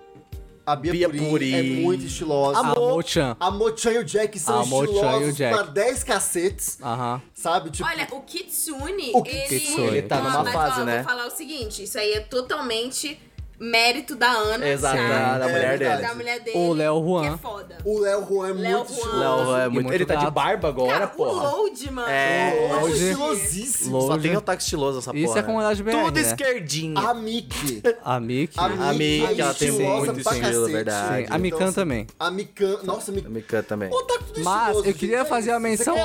A 0.68 0.76
Bia, 0.76 0.91
Bia 0.91 1.07
Purim, 1.07 1.30
Purim. 1.30 1.53
é 1.53 1.64
muito 1.64 2.03
estilosa. 2.06 2.60
A 2.60 2.64
Mo-chan. 2.76 3.38
A 3.39 3.49
Mochan 3.49 3.91
e 3.94 3.98
o 3.99 4.03
Jack 4.03 4.38
são 4.38 4.60
A 4.60 4.65
Mo-chan 4.65 4.84
e 4.84 4.89
o 4.89 4.91
estilosos 4.95 5.38
Jack. 5.38 5.53
pra 5.56 5.64
10 5.64 6.03
cacetes, 6.03 6.77
Aham. 6.84 7.22
sabe? 7.34 7.69
Tipo, 7.69 7.88
Olha, 7.88 8.06
o 8.11 8.19
Kitsune, 8.23 9.11
O 9.14 9.23
ele... 9.26 9.48
Kitsune. 9.60 9.88
Ele 9.88 10.02
tá 10.02 10.18
numa 10.19 10.44
mas, 10.44 10.52
fase, 10.53 10.81
ó, 10.81 10.84
né? 10.84 10.95
vou 10.98 11.06
falar 11.06 11.26
o 11.27 11.31
seguinte, 11.31 11.84
isso 11.84 11.98
aí 11.98 12.11
é 12.11 12.19
totalmente 12.19 13.18
mérito 13.60 14.16
da 14.16 14.30
Ana. 14.30 14.68
Exato, 14.68 14.98
tá? 14.98 15.08
da, 15.08 15.38
da 15.40 15.50
É 15.50 15.52
mulher 15.54 15.78
dele. 15.80 16.02
Da 16.02 16.16
mulher 16.16 16.40
dele. 16.42 16.58
O 16.58 16.74
Léo 16.74 17.04
Juan. 17.04 17.22
Que 17.22 17.28
é 17.28 17.38
foda. 17.38 17.78
o 17.84 18.00
Léo 18.00 18.26
Juan 18.28 18.50
é 18.50 18.54
Léo 18.54 18.78
muito 18.78 18.88
Juan. 18.94 18.98
estiloso. 18.98 19.20
Não, 19.20 19.58
é 19.58 19.70
muito. 19.70 19.84
muito 19.84 19.94
Ele 19.96 20.06
tá 20.06 20.16
de 20.16 20.26
gato. 20.26 20.34
barba 20.34 20.68
agora, 20.68 20.94
Cara, 20.94 21.08
porra. 21.08 21.50
o 21.50 21.62
Load, 21.64 21.92
mano. 21.92 22.08
É, 22.10 22.70
o 22.70 22.82
Load. 22.82 22.94
Estilosíssimo. 22.94 23.98
Lo- 23.98 24.08
Só 24.08 24.14
Hoje- 24.14 24.28
tem 24.28 24.38
otaku 24.38 24.62
estiloso 24.62 25.00
essa 25.00 25.12
porra. 25.12 25.24
Isso 25.24 25.34
é 25.34 25.42
né? 25.42 25.44
comunidade 25.44 25.84
BR, 25.84 25.92
Tudo 25.92 26.16
né? 26.16 26.22
esquerdinho. 26.22 26.98
A 26.98 27.14
Mickey. 27.14 27.84
A 28.04 28.20
Mickey. 28.20 28.60
A 28.60 28.66
A 28.66 28.94
Mickey 28.94 29.42
ela 29.42 29.54
tem 29.54 29.72
muito 29.72 30.20
estilo, 30.20 30.68
verdade. 30.68 31.26
Sim, 31.28 31.34
a 31.34 31.38
Mikan 31.38 31.58
Então, 31.58 31.74
também. 31.74 32.08
A 32.20 32.32
Mikan. 32.32 32.78
Nossa, 32.84 33.12
a 33.12 33.14
Mikan. 33.14 33.30
Mika 33.30 33.64
também. 33.64 33.90
Otaku 33.92 34.24
tudo 34.26 34.44
Mas 34.44 34.78
eu 34.86 34.94
queria 34.94 35.26
fazer 35.26 35.52
a 35.52 35.60
menção- 35.60 35.96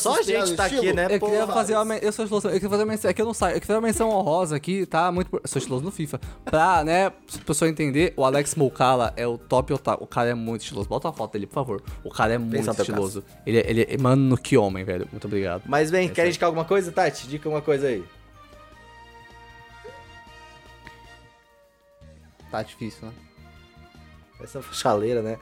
Só 0.00 0.18
a 0.18 0.22
gente 0.22 0.54
tá 0.54 0.64
aqui, 0.64 0.92
né? 0.92 1.06
Eu 1.10 1.20
queria 1.20 1.46
fazer 1.46 1.76
uma. 1.76 1.96
Eu 1.96 2.12
sou 2.12 2.24
estiloso. 2.24 2.48
Eu 2.48 2.52
queria 2.54 2.70
fazer 2.70 2.82
uma 2.82 2.90
menção. 2.92 3.10
É 3.10 3.14
que 3.14 3.20
eu 3.22 3.26
não 3.26 3.34
saio. 3.34 3.50
Eu 3.56 3.60
queria 3.60 3.66
fazer 3.66 3.78
uma 3.78 3.86
menção 3.86 4.10
honrosa 4.10 4.56
aqui, 4.56 4.86
tá? 4.86 5.10
Muito. 5.12 5.30
Sou 5.44 5.58
estiloso 5.58 5.84
no 5.84 5.90
FIFA. 5.90 6.20
Pra, 6.44 6.82
né, 6.84 7.01
pra 7.10 7.40
pessoa 7.46 7.68
entender, 7.68 8.12
o 8.16 8.24
Alex 8.24 8.54
Moukala 8.54 9.12
é 9.16 9.26
o 9.26 9.36
top 9.38 9.72
otaku. 9.72 10.04
O 10.04 10.06
cara 10.06 10.30
é 10.30 10.34
muito 10.34 10.62
estiloso. 10.62 10.88
Bota 10.88 11.08
uma 11.08 11.14
foto 11.14 11.32
dele, 11.32 11.46
por 11.46 11.54
favor. 11.54 11.82
O 12.04 12.10
cara 12.10 12.34
é 12.34 12.38
muito 12.38 12.52
Pensa 12.52 12.70
estiloso. 12.72 13.24
Ele, 13.46 13.58
é- 13.58 13.70
ele 13.70 13.86
é. 13.88 13.98
Mano, 13.98 14.36
que 14.36 14.56
homem, 14.56 14.84
velho. 14.84 15.08
Muito 15.10 15.26
obrigado. 15.26 15.62
Mas 15.66 15.90
bem, 15.90 16.06
Essa 16.06 16.14
quer 16.14 16.26
indicar 16.28 16.46
alguma 16.48 16.64
coisa, 16.64 16.90
Tati? 16.92 17.26
Dica 17.26 17.48
uma 17.48 17.62
coisa 17.62 17.86
aí. 17.88 18.04
Tá 22.50 22.62
difícil, 22.62 23.06
né? 23.08 23.14
Essa 24.42 24.60
chaleira, 24.72 25.22
né? 25.22 25.38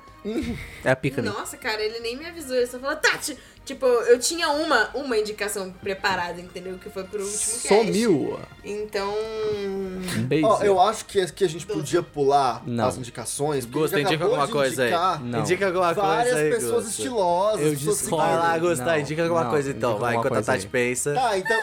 É 0.84 0.90
a 0.90 0.96
pica. 0.96 1.22
Nossa, 1.22 1.56
cara, 1.56 1.82
ele 1.82 2.00
nem 2.00 2.16
me 2.16 2.26
avisou. 2.26 2.54
Ele 2.56 2.66
só 2.66 2.78
falou, 2.78 2.96
Tati. 2.96 3.36
Tipo, 3.64 3.86
eu 3.86 4.18
tinha 4.18 4.48
uma, 4.50 4.88
uma 4.94 5.16
indicação 5.16 5.70
preparada, 5.70 6.40
entendeu? 6.40 6.76
Que 6.78 6.90
foi 6.90 7.04
pro 7.04 7.22
último 7.22 7.60
cast. 7.60 7.68
Sumiu. 7.68 8.40
Então. 8.64 9.14
Um 9.16 10.22
beijo. 10.24 10.46
Ó, 10.46 10.62
eu 10.62 10.80
acho 10.80 11.04
que, 11.04 11.24
que 11.32 11.44
a 11.44 11.48
gente 11.48 11.66
podia 11.66 12.02
pular 12.02 12.62
Não. 12.66 12.88
as 12.88 12.96
indicações. 12.96 13.64
porque 13.64 13.78
Gusta, 13.78 13.96
a 13.96 13.98
gente 14.00 14.08
indica 14.08 14.24
acabou 14.24 14.40
alguma 14.40 14.46
de 14.46 14.52
coisa 14.52 14.82
aí. 14.82 14.88
indicar 14.88 15.22
Não. 15.22 15.40
Indica 15.40 15.66
alguma 15.66 15.92
Várias 15.92 16.32
coisa 16.34 16.38
aí, 16.46 16.50
pessoas 16.50 16.84
Gusta. 16.84 16.90
estilosas. 16.90 17.66
Eu 17.66 17.70
pessoas 17.72 17.98
discordo. 18.00 18.26
Vai 18.26 18.36
lá. 18.36 18.58
Gusta, 18.58 18.84
Não, 18.84 18.98
indica 18.98 19.22
alguma 19.22 19.44
não, 19.44 19.50
coisa 19.50 19.70
então. 19.70 19.90
indica 19.90 20.00
Vai, 20.00 20.14
alguma 20.16 20.26
enquanto 20.28 20.32
a 20.32 20.46
coisa 20.46 20.52
Tati 20.52 20.64
aí. 20.64 20.70
pensa. 20.72 21.14
Tá, 21.14 21.38
então. 21.38 21.62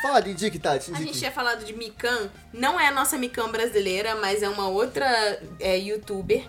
Fala, 0.00 0.26
indique, 0.26 0.58
Tati. 0.58 0.90
A 0.90 0.94
indique. 0.94 1.06
gente 1.08 1.18
tinha 1.18 1.32
falado 1.32 1.62
de 1.64 1.74
Mikan, 1.74 2.30
não 2.54 2.80
é 2.80 2.86
a 2.86 2.92
nossa 2.92 3.18
Mikan 3.18 3.50
brasileira, 3.50 4.14
mas 4.16 4.42
é 4.42 4.48
uma 4.48 4.68
outra 4.68 5.06
é, 5.58 5.76
youtuber. 5.76 6.48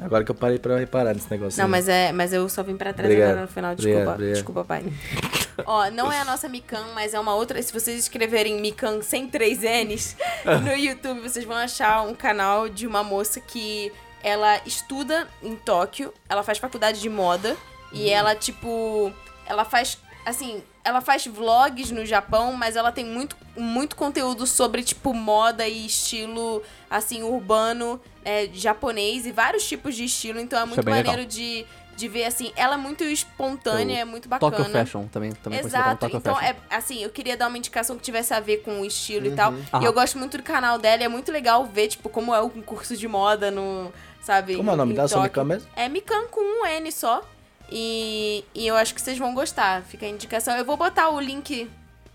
Agora 0.00 0.24
que 0.24 0.30
eu 0.30 0.34
parei 0.34 0.58
pra 0.58 0.78
reparar 0.78 1.14
nesse 1.14 1.30
negócio. 1.30 1.60
Não, 1.60 1.68
mas 1.68 1.88
é, 1.88 2.12
mas 2.12 2.32
eu 2.32 2.48
só 2.48 2.62
vim 2.62 2.76
pra 2.76 2.92
trás 2.92 3.06
Obrigado. 3.08 3.30
agora 3.30 3.42
no 3.42 3.48
final, 3.48 3.74
desculpa. 3.74 4.10
obrigado. 4.12 4.34
Desculpa, 4.34 4.64
pai. 4.64 4.84
Ó, 5.66 5.90
não 5.90 6.10
é 6.10 6.18
a 6.20 6.24
nossa 6.24 6.48
Mikan, 6.48 6.86
mas 6.94 7.12
é 7.12 7.20
uma 7.20 7.34
outra. 7.34 7.60
Se 7.62 7.72
vocês 7.72 7.98
escreverem 7.98 8.60
Mikan 8.60 9.02
sem 9.02 9.28
três 9.28 9.60
N's 9.60 10.16
no 10.64 10.74
YouTube, 10.74 11.20
vocês 11.20 11.44
vão 11.44 11.56
achar 11.56 12.02
um 12.02 12.14
canal 12.14 12.68
de 12.68 12.86
uma 12.86 13.02
moça 13.02 13.40
que 13.40 13.92
ela 14.22 14.60
estuda 14.66 15.26
em 15.42 15.54
Tóquio, 15.56 16.12
ela 16.28 16.42
faz 16.42 16.58
faculdade 16.58 17.00
de 17.00 17.08
moda 17.08 17.56
e 17.92 18.08
ela, 18.10 18.34
tipo, 18.34 19.12
ela 19.46 19.64
faz. 19.64 19.98
Assim, 20.24 20.62
ela 20.84 21.00
faz 21.00 21.26
vlogs 21.26 21.90
no 21.90 22.04
Japão, 22.06 22.52
mas 22.54 22.76
ela 22.76 22.90
tem 22.90 23.04
muito, 23.04 23.36
muito 23.56 23.94
conteúdo 23.96 24.46
sobre, 24.46 24.82
tipo, 24.82 25.12
moda 25.12 25.66
e 25.68 25.86
estilo, 25.86 26.62
assim, 26.88 27.22
urbano, 27.22 28.00
é, 28.24 28.48
japonês 28.52 29.26
e 29.26 29.32
vários 29.32 29.66
tipos 29.68 29.94
de 29.94 30.04
estilo. 30.04 30.40
Então 30.40 30.58
é 30.58 30.64
muito 30.64 30.82
bem 30.82 30.94
legal. 30.94 31.12
maneiro 31.12 31.30
de, 31.30 31.66
de 31.96 32.08
ver, 32.08 32.24
assim, 32.24 32.50
ela 32.56 32.74
é 32.74 32.78
muito 32.78 33.04
espontânea, 33.04 33.98
é 34.00 34.04
muito 34.04 34.28
bacana. 34.28 34.50
Tokyo 34.56 34.72
Fashion 34.72 35.06
também, 35.08 35.32
também 35.32 35.58
como 35.58 35.68
Exato, 35.68 35.96
Tokyo 36.00 36.16
então 36.18 36.34
Fashion. 36.34 36.54
é 36.70 36.74
assim, 36.74 37.02
eu 37.02 37.10
queria 37.10 37.36
dar 37.36 37.48
uma 37.48 37.58
indicação 37.58 37.96
que 37.96 38.02
tivesse 38.02 38.32
a 38.32 38.40
ver 38.40 38.58
com 38.62 38.80
o 38.80 38.84
estilo 38.86 39.26
e 39.26 39.28
Uhum. 39.30 39.36
tal. 39.36 39.52
Aham. 39.52 39.82
E 39.82 39.84
eu 39.84 39.92
gosto 39.92 40.18
muito 40.18 40.36
do 40.38 40.42
canal 40.42 40.78
dela, 40.78 41.02
e 41.02 41.04
é 41.04 41.08
muito 41.08 41.30
legal 41.30 41.64
ver, 41.66 41.88
tipo, 41.88 42.08
como 42.08 42.34
é 42.34 42.40
o 42.40 42.48
concurso 42.48 42.96
de 42.96 43.06
moda 43.06 43.50
no, 43.50 43.92
sabe? 44.22 44.56
Como 44.56 44.70
é 44.70 44.72
o 44.72 44.76
nome 44.76 44.94
dela? 44.94 45.08
Só. 45.08 45.22
Mikan 45.22 45.44
mesmo? 45.44 45.68
É 45.76 45.88
Mikan 45.90 46.26
com 46.28 46.40
um 46.40 46.66
N 46.66 46.90
só. 46.90 47.22
E, 47.70 48.44
e 48.54 48.66
eu 48.66 48.74
acho 48.76 48.94
que 48.94 49.00
vocês 49.00 49.18
vão 49.18 49.34
gostar. 49.34 49.82
Fica 49.82 50.04
a 50.06 50.08
indicação. 50.08 50.56
Eu 50.56 50.64
vou 50.64 50.76
botar 50.76 51.10
o 51.10 51.20
link 51.20 51.70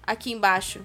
aqui 0.06 0.32
embaixo. 0.32 0.82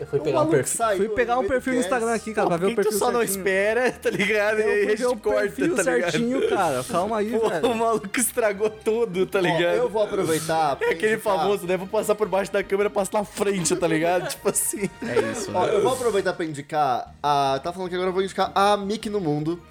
Eu 0.00 0.06
fui 0.06 0.18
O 0.18 0.22
pegar 0.22 0.36
um 0.36 0.40
maluco 0.40 0.56
perfil, 0.56 0.76
saiu 0.76 0.96
fui 0.96 1.08
pegar 1.10 1.38
um 1.38 1.46
perfil 1.46 1.74
no. 1.74 1.80
Instagram 1.80 2.14
aqui, 2.14 2.32
cara, 2.34 2.48
Pô, 2.48 2.48
pra 2.48 2.56
ver 2.56 2.64
o 2.66 2.68
que 2.70 2.74
tu 2.76 2.82
perfil 2.82 2.98
só 2.98 3.12
não 3.12 3.20
certinho. 3.20 3.38
espera, 3.38 3.92
tá 4.02 4.10
ligado? 4.10 4.58
Eu 4.60 4.88
e 4.88 4.92
a 5.04 5.16
corta, 5.16 5.40
perfil 5.42 5.76
tá 5.76 5.82
ligado? 5.82 6.10
certinho, 6.10 6.48
cara. 6.48 6.84
Calma 6.84 7.18
aí, 7.18 7.30
Pô, 7.38 7.48
velho. 7.48 7.70
o 7.70 7.74
maluco 7.76 8.18
estragou 8.18 8.70
tudo, 8.70 9.26
tá 9.26 9.38
Ó, 9.38 9.42
ligado? 9.42 9.76
eu 9.76 9.88
vou 9.88 10.02
aproveitar. 10.02 10.74
pra 10.76 10.88
É 10.88 10.92
aquele 10.92 11.12
indicar- 11.14 11.36
famoso, 11.38 11.66
né? 11.66 11.76
Vou 11.76 11.86
passar 11.86 12.14
por 12.14 12.26
baixo 12.28 12.50
da 12.50 12.64
câmera, 12.64 12.88
passo 12.88 13.10
na 13.12 13.24
frente, 13.24 13.76
tá 13.76 13.86
ligado? 13.86 14.26
tipo 14.30 14.48
assim. 14.48 14.88
É 15.02 15.30
isso, 15.32 15.50
Ó, 15.54 15.66
né? 15.66 15.74
eu 15.74 15.82
vou 15.82 15.92
aproveitar 15.92 16.32
pra 16.32 16.44
indicar. 16.46 17.14
A, 17.22 17.60
tá 17.62 17.70
falando 17.72 17.88
que 17.90 17.94
agora 17.94 18.08
eu 18.08 18.14
vou 18.14 18.22
indicar 18.22 18.50
a 18.54 18.76
Mickey 18.78 19.10
no 19.10 19.20
Mundo. 19.20 19.62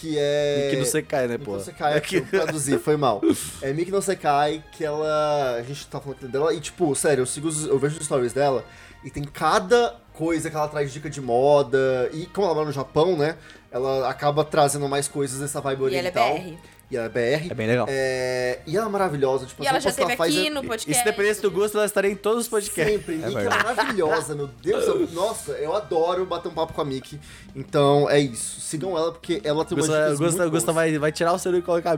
Que 0.00 0.16
é. 0.18 0.68
Que 0.70 0.76
não 0.76 0.84
você 0.84 1.02
cai, 1.02 1.26
né, 1.26 1.32
Mickey 1.34 1.44
pô? 1.44 1.52
no 1.56 1.60
Sekai, 1.60 1.96
é 1.96 2.00
que 2.00 2.16
eu 2.16 2.26
traduzi, 2.26 2.78
foi 2.78 2.96
mal. 2.96 3.20
É 3.62 3.72
Mickey 3.72 3.90
no 3.90 4.00
Sekai, 4.00 4.62
que 4.72 4.84
ela. 4.84 5.56
A 5.58 5.62
gente 5.62 5.86
tá 5.88 6.00
falando 6.00 6.28
dela. 6.28 6.54
E, 6.54 6.60
tipo, 6.60 6.94
sério, 6.94 7.22
eu, 7.22 7.26
sigo 7.26 7.48
os- 7.48 7.64
eu 7.66 7.78
vejo 7.78 7.98
os 7.98 8.04
stories 8.06 8.32
dela. 8.32 8.64
E 9.04 9.10
tem 9.10 9.24
cada 9.24 9.96
coisa 10.14 10.50
que 10.50 10.56
ela 10.56 10.68
traz 10.68 10.92
dica 10.92 11.08
de 11.10 11.20
moda. 11.20 12.08
E 12.12 12.26
como 12.26 12.46
ela 12.46 12.54
mora 12.54 12.66
no 12.66 12.72
Japão, 12.72 13.16
né? 13.16 13.36
Ela 13.70 14.08
acaba 14.08 14.44
trazendo 14.44 14.88
mais 14.88 15.06
coisas 15.08 15.40
dessa 15.40 15.60
vibe 15.60 15.82
E 15.92 15.96
ela 15.96 16.08
é 16.08 16.10
oriental. 16.10 16.34
BR. 16.38 16.58
E 16.90 16.96
ela 16.96 17.06
é 17.06 17.08
BR. 17.10 17.50
É 17.50 17.54
bem 17.54 17.66
legal. 17.66 17.86
É, 17.88 18.60
E 18.66 18.74
ela 18.76 18.86
é 18.86 18.88
maravilhosa. 18.88 19.44
Tipo, 19.44 19.62
E 19.62 19.66
ela 19.66 19.78
já 19.78 19.90
roupas 19.90 20.06
que 20.06 20.12
esteve 20.12 20.38
aqui 20.38 20.46
é- 20.46 20.50
no 20.50 20.62
podcast. 20.62 20.90
E 20.90 20.94
se 20.94 21.04
dependesse 21.04 21.42
do 21.42 21.50
gosto, 21.50 21.76
ela 21.76 21.84
estaria 21.84 22.10
em 22.10 22.16
todos 22.16 22.44
os 22.44 22.48
podcasts. 22.48 22.94
Sempre, 22.94 23.16
Mickey 23.16 23.36
é 23.36 23.48
maravilhosa, 23.62 24.34
meu 24.34 24.46
Deus 24.62 24.84
do 24.86 25.06
céu. 25.06 25.08
Nossa, 25.12 25.52
eu 25.52 25.74
adoro 25.76 26.24
bater 26.24 26.48
um 26.48 26.52
papo 26.52 26.72
com 26.72 26.80
a 26.80 26.84
Mickey. 26.86 27.20
Então 27.54 28.08
é 28.08 28.18
isso. 28.18 28.60
Sigam 28.60 28.96
ela 28.96 29.12
porque 29.12 29.40
ela 29.44 29.64
tem 29.64 29.76
umas 29.76 29.86
Gusta, 30.18 30.48
Gusta, 30.48 30.72
vai, 30.72 30.96
vai 30.98 31.12
tirar 31.12 31.32
o 31.34 31.38
celular 31.38 31.58
e 31.60 31.62
colocar 31.62 31.90
a 31.92 31.96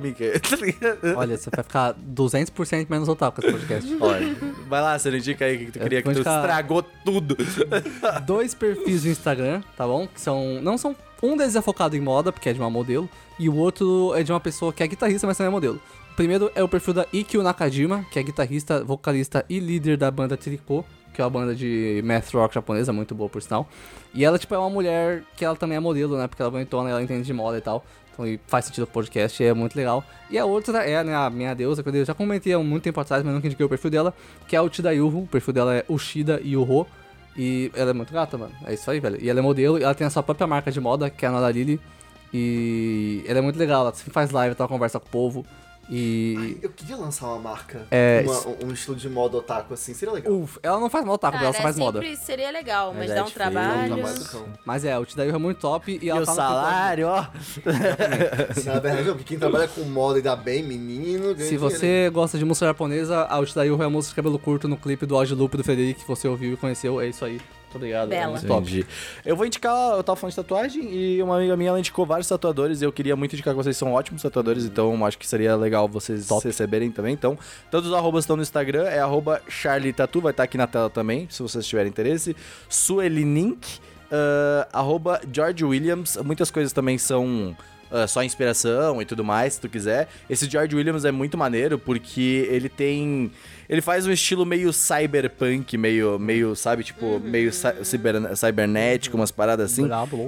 ligado? 0.56 0.98
Olha, 1.16 1.36
você 1.36 1.50
vai 1.50 1.62
ficar 1.62 1.94
200% 1.94 2.86
menos 2.90 3.08
otaku 3.08 3.40
com 3.40 3.46
esse 3.46 3.56
podcast. 3.58 3.96
Olha, 4.00 4.36
vai 4.68 4.80
lá, 4.80 4.98
você 4.98 5.10
indica 5.16 5.44
aí 5.44 5.54
o 5.56 5.58
que 5.66 5.72
tu 5.72 5.78
Eu 5.78 5.82
queria, 5.84 6.02
que 6.02 6.12
tu 6.12 6.18
estragou 6.18 6.82
tudo. 7.04 7.36
Dois 8.26 8.54
perfis 8.54 9.02
do 9.02 9.08
Instagram, 9.08 9.62
tá 9.76 9.86
bom? 9.86 10.06
Que 10.08 10.20
são. 10.20 10.60
Não 10.62 10.76
são. 10.76 10.96
Um 11.22 11.36
deles 11.36 11.54
é 11.54 11.60
focado 11.60 11.96
em 11.96 12.00
moda, 12.00 12.32
porque 12.32 12.48
é 12.48 12.52
de 12.52 12.60
uma 12.60 12.70
modelo, 12.70 13.08
e 13.38 13.48
o 13.48 13.56
outro 13.56 14.14
é 14.14 14.22
de 14.22 14.32
uma 14.32 14.40
pessoa 14.40 14.72
que 14.72 14.82
é 14.82 14.86
guitarrista, 14.86 15.26
mas 15.26 15.36
também 15.36 15.48
é 15.48 15.52
modelo. 15.52 15.80
O 16.12 16.16
primeiro 16.16 16.50
é 16.54 16.62
o 16.62 16.68
perfil 16.68 16.94
da 16.94 17.06
Ikkyo 17.12 17.42
Nakajima, 17.42 18.04
que 18.10 18.18
é 18.18 18.22
guitarrista, 18.22 18.82
vocalista 18.84 19.44
e 19.48 19.58
líder 19.58 19.96
da 19.96 20.10
banda 20.10 20.36
Tricô, 20.36 20.84
que 21.12 21.20
é 21.20 21.24
uma 21.24 21.30
banda 21.30 21.54
de 21.54 22.02
math 22.04 22.32
rock 22.32 22.54
japonesa, 22.54 22.92
muito 22.92 23.14
boa 23.14 23.28
por 23.28 23.42
sinal. 23.42 23.68
E 24.14 24.24
ela, 24.24 24.38
tipo, 24.38 24.54
é 24.54 24.58
uma 24.58 24.70
mulher 24.70 25.22
que 25.36 25.44
ela 25.44 25.56
também 25.56 25.76
é 25.76 25.80
modelo, 25.80 26.16
né? 26.16 26.26
Porque 26.26 26.40
ela 26.40 26.50
é 26.50 26.52
bonitona, 26.52 26.90
ela 26.90 27.02
entende 27.02 27.24
de 27.26 27.32
moda 27.32 27.58
e 27.58 27.60
tal. 27.60 27.84
Então 28.12 28.26
e 28.26 28.40
faz 28.46 28.64
sentido 28.66 28.84
o 28.84 28.86
podcast, 28.86 29.42
é 29.42 29.52
muito 29.54 29.76
legal. 29.76 30.04
E 30.30 30.38
a 30.38 30.44
outra 30.44 30.84
é 30.84 31.02
né, 31.02 31.14
a 31.14 31.30
minha 31.30 31.54
deusa, 31.54 31.82
que 31.82 31.88
eu 31.88 32.04
já 32.04 32.14
comentei 32.14 32.52
há 32.52 32.58
muito 32.58 32.82
tempo 32.82 33.00
atrás, 33.00 33.22
mas 33.22 33.32
nunca 33.34 33.46
indiquei 33.46 33.64
o 33.64 33.68
perfil 33.68 33.90
dela, 33.90 34.14
que 34.46 34.56
é 34.56 34.58
a 34.58 34.62
Uchida 34.62 34.92
Yuho. 34.92 35.22
O 35.22 35.26
perfil 35.26 35.54
dela 35.54 35.74
é 35.74 35.84
Ushida 35.88 36.40
Yuho. 36.44 36.86
E 37.42 37.72
ela 37.74 37.88
é 37.88 37.94
muito 37.94 38.12
gata, 38.12 38.36
mano. 38.36 38.52
É 38.66 38.74
isso 38.74 38.90
aí, 38.90 39.00
velho. 39.00 39.16
E 39.18 39.30
ela 39.30 39.38
é 39.38 39.42
modelo, 39.42 39.78
ela 39.82 39.94
tem 39.94 40.06
a 40.06 40.10
sua 40.10 40.22
própria 40.22 40.46
marca 40.46 40.70
de 40.70 40.78
moda, 40.78 41.08
que 41.08 41.24
é 41.24 41.28
a 41.28 41.32
Nada 41.32 41.50
Lily. 41.50 41.80
E 42.34 43.24
ela 43.26 43.38
é 43.38 43.40
muito 43.40 43.58
legal, 43.58 43.80
ela 43.80 43.94
sempre 43.94 44.12
faz 44.12 44.30
live, 44.30 44.54
ela 44.58 44.68
conversa 44.68 45.00
com 45.00 45.06
o 45.06 45.10
povo. 45.10 45.46
E. 45.90 46.58
Eu 46.62 46.70
queria 46.70 46.96
lançar 46.96 47.26
uma 47.26 47.38
marca, 47.38 47.86
É, 47.90 48.22
uma- 48.24 48.32
isso- 48.32 48.56
um 48.64 48.72
estilo 48.72 48.96
de 48.96 49.08
moda 49.10 49.36
otaku 49.38 49.74
assim, 49.74 49.92
seria 49.92 50.14
legal. 50.14 50.32
Uf, 50.32 50.58
ela 50.62 50.78
não 50.78 50.88
faz 50.88 51.04
mal 51.04 51.18
taco, 51.18 51.36
ela 51.38 51.52
só 51.52 51.60
faz 51.62 51.76
é 51.76 51.78
moda. 51.80 52.00
sempre 52.00 52.16
seria 52.16 52.50
legal, 52.50 52.88
mas 52.94 53.00
Mas 53.00 53.10
é 53.10 53.14
dá 53.14 53.20
um 53.22 53.24
difícil, 53.24 53.50
trabalho. 53.50 54.02
Mas 54.64 54.84
é, 54.84 54.98
o 54.98 55.04
Tidayu 55.04 55.34
é 55.34 55.38
muito 55.38 55.58
top 55.58 55.98
e 56.00 56.06
E 56.06 56.10
ela 56.10 56.22
o 56.22 56.24
pode- 56.24 56.36
salário, 56.36 57.08
ó. 57.08 57.26
Na 58.64 58.78
verdade, 58.78 59.02
não, 59.02 59.12
porque 59.14 59.24
quem 59.24 59.38
trabalha 59.38 59.68
com 59.68 59.82
moda 59.82 60.18
e 60.18 60.22
dá 60.22 60.36
bem, 60.36 60.62
menino, 60.62 61.34
ganha 61.34 61.36
Se 61.38 61.56
dinheiro, 61.56 61.58
você 61.70 62.10
gosta 62.12 62.38
de 62.38 62.44
música 62.44 62.66
japonesa, 62.66 63.24
a 63.24 63.38
Uchidayu 63.40 63.80
é 63.82 63.84
a 63.86 63.90
música 63.90 64.12
de 64.12 64.16
cabelo 64.16 64.38
curto 64.38 64.68
no 64.68 64.76
clipe 64.76 65.06
do 65.06 65.16
Auge 65.16 65.34
Loop 65.34 65.56
do 65.56 65.64
Frederic 65.64 66.00
que 66.02 66.08
você 66.08 66.28
ouviu 66.28 66.54
e 66.54 66.56
conheceu. 66.56 67.00
É 67.00 67.08
isso 67.08 67.24
aí. 67.24 67.40
Muito 67.70 67.76
obrigado. 67.76 68.12
É 68.12 68.18
Bela. 68.18 68.32
muito 68.32 68.46
top. 68.46 68.86
Eu 69.24 69.36
vou 69.36 69.46
indicar, 69.46 69.92
eu 69.96 70.02
tava 70.02 70.16
falando 70.16 70.32
de 70.32 70.36
tatuagem 70.36 70.92
e 70.92 71.22
uma 71.22 71.36
amiga 71.36 71.56
minha 71.56 71.70
ela 71.70 71.78
indicou 71.78 72.04
vários 72.04 72.26
tatuadores 72.26 72.82
e 72.82 72.84
eu 72.84 72.92
queria 72.92 73.14
muito 73.14 73.32
indicar 73.32 73.54
que 73.54 73.62
vocês 73.62 73.76
são 73.76 73.92
ótimos 73.92 74.22
tatuadores, 74.22 74.64
então 74.64 75.06
acho 75.06 75.16
que 75.16 75.26
seria 75.26 75.54
legal 75.54 75.86
vocês 75.86 76.28
receberem 76.42 76.90
também. 76.90 77.14
Então, 77.14 77.38
todos 77.70 77.88
os 77.88 77.94
arrobas 77.94 78.24
estão 78.24 78.34
no 78.34 78.42
Instagram, 78.42 78.88
é 78.88 78.98
arroba 78.98 79.40
Charlie 79.48 79.92
Tatu, 79.92 80.20
vai 80.20 80.32
estar 80.32 80.42
aqui 80.42 80.58
na 80.58 80.66
tela 80.66 80.90
também, 80.90 81.28
se 81.30 81.42
vocês 81.42 81.64
tiverem 81.64 81.88
interesse. 81.88 82.34
Suelinink, 82.68 83.78
uh, 84.10 84.66
arroba 84.72 85.20
George 85.32 85.64
Williams, 85.64 86.16
muitas 86.24 86.50
coisas 86.50 86.72
também 86.72 86.98
são 86.98 87.56
ah, 87.90 88.06
só 88.06 88.22
inspiração 88.22 89.00
e 89.02 89.04
tudo 89.04 89.24
mais, 89.24 89.54
se 89.54 89.60
tu 89.60 89.68
quiser. 89.68 90.08
Esse 90.28 90.48
George 90.48 90.74
Williams 90.76 91.04
é 91.04 91.10
muito 91.12 91.36
maneiro 91.36 91.78
porque 91.78 92.46
ele 92.50 92.68
tem. 92.68 93.30
Ele 93.68 93.80
faz 93.80 94.06
um 94.06 94.10
estilo 94.12 94.44
meio 94.44 94.72
cyberpunk, 94.72 95.76
meio, 95.78 96.18
meio 96.18 96.56
sabe, 96.56 96.82
tipo, 96.82 97.20
meio 97.20 97.52
cy- 97.52 97.84
ciber- 97.84 98.36
cibernético, 98.36 99.16
umas 99.16 99.30
paradas 99.30 99.72
assim. 99.72 99.82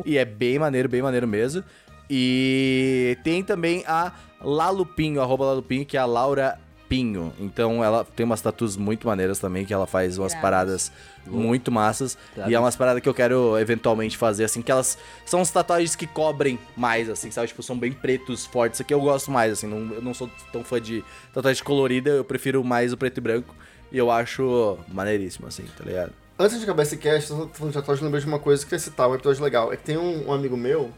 E 0.07 0.17
é 0.17 0.25
bem 0.25 0.59
maneiro, 0.59 0.89
bem 0.89 1.03
maneiro 1.03 1.27
mesmo. 1.27 1.63
E 2.09 3.17
tem 3.25 3.43
também 3.43 3.83
a 3.87 4.13
Lalupinho, 4.41 5.21
arroba 5.21 5.45
Lalupinho, 5.47 5.85
que 5.87 5.97
é 5.97 6.01
a 6.01 6.05
Laura 6.05 6.59
Pinho. 6.93 7.33
Então 7.41 7.83
ela 7.83 8.05
tem 8.05 8.27
umas 8.27 8.43
tatuas 8.43 8.77
muito 8.77 9.07
maneiras 9.07 9.39
também, 9.39 9.65
que 9.65 9.73
ela 9.73 9.87
faz 9.87 10.19
umas 10.19 10.35
paradas 10.35 10.93
muito 11.27 11.73
massas. 11.73 12.19
E 12.47 12.55
é 12.55 12.61
umas 12.61 12.77
paradas 12.77 13.03
que 13.03 13.09
eu 13.09 13.15
quero 13.15 13.59
eventualmente 13.59 14.19
fazer, 14.19 14.45
assim, 14.45 14.61
que 14.61 14.71
elas 14.71 14.99
são 15.25 15.41
uns 15.41 15.51
tatuagens 15.51 15.97
que 15.97 16.07
cobrem 16.07 16.59
mais, 16.77 17.09
assim, 17.09 17.31
sabe? 17.31 17.49
Tipo, 17.49 17.63
são 17.63 17.79
bem 17.79 17.93
pretos, 17.93 18.45
fortes. 18.45 18.77
Isso 18.77 18.83
aqui 18.83 18.93
eu 18.93 19.01
gosto 19.01 19.31
mais, 19.31 19.55
assim, 19.55 19.67
não, 19.67 19.95
eu 19.95 20.03
não 20.03 20.13
sou 20.13 20.31
tão 20.53 20.63
fã 20.63 20.79
de 20.79 21.03
tatuagem 21.33 21.65
colorida, 21.65 22.11
eu 22.11 22.25
prefiro 22.25 22.63
mais 22.63 22.93
o 22.93 22.97
preto 22.99 23.17
e 23.17 23.21
branco. 23.23 23.55
E 23.91 23.97
eu 23.97 24.11
acho 24.11 24.77
maneiríssimo, 24.89 25.49
assim, 25.49 25.65
tá 25.79 25.85
ligado? 25.85 26.13
Antes 26.39 26.59
de 26.59 26.65
acabar 26.65 26.83
esse 26.83 26.99
cast, 26.99 27.31
eu 27.31 27.47
tô 27.47 27.55
falando 27.55 27.73
de 27.73 27.79
tatuagem, 27.79 28.03
eu 28.03 28.07
lembrei 28.07 28.21
de 28.23 28.29
uma 28.29 28.39
coisa 28.39 28.67
que 28.67 28.75
eu 28.75 28.77
ia 28.77 28.81
citar, 28.81 29.09
um 29.09 29.15
episódio 29.15 29.43
legal. 29.43 29.73
É 29.73 29.79
que 29.79 29.85
tem 29.85 29.97
um, 29.97 30.29
um 30.29 30.33
amigo 30.33 30.59
meu 30.59 30.91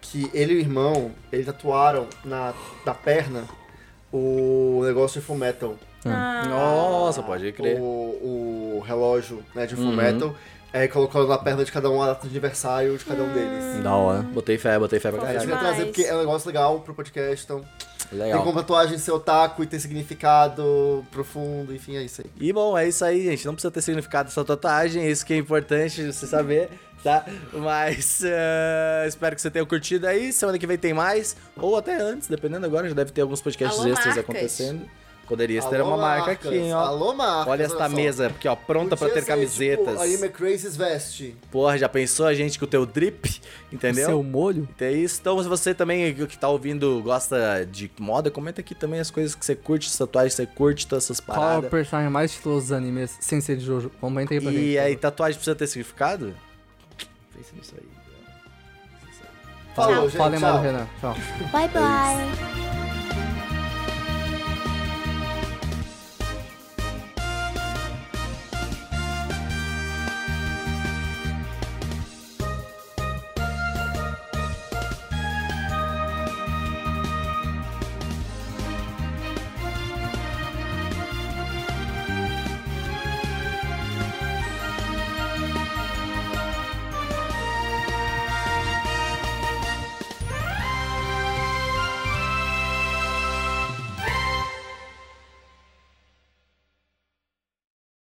que 0.00 0.30
ele 0.32 0.54
e 0.54 0.56
o 0.56 0.60
irmão, 0.60 1.12
eles 1.30 1.44
tatuaram 1.44 2.06
na, 2.24 2.54
na 2.86 2.94
perna 2.94 3.44
o 4.16 4.82
negócio 4.84 5.20
de 5.20 5.26
full 5.26 5.36
metal. 5.36 5.74
Ah, 6.04 6.44
Nossa, 6.48 7.22
pode 7.22 7.50
crer. 7.52 7.80
O, 7.80 8.78
o 8.78 8.82
relógio 8.86 9.42
né, 9.54 9.66
de 9.66 9.74
full 9.74 9.86
Uhum. 9.86 9.96
metal. 9.96 10.34
Aí 10.72 10.88
colocou 10.88 11.26
na 11.28 11.38
perna 11.38 11.64
de 11.64 11.70
cada 11.70 11.88
um 11.88 12.02
a 12.02 12.06
data 12.08 12.22
de 12.26 12.32
aniversário 12.32 12.96
de 12.98 13.04
cada 13.04 13.22
um 13.22 13.32
deles. 13.32 13.82
Da 13.82 13.94
hora. 13.94 14.22
Botei 14.22 14.58
fé, 14.58 14.76
botei 14.78 14.98
fé 14.98 15.10
pra 15.10 15.18
eu 15.18 15.22
caralho. 15.24 15.40
queria 15.40 15.56
trazer 15.58 15.84
porque 15.86 16.02
é 16.02 16.14
um 16.14 16.18
negócio 16.18 16.46
legal 16.48 16.80
pro 16.80 16.92
podcast, 16.94 17.44
então 17.44 17.64
tem 18.10 18.18
Legal. 18.18 18.42
como 18.42 18.54
tatuagem 18.58 18.98
ser 18.98 19.12
otaku 19.12 19.62
e 19.62 19.66
ter 19.66 19.78
significado 19.80 21.04
profundo, 21.12 21.72
enfim, 21.74 21.96
é 21.96 22.02
isso 22.02 22.22
aí. 22.22 22.30
E 22.40 22.52
bom, 22.52 22.76
é 22.76 22.88
isso 22.88 23.04
aí, 23.04 23.22
gente. 23.24 23.46
Não 23.46 23.54
precisa 23.54 23.70
ter 23.70 23.82
significado 23.82 24.28
essa 24.28 24.44
tatuagem, 24.44 25.04
é 25.04 25.10
isso 25.10 25.24
que 25.24 25.32
é 25.32 25.36
importante 25.36 26.12
você 26.12 26.26
saber, 26.26 26.68
tá? 27.04 27.24
Mas 27.52 28.22
eh, 28.24 29.04
espero 29.06 29.36
que 29.36 29.42
você 29.42 29.50
tenha 29.50 29.64
curtido 29.66 30.06
aí. 30.06 30.32
Semana 30.32 30.58
que 30.58 30.66
vem 30.66 30.78
tem 30.78 30.94
mais, 30.94 31.36
ou 31.56 31.76
até 31.76 32.00
antes, 32.00 32.26
dependendo 32.26 32.64
agora, 32.66 32.88
já 32.88 32.94
deve 32.94 33.12
ter 33.12 33.20
alguns 33.20 33.40
podcasts 33.42 33.78
Alô, 33.78 33.90
extras 33.90 34.16
marcas. 34.16 34.24
acontecendo. 34.24 34.88
Poderia 35.26 35.62
ter 35.62 35.80
Alô, 35.80 35.88
uma 35.88 35.96
marca 35.96 36.26
marcas. 36.26 36.46
aqui, 36.46 36.58
hein, 36.58 36.74
ó. 36.74 36.80
Alô, 36.80 37.14
marcas, 37.14 37.46
Olha 37.46 37.62
esta 37.64 37.88
mesa 37.88 38.26
aqui, 38.26 38.46
ó, 38.46 38.54
pronta 38.54 38.94
pra 38.94 39.08
Podia 39.08 39.14
ter 39.14 39.20
ser, 39.22 39.26
camisetas. 39.26 39.86
Tipo, 39.86 40.00
a 40.00 40.04
Anime 40.04 40.28
Crazes 40.28 40.76
veste. 40.76 41.34
Porra, 41.50 41.78
já 41.78 41.88
pensou 41.88 42.26
a 42.26 42.34
gente 42.34 42.58
com 42.58 42.66
o 42.66 42.68
teu 42.68 42.84
drip? 42.84 43.40
Entendeu? 43.72 44.04
Seu 44.06 44.22
molho? 44.22 44.68
Então 44.76 44.86
é 44.86 44.92
isso. 44.92 45.18
Então, 45.22 45.42
se 45.42 45.48
você 45.48 45.72
também 45.72 46.12
que 46.14 46.36
tá 46.38 46.48
ouvindo 46.48 47.00
gosta 47.02 47.66
de 47.70 47.90
moda, 47.98 48.30
comenta 48.30 48.60
aqui 48.60 48.74
também 48.74 49.00
as 49.00 49.10
coisas 49.10 49.34
que 49.34 49.46
você 49.46 49.54
curte, 49.54 49.88
as 49.88 49.96
tatuagens 49.96 50.34
que 50.34 50.42
você 50.42 50.46
curte, 50.46 50.86
todas 50.86 51.04
essas 51.04 51.20
Qual 51.20 51.36
é 51.36 51.40
o 51.40 51.42
paradas. 51.42 51.70
personagem 51.70 52.10
mais 52.10 52.30
estiloso 52.32 52.60
dos 52.66 52.72
animes 52.72 53.16
sem 53.18 53.40
ser 53.40 53.56
de 53.56 53.64
Jojo? 53.64 53.90
Comenta 53.98 54.34
aí 54.34 54.40
pra 54.42 54.52
gente. 54.52 54.62
E 54.62 54.78
aí, 54.78 54.94
tatuagem 54.94 55.36
precisa 55.36 55.56
ter 55.56 55.66
significado? 55.66 56.34
Pensa 57.34 57.50
nisso 57.54 57.74
aí. 57.76 57.88
Falou, 59.74 60.08
Fala- 60.10 60.30
gente, 60.30 60.40
tchau. 60.40 60.62
Renan. 60.62 60.86
Tchau. 61.00 61.14
Bye 61.52 61.68
bye. 61.68 62.83